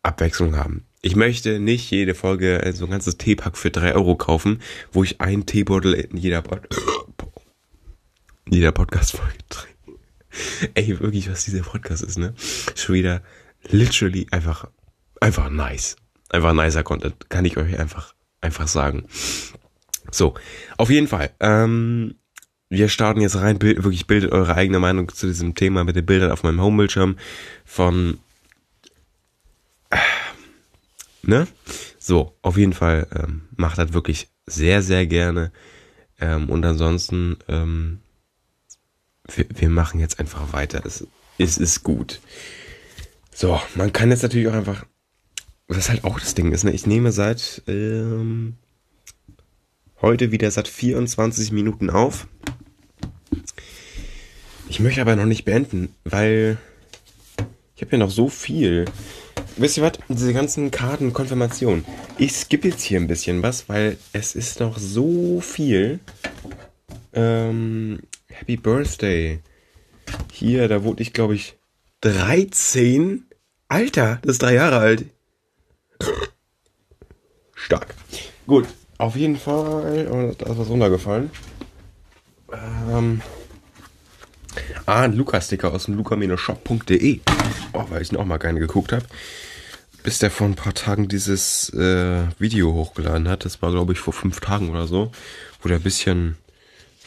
Abwechslung 0.02 0.56
haben. 0.56 0.88
Ich 1.02 1.16
möchte 1.16 1.60
nicht 1.60 1.90
jede 1.90 2.14
Folge 2.14 2.60
so 2.74 2.84
ein 2.84 2.90
ganzes 2.90 3.16
Teepack 3.16 3.56
für 3.56 3.70
drei 3.70 3.94
Euro 3.94 4.16
kaufen, 4.16 4.60
wo 4.92 5.02
ich 5.02 5.20
einen 5.20 5.46
Teebeutel 5.46 5.94
in 5.94 6.16
jeder, 6.18 6.42
Pod 6.42 6.68
jeder 8.48 8.72
Podcast-Folge 8.72 9.38
trinke. 9.48 10.00
Ey, 10.74 11.00
wirklich, 11.00 11.30
was 11.30 11.44
dieser 11.44 11.62
Podcast 11.62 12.02
ist, 12.02 12.18
ne? 12.18 12.34
Schon 12.74 12.96
wieder 12.96 13.22
literally 13.62 14.26
einfach, 14.30 14.68
einfach 15.20 15.48
nice. 15.48 15.96
Einfach 16.28 16.52
nicer 16.52 16.82
Content. 16.82 17.30
Kann 17.30 17.46
ich 17.46 17.56
euch 17.56 17.78
einfach, 17.78 18.14
einfach 18.42 18.68
sagen. 18.68 19.06
So, 20.10 20.34
auf 20.76 20.90
jeden 20.90 21.08
Fall. 21.08 21.30
Ähm, 21.40 22.16
wir 22.68 22.90
starten 22.90 23.22
jetzt 23.22 23.36
rein. 23.36 23.58
Bild, 23.58 23.82
wirklich 23.82 24.06
bildet 24.06 24.32
eure 24.32 24.54
eigene 24.54 24.78
Meinung 24.78 25.08
zu 25.08 25.26
diesem 25.26 25.54
Thema 25.54 25.82
mit 25.82 25.96
den 25.96 26.04
Bildern 26.04 26.30
auf 26.30 26.42
meinem 26.42 26.60
Homebildschirm 26.60 27.16
von, 27.64 28.18
ne? 31.22 31.46
So, 31.98 32.36
auf 32.42 32.56
jeden 32.56 32.72
Fall 32.72 33.06
ähm, 33.14 33.42
macht 33.56 33.78
das 33.78 33.92
wirklich 33.92 34.28
sehr, 34.46 34.82
sehr 34.82 35.06
gerne. 35.06 35.52
Ähm, 36.20 36.50
und 36.50 36.64
ansonsten, 36.64 37.36
ähm, 37.48 38.00
wir, 39.26 39.46
wir 39.54 39.70
machen 39.70 40.00
jetzt 40.00 40.18
einfach 40.18 40.52
weiter. 40.52 40.82
Es, 40.84 41.06
es 41.38 41.58
ist 41.58 41.82
gut. 41.82 42.20
So, 43.32 43.60
man 43.74 43.92
kann 43.92 44.10
jetzt 44.10 44.22
natürlich 44.22 44.48
auch 44.48 44.54
einfach, 44.54 44.84
was 45.68 45.88
halt 45.88 46.04
auch 46.04 46.18
das 46.18 46.34
Ding 46.34 46.52
ist, 46.52 46.64
ne? 46.64 46.72
Ich 46.72 46.86
nehme 46.86 47.12
seit 47.12 47.62
ähm, 47.68 48.56
heute 50.02 50.32
wieder 50.32 50.50
seit 50.50 50.68
24 50.68 51.52
Minuten 51.52 51.90
auf. 51.90 52.26
Ich 54.68 54.80
möchte 54.80 55.00
aber 55.00 55.16
noch 55.16 55.26
nicht 55.26 55.44
beenden, 55.44 55.94
weil 56.04 56.58
ich 57.76 57.82
habe 57.82 57.92
ja 57.92 57.98
noch 57.98 58.10
so 58.10 58.28
viel. 58.28 58.84
Wisst 59.56 59.76
ihr 59.76 59.82
was? 59.82 59.92
Diese 60.08 60.32
ganzen 60.32 60.70
Karten 60.70 61.12
Konfirmation. 61.12 61.84
Ich 62.18 62.32
skippe 62.32 62.68
jetzt 62.68 62.82
hier 62.82 62.98
ein 62.98 63.06
bisschen 63.06 63.42
was, 63.42 63.68
weil 63.68 63.98
es 64.12 64.34
ist 64.34 64.60
noch 64.60 64.78
so 64.78 65.40
viel. 65.40 66.00
Ähm, 67.12 68.00
Happy 68.28 68.56
Birthday. 68.56 69.40
Hier, 70.32 70.68
da 70.68 70.82
wurde 70.84 71.02
ich, 71.02 71.12
glaube 71.12 71.34
ich, 71.34 71.56
13. 72.00 73.26
Alter, 73.68 74.18
das 74.22 74.32
ist 74.32 74.42
drei 74.42 74.54
Jahre 74.54 74.78
alt. 74.78 75.04
Stark. 77.54 77.94
Gut, 78.46 78.66
auf 78.98 79.16
jeden 79.16 79.36
Fall. 79.36 80.08
Oh, 80.10 80.34
da 80.36 80.50
ist 80.50 80.58
was 80.58 80.68
runtergefallen. 80.68 81.30
Ähm. 82.90 83.20
Ah, 84.86 85.02
ein 85.02 85.14
Lukas-Sticker 85.14 85.72
aus 85.72 85.84
dem 85.84 85.94
luca-shop.de. 85.94 87.20
Oh, 87.72 87.84
weil 87.88 88.02
ich 88.02 88.12
noch 88.12 88.24
mal 88.24 88.38
gerne 88.38 88.60
geguckt 88.60 88.92
habe. 88.92 89.04
Bis 90.02 90.18
der 90.18 90.30
vor 90.30 90.46
ein 90.46 90.54
paar 90.54 90.74
Tagen 90.74 91.08
dieses 91.08 91.70
äh, 91.74 92.22
Video 92.38 92.72
hochgeladen 92.72 93.28
hat. 93.28 93.44
Das 93.44 93.60
war, 93.62 93.70
glaube 93.70 93.92
ich, 93.92 93.98
vor 93.98 94.12
fünf 94.12 94.40
Tagen 94.40 94.70
oder 94.70 94.86
so. 94.86 95.12
Wo 95.60 95.68
der 95.68 95.78
ein 95.78 95.82
bisschen 95.82 96.36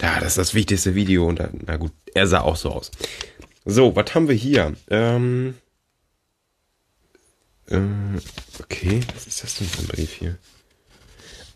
ja, 0.02 0.20
das 0.20 0.30
ist 0.30 0.38
das 0.38 0.53
wichtigste 0.53 0.95
Video 0.95 1.28
und 1.28 1.41
na 1.65 1.78
gut, 1.78 1.91
er 2.14 2.28
sah 2.28 2.41
auch 2.41 2.56
so 2.56 2.72
aus. 2.72 2.91
So, 3.65 3.95
was 3.95 4.14
haben 4.14 4.28
wir 4.28 4.36
hier? 4.36 4.74
Ähm, 4.90 5.56
äh, 7.68 7.80
okay, 8.60 9.02
was 9.14 9.28
ist 9.28 9.44
das 9.44 9.56
denn 9.56 9.68
für 9.68 9.82
ein 9.82 9.88
Brief 9.88 10.11
hier? 10.14 10.38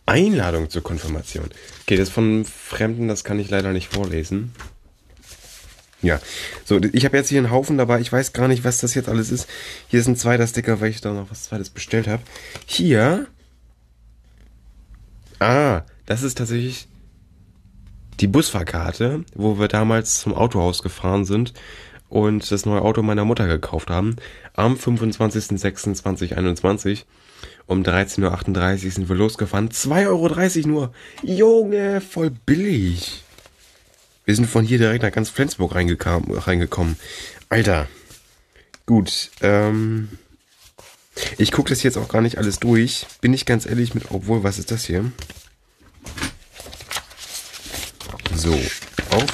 Einladung 0.06 0.70
zur 0.70 0.84
Konfirmation. 0.84 1.50
Okay, 1.82 1.98
das 1.98 2.10
ist 2.10 2.14
von 2.14 2.46
Fremden, 2.46 3.08
das 3.08 3.24
kann 3.24 3.40
ich 3.40 3.50
leider 3.50 3.74
nicht 3.74 3.94
vorlesen. 3.94 4.54
Ja, 6.02 6.20
so, 6.64 6.80
ich 6.80 7.06
habe 7.06 7.18
jetzt 7.18 7.30
hier 7.30 7.40
einen 7.40 7.50
Haufen 7.50 7.78
dabei. 7.78 8.00
Ich 8.00 8.14
weiß 8.14 8.34
gar 8.34 8.48
nicht, 8.48 8.64
was 8.64 8.80
das 8.80 8.94
jetzt 8.94 9.10
alles 9.10 9.32
ist. 9.32 9.48
Hier 9.88 10.00
ist 10.00 10.08
ein 10.08 10.16
zweiter 10.16 10.46
Sticker, 10.46 10.80
weil 10.80 10.92
ich 10.92 11.02
da 11.02 11.12
noch 11.12 11.32
was 11.32 11.46
zweites 11.46 11.72
bestellt 11.72 12.08
habe. 12.08 12.22
Hier. 12.66 13.26
Ah, 15.40 15.82
das 16.06 16.24
ist 16.24 16.38
tatsächlich 16.38 16.88
die 18.20 18.28
Busfahrkarte, 18.28 19.24
wo 19.36 19.60
wir 19.60 19.68
damals 19.68 20.22
zum 20.22 20.34
Autohaus 20.34 20.82
gefahren 20.82 21.26
sind 21.26 21.54
und 22.10 22.52
das 22.52 22.66
neue 22.66 22.82
Auto 22.82 23.04
meiner 23.04 23.26
Mutter 23.26 23.48
gekauft 23.48 23.90
haben. 23.90 24.16
Am 24.54 24.76
25.06.2021 24.76 27.04
um 27.68 27.84
13.38 27.84 28.86
Uhr 28.86 28.92
sind 28.92 29.10
wir 29.10 29.16
losgefahren. 29.16 29.70
2,30 29.70 30.08
Euro 30.08 30.28
nur. 30.68 30.92
Junge, 31.22 32.02
voll 32.02 32.32
billig. 32.32 33.24
Wir 34.28 34.36
sind 34.36 34.46
von 34.46 34.64
hier 34.64 34.78
direkt 34.78 35.02
nach 35.02 35.12
ganz 35.12 35.32
Flensburg 35.32 35.74
reingekommen. 35.74 36.98
Alter, 37.50 37.88
Gut, 38.88 39.30
ähm. 39.42 40.08
Ich 41.38 41.52
gucke 41.52 41.70
das 41.70 41.84
jetzt 41.84 41.98
auch 41.98 42.08
gar 42.08 42.22
nicht 42.22 42.38
alles 42.38 42.60
durch. 42.60 43.06
Bin 43.20 43.34
ich 43.34 43.46
ganz 43.46 43.66
ehrlich 43.66 43.94
mit, 43.94 44.12
obwohl, 44.12 44.44
was 44.44 44.60
ist 44.60 44.72
das 44.72 44.86
hier? 44.86 45.12
So, 48.34 48.58
auf. 49.10 49.28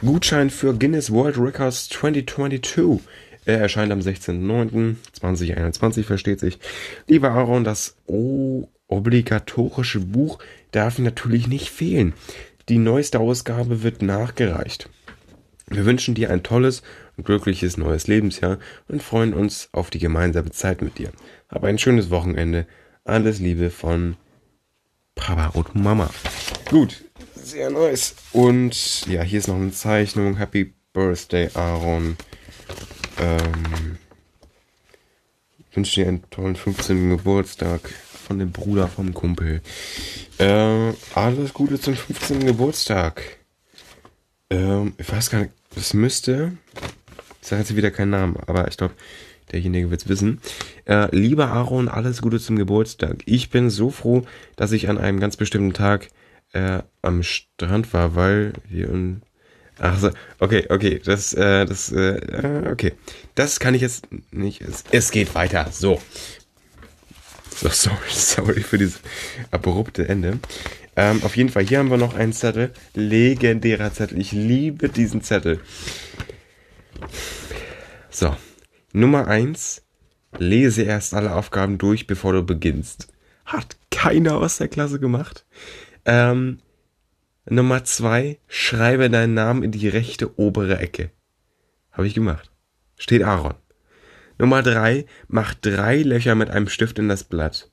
Gutschein 0.00 0.48
für 0.48 0.72
Guinness 0.72 1.10
World 1.10 1.36
Records 1.36 1.90
2022. 1.90 3.06
Er 3.44 3.60
erscheint 3.60 3.92
am 3.92 4.00
16.09.2021, 4.00 6.04
versteht 6.04 6.40
sich. 6.40 6.58
Lieber 7.08 7.32
Aaron, 7.32 7.64
das 7.64 7.96
oh, 8.06 8.68
obligatorische 8.88 10.00
Buch 10.00 10.38
darf 10.70 10.98
natürlich 10.98 11.46
nicht 11.46 11.68
fehlen. 11.68 12.14
Die 12.70 12.78
neueste 12.78 13.18
Ausgabe 13.18 13.82
wird 13.82 14.00
nachgereicht. 14.00 14.88
Wir 15.66 15.84
wünschen 15.86 16.14
dir 16.14 16.30
ein 16.30 16.44
tolles 16.44 16.82
und 17.16 17.26
glückliches 17.26 17.76
neues 17.76 18.06
Lebensjahr 18.06 18.60
und 18.86 19.02
freuen 19.02 19.34
uns 19.34 19.68
auf 19.72 19.90
die 19.90 19.98
gemeinsame 19.98 20.52
Zeit 20.52 20.80
mit 20.80 20.96
dir. 20.96 21.10
Hab 21.48 21.64
ein 21.64 21.78
schönes 21.78 22.10
Wochenende. 22.10 22.68
Alles 23.02 23.40
Liebe 23.40 23.70
von 23.70 24.16
Papa 25.16 25.48
und 25.58 25.74
Mama. 25.74 26.10
Gut, 26.70 27.04
sehr 27.34 27.70
nice. 27.70 28.14
Und 28.30 29.04
ja, 29.08 29.22
hier 29.22 29.40
ist 29.40 29.48
noch 29.48 29.56
eine 29.56 29.72
Zeichnung. 29.72 30.36
Happy 30.36 30.72
Birthday, 30.92 31.50
Aaron. 31.54 32.16
Ähm, 33.18 33.98
wünsche 35.72 36.02
dir 36.02 36.06
einen 36.06 36.30
tollen 36.30 36.54
15. 36.54 37.16
Geburtstag 37.16 37.80
von 38.30 38.38
dem 38.38 38.52
Bruder 38.52 38.86
vom 38.86 39.12
Kumpel. 39.12 39.60
Äh, 40.38 40.92
alles 41.16 41.52
Gute 41.52 41.80
zum 41.80 41.96
15. 41.96 42.46
Geburtstag. 42.46 43.22
Ähm, 44.50 44.94
ich 44.98 45.10
weiß 45.10 45.30
gar 45.30 45.40
nicht, 45.40 45.50
das 45.74 45.94
müsste. 45.94 46.52
Ich 47.42 47.48
sage 47.48 47.62
jetzt 47.62 47.74
wieder 47.74 47.90
keinen 47.90 48.10
Namen, 48.10 48.36
aber 48.46 48.68
ich 48.68 48.76
glaube, 48.76 48.94
derjenige 49.50 49.90
wird 49.90 50.02
es 50.02 50.08
wissen. 50.08 50.40
Äh, 50.84 51.08
lieber 51.10 51.48
Aaron, 51.48 51.88
alles 51.88 52.22
Gute 52.22 52.38
zum 52.38 52.54
Geburtstag. 52.54 53.16
Ich 53.24 53.50
bin 53.50 53.68
so 53.68 53.90
froh, 53.90 54.22
dass 54.54 54.70
ich 54.70 54.88
an 54.88 54.98
einem 54.98 55.18
ganz 55.18 55.36
bestimmten 55.36 55.72
Tag 55.72 56.06
äh, 56.52 56.82
am 57.02 57.24
Strand 57.24 57.92
war, 57.92 58.14
weil 58.14 58.52
wir 58.68 58.90
in 58.90 59.22
Ach 59.82 59.98
so, 59.98 60.10
okay, 60.38 60.66
okay, 60.68 61.00
das, 61.02 61.32
äh, 61.32 61.64
das, 61.64 61.90
äh, 61.90 62.68
okay. 62.70 62.92
Das 63.34 63.58
kann 63.58 63.74
ich 63.74 63.80
jetzt 63.80 64.06
nicht. 64.30 64.60
Es, 64.60 64.84
es 64.90 65.10
geht 65.10 65.34
weiter. 65.34 65.68
So. 65.72 66.00
So, 67.60 67.68
sorry, 67.68 67.98
sorry 68.08 68.60
für 68.62 68.78
dieses 68.78 69.00
abrupte 69.50 70.08
Ende. 70.08 70.38
Ähm, 70.96 71.22
auf 71.22 71.36
jeden 71.36 71.50
Fall, 71.50 71.66
hier 71.66 71.78
haben 71.78 71.90
wir 71.90 71.98
noch 71.98 72.14
einen 72.14 72.32
Zettel. 72.32 72.72
Legendärer 72.94 73.92
Zettel. 73.92 74.18
Ich 74.18 74.32
liebe 74.32 74.88
diesen 74.88 75.20
Zettel. 75.20 75.60
So. 78.08 78.34
Nummer 78.94 79.28
eins. 79.28 79.82
Lese 80.38 80.84
erst 80.84 81.12
alle 81.12 81.34
Aufgaben 81.34 81.76
durch, 81.76 82.06
bevor 82.06 82.32
du 82.32 82.42
beginnst. 82.42 83.08
Hat 83.44 83.76
keiner 83.90 84.38
aus 84.38 84.56
der 84.56 84.68
Klasse 84.68 84.98
gemacht. 84.98 85.44
Ähm, 86.06 86.60
Nummer 87.44 87.84
zwei, 87.84 88.38
schreibe 88.48 89.10
deinen 89.10 89.34
Namen 89.34 89.62
in 89.64 89.72
die 89.72 89.88
rechte 89.88 90.38
obere 90.38 90.78
Ecke. 90.78 91.10
Habe 91.92 92.06
ich 92.06 92.14
gemacht. 92.14 92.50
Steht 92.96 93.22
Aaron. 93.22 93.54
Nummer 94.40 94.62
drei, 94.62 95.04
mach 95.28 95.52
drei 95.52 95.98
Löcher 95.98 96.34
mit 96.34 96.48
einem 96.48 96.68
Stift 96.68 96.98
in 96.98 97.10
das 97.10 97.24
Blatt. 97.24 97.68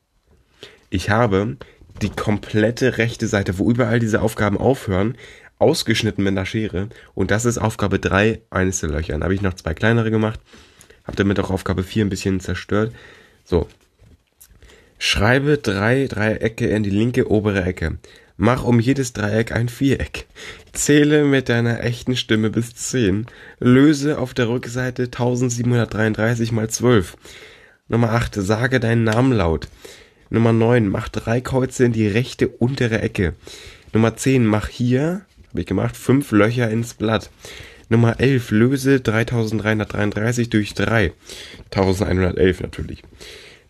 Ich 0.89 1.10
habe 1.10 1.56
die 2.02 2.10
komplette 2.10 2.98
rechte 2.98 3.27
Seite, 3.27 3.57
wo 3.57 3.72
überall 3.72 3.99
diese 3.99 4.22
Aufgaben 4.22 4.57
aufhören, 4.57 5.18
ausgeschnitten 5.60 6.26
mit 6.26 6.31
einer 6.31 6.45
Schere. 6.45 6.89
Und 7.15 7.31
das 7.31 7.45
ist 7.45 7.57
Aufgabe 7.57 7.99
drei 7.99 8.41
Einzellöcher. 8.49 9.14
Dann 9.14 9.23
habe 9.23 9.34
ich 9.34 9.41
noch 9.41 9.53
zwei 9.53 9.73
kleinere 9.73 10.11
gemacht. 10.11 10.41
Habe 11.06 11.15
damit 11.15 11.39
auch 11.39 11.52
Aufgabe 11.52 11.84
vier 11.84 12.03
ein 12.03 12.10
bisschen 12.10 12.41
zerstört. 12.41 12.94
So. 13.45 13.68
Schreibe 14.99 15.57
drei 15.60 16.07
Dreiecke 16.07 16.68
in 16.68 16.84
die 16.84 16.89
linke 16.89 17.31
obere 17.31 17.64
Ecke. 17.64 17.98
Mach 18.39 18.64
um 18.64 18.80
jedes 18.80 19.14
Dreieck 19.14 19.51
ein 19.51 19.68
Viereck. 19.68 20.27
Zähle 20.72 21.23
mit 21.26 21.49
deiner 21.49 21.84
echten 21.84 22.15
Stimme 22.15 22.51
bis 22.51 22.76
10. 22.76 23.26
Löse 23.59 24.19
auf 24.19 24.35
der 24.35 24.47
Rückseite 24.47 25.05
1733 25.05 26.51
mal 26.51 26.69
12. 26.69 27.18
Nummer 27.88 28.11
8. 28.11 28.35
Sage 28.35 28.80
deinen 28.80 29.03
Namen 29.03 29.31
laut. 29.31 29.68
Nummer 30.30 30.53
9. 30.53 30.88
Mach 30.88 31.09
drei 31.09 31.41
Kreuze 31.41 31.85
in 31.85 31.93
die 31.93 32.07
rechte 32.07 32.47
untere 32.47 33.01
Ecke. 33.01 33.34
Nummer 33.91 34.15
10. 34.15 34.45
Mach 34.45 34.68
hier, 34.68 35.22
habe 35.49 35.61
ich 35.61 35.65
gemacht, 35.65 35.97
fünf 35.97 36.31
Löcher 36.31 36.69
ins 36.69 36.93
Blatt. 36.93 37.31
Nummer 37.89 38.19
11. 38.19 38.51
Löse 38.51 38.99
3333 38.99 40.51
durch 40.51 40.76
3. 40.76 41.11
1111 41.72 42.61
natürlich. 42.61 43.01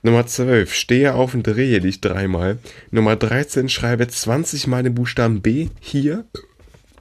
Nummer 0.04 0.26
12. 0.26 0.74
Stehe 0.74 1.16
auf 1.16 1.34
und 1.34 1.44
drehe 1.44 1.80
dich 1.80 2.02
dreimal. 2.02 2.60
Nummer 2.92 3.16
13. 3.16 3.70
Schreibe 3.70 4.08
20 4.08 4.68
mal 4.68 4.84
den 4.84 4.96
Buchstaben 4.96 5.42
B 5.42 5.70
hier. 5.80 6.26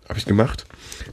Habe 0.08 0.18
ich 0.18 0.24
gemacht. 0.24 0.66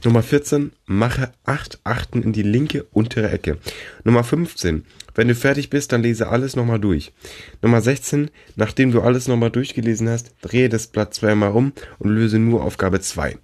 Nummer 0.04 0.22
14. 0.22 0.72
Mache 0.86 1.32
8 1.44 1.80
Achten 1.84 2.22
in 2.22 2.32
die 2.32 2.42
linke 2.42 2.84
untere 2.92 3.30
Ecke. 3.30 3.58
Nummer 4.04 4.24
15. 4.24 4.84
Wenn 5.14 5.28
du 5.28 5.34
fertig 5.34 5.70
bist, 5.70 5.92
dann 5.92 6.02
lese 6.02 6.28
alles 6.28 6.56
nochmal 6.56 6.80
durch. 6.80 7.12
Nummer 7.60 7.80
16. 7.80 8.30
Nachdem 8.56 8.90
du 8.90 9.00
alles 9.02 9.28
nochmal 9.28 9.50
durchgelesen 9.50 10.08
hast, 10.08 10.34
drehe 10.42 10.68
das 10.68 10.86
Blatt 10.86 11.14
zweimal 11.14 11.52
um 11.52 11.72
und 11.98 12.10
löse 12.10 12.38
nur 12.38 12.62
Aufgabe 12.62 13.00
2. 13.00 13.36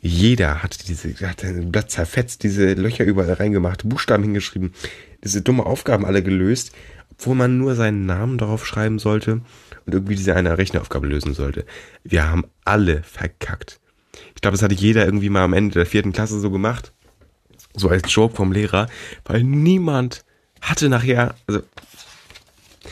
Jeder 0.00 0.62
hat 0.62 0.88
diese, 0.88 1.12
hat 1.26 1.44
ein 1.44 1.72
Blatt 1.72 1.90
zerfetzt, 1.90 2.44
diese 2.44 2.74
Löcher 2.74 3.04
überall 3.04 3.32
reingemacht, 3.32 3.88
Buchstaben 3.88 4.22
hingeschrieben, 4.22 4.72
diese 5.24 5.42
dumme 5.42 5.66
Aufgaben 5.66 6.04
alle 6.04 6.22
gelöst 6.22 6.72
wo 7.18 7.34
man 7.34 7.58
nur 7.58 7.74
seinen 7.74 8.06
Namen 8.06 8.38
darauf 8.38 8.66
schreiben 8.66 8.98
sollte 8.98 9.40
und 9.86 9.94
irgendwie 9.94 10.16
diese 10.16 10.34
eine 10.34 10.58
Rechnaufgabe 10.58 11.06
lösen 11.06 11.34
sollte. 11.34 11.64
Wir 12.04 12.28
haben 12.28 12.44
alle 12.64 13.02
verkackt. 13.02 13.80
Ich 14.34 14.40
glaube, 14.40 14.56
das 14.56 14.62
hatte 14.62 14.74
jeder 14.74 15.04
irgendwie 15.04 15.30
mal 15.30 15.42
am 15.42 15.52
Ende 15.52 15.74
der 15.74 15.86
vierten 15.86 16.12
Klasse 16.12 16.38
so 16.38 16.50
gemacht. 16.50 16.92
So 17.74 17.88
als 17.88 18.12
Joke 18.12 18.34
vom 18.34 18.52
Lehrer, 18.52 18.88
weil 19.24 19.44
niemand 19.44 20.24
hatte 20.60 20.88
nachher, 20.88 21.34
also 21.46 21.62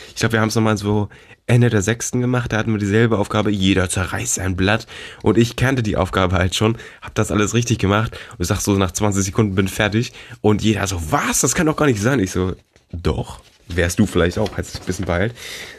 ich 0.08 0.16
glaube, 0.16 0.34
wir 0.34 0.40
haben 0.40 0.48
es 0.48 0.54
nochmal 0.54 0.76
so 0.76 1.08
Ende 1.46 1.70
der 1.70 1.82
sechsten 1.82 2.20
gemacht, 2.20 2.52
da 2.52 2.58
hatten 2.58 2.72
wir 2.72 2.78
dieselbe 2.78 3.18
Aufgabe, 3.18 3.50
jeder 3.50 3.88
zerreißt 3.88 4.34
sein 4.34 4.56
Blatt 4.56 4.86
und 5.22 5.38
ich 5.38 5.56
kannte 5.56 5.82
die 5.82 5.96
Aufgabe 5.96 6.36
halt 6.36 6.54
schon, 6.54 6.76
hab 7.00 7.14
das 7.14 7.30
alles 7.30 7.54
richtig 7.54 7.78
gemacht 7.78 8.18
und 8.32 8.42
ich 8.42 8.48
sag 8.48 8.60
so 8.60 8.76
nach 8.76 8.90
20 8.90 9.24
Sekunden 9.24 9.54
bin 9.54 9.68
fertig 9.68 10.12
und 10.40 10.62
jeder 10.62 10.86
so, 10.86 11.00
was, 11.10 11.40
das 11.40 11.54
kann 11.54 11.66
doch 11.66 11.76
gar 11.76 11.86
nicht 11.86 12.00
sein. 12.00 12.18
Ich 12.18 12.32
so, 12.32 12.56
doch, 12.92 13.40
Wärst 13.68 13.98
du 13.98 14.06
vielleicht 14.06 14.38
auch, 14.38 14.56
hat 14.56 14.66
sich 14.66 14.80
ein 14.80 14.86
bisschen 14.86 15.06
beheilt. 15.06 15.34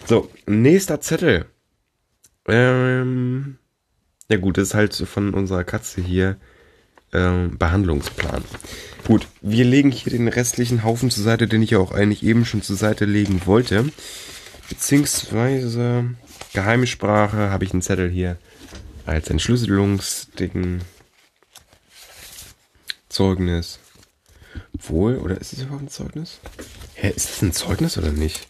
So, 0.06 0.30
nächster 0.46 1.00
Zettel. 1.00 1.46
Ähm, 2.48 3.58
ja 4.30 4.38
gut, 4.38 4.58
das 4.58 4.70
ist 4.70 4.74
halt 4.74 4.94
von 4.94 5.34
unserer 5.34 5.64
Katze 5.64 6.02
hier 6.02 6.38
ähm, 7.14 7.58
Behandlungsplan. 7.58 8.44
Gut, 9.06 9.28
wir 9.42 9.64
legen 9.64 9.92
hier 9.92 10.12
den 10.12 10.28
restlichen 10.28 10.84
Haufen 10.84 11.10
zur 11.10 11.24
Seite, 11.24 11.48
den 11.48 11.62
ich 11.62 11.72
ja 11.72 11.80
auch 11.80 11.92
eigentlich 11.92 12.24
eben 12.24 12.46
schon 12.46 12.62
zur 12.62 12.76
Seite 12.76 13.06
legen 13.06 13.42
wollte. 13.46 13.86
Beziehungsweise 14.70 16.10
Geheimsprache 16.54 17.50
habe 17.50 17.64
ich 17.64 17.72
einen 17.72 17.82
Zettel 17.82 18.10
hier 18.10 18.38
als 19.06 19.30
Entschlüsselungsding. 19.30 20.82
Zeugnis. 23.08 23.80
Wohl, 24.74 25.18
oder 25.18 25.40
ist 25.40 25.54
es 25.54 25.60
überhaupt 25.60 25.84
ein 25.84 25.90
Zeugnis? 25.90 26.40
Hä, 26.96 27.12
ist 27.16 27.30
das 27.30 27.42
ein 27.42 27.54
Zeugnis 27.54 27.98
oder 27.98 28.12
nicht? 28.12 28.48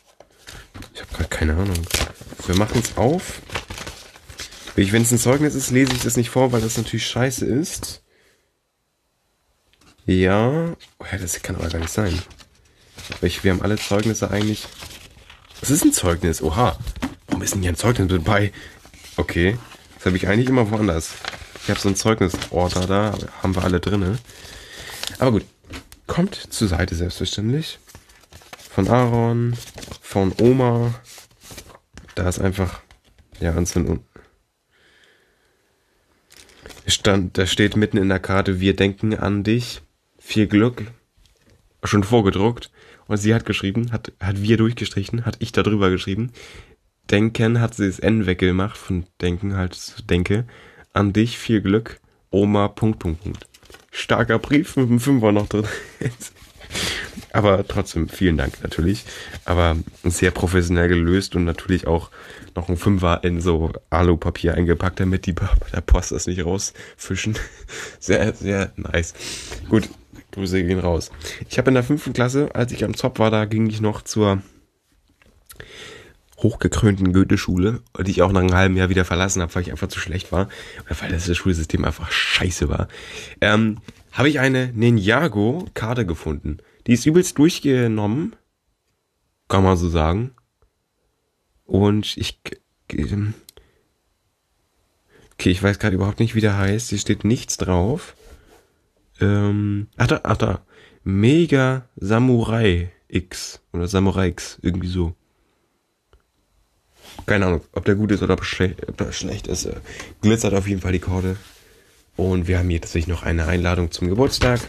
Ich 0.93 1.01
habe 1.01 1.13
gerade 1.13 1.29
keine 1.29 1.53
Ahnung. 1.53 1.77
Wir 2.45 2.55
machen 2.55 2.81
es 2.83 2.97
auf. 2.97 3.41
Wenn 4.75 5.01
es 5.01 5.11
ein 5.11 5.17
Zeugnis 5.17 5.55
ist, 5.55 5.71
lese 5.71 5.93
ich 5.93 6.03
das 6.03 6.17
nicht 6.17 6.29
vor, 6.29 6.51
weil 6.51 6.61
das 6.61 6.77
natürlich 6.77 7.07
scheiße 7.07 7.45
ist. 7.45 8.03
Ja. 10.05 10.75
Oh 10.99 11.05
ja, 11.11 11.17
das 11.17 11.41
kann 11.41 11.55
aber 11.55 11.69
gar 11.69 11.79
nicht 11.79 11.91
sein. 11.91 12.21
Wir 13.19 13.51
haben 13.51 13.61
alle 13.61 13.77
Zeugnisse 13.77 14.29
eigentlich. 14.29 14.67
Das 15.59 15.71
ist 15.71 15.83
ein 15.83 15.93
Zeugnis. 15.93 16.41
Oha. 16.41 16.77
Warum 17.27 17.41
ist 17.41 17.55
denn 17.55 17.61
hier 17.61 17.71
ein 17.71 17.75
Zeugnis 17.75 18.07
dabei? 18.07 18.53
Okay. 19.15 19.57
Das 19.95 20.05
habe 20.05 20.17
ich 20.17 20.27
eigentlich 20.27 20.49
immer 20.49 20.69
woanders. 20.69 21.13
Ich 21.63 21.69
habe 21.69 21.79
so 21.79 21.89
ein 21.89 21.95
Zeugnisorder 21.95 22.85
da, 22.85 23.17
haben 23.41 23.55
wir 23.55 23.63
alle 23.63 23.79
drinne. 23.79 24.19
Aber 25.17 25.31
gut. 25.31 25.45
Kommt 26.07 26.35
zur 26.35 26.69
Seite 26.69 26.95
selbstverständlich. 26.95 27.79
Von 28.57 28.87
Aaron, 28.87 29.55
von 30.01 30.33
Oma. 30.39 30.95
Da 32.15 32.27
ist 32.27 32.39
einfach, 32.39 32.81
ja, 33.39 33.53
Anzündung. 33.53 34.03
Stand, 36.87 37.37
da 37.37 37.45
steht 37.45 37.75
mitten 37.75 37.97
in 37.97 38.07
der 38.07 38.19
Karte, 38.19 38.61
wir 38.61 38.75
denken 38.75 39.13
an 39.13 39.43
dich. 39.43 39.81
Viel 40.17 40.47
Glück. 40.47 40.83
Schon 41.83 42.03
vorgedruckt. 42.03 42.71
Und 43.07 43.17
sie 43.17 43.33
hat 43.35 43.45
geschrieben, 43.45 43.91
hat, 43.91 44.11
hat 44.19 44.41
wir 44.41 44.57
durchgestrichen, 44.57 45.25
hat 45.25 45.37
ich 45.39 45.51
darüber 45.51 45.89
geschrieben. 45.89 46.31
Denken 47.11 47.61
hat 47.61 47.75
sie 47.75 47.87
das 47.87 47.99
N 47.99 48.25
weggemacht, 48.25 48.77
von 48.77 49.05
denken 49.21 49.55
halt, 49.55 50.09
denke. 50.09 50.45
An 50.93 51.13
dich, 51.13 51.37
viel 51.37 51.61
Glück. 51.61 51.99
Oma, 52.31 52.67
Punkt, 52.69 52.99
Punkt, 52.99 53.21
Punkt 53.23 53.47
starker 53.97 54.39
Brief 54.39 54.75
mit 54.75 54.89
dem 54.89 54.99
Fünfer 54.99 55.31
noch 55.31 55.47
drin. 55.47 55.65
Aber 57.33 57.67
trotzdem, 57.67 58.09
vielen 58.09 58.37
Dank 58.37 58.61
natürlich. 58.63 59.05
Aber 59.45 59.77
sehr 60.03 60.31
professionell 60.31 60.87
gelöst 60.87 61.35
und 61.35 61.45
natürlich 61.45 61.87
auch 61.87 62.09
noch 62.55 62.69
ein 62.69 62.77
Fünfer 62.77 63.23
in 63.23 63.41
so 63.41 63.71
Alupapier 63.89 64.55
eingepackt, 64.55 64.99
damit 64.99 65.25
die 65.25 65.33
bei 65.33 65.47
der 65.73 65.81
Post 65.81 66.11
das 66.11 66.27
nicht 66.27 66.43
rausfischen. 66.43 67.37
Sehr, 67.99 68.33
sehr 68.33 68.71
nice. 68.75 69.13
Gut, 69.69 69.89
Grüße 70.31 70.63
gehen 70.63 70.79
raus. 70.79 71.11
Ich 71.49 71.57
habe 71.57 71.69
in 71.69 71.73
der 71.73 71.83
fünften 71.83 72.13
Klasse, 72.13 72.49
als 72.53 72.71
ich 72.71 72.83
am 72.83 72.95
Zopf 72.95 73.19
war, 73.19 73.31
da 73.31 73.45
ging 73.45 73.67
ich 73.67 73.81
noch 73.81 74.01
zur 74.01 74.41
hochgekrönten 76.37 77.13
Goethe-Schule, 77.13 77.81
die 78.05 78.11
ich 78.11 78.21
auch 78.21 78.31
nach 78.31 78.41
einem 78.41 78.53
halben 78.53 78.77
Jahr 78.77 78.89
wieder 78.89 79.05
verlassen 79.05 79.41
habe, 79.41 79.53
weil 79.55 79.63
ich 79.63 79.71
einfach 79.71 79.87
zu 79.87 79.99
schlecht 79.99 80.31
war, 80.31 80.49
weil 80.99 81.11
das 81.11 81.35
Schulsystem 81.35 81.83
einfach 81.83 82.11
scheiße 82.11 82.69
war, 82.69 82.87
ähm, 83.41 83.79
habe 84.11 84.29
ich 84.29 84.39
eine 84.39 84.71
Ninjago-Karte 84.73 86.05
gefunden. 86.05 86.57
Die 86.85 86.93
ist 86.93 87.05
übelst 87.05 87.37
durchgenommen, 87.37 88.35
kann 89.47 89.63
man 89.63 89.77
so 89.77 89.89
sagen. 89.89 90.31
Und 91.65 92.15
ich, 92.17 92.39
okay, 92.89 93.33
ich 95.43 95.61
weiß 95.61 95.79
gerade 95.79 95.95
überhaupt 95.95 96.19
nicht, 96.19 96.35
wie 96.35 96.41
der 96.41 96.57
heißt. 96.57 96.89
Hier 96.89 96.99
steht 96.99 97.25
nichts 97.25 97.57
drauf. 97.57 98.15
Ähm, 99.19 99.87
ach 99.97 100.07
da, 100.07 100.21
ach 100.23 100.37
da. 100.37 100.61
Mega 101.03 101.89
Samurai 101.95 102.91
X 103.07 103.61
oder 103.73 103.87
Samurai 103.87 104.27
X, 104.29 104.59
irgendwie 104.61 104.87
so. 104.87 105.15
Keine 107.27 107.45
Ahnung, 107.45 107.61
ob 107.73 107.83
der 107.83 107.95
gut 107.95 108.11
ist 108.13 108.23
oder 108.23 108.35
ob, 108.35 108.97
der 108.97 109.11
schlecht 109.11 109.47
ist. 109.47 109.65
Äh, 109.65 109.75
glitzert 110.21 110.53
auf 110.53 110.65
jeden 110.65 110.79
Fall 110.79 110.93
die 110.93 110.99
Karte. 110.99 111.35
Und 112.15 112.47
wir 112.47 112.57
haben 112.57 112.69
hier 112.69 112.79
tatsächlich 112.79 113.13
noch 113.13 113.23
eine 113.23 113.47
Einladung 113.47 113.91
zum 113.91 114.07
Geburtstag. 114.07 114.61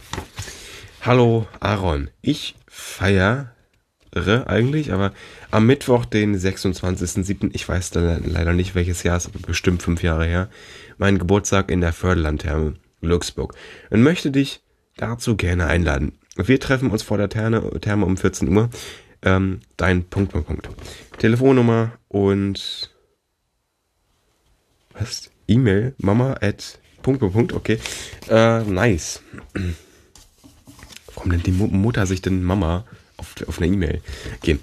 Hallo 1.01 1.47
Aaron, 1.60 2.10
ich 2.20 2.56
feiere 2.66 3.55
eigentlich, 4.12 4.93
aber 4.93 5.12
am 5.52 5.66
Mittwoch, 5.66 6.05
den 6.05 6.36
26.07., 6.36 7.51
ich 7.52 7.68
weiß 7.68 7.94
leider 7.94 8.52
nicht 8.52 8.74
welches 8.74 9.05
Jahr, 9.05 9.16
ist 9.16 9.30
bestimmt 9.47 9.80
fünf 9.80 10.02
Jahre 10.02 10.26
her, 10.26 10.51
meinen 10.97 11.18
Geburtstag 11.18 11.70
in 11.70 11.80
der 11.80 11.93
Förderlandtherme 11.93 12.74
Luxburg 13.01 13.55
und 13.90 14.02
möchte 14.02 14.32
dich 14.32 14.60
dazu 14.97 15.36
gerne 15.36 15.66
einladen. 15.68 16.18
Wir 16.35 16.59
treffen 16.59 16.90
uns 16.90 17.05
vor 17.05 17.18
der 17.18 17.28
Therme, 17.28 17.70
Therme 17.80 18.05
um 18.05 18.16
14 18.16 18.48
Uhr. 18.48 18.68
Ähm, 19.22 19.60
dein 19.76 20.05
Punkt, 20.05 20.32
Punkt, 20.32 20.48
Punkt. 20.48 20.68
Telefonnummer 21.18 21.93
und 22.09 22.90
was? 24.93 25.30
E-Mail, 25.47 25.94
mama 25.98 26.35
at 26.40 26.78
Punkt, 27.02 27.20
Punkt, 27.20 27.52
okay. 27.52 27.78
Äh, 28.28 28.62
nice. 28.64 29.22
Warum 31.14 31.30
nennt 31.30 31.47
die 31.47 31.52
Mutter 31.52 32.06
sich 32.06 32.20
denn 32.20 32.43
Mama 32.43 32.85
auf, 33.16 33.35
auf 33.47 33.59
einer 33.59 33.72
E-Mail? 33.72 34.02
Okay. 34.36 34.59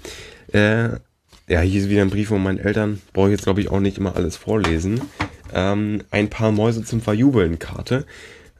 Äh, 0.52 0.90
ja, 1.48 1.60
hier 1.60 1.80
ist 1.80 1.88
wieder 1.88 2.02
ein 2.02 2.10
Brief 2.10 2.28
von 2.28 2.42
meinen 2.42 2.58
Eltern. 2.58 3.00
Brauche 3.12 3.28
ich 3.28 3.32
jetzt, 3.32 3.44
glaube 3.44 3.60
ich, 3.60 3.70
auch 3.70 3.80
nicht 3.80 3.98
immer 3.98 4.16
alles 4.16 4.36
vorlesen. 4.36 5.00
Ähm, 5.52 6.02
ein 6.10 6.30
paar 6.30 6.52
Mäuse 6.52 6.84
zum 6.84 7.00
Verjubeln 7.00 7.58
Karte. 7.58 8.06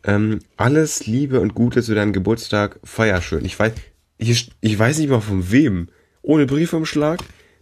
Ähm, 0.04 0.40
alles 0.56 1.06
Liebe 1.06 1.40
und 1.40 1.54
Gute 1.54 1.82
zu 1.82 1.94
deinem 1.94 2.12
Geburtstag. 2.12 2.78
Feier 2.84 3.22
schön. 3.22 3.44
Ich 3.44 3.58
weiß, 3.58 3.72
ich, 4.18 4.50
ich 4.60 4.78
weiß 4.78 4.98
nicht 4.98 5.10
mal 5.10 5.20
von 5.20 5.50
wem. 5.50 5.88
Ohne 6.22 6.46
Briefumschlag. 6.46 7.20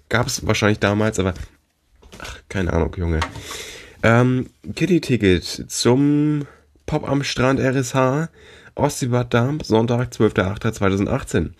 Gab 0.09 0.27
es 0.27 0.47
wahrscheinlich 0.47 0.79
damals, 0.79 1.19
aber 1.19 1.35
ach, 2.19 2.39
keine 2.49 2.73
Ahnung, 2.73 2.95
Junge. 2.97 3.21
Ähm, 4.03 4.51
Kitty-Ticket 4.75 5.45
zum 5.45 6.47
Pop 6.87 7.09
am 7.09 7.25
Strand 7.25 7.61
RSH. 7.61 8.29
Ostseebad 8.77 9.33
Darm, 9.33 9.61
Sonntag, 9.61 10.11
12.08.2018. 10.13 11.51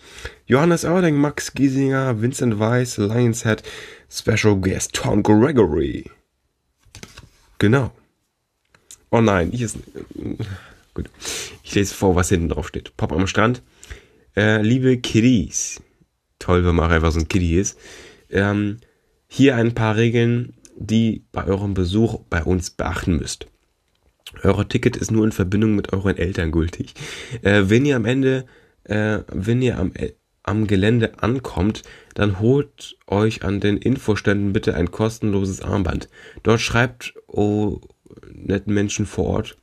Johannes 0.47 0.83
Oerding, 0.83 1.15
Max 1.15 1.53
Giesinger, 1.53 2.21
Vincent 2.21 2.59
Weiss, 2.59 2.97
Lionshead, 2.97 3.63
Special 4.09 4.57
Guest 4.57 4.93
Tom 4.93 5.23
Gregory. 5.23 6.11
Genau. 7.57 7.91
Oh 9.11 9.21
nein, 9.21 9.51
hier 9.51 9.67
ist. 9.67 9.77
Gut. 10.93 11.09
Ich 11.63 11.73
lese 11.73 11.95
vor, 11.95 12.15
was 12.15 12.29
hinten 12.29 12.49
drauf 12.49 12.67
steht. 12.67 12.95
Pop 12.97 13.13
am 13.13 13.27
Strand. 13.27 13.61
Äh, 14.35 14.61
liebe 14.61 14.97
Kiddies. 14.97 15.81
Toll, 16.39 16.65
wenn 16.65 16.75
man 16.75 16.89
auch 16.89 16.93
einfach 16.93 17.13
so 17.13 17.19
ein 17.19 17.29
Kiddie 17.29 17.55
ist. 17.55 17.79
Ähm, 18.35 18.77
hier 19.27 19.55
ein 19.55 19.73
paar 19.73 19.95
Regeln, 19.95 20.53
die 20.75 21.23
bei 21.31 21.45
eurem 21.45 21.73
Besuch 21.73 22.19
bei 22.29 22.43
uns 22.43 22.69
beachten 22.69 23.17
müsst. 23.17 23.47
Euer 24.43 24.67
Ticket 24.67 24.97
ist 24.97 25.11
nur 25.11 25.23
in 25.23 25.31
Verbindung 25.31 25.75
mit 25.75 25.93
euren 25.93 26.17
Eltern 26.17 26.51
gültig. 26.51 26.93
Äh, 27.41 27.63
wenn 27.65 27.85
ihr 27.85 27.95
am 27.95 28.05
Ende, 28.05 28.45
äh, 28.83 29.19
wenn 29.31 29.61
ihr 29.61 29.79
am, 29.79 29.93
äh, 29.95 30.11
am 30.43 30.67
Gelände 30.67 31.23
ankommt, 31.23 31.83
dann 32.13 32.39
holt 32.39 32.97
euch 33.07 33.43
an 33.43 33.61
den 33.61 33.77
Infoständen 33.77 34.51
bitte 34.51 34.75
ein 34.75 34.91
kostenloses 34.91 35.61
Armband. 35.61 36.09
Dort 36.43 36.59
schreibt, 36.59 37.13
oh, 37.27 37.79
netten 38.31 38.73
Menschen 38.73 39.05
vor 39.05 39.25
Ort, 39.25 39.57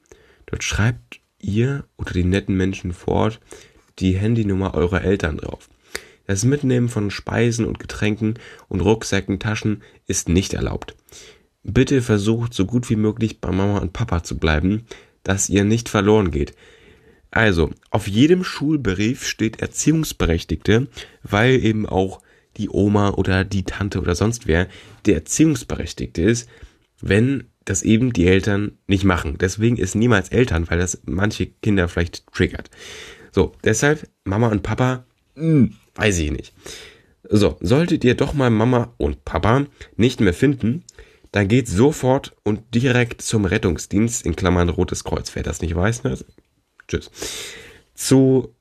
dort 0.47 0.65
schreibt 0.65 1.21
ihr 1.39 1.85
oder 1.99 2.13
die 2.13 2.25
netten 2.25 2.57
Menschen 2.57 2.93
vor 2.93 3.15
Ort 3.15 3.41
die 3.99 4.17
Handynummer 4.17 4.75
eurer 4.75 5.03
Eltern 5.03 5.37
drauf. 5.37 5.69
Das 6.27 6.45
Mitnehmen 6.45 6.89
von 6.89 7.11
Speisen 7.11 7.67
und 7.67 7.79
Getränken 7.79 8.35
und 8.69 8.81
Rucksäcken, 8.81 9.39
Taschen 9.39 9.83
ist 10.07 10.29
nicht 10.29 10.55
erlaubt. 10.55 10.97
Bitte 11.63 12.03
versucht 12.03 12.55
so 12.55 12.67
gut 12.67 12.91
wie 12.91 12.97
möglich 12.97 13.41
bei 13.41 13.51
Mama 13.51 13.79
und 13.79 13.93
Papa 13.93 14.23
zu 14.23 14.39
bleiben, 14.39 14.85
dass 15.23 15.49
ihr 15.49 15.65
nicht 15.65 15.89
verloren 15.89 16.31
geht. 16.31 16.55
Also, 17.31 17.71
auf 17.91 18.09
jedem 18.09 18.45
Schulbrief 18.45 19.27
steht 19.27 19.63
Erziehungsberechtigte, 19.63 20.89
weil 21.23 21.65
eben 21.65 21.87
auch 21.87 22.21
die 22.59 22.69
Oma 22.69 23.11
oder 23.11 23.45
die 23.45 23.65
Tante 23.65 24.01
oder 24.01 24.15
sonst 24.15 24.47
wer 24.47 24.69
der 25.07 25.15
Erziehungsberechtigte 25.15 26.21
ist, 26.23 26.49
wenn 27.01 27.45
das 27.65 27.83
eben 27.83 28.13
die 28.13 28.27
Eltern 28.27 28.79
nicht 28.87 29.05
machen. 29.05 29.39
Deswegen 29.39 29.77
ist 29.77 29.95
niemals 29.95 30.29
Eltern, 30.29 30.69
weil 30.69 30.79
das 30.79 31.01
manche 31.07 31.47
Kinder 31.47 31.89
vielleicht 31.89 32.27
triggert. 32.33 32.71
So, 33.31 33.53
deshalb 33.65 34.09
Mama 34.25 34.49
und 34.49 34.63
Papa, 34.63 35.05
mh, 35.37 35.43
hm, 35.43 35.77
weiß 35.95 36.19
ich 36.19 36.31
nicht. 36.31 36.55
So, 37.29 37.57
solltet 37.61 38.05
ihr 38.05 38.15
doch 38.15 38.35
mal 38.35 38.51
Mama 38.51 38.95
und 38.99 39.25
Papa 39.25 39.67
nicht 39.97 40.21
mehr 40.21 40.35
finden, 40.35 40.85
dann 41.31 41.49
geht 41.49 41.67
sofort 41.67 42.37
und 42.43 42.75
direkt 42.75 43.23
zum 43.23 43.45
Rettungsdienst, 43.47 44.27
in 44.27 44.37
Klammern 44.37 44.69
Rotes 44.69 45.05
Kreuz, 45.05 45.35
wer 45.35 45.43
das 45.43 45.63
nicht 45.63 45.75
weiß, 45.75 46.05
ne? 46.05 46.19
Tschüss. 46.89 47.11
Zu, 47.95 48.55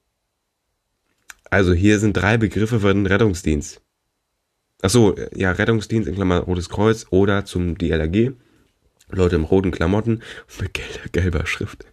also 1.49 1.74
hier 1.74 1.99
sind 1.99 2.14
drei 2.14 2.38
Begriffe 2.38 2.80
für 2.80 2.94
den 2.94 3.08
Rettungsdienst. 3.08 3.82
Ach 4.82 4.90
so, 4.90 5.16
ja, 5.36 5.52
Rettungsdienst 5.52 6.08
in 6.08 6.16
Klammern 6.16 6.44
Rotes 6.44 6.70
Kreuz 6.70 7.08
oder 7.10 7.45
zum 7.45 7.78
DLRG. 7.78 8.32
Leute 9.14 9.36
im 9.36 9.44
roten 9.44 9.72
Klamotten 9.72 10.22
mit 10.62 10.74
gelber, 10.74 11.10
gelber 11.12 11.45
Schrift. 11.45 11.86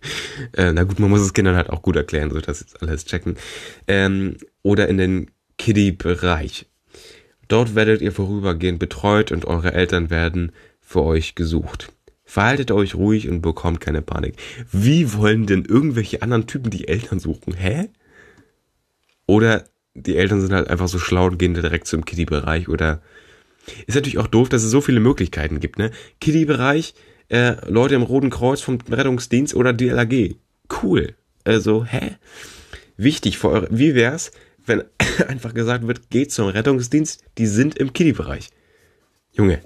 Äh, 0.52 0.72
na 0.72 0.84
gut, 0.84 1.00
man 1.00 1.10
muss 1.10 1.20
es 1.20 1.32
Kindern 1.32 1.56
halt 1.56 1.70
auch 1.70 1.82
gut 1.82 1.96
erklären, 1.96 2.30
so 2.30 2.40
dass 2.40 2.60
sie 2.60 2.66
alles 2.80 3.04
checken. 3.04 3.36
Ähm, 3.88 4.36
oder 4.68 4.86
in 4.86 4.98
den 4.98 5.30
Kiddie-Bereich. 5.56 6.66
Dort 7.48 7.74
werdet 7.74 8.02
ihr 8.02 8.12
vorübergehend 8.12 8.78
betreut 8.78 9.32
und 9.32 9.46
eure 9.46 9.72
Eltern 9.72 10.10
werden 10.10 10.52
für 10.82 11.02
euch 11.02 11.34
gesucht. 11.34 11.90
Verhaltet 12.26 12.70
euch 12.70 12.94
ruhig 12.94 13.30
und 13.30 13.40
bekommt 13.40 13.80
keine 13.80 14.02
Panik. 14.02 14.34
Wie 14.70 15.14
wollen 15.14 15.46
denn 15.46 15.64
irgendwelche 15.64 16.20
anderen 16.20 16.46
Typen 16.46 16.68
die 16.68 16.86
Eltern 16.86 17.18
suchen? 17.18 17.54
Hä? 17.54 17.88
Oder 19.26 19.64
die 19.94 20.18
Eltern 20.18 20.42
sind 20.42 20.52
halt 20.52 20.68
einfach 20.68 20.88
so 20.88 20.98
schlau 20.98 21.28
und 21.28 21.38
gehen 21.38 21.54
direkt 21.54 21.86
zum 21.86 22.04
Kiddie-Bereich 22.04 22.68
oder 22.68 23.00
ist 23.86 23.94
natürlich 23.94 24.18
auch 24.18 24.26
doof, 24.26 24.50
dass 24.50 24.64
es 24.64 24.70
so 24.70 24.82
viele 24.82 25.00
Möglichkeiten 25.00 25.60
gibt, 25.60 25.78
ne? 25.78 25.92
Kiddie-Bereich, 26.20 26.92
äh, 27.30 27.54
Leute 27.70 27.94
im 27.94 28.02
Roten 28.02 28.28
Kreuz 28.28 28.60
vom 28.60 28.76
Rettungsdienst 28.90 29.54
oder 29.54 29.72
DLAG. 29.72 30.36
Cool. 30.82 31.14
Also, 31.44 31.86
hä? 31.86 32.16
Wichtig 32.98 33.38
für 33.38 33.48
eure, 33.48 33.68
wie 33.70 33.94
wär's, 33.94 34.30
wenn 34.68 34.84
einfach 35.28 35.54
gesagt 35.54 35.86
wird, 35.86 36.10
geht 36.10 36.32
zum 36.32 36.48
Rettungsdienst, 36.48 37.24
die 37.38 37.46
sind 37.46 37.76
im 37.76 37.92
Kiddie-Bereich. 37.92 38.50
Junge, 39.32 39.60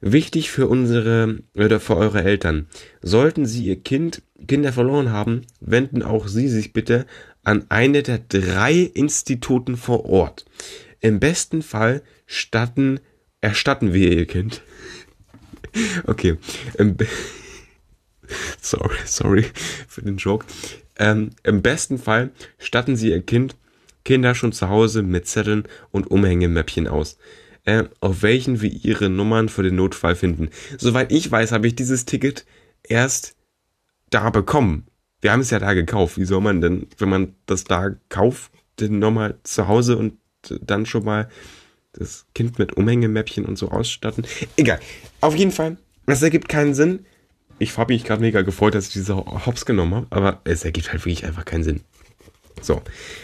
Wichtig 0.00 0.50
für 0.50 0.68
unsere 0.68 1.38
oder 1.54 1.80
für 1.80 1.96
eure 1.96 2.22
Eltern. 2.22 2.68
Sollten 3.00 3.46
Sie 3.46 3.64
Ihr 3.64 3.82
Kind, 3.82 4.22
Kinder 4.46 4.72
verloren 4.72 5.10
haben, 5.10 5.46
wenden 5.60 6.02
auch 6.02 6.28
Sie 6.28 6.48
sich 6.48 6.74
bitte 6.74 7.06
an 7.42 7.64
eine 7.70 8.02
der 8.02 8.18
drei 8.18 8.74
Instituten 8.74 9.76
vor 9.76 10.04
Ort. 10.04 10.44
Im 11.00 11.18
besten 11.18 11.62
Fall 11.62 12.02
statten, 12.26 13.00
erstatten 13.40 13.92
wir 13.92 14.12
Ihr 14.12 14.26
Kind. 14.26 14.62
Okay. 16.06 16.38
sorry, 18.62 18.96
sorry 19.04 19.44
für 19.86 20.00
den 20.00 20.16
Joke. 20.16 20.46
Ähm, 20.98 21.32
Im 21.42 21.60
besten 21.60 21.98
Fall 21.98 22.30
statten 22.58 22.96
Sie 22.96 23.10
Ihr 23.10 23.20
Kind 23.20 23.56
Kinder 24.06 24.34
schon 24.34 24.52
zu 24.52 24.70
Hause 24.70 25.02
mit 25.02 25.26
Zetteln 25.26 25.64
und 25.90 26.10
Umhängemäppchen 26.10 26.88
aus 26.88 27.18
äh, 27.66 27.84
auf 28.00 28.22
welchen 28.22 28.62
wir 28.62 28.70
ihre 28.70 29.10
Nummern 29.10 29.48
für 29.48 29.62
den 29.62 29.76
Notfall 29.76 30.16
finden. 30.16 30.48
Soweit 30.78 31.12
ich 31.12 31.30
weiß, 31.30 31.52
habe 31.52 31.66
ich 31.66 31.74
dieses 31.74 32.06
Ticket 32.06 32.46
erst 32.82 33.36
da 34.08 34.30
bekommen. 34.30 34.86
Wir 35.20 35.32
haben 35.32 35.40
es 35.40 35.50
ja 35.50 35.58
da 35.58 35.74
gekauft. 35.74 36.16
Wie 36.16 36.24
soll 36.24 36.40
man 36.40 36.60
denn, 36.60 36.86
wenn 36.98 37.08
man 37.08 37.34
das 37.46 37.64
da 37.64 37.90
kauft, 38.08 38.52
nochmal 38.80 39.38
zu 39.42 39.68
Hause 39.68 39.96
und 39.96 40.14
dann 40.60 40.86
schon 40.86 41.04
mal 41.04 41.28
das 41.92 42.26
Kind 42.34 42.58
mit 42.58 42.74
Umhängemäppchen 42.74 43.44
und 43.44 43.56
so 43.58 43.70
ausstatten. 43.70 44.26
Egal. 44.56 44.78
Auf 45.20 45.34
jeden 45.34 45.50
Fall, 45.50 45.76
das 46.06 46.22
ergibt 46.22 46.48
keinen 46.48 46.74
Sinn. 46.74 47.06
Ich 47.58 47.76
habe 47.78 47.92
mich 47.92 48.04
gerade 48.04 48.20
mega 48.20 48.42
gefreut, 48.42 48.74
dass 48.74 48.88
ich 48.88 48.92
diese 48.92 49.16
Hops 49.16 49.64
genommen 49.64 49.94
habe, 49.94 50.06
aber 50.10 50.40
es 50.44 50.64
ergibt 50.64 50.92
halt 50.92 51.04
wirklich 51.04 51.24
einfach 51.24 51.46
keinen 51.46 51.64
Sinn. 51.64 51.80
So, 52.60 52.82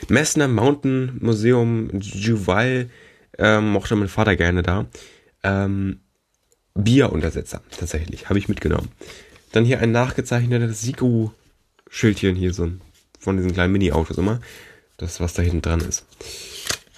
Messner 0.08 0.48
Mountain 0.48 1.18
Museum 1.20 1.90
Juval 2.00 2.90
ähm, 3.38 3.70
mochte 3.70 3.96
mein 3.96 4.08
Vater 4.08 4.36
gerne 4.36 4.62
da. 4.62 4.86
Ähm, 5.42 6.00
Bieruntersetzer, 6.74 7.62
tatsächlich, 7.76 8.28
habe 8.28 8.38
ich 8.38 8.48
mitgenommen. 8.48 8.90
Dann 9.52 9.64
hier 9.64 9.80
ein 9.80 9.92
nachgezeichnetes 9.92 10.80
Siku-Schildchen 10.82 12.36
hier, 12.36 12.54
so 12.54 12.70
von 13.18 13.36
diesen 13.36 13.52
kleinen 13.52 13.72
Mini-Autos 13.72 14.18
immer. 14.18 14.40
Das, 14.96 15.20
was 15.20 15.34
da 15.34 15.42
hinten 15.42 15.62
dran 15.62 15.80
ist. 15.80 16.06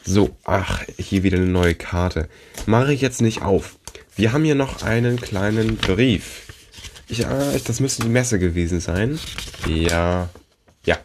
So, 0.04 0.36
ach, 0.44 0.82
hier 0.98 1.22
wieder 1.22 1.38
eine 1.38 1.46
neue 1.46 1.74
Karte. 1.74 2.28
Mache 2.66 2.92
ich 2.92 3.00
jetzt 3.00 3.22
nicht 3.22 3.42
auf. 3.42 3.76
Wir 4.16 4.32
haben 4.32 4.44
hier 4.44 4.54
noch 4.54 4.82
einen 4.82 5.18
kleinen 5.18 5.76
Brief. 5.76 6.42
Ich, 7.08 7.26
ah, 7.26 7.54
das 7.66 7.80
müsste 7.80 8.02
die 8.02 8.08
Messe 8.08 8.38
gewesen 8.38 8.80
sein. 8.80 9.18
Ja, 9.66 10.28
ja. 10.84 10.98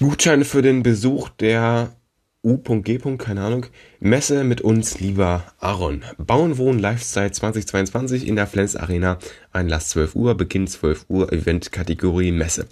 Gutscheine 0.00 0.44
für 0.44 0.62
den 0.62 0.84
Besuch 0.84 1.28
der 1.28 1.96
U.G. 2.44 2.98
keine 3.18 3.40
Ahnung. 3.40 3.66
Messe 3.98 4.44
mit 4.44 4.60
uns, 4.60 5.00
lieber 5.00 5.42
Aaron. 5.58 6.04
Bauen, 6.18 6.56
Wohnen, 6.56 6.78
Lifestyle 6.78 7.32
2022 7.32 8.28
in 8.28 8.36
der 8.36 8.46
Flens 8.46 8.76
Arena. 8.76 9.18
Einlass 9.50 9.88
12 9.88 10.14
Uhr, 10.14 10.36
Beginn 10.36 10.68
12 10.68 11.06
Uhr, 11.08 11.32
Event-Kategorie 11.32 12.30
Messe. 12.30 12.68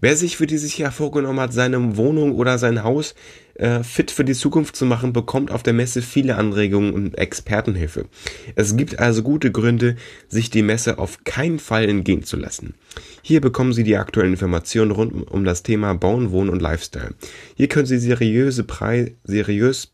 Wer 0.00 0.16
sich 0.16 0.36
für 0.36 0.46
dieses 0.46 0.76
Jahr 0.78 0.92
vorgenommen 0.92 1.40
hat, 1.40 1.52
seine 1.52 1.96
Wohnung 1.96 2.34
oder 2.34 2.56
sein 2.58 2.82
Haus 2.82 3.14
äh, 3.54 3.82
fit 3.82 4.10
für 4.10 4.24
die 4.24 4.34
Zukunft 4.34 4.74
zu 4.74 4.86
machen, 4.86 5.12
bekommt 5.12 5.50
auf 5.50 5.62
der 5.62 5.74
Messe 5.74 6.00
viele 6.00 6.36
Anregungen 6.36 6.94
und 6.94 7.18
Expertenhilfe. 7.18 8.06
Es 8.54 8.76
gibt 8.76 8.98
also 8.98 9.22
gute 9.22 9.52
Gründe, 9.52 9.96
sich 10.28 10.48
die 10.48 10.62
Messe 10.62 10.98
auf 10.98 11.24
keinen 11.24 11.58
Fall 11.58 11.88
entgehen 11.88 12.22
zu 12.22 12.38
lassen. 12.38 12.74
Hier 13.22 13.42
bekommen 13.42 13.74
Sie 13.74 13.84
die 13.84 13.96
aktuellen 13.96 14.32
Informationen 14.32 14.90
rund 14.90 15.30
um 15.30 15.44
das 15.44 15.62
Thema 15.62 15.94
Bauen, 15.94 16.30
Wohnen 16.30 16.48
und 16.48 16.62
Lifestyle. 16.62 17.14
Hier 17.54 17.68
können 17.68 17.86
Sie 17.86 17.98
seriöse 17.98 18.64
Preise, 18.64 19.12
seriös, 19.24 19.92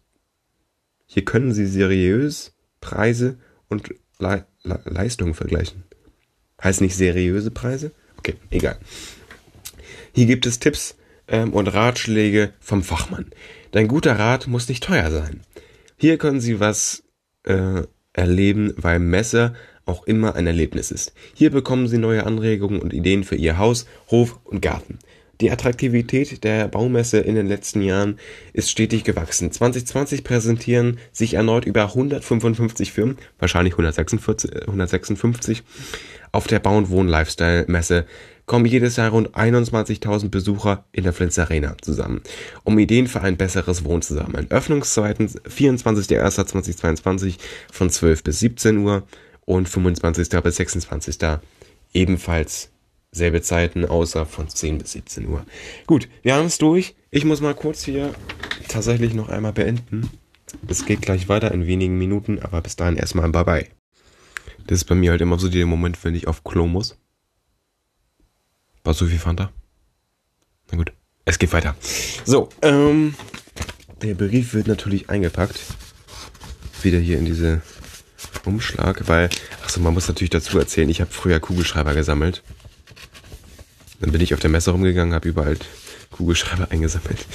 hier 1.06 1.24
können 1.24 1.52
Sie 1.52 1.66
seriös 1.66 2.54
Preise 2.80 3.38
und 3.68 3.88
Le 4.18 4.46
Le 4.62 4.80
Leistungen 4.84 5.34
vergleichen. 5.34 5.84
Heißt 6.62 6.80
nicht 6.80 6.96
seriöse 6.96 7.50
Preise? 7.50 7.92
Okay, 8.18 8.34
egal. 8.50 8.78
Hier 10.16 10.24
gibt 10.24 10.46
es 10.46 10.58
Tipps 10.58 10.96
ähm, 11.28 11.52
und 11.52 11.68
Ratschläge 11.68 12.54
vom 12.58 12.82
Fachmann. 12.82 13.26
Dein 13.72 13.86
guter 13.86 14.18
Rat 14.18 14.46
muss 14.46 14.66
nicht 14.66 14.82
teuer 14.82 15.10
sein. 15.10 15.42
Hier 15.98 16.16
können 16.16 16.40
Sie 16.40 16.58
was 16.58 17.02
äh, 17.42 17.82
erleben, 18.14 18.72
weil 18.78 18.98
Messe 18.98 19.52
auch 19.84 20.06
immer 20.06 20.34
ein 20.34 20.46
Erlebnis 20.46 20.90
ist. 20.90 21.12
Hier 21.34 21.50
bekommen 21.50 21.86
Sie 21.86 21.98
neue 21.98 22.24
Anregungen 22.24 22.80
und 22.80 22.94
Ideen 22.94 23.24
für 23.24 23.36
Ihr 23.36 23.58
Haus, 23.58 23.86
Hof 24.10 24.40
und 24.44 24.62
Garten. 24.62 24.98
Die 25.42 25.50
Attraktivität 25.50 26.44
der 26.44 26.68
Baumesse 26.68 27.18
in 27.18 27.34
den 27.34 27.46
letzten 27.46 27.82
Jahren 27.82 28.18
ist 28.54 28.70
stetig 28.70 29.04
gewachsen. 29.04 29.52
2020 29.52 30.24
präsentieren 30.24 30.98
sich 31.12 31.34
erneut 31.34 31.66
über 31.66 31.82
155 31.82 32.90
Firmen, 32.90 33.18
wahrscheinlich 33.38 33.74
146, 33.74 34.62
156, 34.62 35.62
auf 36.32 36.46
der 36.46 36.60
Bau- 36.60 36.78
und 36.78 36.88
Wohn-Lifestyle-Messe 36.88 38.06
kommen 38.46 38.64
jedes 38.64 38.96
Jahr 38.96 39.10
rund 39.10 39.36
21.000 39.36 40.28
Besucher 40.28 40.84
in 40.92 41.04
der 41.04 41.12
Flens 41.12 41.38
Arena 41.38 41.76
zusammen, 41.80 42.22
um 42.64 42.78
Ideen 42.78 43.08
für 43.08 43.20
ein 43.20 43.36
besseres 43.36 43.84
Wohnen 43.84 44.02
zu 44.02 44.14
sammeln. 44.14 44.50
Öffnungszeiten 44.50 45.28
24.01.2022 45.28 47.34
von 47.70 47.90
12 47.90 48.24
bis 48.24 48.40
17 48.40 48.78
Uhr 48.78 49.02
und 49.44 49.68
25. 49.68 50.30
bis 50.42 50.56
26. 50.56 51.18
ebenfalls 51.92 52.70
selbe 53.12 53.42
Zeiten, 53.42 53.84
außer 53.84 54.26
von 54.26 54.48
10 54.48 54.78
bis 54.78 54.92
17 54.92 55.28
Uhr. 55.28 55.44
Gut, 55.86 56.08
wir 56.22 56.34
haben 56.34 56.46
es 56.46 56.58
durch. 56.58 56.96
Ich 57.10 57.24
muss 57.24 57.40
mal 57.40 57.54
kurz 57.54 57.82
hier 57.82 58.14
tatsächlich 58.68 59.14
noch 59.14 59.28
einmal 59.28 59.52
beenden. 59.52 60.10
Es 60.68 60.84
geht 60.84 61.02
gleich 61.02 61.28
weiter 61.28 61.52
in 61.52 61.66
wenigen 61.66 61.98
Minuten, 61.98 62.38
aber 62.40 62.60
bis 62.60 62.76
dahin 62.76 62.96
erstmal 62.96 63.28
bye 63.30 63.44
bye. 63.44 63.66
Das 64.66 64.78
ist 64.78 64.84
bei 64.84 64.94
mir 64.94 65.12
halt 65.12 65.20
immer 65.20 65.38
so 65.38 65.48
der 65.48 65.66
Moment, 65.66 66.02
wenn 66.04 66.14
ich 66.14 66.28
auf 66.28 66.44
Klo 66.44 66.66
muss. 66.66 66.98
War 68.86 68.94
so 68.94 69.06
viel 69.06 69.18
Fanta? 69.18 69.50
Na 70.70 70.78
gut, 70.78 70.92
es 71.24 71.40
geht 71.40 71.52
weiter. 71.52 71.74
So, 72.24 72.50
ähm, 72.62 73.16
der 74.00 74.14
Brief 74.14 74.54
wird 74.54 74.68
natürlich 74.68 75.10
eingepackt. 75.10 75.58
Wieder 76.82 77.00
hier 77.00 77.18
in 77.18 77.24
diese 77.24 77.62
Umschlag, 78.44 79.08
weil, 79.08 79.28
achso, 79.64 79.80
man 79.80 79.92
muss 79.92 80.06
natürlich 80.06 80.30
dazu 80.30 80.56
erzählen, 80.56 80.88
ich 80.88 81.00
habe 81.00 81.10
früher 81.10 81.40
Kugelschreiber 81.40 81.94
gesammelt. 81.94 82.44
Dann 83.98 84.12
bin 84.12 84.20
ich 84.20 84.32
auf 84.34 84.40
der 84.40 84.50
Messe 84.50 84.70
rumgegangen, 84.70 85.14
habe 85.14 85.28
überall 85.28 85.56
Kugelschreiber 86.12 86.70
eingesammelt. 86.70 87.26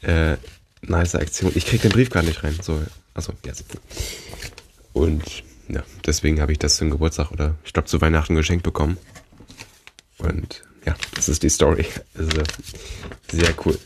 Äh, 0.00 0.38
nice 0.80 1.16
Aktion. 1.16 1.52
Ich 1.54 1.66
krieg 1.66 1.82
den 1.82 1.92
Brief 1.92 2.08
gar 2.08 2.22
nicht 2.22 2.42
rein. 2.44 2.56
So, 2.62 2.82
achso, 3.12 3.34
ja. 3.44 3.52
So. 3.52 3.64
Und 4.94 5.22
ja, 5.68 5.82
deswegen 6.06 6.40
habe 6.40 6.52
ich 6.52 6.58
das 6.58 6.76
zum 6.76 6.88
Geburtstag 6.88 7.30
oder 7.30 7.56
ich 7.62 7.74
glaube 7.74 7.88
zu 7.88 8.00
Weihnachten 8.00 8.36
geschenkt 8.36 8.62
bekommen. 8.62 8.96
Und 10.16 10.62
ja, 10.86 10.94
das 11.14 11.28
ist 11.28 11.42
die 11.42 11.48
Story. 11.48 11.86
Also, 12.16 12.42
sehr 13.30 13.54
cool. 13.64 13.78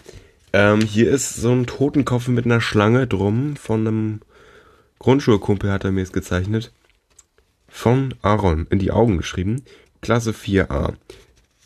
Ähm, 0.52 0.80
hier 0.80 1.10
ist 1.10 1.36
so 1.36 1.52
ein 1.52 1.66
Totenkopf 1.66 2.28
mit 2.28 2.44
einer 2.44 2.60
Schlange 2.60 3.06
drum 3.06 3.56
von 3.56 3.86
einem 3.86 4.20
Grundschulkumpel 4.98 5.70
hat 5.70 5.84
er 5.84 5.92
mir 5.92 6.02
es 6.02 6.12
gezeichnet. 6.12 6.72
Von 7.68 8.14
Aaron 8.22 8.66
in 8.70 8.78
die 8.78 8.90
Augen 8.90 9.16
geschrieben. 9.16 9.62
Klasse 10.00 10.32
4a. 10.32 10.94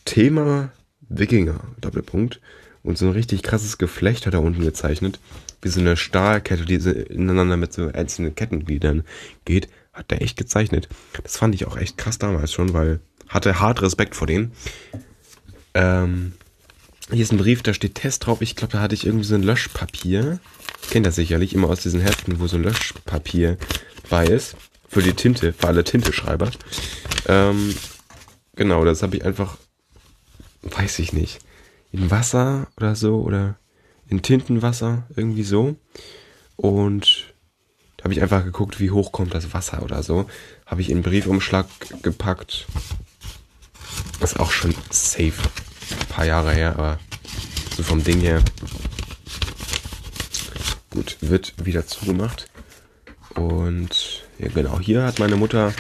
Thema 0.05 0.73
Wikinger. 1.09 1.61
Doppelpunkt. 1.81 2.41
Und 2.83 2.99
so 2.99 3.07
ein 3.07 3.13
richtig 3.13 3.43
krasses 3.43 3.79
Geflecht 3.79 4.27
hat 4.27 4.35
er 4.35 4.43
unten 4.43 4.63
gezeichnet. 4.63 5.21
Wie 5.63 5.69
so 5.69 5.81
eine 5.81 5.97
Stahlkette, 5.97 6.65
die 6.65 6.75
ineinander 6.75 7.57
mit 7.57 7.73
so 7.73 7.87
einzelnen 7.87 8.35
Kettengliedern 8.35 9.05
geht. 9.45 9.69
Hat 9.93 10.11
er 10.11 10.21
echt 10.23 10.37
gezeichnet. 10.37 10.89
Das 11.23 11.37
fand 11.37 11.55
ich 11.55 11.67
auch 11.67 11.77
echt 11.77 11.97
krass 11.97 12.19
damals 12.19 12.53
schon, 12.53 12.73
weil 12.73 13.01
hatte 13.29 13.61
hart 13.61 13.81
Respekt 13.83 14.17
vor 14.17 14.27
denen. 14.27 14.53
Ähm, 15.75 16.33
hier 17.11 17.23
ist 17.23 17.33
ein 17.33 17.39
Brief, 17.39 17.63
da 17.63 17.75
steht 17.75 17.97
Test 17.97 18.27
drauf. 18.27 18.41
Ich 18.41 18.57
glaube, 18.57 18.73
da 18.73 18.81
hatte 18.81 18.95
ich 18.95 19.07
irgendwie 19.07 19.25
so 19.25 19.35
ein 19.35 19.43
Löschpapier. 19.43 20.39
Kennt 20.91 21.07
das 21.07 21.17
sicherlich, 21.17 21.55
immer 21.55 21.69
aus 21.69 21.81
diesen 21.81 22.01
Heften, 22.01 22.41
wo 22.41 22.47
so 22.47 22.57
ein 22.57 22.63
Löschpapier 22.63 23.59
bei 24.09 24.27
ist. 24.27 24.57
Für 24.89 25.03
die 25.03 25.15
Tinte, 25.15 25.53
für 25.53 25.69
alle 25.69 25.85
Tinteschreiber. 25.85 26.51
Ähm, 27.27 27.75
genau, 28.57 28.85
das 28.85 29.03
habe 29.03 29.17
ich 29.17 29.25
einfach, 29.25 29.57
weiß 30.63 30.99
ich 30.99 31.13
nicht, 31.13 31.39
in 31.93 32.11
Wasser 32.11 32.69
oder 32.77 32.95
so 32.95 33.21
oder 33.23 33.57
in 34.09 34.23
Tintenwasser, 34.23 35.05
irgendwie 35.17 35.45
so. 35.45 35.77
Und 36.57 37.33
da 37.97 38.05
habe 38.05 38.15
ich 38.15 38.23
einfach 38.23 38.45
geguckt, 38.45 38.81
wie 38.81 38.91
hoch 38.91 39.13
kommt 39.13 39.35
das 39.35 39.55
Wasser 39.55 39.83
oder 39.83 40.03
so. 40.03 40.27
Habe 40.67 40.81
ich 40.81 40.91
in 40.91 40.99
einen 40.99 41.03
Briefumschlag 41.03 41.67
gepackt 42.03 42.67
ist 44.23 44.39
auch 44.39 44.51
schon 44.51 44.75
safe. 44.91 45.33
Ein 46.01 46.07
paar 46.09 46.25
Jahre 46.25 46.53
her, 46.53 46.71
aber 46.71 46.99
so 47.77 47.83
vom 47.83 48.03
Ding 48.05 48.21
her. 48.21 48.43
Gut, 50.91 51.17
wird 51.21 51.55
wieder 51.65 51.87
zugemacht. 51.87 52.51
Und 53.35 54.25
ja, 54.39 54.49
genau, 54.49 54.79
hier 54.79 55.05
hat 55.05 55.19
meine 55.19 55.37
Mutter. 55.37 55.73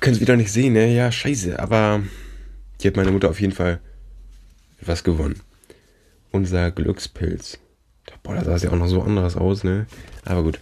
Können 0.00 0.14
Sie 0.14 0.20
wieder 0.20 0.36
nicht 0.36 0.52
sehen, 0.52 0.74
ne? 0.74 0.94
Ja, 0.94 1.10
scheiße. 1.10 1.58
Aber 1.58 2.02
hier 2.80 2.90
hat 2.90 2.96
meine 2.96 3.10
Mutter 3.10 3.30
auf 3.30 3.40
jeden 3.40 3.54
Fall 3.54 3.80
etwas 4.80 5.04
gewonnen. 5.04 5.40
Unser 6.30 6.70
Glückspilz. 6.70 7.58
Boah, 8.22 8.34
da 8.34 8.44
sah 8.44 8.56
es 8.56 8.62
ja 8.62 8.70
auch 8.70 8.76
noch 8.76 8.88
so 8.88 9.02
anderes 9.02 9.36
aus, 9.36 9.64
ne? 9.64 9.86
Aber 10.24 10.42
gut. 10.42 10.60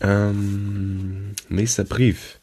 Ähm, 0.00 1.34
nächster 1.48 1.84
Brief 1.84 2.39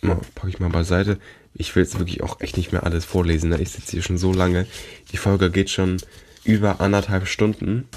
packe 0.00 0.48
ich 0.48 0.60
mal 0.60 0.70
beiseite. 0.70 1.18
Ich 1.54 1.74
will 1.74 1.82
jetzt 1.82 1.98
wirklich 1.98 2.22
auch 2.22 2.40
echt 2.40 2.56
nicht 2.56 2.72
mehr 2.72 2.84
alles 2.84 3.04
vorlesen. 3.04 3.50
Ne? 3.50 3.60
Ich 3.60 3.70
sitze 3.70 3.92
hier 3.92 4.02
schon 4.02 4.18
so 4.18 4.32
lange. 4.32 4.66
Die 5.12 5.16
Folge 5.16 5.50
geht 5.50 5.70
schon 5.70 5.98
über 6.44 6.80
anderthalb 6.80 7.26
Stunden. 7.26 7.88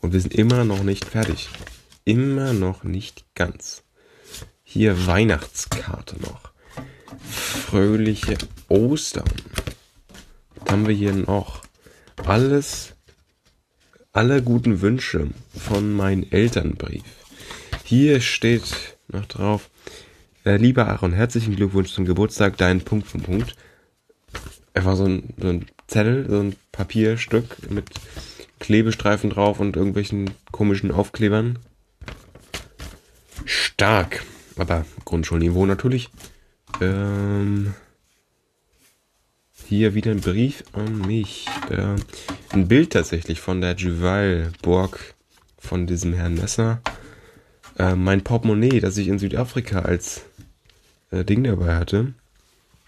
Und 0.00 0.12
wir 0.12 0.20
sind 0.20 0.34
immer 0.34 0.64
noch 0.64 0.82
nicht 0.82 1.04
fertig. 1.04 1.48
Immer 2.04 2.52
noch 2.52 2.84
nicht 2.84 3.24
ganz. 3.34 3.82
Hier 4.62 5.06
Weihnachtskarte 5.06 6.16
noch. 6.20 6.50
Fröhliche 7.30 8.36
Ostern. 8.68 9.30
Was 10.56 10.72
haben 10.72 10.86
wir 10.86 10.94
hier 10.94 11.12
noch? 11.12 11.62
Alles, 12.26 12.94
alle 14.12 14.42
guten 14.42 14.80
Wünsche 14.80 15.28
von 15.56 15.92
meinem 15.92 16.26
Elternbrief. 16.30 17.04
Hier 17.84 18.20
steht 18.20 18.96
noch 19.08 19.26
drauf, 19.26 19.70
äh, 20.44 20.56
lieber 20.56 20.88
Aaron, 20.88 21.12
herzlichen 21.12 21.56
Glückwunsch 21.56 21.92
zum 21.92 22.04
Geburtstag, 22.04 22.56
dein 22.56 22.82
Punkt, 22.82 23.10
Punkt, 23.10 23.26
Punkt. 23.26 23.56
Einfach 24.74 24.96
so 24.96 25.04
ein, 25.04 25.34
so 25.38 25.48
ein 25.48 25.66
Zettel, 25.86 26.26
so 26.28 26.40
ein 26.40 26.56
Papierstück 26.72 27.70
mit 27.70 27.88
Klebestreifen 28.58 29.30
drauf 29.30 29.60
und 29.60 29.76
irgendwelchen 29.76 30.30
komischen 30.50 30.90
Aufklebern. 30.90 31.58
Stark. 33.44 34.22
Aber 34.56 34.84
Grundschulniveau 35.04 35.66
natürlich. 35.66 36.10
Ähm, 36.80 37.74
hier 39.66 39.94
wieder 39.94 40.10
ein 40.10 40.20
Brief 40.20 40.64
an 40.72 40.98
mich. 40.98 41.46
Äh, 41.70 41.96
ein 42.50 42.68
Bild 42.68 42.92
tatsächlich 42.92 43.40
von 43.40 43.60
der 43.60 43.74
Juval 43.76 44.52
Burg 44.62 45.14
von 45.58 45.86
diesem 45.86 46.12
Herrn 46.12 46.34
Messer. 46.34 46.80
Äh, 47.78 47.96
mein 47.96 48.22
Portemonnaie, 48.22 48.80
das 48.80 48.96
ich 48.96 49.08
in 49.08 49.18
Südafrika 49.18 49.80
als 49.80 50.22
äh, 51.14 51.24
Ding 51.24 51.44
dabei 51.44 51.76
hatte. 51.76 52.14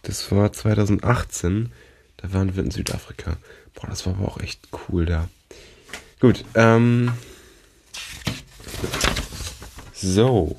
Das 0.03 0.31
war 0.31 0.53
2018. 0.53 1.73
Da 2.17 2.33
waren 2.33 2.57
wir 2.57 2.63
in 2.63 2.71
Südafrika. 2.71 3.37
Boah, 3.75 3.89
das 3.89 4.07
war 4.07 4.15
aber 4.15 4.29
auch 4.29 4.41
echt 4.41 4.69
cool 4.89 5.07
da. 5.07 5.29
Gut, 6.21 6.45
ähm. 6.55 7.13
So. 9.93 10.57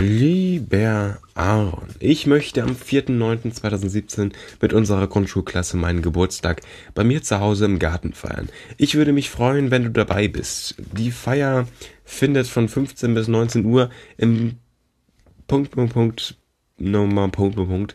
Lieber 0.00 1.18
Aaron, 1.34 1.88
ich 2.00 2.26
möchte 2.26 2.62
am 2.62 2.72
4.9.2017 2.72 4.32
mit 4.60 4.72
unserer 4.72 5.06
Grundschulklasse 5.06 5.76
meinen 5.76 6.02
Geburtstag 6.02 6.62
bei 6.94 7.04
mir 7.04 7.22
zu 7.22 7.40
Hause 7.40 7.64
im 7.64 7.78
Garten 7.78 8.12
feiern. 8.12 8.48
Ich 8.76 8.94
würde 8.94 9.12
mich 9.12 9.30
freuen, 9.30 9.70
wenn 9.70 9.84
du 9.84 9.90
dabei 9.90 10.28
bist. 10.28 10.76
Die 10.78 11.10
Feier 11.10 11.66
findet 12.04 12.46
von 12.46 12.68
15 12.68 13.14
bis 13.14 13.28
19 13.28 13.64
Uhr 13.64 13.90
im 14.16 14.56
Punkt, 15.54 15.70
Punkt, 15.70 15.92
Punkt, 15.92 16.36
Nummer, 16.78 17.28
Punkt, 17.28 17.54
Punkt, 17.54 17.70
Punkt, 17.70 17.94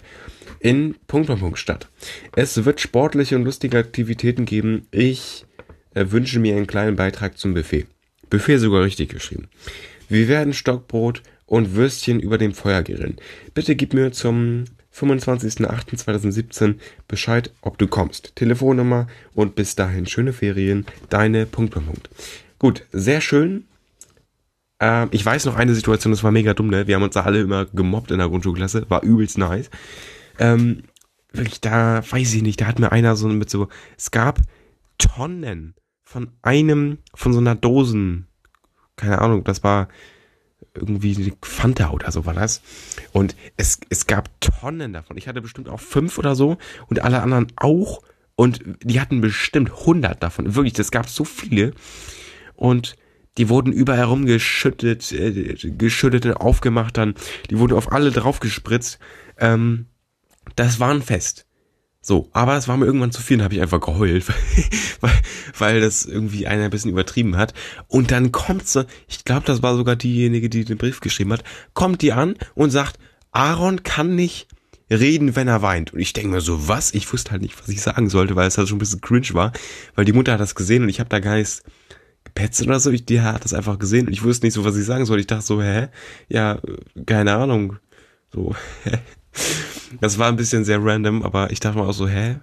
in 0.61 0.95
Punkt, 1.07 1.27
Punkt, 1.27 1.41
Punkt 1.41 1.60
statt. 1.60 1.90
Es 2.34 2.64
wird 2.64 2.80
sportliche 2.80 3.36
und 3.36 3.44
lustige 3.44 3.77
Aktivitäten 3.77 4.45
geben. 4.45 4.88
Ich 4.91 5.45
äh, 5.94 6.06
wünsche 6.07 6.40
mir 6.40 6.56
einen 6.56 6.68
kleinen 6.68 6.95
Beitrag 6.95 7.38
zum 7.38 7.53
Buffet. 7.53 7.86
Buffet 8.30 8.60
sogar 8.60 8.84
richtig 8.84 9.10
geschrieben. 9.10 9.49
Wir 10.07 10.30
werden 10.30 10.53
Stockbrot 10.53 11.22
und 11.48 11.76
Würstchen 11.76 12.22
über 12.22 12.38
dem 12.38 12.53
Feuer 12.53 12.81
grillen. 12.81 13.18
Bitte 13.53 13.76
gib 13.76 13.94
mir 13.94 14.14
zum 14.14 14.64
25.08.2017 14.95 16.76
Bescheid, 17.10 17.52
ob 17.60 17.77
du 17.77 17.88
kommst. 17.88 18.38
Telefonnummer 18.38 19.07
und 19.34 19.56
bis 19.56 19.76
dahin 19.76 20.06
schöne 20.06 20.31
Ferien. 20.31 20.86
Deine 21.10 21.45
Punkt, 21.45 21.73
Punkt, 21.73 21.88
Punkt. 21.88 22.10
Gut, 22.57 22.86
sehr 22.94 23.19
schön. 23.19 23.65
Ähm, 24.80 25.10
ich 25.11 25.26
weiß 25.26 25.45
noch 25.45 25.56
eine 25.56 25.76
Situation, 25.76 26.11
das 26.11 26.23
war 26.23 26.31
mega 26.31 26.53
dumm, 26.53 26.69
ne? 26.69 26.88
Wir 26.88 26.95
haben 26.95 27.03
uns 27.03 27.14
da 27.14 27.22
alle 27.22 27.41
immer 27.41 27.65
gemobbt 27.65 28.11
in 28.11 28.19
der 28.19 28.30
Grundschulklasse. 28.30 28.85
War 28.89 29.03
übelst 29.03 29.38
nice. 29.38 29.69
Ähm, 30.38 30.84
wirklich, 31.31 31.61
da 31.61 32.01
weiß 32.10 32.34
ich 32.34 32.41
nicht, 32.41 32.61
da 32.61 32.65
hat 32.65 32.80
mir 32.80 32.91
einer 32.91 33.15
so 33.15 33.27
mit 33.27 33.49
so, 33.49 33.68
es 33.97 34.11
gab 34.11 34.39
Tonnen 34.97 35.76
von 36.03 36.31
einem, 36.41 36.99
von 37.14 37.34
so 37.34 37.39
einer 37.39 37.56
Dosen, 37.56 38.27
keine 38.95 39.19
Ahnung, 39.19 39.43
das 39.43 39.64
war 39.64 39.89
irgendwie 40.73 41.34
Fanta 41.41 41.91
oder 41.91 42.11
so 42.11 42.26
war 42.26 42.34
das. 42.34 42.61
Und 43.11 43.35
es, 43.57 43.80
es 43.89 44.07
gab 44.07 44.30
Tonnen 44.41 44.93
davon. 44.93 45.18
Ich 45.18 45.27
hatte 45.27 45.41
bestimmt 45.41 45.69
auch 45.69 45.80
fünf 45.80 46.18
oder 46.18 46.35
so 46.35 46.57
und 46.88 47.01
alle 47.03 47.22
anderen 47.22 47.47
auch. 47.56 48.01
Und 48.35 48.61
die 48.84 49.01
hatten 49.01 49.19
bestimmt 49.19 49.85
hundert 49.85 50.23
davon. 50.23 50.56
Wirklich, 50.56 50.73
das 50.73 50.91
gab 50.91 51.10
so 51.10 51.26
viele. 51.26 51.73
Und 52.56 52.95
die 53.39 53.47
wurden 53.47 53.71
überall 53.71 54.03
rumgeschüttet, 54.03 55.13
äh, 55.13 55.55
geschüttet 55.77 56.27
aufgemacht 56.35 56.97
dann. 56.97 57.15
Die 57.49 57.57
wurden 57.57 57.73
auf 57.73 57.91
alle 57.91 58.11
drauf 58.11 58.41
gespritzt. 58.41 58.99
Ähm, 59.37 59.85
das 60.57 60.81
war 60.81 60.91
ein 60.91 61.01
Fest. 61.01 61.45
So, 62.01 62.29
aber 62.33 62.57
es 62.57 62.67
war 62.67 62.75
mir 62.75 62.85
irgendwann 62.85 63.13
zu 63.13 63.21
viel 63.21 63.37
und 63.37 63.43
habe 63.43 63.53
ich 63.53 63.61
einfach 63.61 63.79
geheult, 63.79 64.27
weil, 64.99 65.21
weil 65.57 65.81
das 65.81 66.05
irgendwie 66.05 66.47
einer 66.47 66.65
ein 66.65 66.69
bisschen 66.69 66.91
übertrieben 66.91 67.37
hat. 67.37 67.53
Und 67.87 68.11
dann 68.11 68.33
kommt 68.33 68.67
sie, 68.67 68.85
ich 69.07 69.23
glaube, 69.23 69.45
das 69.45 69.63
war 69.63 69.75
sogar 69.75 69.95
diejenige, 69.95 70.49
die 70.49 70.65
den 70.65 70.77
Brief 70.77 70.99
geschrieben 70.99 71.31
hat, 71.31 71.45
kommt 71.73 72.01
die 72.01 72.11
an 72.11 72.35
und 72.55 72.71
sagt, 72.71 72.99
Aaron 73.31 73.83
kann 73.83 74.15
nicht 74.15 74.47
reden, 74.91 75.37
wenn 75.37 75.47
er 75.47 75.61
weint. 75.61 75.93
Und 75.93 75.99
ich 75.99 76.11
denke 76.11 76.31
mir 76.31 76.41
so, 76.41 76.67
was? 76.67 76.93
Ich 76.93 77.11
wusste 77.13 77.31
halt 77.31 77.41
nicht, 77.41 77.57
was 77.57 77.69
ich 77.69 77.81
sagen 77.81 78.09
sollte, 78.09 78.35
weil 78.35 78.49
es 78.49 78.57
halt 78.57 78.67
schon 78.67 78.77
ein 78.77 78.79
bisschen 78.79 79.01
cringe 79.01 79.33
war, 79.33 79.53
weil 79.95 80.03
die 80.03 80.13
Mutter 80.13 80.33
hat 80.33 80.41
das 80.41 80.55
gesehen 80.55 80.83
und 80.83 80.89
ich 80.89 80.99
habe 80.99 81.09
da 81.09 81.19
gar 81.19 81.35
nichts 81.35 81.63
gepetzt 82.30 82.61
oder 82.61 82.80
so. 82.80 82.91
Ich, 82.91 83.06
die 83.06 83.22
hat 83.22 83.43
das 83.43 83.53
einfach 83.53 83.80
gesehen 83.80 84.07
und 84.07 84.14
ich 84.14 84.23
wusste 84.23 84.45
nicht 84.45 84.53
so, 84.53 84.64
was 84.64 84.77
ich 84.77 84.85
sagen 84.85 85.06
soll. 85.06 85.19
Ich 85.19 85.27
dachte 85.27 85.45
so, 85.45 85.61
hä? 85.61 85.88
Ja, 86.27 86.60
keine 87.06 87.34
Ahnung. 87.35 87.77
So, 88.34 88.56
hä? 88.84 88.99
Das 90.01 90.18
war 90.18 90.27
ein 90.27 90.35
bisschen 90.35 90.65
sehr 90.65 90.84
random, 90.84 91.23
aber 91.23 91.51
ich 91.51 91.60
dachte 91.60 91.77
mal 91.77 91.88
auch 91.88 91.93
so, 91.93 92.07
hä? 92.07 92.38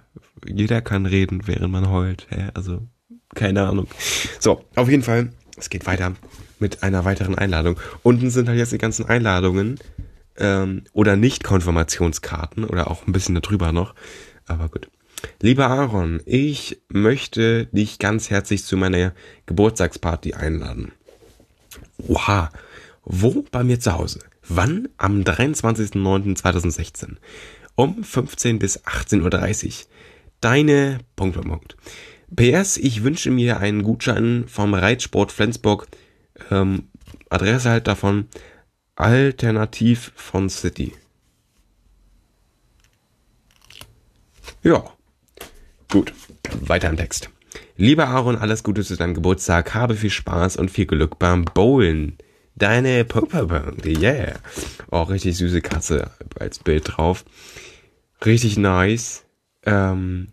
Jeder 0.45 0.81
kann 0.81 1.05
reden, 1.05 1.41
während 1.45 1.71
man 1.71 1.89
heult. 1.89 2.27
Hä? 2.29 2.49
Also, 2.53 2.81
keine 3.35 3.67
Ahnung. 3.67 3.87
So, 4.39 4.65
auf 4.75 4.89
jeden 4.89 5.03
Fall, 5.03 5.31
es 5.57 5.69
geht 5.69 5.85
weiter 5.85 6.13
mit 6.59 6.83
einer 6.83 7.05
weiteren 7.05 7.35
Einladung. 7.35 7.79
Unten 8.03 8.29
sind 8.29 8.47
halt 8.49 8.57
jetzt 8.57 8.71
die 8.71 8.77
ganzen 8.77 9.05
Einladungen 9.05 9.79
ähm, 10.37 10.83
oder 10.93 11.15
Nicht-Konfirmationskarten 11.15 12.63
oder 12.63 12.89
auch 12.89 13.05
ein 13.07 13.13
bisschen 13.13 13.35
darüber 13.35 13.71
noch. 13.71 13.93
Aber 14.45 14.69
gut. 14.69 14.89
Lieber 15.41 15.67
Aaron, 15.67 16.21
ich 16.25 16.81
möchte 16.89 17.67
dich 17.67 17.99
ganz 17.99 18.29
herzlich 18.29 18.63
zu 18.63 18.77
meiner 18.77 19.13
Geburtstagsparty 19.45 20.33
einladen. 20.33 20.91
Oha, 22.07 22.49
wo? 23.03 23.45
Bei 23.51 23.63
mir 23.63 23.79
zu 23.79 23.93
Hause. 23.93 24.19
Wann? 24.47 24.89
Am 24.97 25.21
23.09.2016. 25.21 27.17
Um 27.75 28.03
15 28.03 28.59
bis 28.59 28.83
18.30 28.85 29.65
Uhr. 29.67 29.73
Deine 30.41 30.99
Punkt, 31.15 31.35
Punkt, 31.35 31.49
Punkt. 31.49 31.77
PS, 32.35 32.77
ich 32.77 33.03
wünsche 33.03 33.31
mir 33.31 33.59
einen 33.59 33.83
Gutschein 33.83 34.45
vom 34.47 34.73
Reitsport 34.73 35.31
Flensburg. 35.31 35.87
Ähm, 36.51 36.89
Adresse 37.29 37.69
halt 37.69 37.87
davon. 37.87 38.27
Alternativ 38.95 40.11
von 40.15 40.49
City. 40.49 40.93
Ja. 44.63 44.96
Gut. 45.89 46.13
Weiter 46.61 46.89
im 46.89 46.97
Text. 46.97 47.29
Lieber 47.77 48.07
Aaron, 48.07 48.35
alles 48.37 48.63
Gute 48.63 48.83
zu 48.83 48.95
deinem 48.97 49.13
Geburtstag. 49.13 49.73
Habe 49.73 49.95
viel 49.95 50.09
Spaß 50.09 50.57
und 50.57 50.71
viel 50.71 50.85
Glück 50.85 51.19
beim 51.19 51.45
Bowlen. 51.45 52.17
Deine 52.55 53.05
Pokerpunkte, 53.05 53.89
yeah. 53.89 54.39
Oh, 54.89 55.03
richtig 55.03 55.37
süße 55.37 55.61
Katze 55.61 56.09
als 56.39 56.59
Bild 56.59 56.97
drauf. 56.97 57.23
Richtig 58.25 58.57
nice. 58.57 59.25
Ähm, 59.63 60.29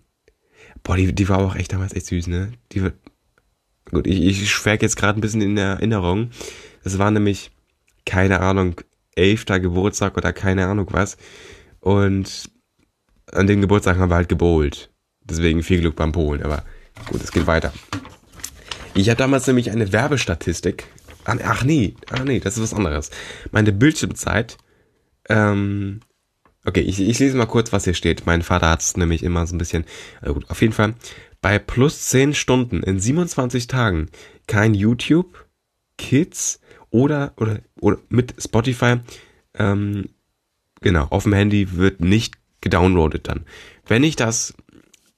boah, 0.82 0.96
die, 0.96 1.14
die 1.14 1.28
war 1.28 1.38
auch 1.38 1.54
echt 1.54 1.72
damals 1.72 1.94
echt 1.94 2.06
süß, 2.06 2.28
ne? 2.28 2.52
Die 2.72 2.82
wird. 2.82 2.94
Gut, 3.90 4.06
ich, 4.06 4.22
ich 4.22 4.50
schwärg 4.50 4.80
jetzt 4.80 4.96
gerade 4.96 5.18
ein 5.18 5.20
bisschen 5.20 5.42
in 5.42 5.58
Erinnerung. 5.58 6.30
Das 6.82 6.98
war 6.98 7.10
nämlich, 7.10 7.50
keine 8.06 8.40
Ahnung, 8.40 8.80
elfter 9.14 9.60
Geburtstag 9.60 10.16
oder 10.16 10.32
keine 10.32 10.66
Ahnung 10.66 10.88
was. 10.90 11.18
Und 11.80 12.50
an 13.30 13.46
dem 13.46 13.60
Geburtstag 13.60 13.98
haben 13.98 14.10
wir 14.10 14.16
halt 14.16 14.30
gebowlt. 14.30 14.90
Deswegen 15.24 15.62
viel 15.62 15.80
Glück 15.80 15.96
beim 15.96 16.12
Polen, 16.12 16.42
aber 16.42 16.64
gut, 17.06 17.22
es 17.22 17.32
geht 17.32 17.46
weiter. 17.46 17.72
Ich 18.94 19.08
hatte 19.08 19.18
damals 19.18 19.46
nämlich 19.46 19.70
eine 19.70 19.92
Werbestatistik 19.92 20.86
ach 21.24 21.64
nee, 21.64 21.94
ach 22.10 22.24
nee, 22.24 22.40
das 22.40 22.56
ist 22.56 22.62
was 22.62 22.74
anderes. 22.74 23.10
Meine 23.50 23.72
Bildschirmzeit, 23.72 24.58
ähm, 25.28 26.00
okay, 26.64 26.80
ich, 26.80 27.00
ich 27.00 27.18
lese 27.18 27.36
mal 27.36 27.46
kurz, 27.46 27.72
was 27.72 27.84
hier 27.84 27.94
steht. 27.94 28.26
Mein 28.26 28.42
Vater 28.42 28.70
hat 28.70 28.82
es 28.82 28.96
nämlich 28.96 29.22
immer 29.22 29.46
so 29.46 29.54
ein 29.54 29.58
bisschen, 29.58 29.84
also 30.20 30.34
gut, 30.34 30.50
auf 30.50 30.60
jeden 30.60 30.72
Fall, 30.72 30.94
bei 31.40 31.58
plus 31.58 32.08
10 32.08 32.34
Stunden 32.34 32.82
in 32.82 33.00
27 33.00 33.66
Tagen 33.66 34.08
kein 34.46 34.74
YouTube, 34.74 35.46
Kids 35.98 36.60
oder, 36.90 37.32
oder, 37.36 37.60
oder 37.80 37.98
mit 38.08 38.34
Spotify, 38.38 38.96
ähm, 39.54 40.08
genau, 40.80 41.06
auf 41.10 41.24
dem 41.24 41.32
Handy 41.32 41.76
wird 41.76 42.00
nicht 42.00 42.34
gedownloadet 42.60 43.28
dann. 43.28 43.44
Wenn 43.86 44.04
ich 44.04 44.16
das, 44.16 44.54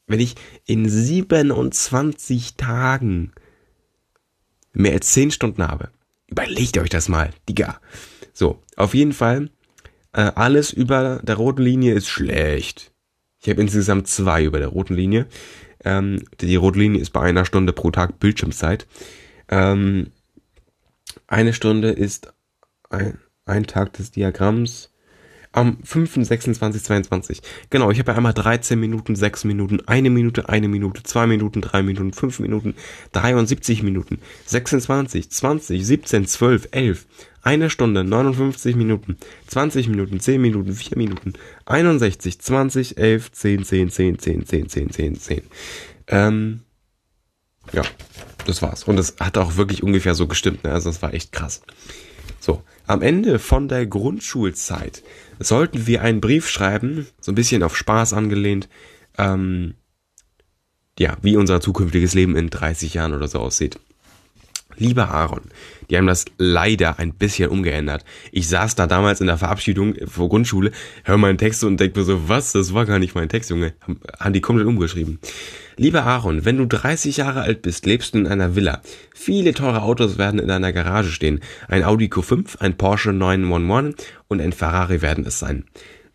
wenn 0.07 0.21
ich 0.21 0.35
in 0.65 0.89
27 0.89 2.57
Tagen 2.57 3.33
mehr 4.73 4.93
als 4.93 5.13
10 5.13 5.31
Stunden 5.31 5.67
habe, 5.67 5.91
Überlegt 6.29 6.77
euch 6.79 6.91
das 6.91 7.09
mal, 7.09 7.31
Digga. 7.49 7.81
So, 8.33 8.63
auf 8.77 8.95
jeden 8.95 9.13
Fall, 9.13 9.51
äh, 10.13 10.33
alles 10.35 10.73
über 10.73 11.21
der 11.23 11.37
roten 11.37 11.63
Linie 11.63 11.95
ist 11.95 12.09
schlecht. 12.09 12.93
Ich 13.41 13.49
habe 13.49 13.61
insgesamt 13.61 14.09
zwei 14.09 14.45
über 14.45 14.59
der 14.59 14.69
roten 14.69 14.95
Linie. 14.95 15.27
Ähm, 15.85 16.25
die 16.41 16.57
rote 16.57 16.79
Linie 16.81 17.01
ist 17.01 17.11
bei 17.11 17.21
einer 17.21 17.45
Stunde 17.45 17.73
pro 17.73 17.91
Tag 17.91 18.19
Bildschirmzeit. 18.19 18.87
Ähm, 19.49 20.11
eine 21.29 21.53
Stunde 21.53 21.91
ist 21.91 22.33
ein, 22.91 23.19
ein 23.45 23.67
Tag 23.67 23.93
des 23.93 24.11
Diagramms. 24.11 24.91
Am 25.57 25.79
5.26.22. 25.83 27.41
Genau, 27.71 27.91
ich 27.91 27.99
habe 27.99 28.13
ja 28.13 28.17
einmal 28.19 28.35
13 28.35 28.79
Minuten, 28.79 29.17
6 29.17 29.45
Minuten, 29.45 29.81
1 29.87 30.11
Minute, 30.11 30.51
1 30.51 30.69
Minute, 30.69 31.03
2 31.03 31.27
Minuten, 31.27 31.63
3 31.63 31.83
Minuten, 31.83 32.13
5 32.13 32.41
Minuten, 32.41 32.75
73 33.13 33.83
Minuten, 33.83 34.19
26, 34.45 35.31
20, 35.31 35.87
17, 35.87 36.27
12, 36.27 36.69
11, 36.73 37.07
eine 37.43 37.71
Stunde, 37.71 38.05
59 38.05 38.77
Minuten, 38.77 39.17
20 39.47 39.89
Minuten, 39.89 40.21
10 40.21 40.43
Minuten, 40.43 40.75
4 40.75 40.99
Minuten, 40.99 41.33
61, 41.65 42.39
20, 42.39 42.99
11, 42.99 43.33
10, 43.33 43.65
10, 43.65 43.91
10, 43.91 44.19
10, 44.19 44.47
10, 44.47 44.69
10, 44.69 44.91
10, 44.91 45.21
10. 45.21 45.43
Ähm, 46.09 46.61
ja, 47.73 47.83
das 48.45 48.61
war's. 48.61 48.85
Und 48.85 48.99
es 48.99 49.17
hat 49.19 49.39
auch 49.39 49.57
wirklich 49.57 49.83
ungefähr 49.83 50.15
so 50.15 50.27
gestimmt, 50.27 50.65
ne? 50.65 50.73
Also 50.73 50.91
das 50.91 51.01
war 51.01 51.15
echt 51.15 51.33
krass. 51.33 51.63
So, 52.41 52.63
am 52.87 53.03
Ende 53.03 53.39
von 53.39 53.69
der 53.69 53.87
Grundschulzeit 53.87 55.03
sollten 55.39 55.87
wir 55.87 56.03
einen 56.03 56.21
Brief 56.21 56.49
schreiben, 56.49 57.07
so 57.21 57.33
ein 57.33 57.35
bisschen 57.35 57.63
auf 57.63 57.77
Spaß 57.77 58.13
angelehnt, 58.13 58.69
ähm, 59.19 59.75
ja, 60.99 61.17
wie 61.23 61.37
unser 61.37 61.61
zukünftiges 61.61 62.15
Leben 62.15 62.37
in 62.37 62.51
30 62.51 62.95
Jahren 62.95 63.15
oder 63.15 63.29
so 63.29 63.41
aussieht. 63.41 63.79
Lieber 64.79 65.09
Aaron, 65.11 65.43
die 65.89 65.97
haben 65.97 66.07
das 66.07 66.27
leider 66.37 66.99
ein 66.99 67.15
bisschen 67.15 67.51
umgeändert. 67.51 68.05
Ich 68.31 68.49
saß 68.49 68.75
da 68.75 68.87
damals 68.87 69.21
in 69.21 69.27
der 69.27 69.39
Verabschiedung 69.39 69.95
vor 70.07 70.29
Grundschule, 70.29 70.71
höre 71.05 71.17
meinen 71.17 71.39
Text 71.39 71.65
und 71.65 71.81
denke 71.81 71.99
mir 71.99 72.05
so, 72.05 72.29
was, 72.29 72.53
das 72.53 72.75
war 72.75 72.85
gar 72.85 72.99
nicht 72.99 73.15
mein 73.15 73.31
Text, 73.31 73.49
Junge. 73.49 73.73
Haben 74.19 74.33
die 74.35 74.43
komplett 74.43 74.67
umgeschrieben. 74.67 75.19
Lieber 75.79 76.05
Aaron, 76.05 76.47
wenn 76.47 76.57
du 76.57 76.65
30 76.65 77.19
Jahre 77.19 77.43
alt 77.43 77.61
bist, 77.61 77.85
lebst 77.85 78.15
du 78.15 78.19
in 78.19 78.27
einer 78.27 78.57
Villa. 78.57 78.81
Viele 79.15 79.53
teure 79.53 79.83
Autos 79.83 80.17
werden 80.17 80.41
in 80.41 80.49
deiner 80.49 80.73
Garage 80.73 81.11
stehen. 81.11 81.41
Ein 81.69 81.85
Audi 81.85 82.07
Q5, 82.07 82.59
ein 82.61 82.79
Porsche 82.79 83.13
911 83.13 83.95
und 84.29 84.41
ein 84.41 84.53
Ferrari 84.53 85.03
werden 85.03 85.27
es 85.27 85.39
sein. 85.39 85.65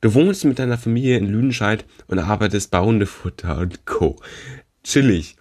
Du 0.01 0.15
wohnst 0.15 0.45
mit 0.45 0.57
deiner 0.57 0.79
Familie 0.79 1.17
in 1.17 1.27
Lüdenscheid 1.27 1.85
und 2.07 2.17
arbeitest 2.17 2.71
bei 2.71 2.79
Hundefutter 2.79 3.59
und 3.59 3.85
Co. 3.85 4.15
Chillig. 4.83 5.35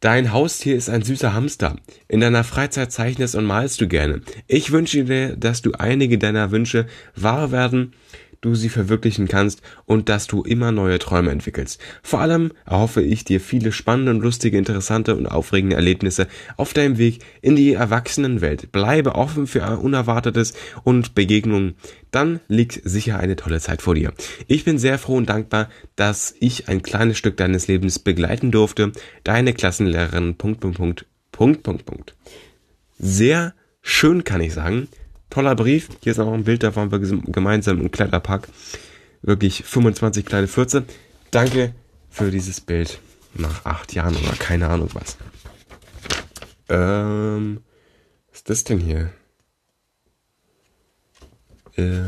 Dein 0.00 0.32
Haustier 0.32 0.74
ist 0.74 0.90
ein 0.90 1.02
süßer 1.02 1.32
Hamster. 1.32 1.76
In 2.08 2.20
deiner 2.20 2.42
Freizeit 2.42 2.90
zeichnest 2.90 3.36
und 3.36 3.44
malst 3.44 3.80
du 3.80 3.86
gerne. 3.86 4.22
Ich 4.48 4.72
wünsche 4.72 5.04
dir, 5.04 5.36
dass 5.36 5.62
du 5.62 5.72
einige 5.72 6.18
deiner 6.18 6.50
Wünsche 6.50 6.86
wahr 7.14 7.52
werden, 7.52 7.92
du 8.40 8.54
sie 8.54 8.68
verwirklichen 8.68 9.28
kannst 9.28 9.62
und 9.84 10.08
dass 10.08 10.26
du 10.26 10.42
immer 10.42 10.72
neue 10.72 10.98
Träume 10.98 11.30
entwickelst. 11.30 11.80
Vor 12.02 12.20
allem 12.20 12.52
erhoffe 12.66 13.02
ich 13.02 13.24
dir 13.24 13.40
viele 13.40 13.72
spannende 13.72 14.12
und 14.12 14.20
lustige, 14.20 14.58
interessante 14.58 15.14
und 15.16 15.26
aufregende 15.26 15.76
Erlebnisse 15.76 16.26
auf 16.56 16.72
deinem 16.72 16.98
Weg 16.98 17.20
in 17.42 17.56
die 17.56 17.74
Erwachsenenwelt. 17.74 18.72
Bleibe 18.72 19.14
offen 19.14 19.46
für 19.46 19.78
Unerwartetes 19.78 20.54
und 20.84 21.14
Begegnungen. 21.14 21.74
Dann 22.10 22.40
liegt 22.48 22.80
sicher 22.84 23.18
eine 23.18 23.36
tolle 23.36 23.60
Zeit 23.60 23.82
vor 23.82 23.94
dir. 23.94 24.12
Ich 24.46 24.64
bin 24.64 24.78
sehr 24.78 24.98
froh 24.98 25.16
und 25.16 25.28
dankbar, 25.28 25.68
dass 25.96 26.34
ich 26.40 26.68
ein 26.68 26.82
kleines 26.82 27.18
Stück 27.18 27.36
deines 27.36 27.68
Lebens 27.68 27.98
begleiten 27.98 28.50
durfte. 28.50 28.92
Deine 29.22 29.52
Klassenlehrerin. 29.52 30.36
Punkt, 30.36 30.60
Punkt, 30.60 30.78
Punkt, 31.30 31.62
Punkt, 31.62 31.84
Punkt. 31.84 32.14
Sehr 32.98 33.54
schön 33.82 34.24
kann 34.24 34.40
ich 34.40 34.54
sagen. 34.54 34.88
Toller 35.30 35.54
Brief. 35.54 35.88
Hier 36.02 36.12
ist 36.12 36.18
auch 36.18 36.32
ein 36.32 36.44
Bild, 36.44 36.62
da 36.62 36.74
waren 36.76 36.90
wir 36.90 36.98
gemeinsam 36.98 37.80
im 37.80 37.90
Kletterpark. 37.90 38.48
Wirklich 39.22 39.64
25 39.64 40.26
kleine 40.26 40.48
Fürze. 40.48 40.84
Danke 41.30 41.74
für 42.10 42.30
dieses 42.30 42.60
Bild. 42.60 42.98
Nach 43.34 43.64
acht 43.64 43.94
Jahren 43.94 44.16
oder 44.16 44.32
keine 44.32 44.68
Ahnung 44.68 44.90
was. 44.92 45.16
Ähm, 46.68 47.60
was 48.30 48.38
ist 48.38 48.50
das 48.50 48.64
denn 48.64 48.80
hier? 48.80 49.10
Äh, 51.80 52.02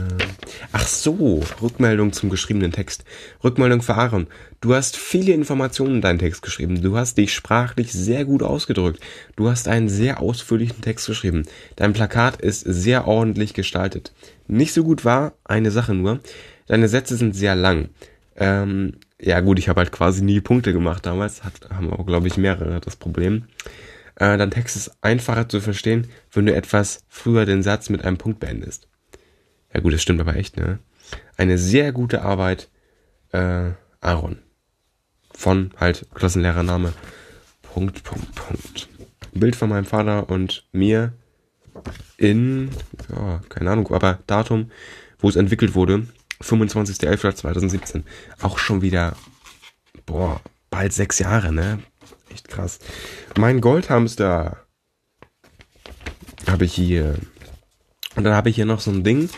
ach 0.73 0.86
so, 0.86 1.43
Rückmeldung 1.62 2.12
zum 2.12 2.28
geschriebenen 2.28 2.73
Text. 2.73 3.05
Rückmeldung 3.43 3.81
für 3.81 3.94
Aaron. 3.94 4.27
Du 4.61 4.74
hast 4.74 4.97
viele 4.97 5.32
Informationen 5.32 5.97
in 5.97 6.01
deinen 6.03 6.19
Text 6.19 6.43
geschrieben. 6.43 6.82
Du 6.82 6.97
hast 6.97 7.16
dich 7.16 7.32
sprachlich 7.32 7.93
sehr 7.93 8.24
gut 8.24 8.43
ausgedrückt. 8.43 9.01
Du 9.35 9.49
hast 9.49 9.69
einen 9.69 9.89
sehr 9.89 10.20
ausführlichen 10.20 10.82
Text 10.82 11.07
geschrieben. 11.07 11.44
Dein 11.77 11.94
Plakat 11.94 12.40
ist 12.40 12.61
sehr 12.61 13.09
ordentlich 13.09 13.55
gestaltet. 13.55 14.12
Nicht 14.47 14.74
so 14.74 14.85
gut 14.85 15.05
war 15.05 15.32
eine 15.44 15.70
Sache 15.70 15.94
nur. 15.94 16.20
Deine 16.66 16.89
Sätze 16.89 17.16
sind 17.16 17.35
sehr 17.35 17.55
lang. 17.55 17.89
Ähm, 18.36 18.94
ja 19.20 19.40
gut, 19.40 19.59
ich 19.59 19.69
habe 19.69 19.81
halt 19.81 19.93
quasi 19.93 20.23
nie 20.23 20.40
Punkte 20.40 20.73
gemacht 20.73 21.07
damals. 21.07 21.44
Hat, 21.44 21.55
haben 21.70 21.90
auch, 21.90 22.05
glaube 22.05 22.28
ich, 22.28 22.36
mehrere 22.36 22.81
das 22.81 22.97
Problem. 22.97 23.44
Äh, 24.16 24.36
dein 24.36 24.51
Text 24.51 24.77
ist 24.77 24.93
einfacher 25.01 25.49
zu 25.49 25.61
verstehen, 25.61 26.09
wenn 26.31 26.44
du 26.44 26.55
etwas 26.55 27.05
früher 27.09 27.47
den 27.47 27.62
Satz 27.62 27.89
mit 27.89 28.05
einem 28.05 28.19
Punkt 28.19 28.39
beendest. 28.39 28.86
Ja 29.74 29.81
gut, 29.81 29.94
das 29.94 30.03
stimmt 30.03 30.20
aber 30.20 30.36
echt, 30.36 30.57
ne? 30.57 30.78
Eine 31.36 31.59
sehr 31.59 31.93
gute 31.93 32.23
Arbeit, 32.23 32.70
äh, 33.32 33.70
Aaron. 34.01 34.39
Von 35.35 35.73
halt 35.78 36.07
Klassenlehrername. 36.15 36.93
Punkt, 37.62 38.05
Punkt, 38.05 38.35
Punkt. 38.35 38.89
Bild 39.32 39.57
von 39.57 39.70
meinem 39.70 39.86
Vater 39.86 40.28
und 40.28 40.66
mir 40.73 41.15
in, 42.19 42.70
ja, 43.11 43.40
keine 43.49 43.70
Ahnung, 43.70 43.90
aber 43.93 44.19
Datum, 44.27 44.70
wo 45.19 45.28
es 45.28 45.36
entwickelt 45.36 45.74
wurde, 45.74 46.07
25.11.2017. 46.43 48.03
Auch 48.43 48.59
schon 48.59 48.82
wieder, 48.82 49.16
boah, 50.05 50.40
bald 50.70 50.93
sechs 50.93 51.19
Jahre, 51.19 51.53
ne? 51.53 51.78
Echt 52.31 52.49
krass. 52.49 52.78
Mein 53.36 53.61
Goldhamster 53.61 54.66
habe 56.49 56.65
ich 56.65 56.74
hier. 56.74 57.16
Und 58.16 58.24
dann 58.24 58.35
habe 58.35 58.51
ich 58.51 58.57
hier 58.57 58.66
noch 58.66 58.81
so 58.81 58.90
ein 58.90 59.05
Ding, 59.05 59.31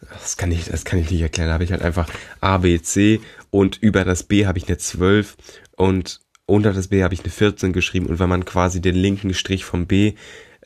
das 0.00 0.36
kann 0.36 0.52
ich, 0.52 0.66
das 0.66 0.84
kann 0.84 0.98
ich 0.98 1.10
nicht 1.10 1.20
erklären. 1.20 1.48
Da 1.48 1.54
habe 1.54 1.64
ich 1.64 1.72
halt 1.72 1.82
einfach 1.82 2.08
A, 2.40 2.58
B, 2.58 2.80
C 2.80 3.20
und 3.50 3.76
über 3.80 4.04
das 4.04 4.22
B 4.24 4.46
habe 4.46 4.58
ich 4.58 4.68
eine 4.68 4.78
12 4.78 5.36
und 5.76 6.20
unter 6.46 6.72
das 6.72 6.88
B 6.88 7.02
habe 7.02 7.14
ich 7.14 7.20
eine 7.20 7.30
14 7.30 7.72
geschrieben 7.72 8.06
und 8.06 8.18
wenn 8.18 8.28
man 8.28 8.44
quasi 8.44 8.80
den 8.80 8.94
linken 8.94 9.34
Strich 9.34 9.64
vom 9.64 9.86
B 9.86 10.14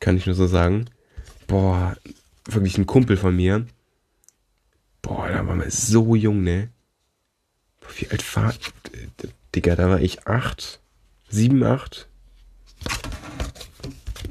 Kann 0.00 0.16
ich 0.16 0.24
nur 0.26 0.34
so 0.34 0.46
sagen. 0.46 0.86
Boah, 1.46 1.98
wirklich 2.46 2.78
ein 2.78 2.86
Kumpel 2.86 3.18
von 3.18 3.36
mir. 3.36 3.66
Boah, 5.02 5.28
da 5.28 5.46
war 5.46 5.54
man 5.54 5.70
so 5.70 6.14
jung, 6.14 6.42
ne? 6.42 6.70
Wie 7.98 8.08
alt 8.08 8.36
war... 8.36 8.54
Digga, 9.54 9.76
da 9.76 9.88
war 9.88 10.00
ich 10.00 10.26
acht, 10.26 10.80
sieben, 11.28 11.62
acht. 11.62 12.08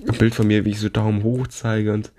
Ein 0.08 0.18
Bild 0.18 0.36
von 0.36 0.46
mir, 0.48 0.66
wie 0.66 0.72
ich 0.72 0.80
so 0.80 0.90
Daumen 0.90 1.24
hoch 1.24 1.48
zeige 1.48 1.94
und, 1.94 2.12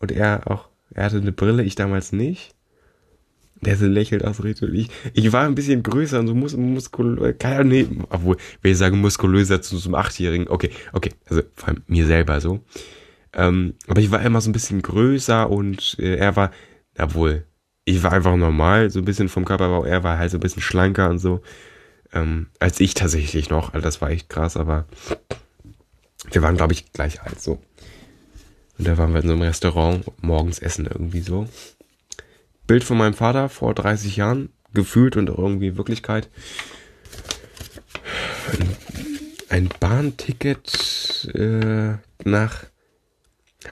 und 0.00 0.10
er 0.10 0.50
auch 0.50 0.70
er 0.92 1.04
hatte 1.04 1.18
eine 1.18 1.32
Brille, 1.32 1.62
ich 1.62 1.74
damals 1.74 2.12
nicht. 2.12 2.54
Der 3.62 3.76
so 3.76 3.86
lächelt 3.86 4.24
aus 4.24 4.42
Richtung. 4.42 4.72
Ich, 4.72 4.88
ich 5.12 5.32
war 5.32 5.44
ein 5.44 5.54
bisschen 5.54 5.82
größer 5.82 6.18
und 6.18 6.28
so 6.28 6.34
mus 6.34 6.56
muskulös. 6.56 7.36
Keine 7.38 7.64
nee, 7.64 7.88
obwohl, 8.08 8.36
will 8.62 8.72
ich 8.72 8.78
sagen, 8.78 9.00
muskulöser 9.00 9.60
zu 9.60 9.76
so 9.76 9.88
einem 9.88 9.96
Achtjährigen. 9.96 10.48
Okay, 10.48 10.70
okay, 10.92 11.12
also 11.28 11.42
vor 11.54 11.68
allem 11.68 11.82
mir 11.86 12.06
selber 12.06 12.40
so. 12.40 12.64
Ähm, 13.34 13.74
aber 13.86 14.00
ich 14.00 14.10
war 14.10 14.22
immer 14.22 14.40
so 14.40 14.48
ein 14.48 14.54
bisschen 14.54 14.80
größer 14.80 15.50
und 15.50 15.96
äh, 15.98 16.16
er 16.16 16.36
war, 16.36 16.52
obwohl, 16.98 17.44
ich 17.84 18.02
war 18.02 18.12
einfach 18.12 18.34
normal, 18.34 18.88
so 18.90 18.98
ein 18.98 19.04
bisschen 19.04 19.28
vom 19.28 19.44
Körperbau. 19.44 19.84
Er 19.84 20.02
war 20.04 20.18
halt 20.18 20.30
so 20.30 20.38
ein 20.38 20.40
bisschen 20.40 20.62
schlanker 20.62 21.10
und 21.10 21.18
so. 21.18 21.42
Ähm, 22.12 22.46
als 22.58 22.80
ich 22.80 22.94
tatsächlich 22.94 23.50
noch. 23.50 23.74
Also 23.74 23.84
das 23.84 24.00
war 24.00 24.10
echt 24.10 24.30
krass, 24.30 24.56
aber 24.56 24.86
wir 26.32 26.42
waren, 26.42 26.56
glaube 26.56 26.72
ich, 26.72 26.92
gleich 26.92 27.20
alt 27.22 27.40
so. 27.40 27.60
Und 28.80 28.86
da 28.86 28.96
waren 28.96 29.12
wir 29.12 29.20
in 29.20 29.26
so 29.26 29.34
einem 29.34 29.42
Restaurant, 29.42 30.06
morgens 30.22 30.58
essen 30.58 30.86
irgendwie 30.86 31.20
so. 31.20 31.46
Bild 32.66 32.82
von 32.82 32.96
meinem 32.96 33.12
Vater 33.12 33.50
vor 33.50 33.74
30 33.74 34.16
Jahren, 34.16 34.48
gefühlt 34.72 35.18
und 35.18 35.28
irgendwie 35.28 35.76
Wirklichkeit. 35.76 36.30
Ein 39.50 39.68
Bahnticket 39.80 41.30
äh, 41.34 41.96
nach 42.24 42.64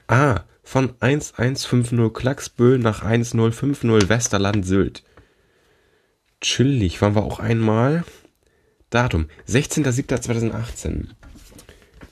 Ah, 0.05 0.41
von 0.61 0.93
1150 0.99 2.13
Klacksbüll 2.13 2.77
nach 2.77 3.01
1050 3.03 4.09
Westerland 4.09 4.63
Sylt. 4.63 5.03
Chillig, 6.39 7.01
waren 7.01 7.15
wir 7.15 7.23
auch 7.23 7.39
einmal. 7.39 8.03
Datum 8.91 9.25
16.07.2018. 9.47 11.05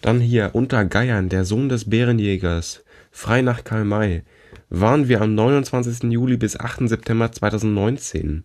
Dann 0.01 0.19
hier 0.19 0.49
unter 0.53 0.83
Geiern, 0.83 1.29
der 1.29 1.45
Sohn 1.45 1.69
des 1.69 1.91
Bärenjägers 1.91 2.83
frei 3.11 3.41
nach 3.41 3.63
Karl 3.63 3.85
May. 3.85 4.23
waren 4.69 5.07
wir 5.07 5.21
am 5.21 5.35
29. 5.35 6.11
Juli 6.11 6.37
bis 6.37 6.59
8. 6.59 6.89
September 6.89 7.31
2019. 7.31 8.43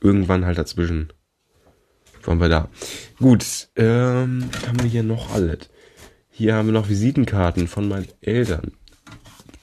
Irgendwann 0.00 0.44
halt 0.44 0.58
dazwischen. 0.58 1.12
Waren 2.24 2.40
wir 2.40 2.48
da. 2.48 2.68
Gut, 3.18 3.68
ähm, 3.76 4.48
haben 4.66 4.82
wir 4.82 4.88
hier 4.88 5.02
noch 5.02 5.32
alles. 5.34 5.70
Hier 6.30 6.54
haben 6.54 6.68
wir 6.68 6.72
noch 6.72 6.88
Visitenkarten 6.88 7.68
von 7.68 7.88
meinen 7.88 8.08
Eltern. 8.20 8.72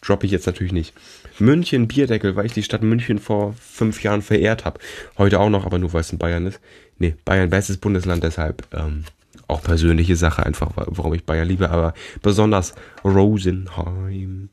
Droppe 0.02 0.26
ich 0.26 0.32
jetzt 0.32 0.46
natürlich 0.46 0.72
nicht. 0.72 0.94
München 1.40 1.88
Bierdeckel, 1.88 2.36
weil 2.36 2.46
ich 2.46 2.54
die 2.54 2.64
Stadt 2.64 2.84
München 2.84 3.20
vor 3.20 3.54
fünf 3.54 4.04
Jahren 4.04 4.22
verehrt 4.22 4.66
habe. 4.66 4.80
Heute 5.18 5.40
auch 5.40 5.50
noch, 5.50 5.66
aber 5.66 5.80
nur 5.80 5.94
weil 5.94 6.02
es 6.02 6.12
in 6.12 6.18
Bayern 6.18 6.46
ist. 6.48 6.60
Nee, 6.98 7.16
Bayern 7.26 7.50
bestes 7.50 7.78
Bundesland, 7.78 8.24
deshalb 8.24 8.68
ähm, 8.74 9.06
auch 9.50 9.62
persönliche 9.62 10.16
Sache 10.16 10.46
einfach, 10.46 10.72
warum 10.76 11.14
ich 11.14 11.26
Bayern 11.26 11.48
liebe, 11.48 11.70
aber 11.70 11.94
besonders 12.22 12.76
Rosenheim. 13.04 14.50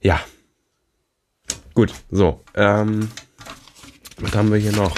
Ja. 0.00 0.20
Gut, 1.74 1.92
so. 2.10 2.44
Ähm, 2.54 3.08
was 4.18 4.34
haben 4.34 4.50
wir 4.50 4.58
hier 4.58 4.72
noch? 4.72 4.96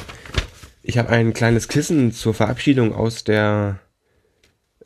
Ich 0.82 0.98
habe 0.98 1.10
ein 1.10 1.32
kleines 1.32 1.68
Kissen 1.68 2.12
zur 2.12 2.34
Verabschiedung 2.34 2.94
aus 2.94 3.24
der 3.24 3.80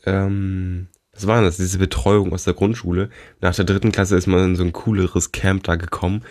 ähm, 0.05 0.89
was 1.15 1.27
war 1.27 1.43
das? 1.43 1.57
Diese 1.57 1.79
Betreuung 1.79 2.33
aus 2.33 2.45
der 2.45 2.55
Grundschule. 2.55 3.11
Nach 3.41 3.55
der 3.55 3.65
dritten 3.65 3.93
Klasse 3.93 4.17
ist 4.17 4.27
man 4.27 4.45
in 4.45 4.57
so 4.57 4.65
ein 4.65 4.73
cooleres 4.73 5.33
Camp 5.33 5.63
da 5.63 5.77
gekommen. 5.77 6.25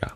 Ja. 0.00 0.12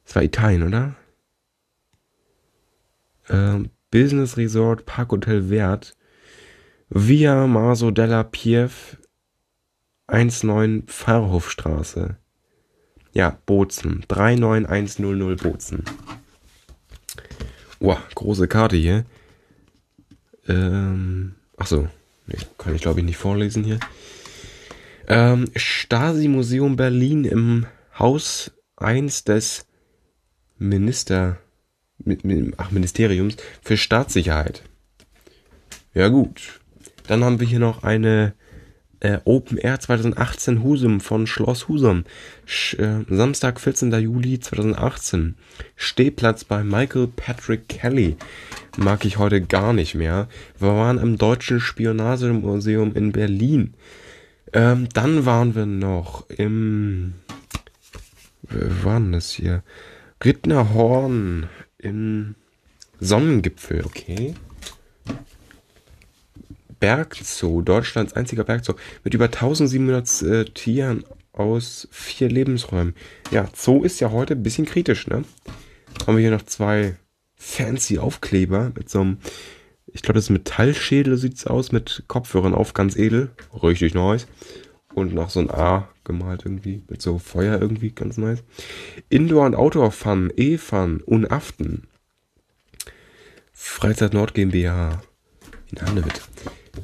Das 0.06 0.16
war 0.16 0.24
Italien, 0.24 0.64
oder? 0.64 0.96
Ähm, 3.30 3.70
Business 3.92 4.38
Resort 4.38 4.86
Parkhotel 4.86 5.50
Wert. 5.50 5.96
Via 6.90 7.46
Maso 7.46 7.92
della 7.92 8.24
Pieve 8.24 8.98
19 10.12 10.88
Pfarrhofstraße. 10.88 12.18
Ja, 13.14 13.38
Bozen. 13.46 14.06
39100 14.08 15.42
Bozen. 15.44 15.84
Wow, 17.80 18.00
große 18.16 18.48
Karte 18.48 18.76
hier. 18.76 19.06
Ähm, 20.48 21.36
ach 21.58 21.68
so, 21.68 21.88
nee, 22.28 22.38
kann 22.58 22.76
ich 22.76 22.82
glaube 22.82 23.00
ich 23.00 23.06
nicht 23.06 23.18
vorlesen 23.18 23.64
hier. 23.64 23.80
Ähm, 25.08 25.50
Stasi-Museum 25.56 26.76
Berlin 26.76 27.26
im 27.26 27.66
Haus 27.98 28.52
1 28.78 29.24
des 29.24 29.66
Minister, 30.58 31.38
ach, 32.58 32.72
Ministeriums 32.72 33.38
für 33.62 33.78
Staatssicherheit. 33.78 34.64
Ja 35.94 36.10
gut. 36.10 36.60
Dann 37.08 37.24
haben 37.24 37.40
wir 37.40 37.48
hier 37.48 37.60
noch 37.60 37.84
eine 37.84 38.34
äh, 39.00 39.20
Open 39.26 39.58
Air 39.58 39.80
2018 39.80 40.64
Husum 40.64 41.00
von 41.00 41.28
Schloss 41.28 41.68
Husum. 41.68 42.04
Sch 42.46 42.76
äh, 42.76 43.06
Samstag, 43.10 43.60
14. 43.60 43.92
Juli 43.94 44.40
2018. 44.40 45.36
Stehplatz 45.76 46.44
bei 46.44 46.64
Michael 46.64 47.08
Patrick 47.08 47.70
Kelly. 47.70 48.18
Mag 48.78 49.06
ich 49.06 49.18
heute 49.18 49.42
gar 49.42 49.74
nicht 49.74 49.96
mehr. 49.96 50.28
Wir 50.58 50.70
waren 50.70 50.98
im 50.98 51.18
Deutschen 51.18 51.60
Spionagemuseum 51.60 52.94
in 52.96 53.12
Berlin. 53.12 53.74
Ähm, 54.54 54.90
dann 54.94 55.26
waren 55.26 55.56
wir 55.56 55.66
noch 55.66 56.30
im. 56.30 57.14
Wo 58.44 58.86
waren 58.86 59.12
das 59.12 59.32
hier? 59.32 59.64
Rittnerhorn 60.24 61.48
in 61.78 62.36
Sonnengipfel, 63.00 63.86
okay. 63.86 64.34
Bergzoo, 66.80 67.62
Deutschlands 67.62 68.14
einziger 68.14 68.44
Bergzoo, 68.44 68.76
mit 69.04 69.14
über 69.14 69.26
1700 69.26 70.22
äh, 70.22 70.46
Tieren 70.46 71.04
aus 71.34 71.88
vier 71.92 72.30
Lebensräumen. 72.30 72.96
Ja, 73.32 73.50
Zoo 73.56 73.84
ist 73.84 74.00
ja 74.00 74.12
heute 74.12 74.36
ein 74.36 74.44
bisschen 74.44 74.66
kritisch, 74.66 75.08
ne? 75.08 75.24
Haben 76.06 76.18
wir 76.18 76.22
hier 76.22 76.32
noch 76.32 76.44
zwei 76.44 76.96
fancy 77.36 77.98
Aufkleber 77.98 78.72
mit 78.76 78.90
so 78.90 79.02
einem, 79.02 79.18
ich 79.88 80.02
glaube, 80.02 80.16
das 80.16 80.26
ist 80.26 80.30
Metallschädel, 80.32 81.18
sieht's 81.18 81.48
aus, 81.48 81.72
mit 81.72 82.04
Kopfhörern 82.08 82.54
auf, 82.54 82.74
ganz 82.74 82.96
edel. 82.96 83.32
Richtig 83.64 83.94
nice. 83.94 84.28
Und 84.94 85.14
noch 85.14 85.30
so 85.30 85.40
ein 85.40 85.50
A 85.50 85.88
gemalt 86.04 86.42
irgendwie, 86.46 86.84
mit 86.90 87.02
so 87.02 87.20
Feuer 87.20 87.62
irgendwie, 87.62 87.92
ganz 87.92 88.18
nice. 88.18 88.44
Indoor- 89.10 89.46
und 89.46 89.56
Outdoor-Fun, 89.56 90.34
E-Fun 90.36 91.02
und 91.06 91.32
Aften. 91.32 91.88
Freizeit 93.54 94.14
Nord 94.14 94.34
GmbH 94.34 95.02
in 95.72 95.82
Hannewitt. 95.82 96.22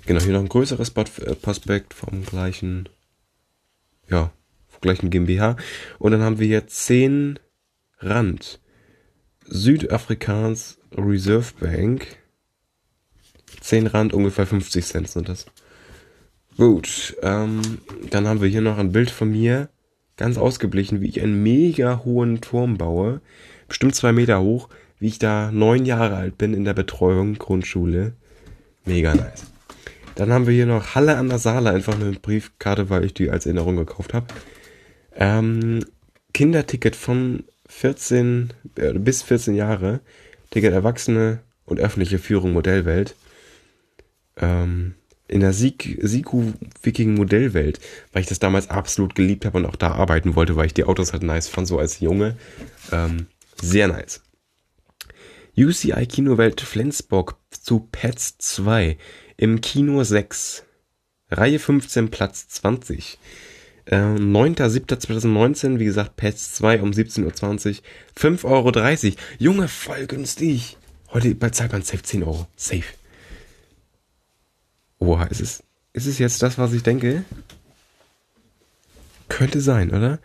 Genau, 0.05 0.21
hier 0.21 0.33
noch 0.33 0.41
ein 0.41 0.49
größeres 0.49 0.89
äh, 0.89 1.35
Prospekt 1.35 1.93
vom 1.93 2.23
gleichen, 2.25 2.89
ja, 4.07 4.31
vom 4.67 4.81
gleichen 4.81 5.09
GmbH. 5.09 5.57
Und 5.97 6.11
dann 6.11 6.21
haben 6.21 6.39
wir 6.39 6.47
hier 6.47 6.67
10 6.67 7.39
Rand. 7.99 8.59
Südafrikans 9.45 10.79
Reserve 10.95 11.53
Bank. 11.59 12.05
10 13.61 13.87
Rand, 13.87 14.13
ungefähr 14.13 14.45
50 14.45 14.85
Cent 14.85 15.07
sind 15.09 15.27
das. 15.27 15.47
Gut, 16.57 17.17
ähm, 17.21 17.61
dann 18.11 18.27
haben 18.27 18.41
wir 18.41 18.47
hier 18.47 18.61
noch 18.61 18.77
ein 18.77 18.91
Bild 18.91 19.09
von 19.09 19.29
mir, 19.29 19.69
ganz 20.17 20.37
ausgeblichen, 20.37 21.01
wie 21.01 21.09
ich 21.09 21.21
einen 21.21 21.43
mega 21.43 22.03
hohen 22.05 22.41
Turm 22.41 22.77
baue. 22.77 23.21
Bestimmt 23.67 23.95
zwei 23.95 24.13
Meter 24.13 24.39
hoch, 24.39 24.69
wie 24.99 25.07
ich 25.07 25.19
da 25.19 25.51
neun 25.51 25.85
Jahre 25.85 26.15
alt 26.15 26.37
bin 26.37 26.53
in 26.53 26.63
der 26.63 26.73
Betreuung, 26.73 27.33
Grundschule. 27.35 28.13
Mega 28.85 29.15
nice. 29.15 29.54
Dann 30.15 30.31
haben 30.31 30.47
wir 30.47 30.53
hier 30.53 30.65
noch 30.65 30.95
Halle 30.95 31.17
an 31.17 31.29
der 31.29 31.39
Saale, 31.39 31.71
einfach 31.71 31.95
eine 31.95 32.11
Briefkarte, 32.11 32.89
weil 32.89 33.05
ich 33.05 33.13
die 33.13 33.29
als 33.29 33.45
Erinnerung 33.45 33.75
gekauft 33.75 34.13
habe. 34.13 34.27
Ähm, 35.13 35.85
Kinderticket 36.33 36.95
von 36.95 37.43
14 37.67 38.53
äh, 38.77 38.93
bis 38.93 39.23
14 39.23 39.55
Jahre, 39.55 39.99
Ticket 40.51 40.73
Erwachsene 40.73 41.39
und 41.65 41.79
öffentliche 41.79 42.19
Führung 42.19 42.53
Modellwelt. 42.53 43.15
Ähm, 44.37 44.95
in 45.27 45.39
der 45.39 45.53
Siku 45.53 46.53
Viking 46.83 47.15
Modellwelt, 47.15 47.79
weil 48.13 48.21
ich 48.21 48.27
das 48.27 48.39
damals 48.39 48.69
absolut 48.69 49.15
geliebt 49.15 49.45
habe 49.45 49.57
und 49.57 49.65
auch 49.65 49.75
da 49.75 49.93
arbeiten 49.93 50.35
wollte, 50.35 50.55
weil 50.55 50.67
ich 50.67 50.73
die 50.73 50.83
Autos 50.83 51.13
halt 51.13 51.23
nice 51.23 51.47
fand, 51.47 51.67
so 51.67 51.79
als 51.79 51.99
Junge. 51.99 52.37
Ähm, 52.91 53.27
sehr 53.59 53.87
nice. 53.87 54.21
UCI 55.57 56.05
Kinowelt 56.05 56.61
Flensburg 56.61 57.37
zu 57.49 57.87
Pets 57.91 58.37
2 58.37 58.97
im 59.37 59.61
Kino 59.61 60.03
6. 60.03 60.63
Reihe 61.29 61.59
15, 61.59 62.09
Platz 62.11 62.47
20. 62.49 63.17
Äh, 63.85 63.95
9.7.2019, 63.95 65.79
wie 65.79 65.85
gesagt, 65.85 66.15
Pets 66.15 66.53
2 66.55 66.81
um 66.81 66.91
17.20 66.91 67.23
Uhr. 67.25 67.83
5,30 68.17 68.45
Euro. 68.45 69.17
Junge, 69.37 69.67
voll 69.67 70.07
günstig. 70.07 70.77
Heute 71.11 71.35
bei 71.35 71.49
zahlt 71.49 71.71
man 71.71 71.81
safe 71.81 72.01
10 72.01 72.23
Euro. 72.23 72.47
Safe. 72.55 72.83
Oha, 74.99 75.25
ist 75.25 75.41
es, 75.41 75.63
ist 75.93 76.07
es 76.07 76.19
jetzt 76.19 76.41
das, 76.41 76.57
was 76.57 76.73
ich 76.73 76.83
denke? 76.83 77.25
Könnte 79.29 79.61
sein, 79.61 79.91
oder? 79.91 80.19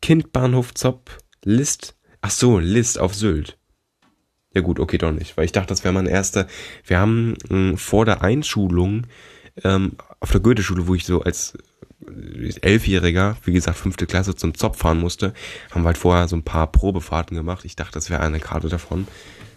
Kindbahnhof 0.00 0.74
Zopp, 0.74 1.18
List. 1.44 1.94
Ach 2.20 2.30
so, 2.30 2.58
List 2.58 2.98
auf 2.98 3.14
Sylt. 3.14 3.58
Ja 4.54 4.60
gut, 4.60 4.80
okay, 4.80 4.98
doch 4.98 5.12
nicht, 5.12 5.36
weil 5.36 5.44
ich 5.44 5.52
dachte, 5.52 5.68
das 5.68 5.84
wäre 5.84 5.94
mein 5.94 6.06
erster. 6.06 6.46
Wir 6.84 6.98
haben 6.98 7.34
äh, 7.50 7.76
vor 7.76 8.04
der 8.04 8.22
Einschulung 8.22 9.06
ähm, 9.64 9.92
auf 10.20 10.30
der 10.30 10.40
Goethe-Schule, 10.40 10.86
wo 10.86 10.94
ich 10.94 11.04
so 11.04 11.22
als 11.22 11.56
äh, 12.06 12.52
Elfjähriger, 12.60 13.36
wie 13.44 13.52
gesagt, 13.52 13.78
fünfte 13.78 14.06
Klasse 14.06 14.34
zum 14.34 14.54
Zopf 14.54 14.78
fahren 14.78 15.00
musste, 15.00 15.32
haben 15.70 15.82
wir 15.82 15.86
halt 15.86 15.98
vorher 15.98 16.28
so 16.28 16.36
ein 16.36 16.42
paar 16.42 16.70
Probefahrten 16.70 17.36
gemacht. 17.36 17.64
Ich 17.64 17.76
dachte, 17.76 17.94
das 17.94 18.10
wäre 18.10 18.22
eine 18.22 18.40
Karte 18.40 18.68
davon. 18.68 19.08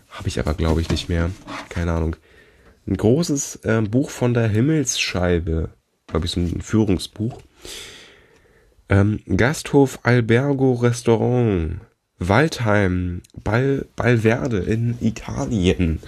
Habe 0.09 0.29
ich 0.29 0.39
aber, 0.39 0.53
glaube 0.53 0.79
ich, 0.81 0.89
nicht 0.89 1.09
mehr. 1.09 1.29
Keine 1.69 1.91
Ahnung. 1.91 2.15
Ein 2.87 2.97
großes 2.97 3.57
äh, 3.63 3.81
Buch 3.81 4.09
von 4.09 4.33
der 4.33 4.47
Himmelsscheibe. 4.47 5.69
Glaube 6.07 6.25
ich, 6.25 6.31
so 6.31 6.39
ein 6.39 6.61
Führungsbuch. 6.61 7.41
Ähm, 8.87 9.21
Gasthof 9.25 9.99
Albergo 10.03 10.73
Restaurant. 10.73 11.81
Waldheim, 12.19 13.21
Ball, 13.43 13.85
Ballverde 13.95 14.59
in 14.59 14.97
Italien. 15.01 15.99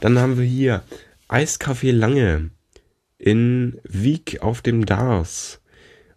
Dann 0.00 0.18
haben 0.18 0.38
wir 0.38 0.44
hier 0.44 0.82
Eiscafé 1.28 1.92
Lange 1.92 2.50
in 3.18 3.80
Wieg 3.84 4.40
auf 4.42 4.62
dem 4.62 4.86
Dars. 4.86 5.60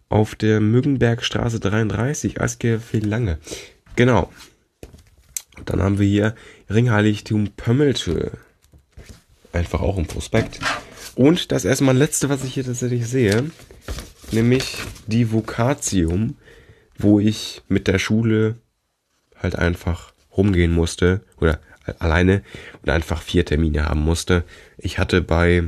Auf 0.08 0.34
der 0.34 0.60
Müggenbergstraße 0.60 1.58
33, 1.60 2.40
Eiscafé 2.40 3.04
Lange. 3.04 3.38
Genau. 3.96 4.30
Dann 5.64 5.82
haben 5.82 5.98
wir 5.98 6.06
hier 6.06 6.34
Ringheiligtum 6.68 7.48
Pömmelte. 7.56 8.32
Einfach 9.52 9.80
auch 9.80 9.96
im 9.96 10.06
Prospekt. 10.06 10.60
Und 11.14 11.52
das 11.52 11.64
erstmal 11.64 11.96
letzte, 11.96 12.28
was 12.28 12.44
ich 12.44 12.54
hier 12.54 12.64
tatsächlich 12.64 13.06
sehe, 13.06 13.50
nämlich 14.30 14.78
die 15.06 15.32
Vocatium, 15.32 16.36
wo 16.98 17.20
ich 17.20 17.62
mit 17.68 17.86
der 17.86 17.98
Schule 17.98 18.56
halt 19.42 19.56
einfach 19.56 20.12
rumgehen 20.36 20.72
musste 20.72 21.22
oder 21.38 21.60
alleine 21.98 22.42
und 22.82 22.90
einfach 22.90 23.22
vier 23.22 23.44
Termine 23.44 23.86
haben 23.86 24.02
musste. 24.02 24.44
Ich 24.78 24.98
hatte 24.98 25.20
bei 25.20 25.64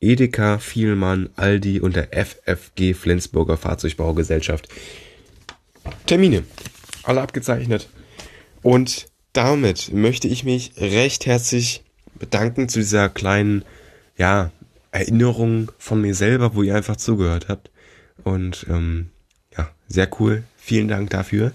Edeka, 0.00 0.58
Vielmann, 0.58 1.30
Aldi 1.36 1.80
und 1.80 1.96
der 1.96 2.08
FFG 2.12 2.94
Flensburger 2.94 3.56
Fahrzeugbaugesellschaft 3.56 4.68
Termine. 6.06 6.44
Alle 7.02 7.20
abgezeichnet. 7.20 7.88
Und 8.62 9.06
damit 9.32 9.92
möchte 9.92 10.28
ich 10.28 10.44
mich 10.44 10.72
recht 10.76 11.26
herzlich 11.26 11.82
bedanken 12.18 12.68
zu 12.68 12.78
dieser 12.78 13.08
kleinen, 13.08 13.64
ja, 14.16 14.50
Erinnerung 14.92 15.72
von 15.78 16.00
mir 16.02 16.14
selber, 16.14 16.54
wo 16.54 16.62
ihr 16.62 16.76
einfach 16.76 16.96
zugehört 16.96 17.48
habt. 17.48 17.70
Und 18.24 18.66
ähm, 18.68 19.10
ja, 19.56 19.70
sehr 19.88 20.08
cool. 20.20 20.44
Vielen 20.58 20.86
Dank 20.86 21.10
dafür. 21.10 21.52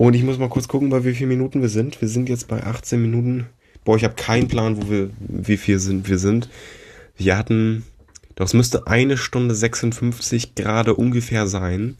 Und 0.00 0.14
ich 0.14 0.22
muss 0.22 0.38
mal 0.38 0.48
kurz 0.48 0.66
gucken, 0.66 0.88
bei 0.88 1.04
wie 1.04 1.12
vielen 1.12 1.28
Minuten 1.28 1.60
wir 1.60 1.68
sind. 1.68 2.00
Wir 2.00 2.08
sind 2.08 2.30
jetzt 2.30 2.48
bei 2.48 2.62
18 2.62 3.02
Minuten. 3.02 3.50
Boah, 3.84 3.98
ich 3.98 4.04
habe 4.04 4.14
keinen 4.14 4.48
Plan, 4.48 4.78
wo 4.78 4.88
wir, 4.88 5.10
wie 5.18 5.58
viel 5.58 5.78
sind 5.78 6.08
wir 6.08 6.16
sind. 6.16 6.48
Wir 7.18 7.36
hatten, 7.36 7.84
das 8.34 8.54
müsste 8.54 8.86
eine 8.86 9.18
Stunde 9.18 9.54
56 9.54 10.54
gerade 10.54 10.94
ungefähr 10.94 11.46
sein. 11.46 11.98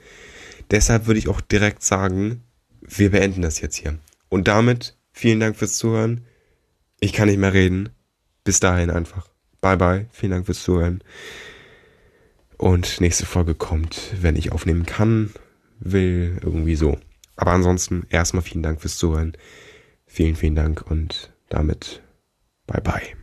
Deshalb 0.70 1.08
würde 1.08 1.18
ich 1.18 1.28
auch 1.28 1.42
direkt 1.42 1.82
sagen, 1.82 2.42
wir 2.80 3.10
beenden 3.10 3.42
das 3.42 3.60
jetzt 3.60 3.76
hier. 3.76 3.98
Und 4.30 4.48
damit 4.48 4.96
vielen 5.12 5.40
Dank 5.40 5.56
fürs 5.56 5.76
Zuhören. 5.76 6.24
Ich 7.00 7.12
kann 7.12 7.28
nicht 7.28 7.36
mehr 7.36 7.52
reden. 7.52 7.90
Bis 8.44 8.60
dahin 8.60 8.88
einfach. 8.88 9.28
Bye 9.60 9.76
bye. 9.76 10.06
Vielen 10.10 10.32
Dank 10.32 10.46
fürs 10.46 10.62
Zuhören. 10.62 11.04
Und 12.56 12.98
nächste 13.02 13.26
Folge 13.26 13.54
kommt, 13.54 14.14
wenn 14.22 14.36
ich 14.36 14.52
aufnehmen 14.52 14.86
kann, 14.86 15.34
will, 15.80 16.38
irgendwie 16.42 16.76
so. 16.76 16.98
Aber 17.36 17.52
ansonsten 17.52 18.06
erstmal 18.10 18.42
vielen 18.42 18.62
Dank 18.62 18.80
fürs 18.80 18.96
Zuhören. 18.96 19.36
Vielen, 20.06 20.36
vielen 20.36 20.56
Dank 20.56 20.82
und 20.90 21.32
damit 21.48 22.02
bye 22.66 22.80
bye. 22.80 23.19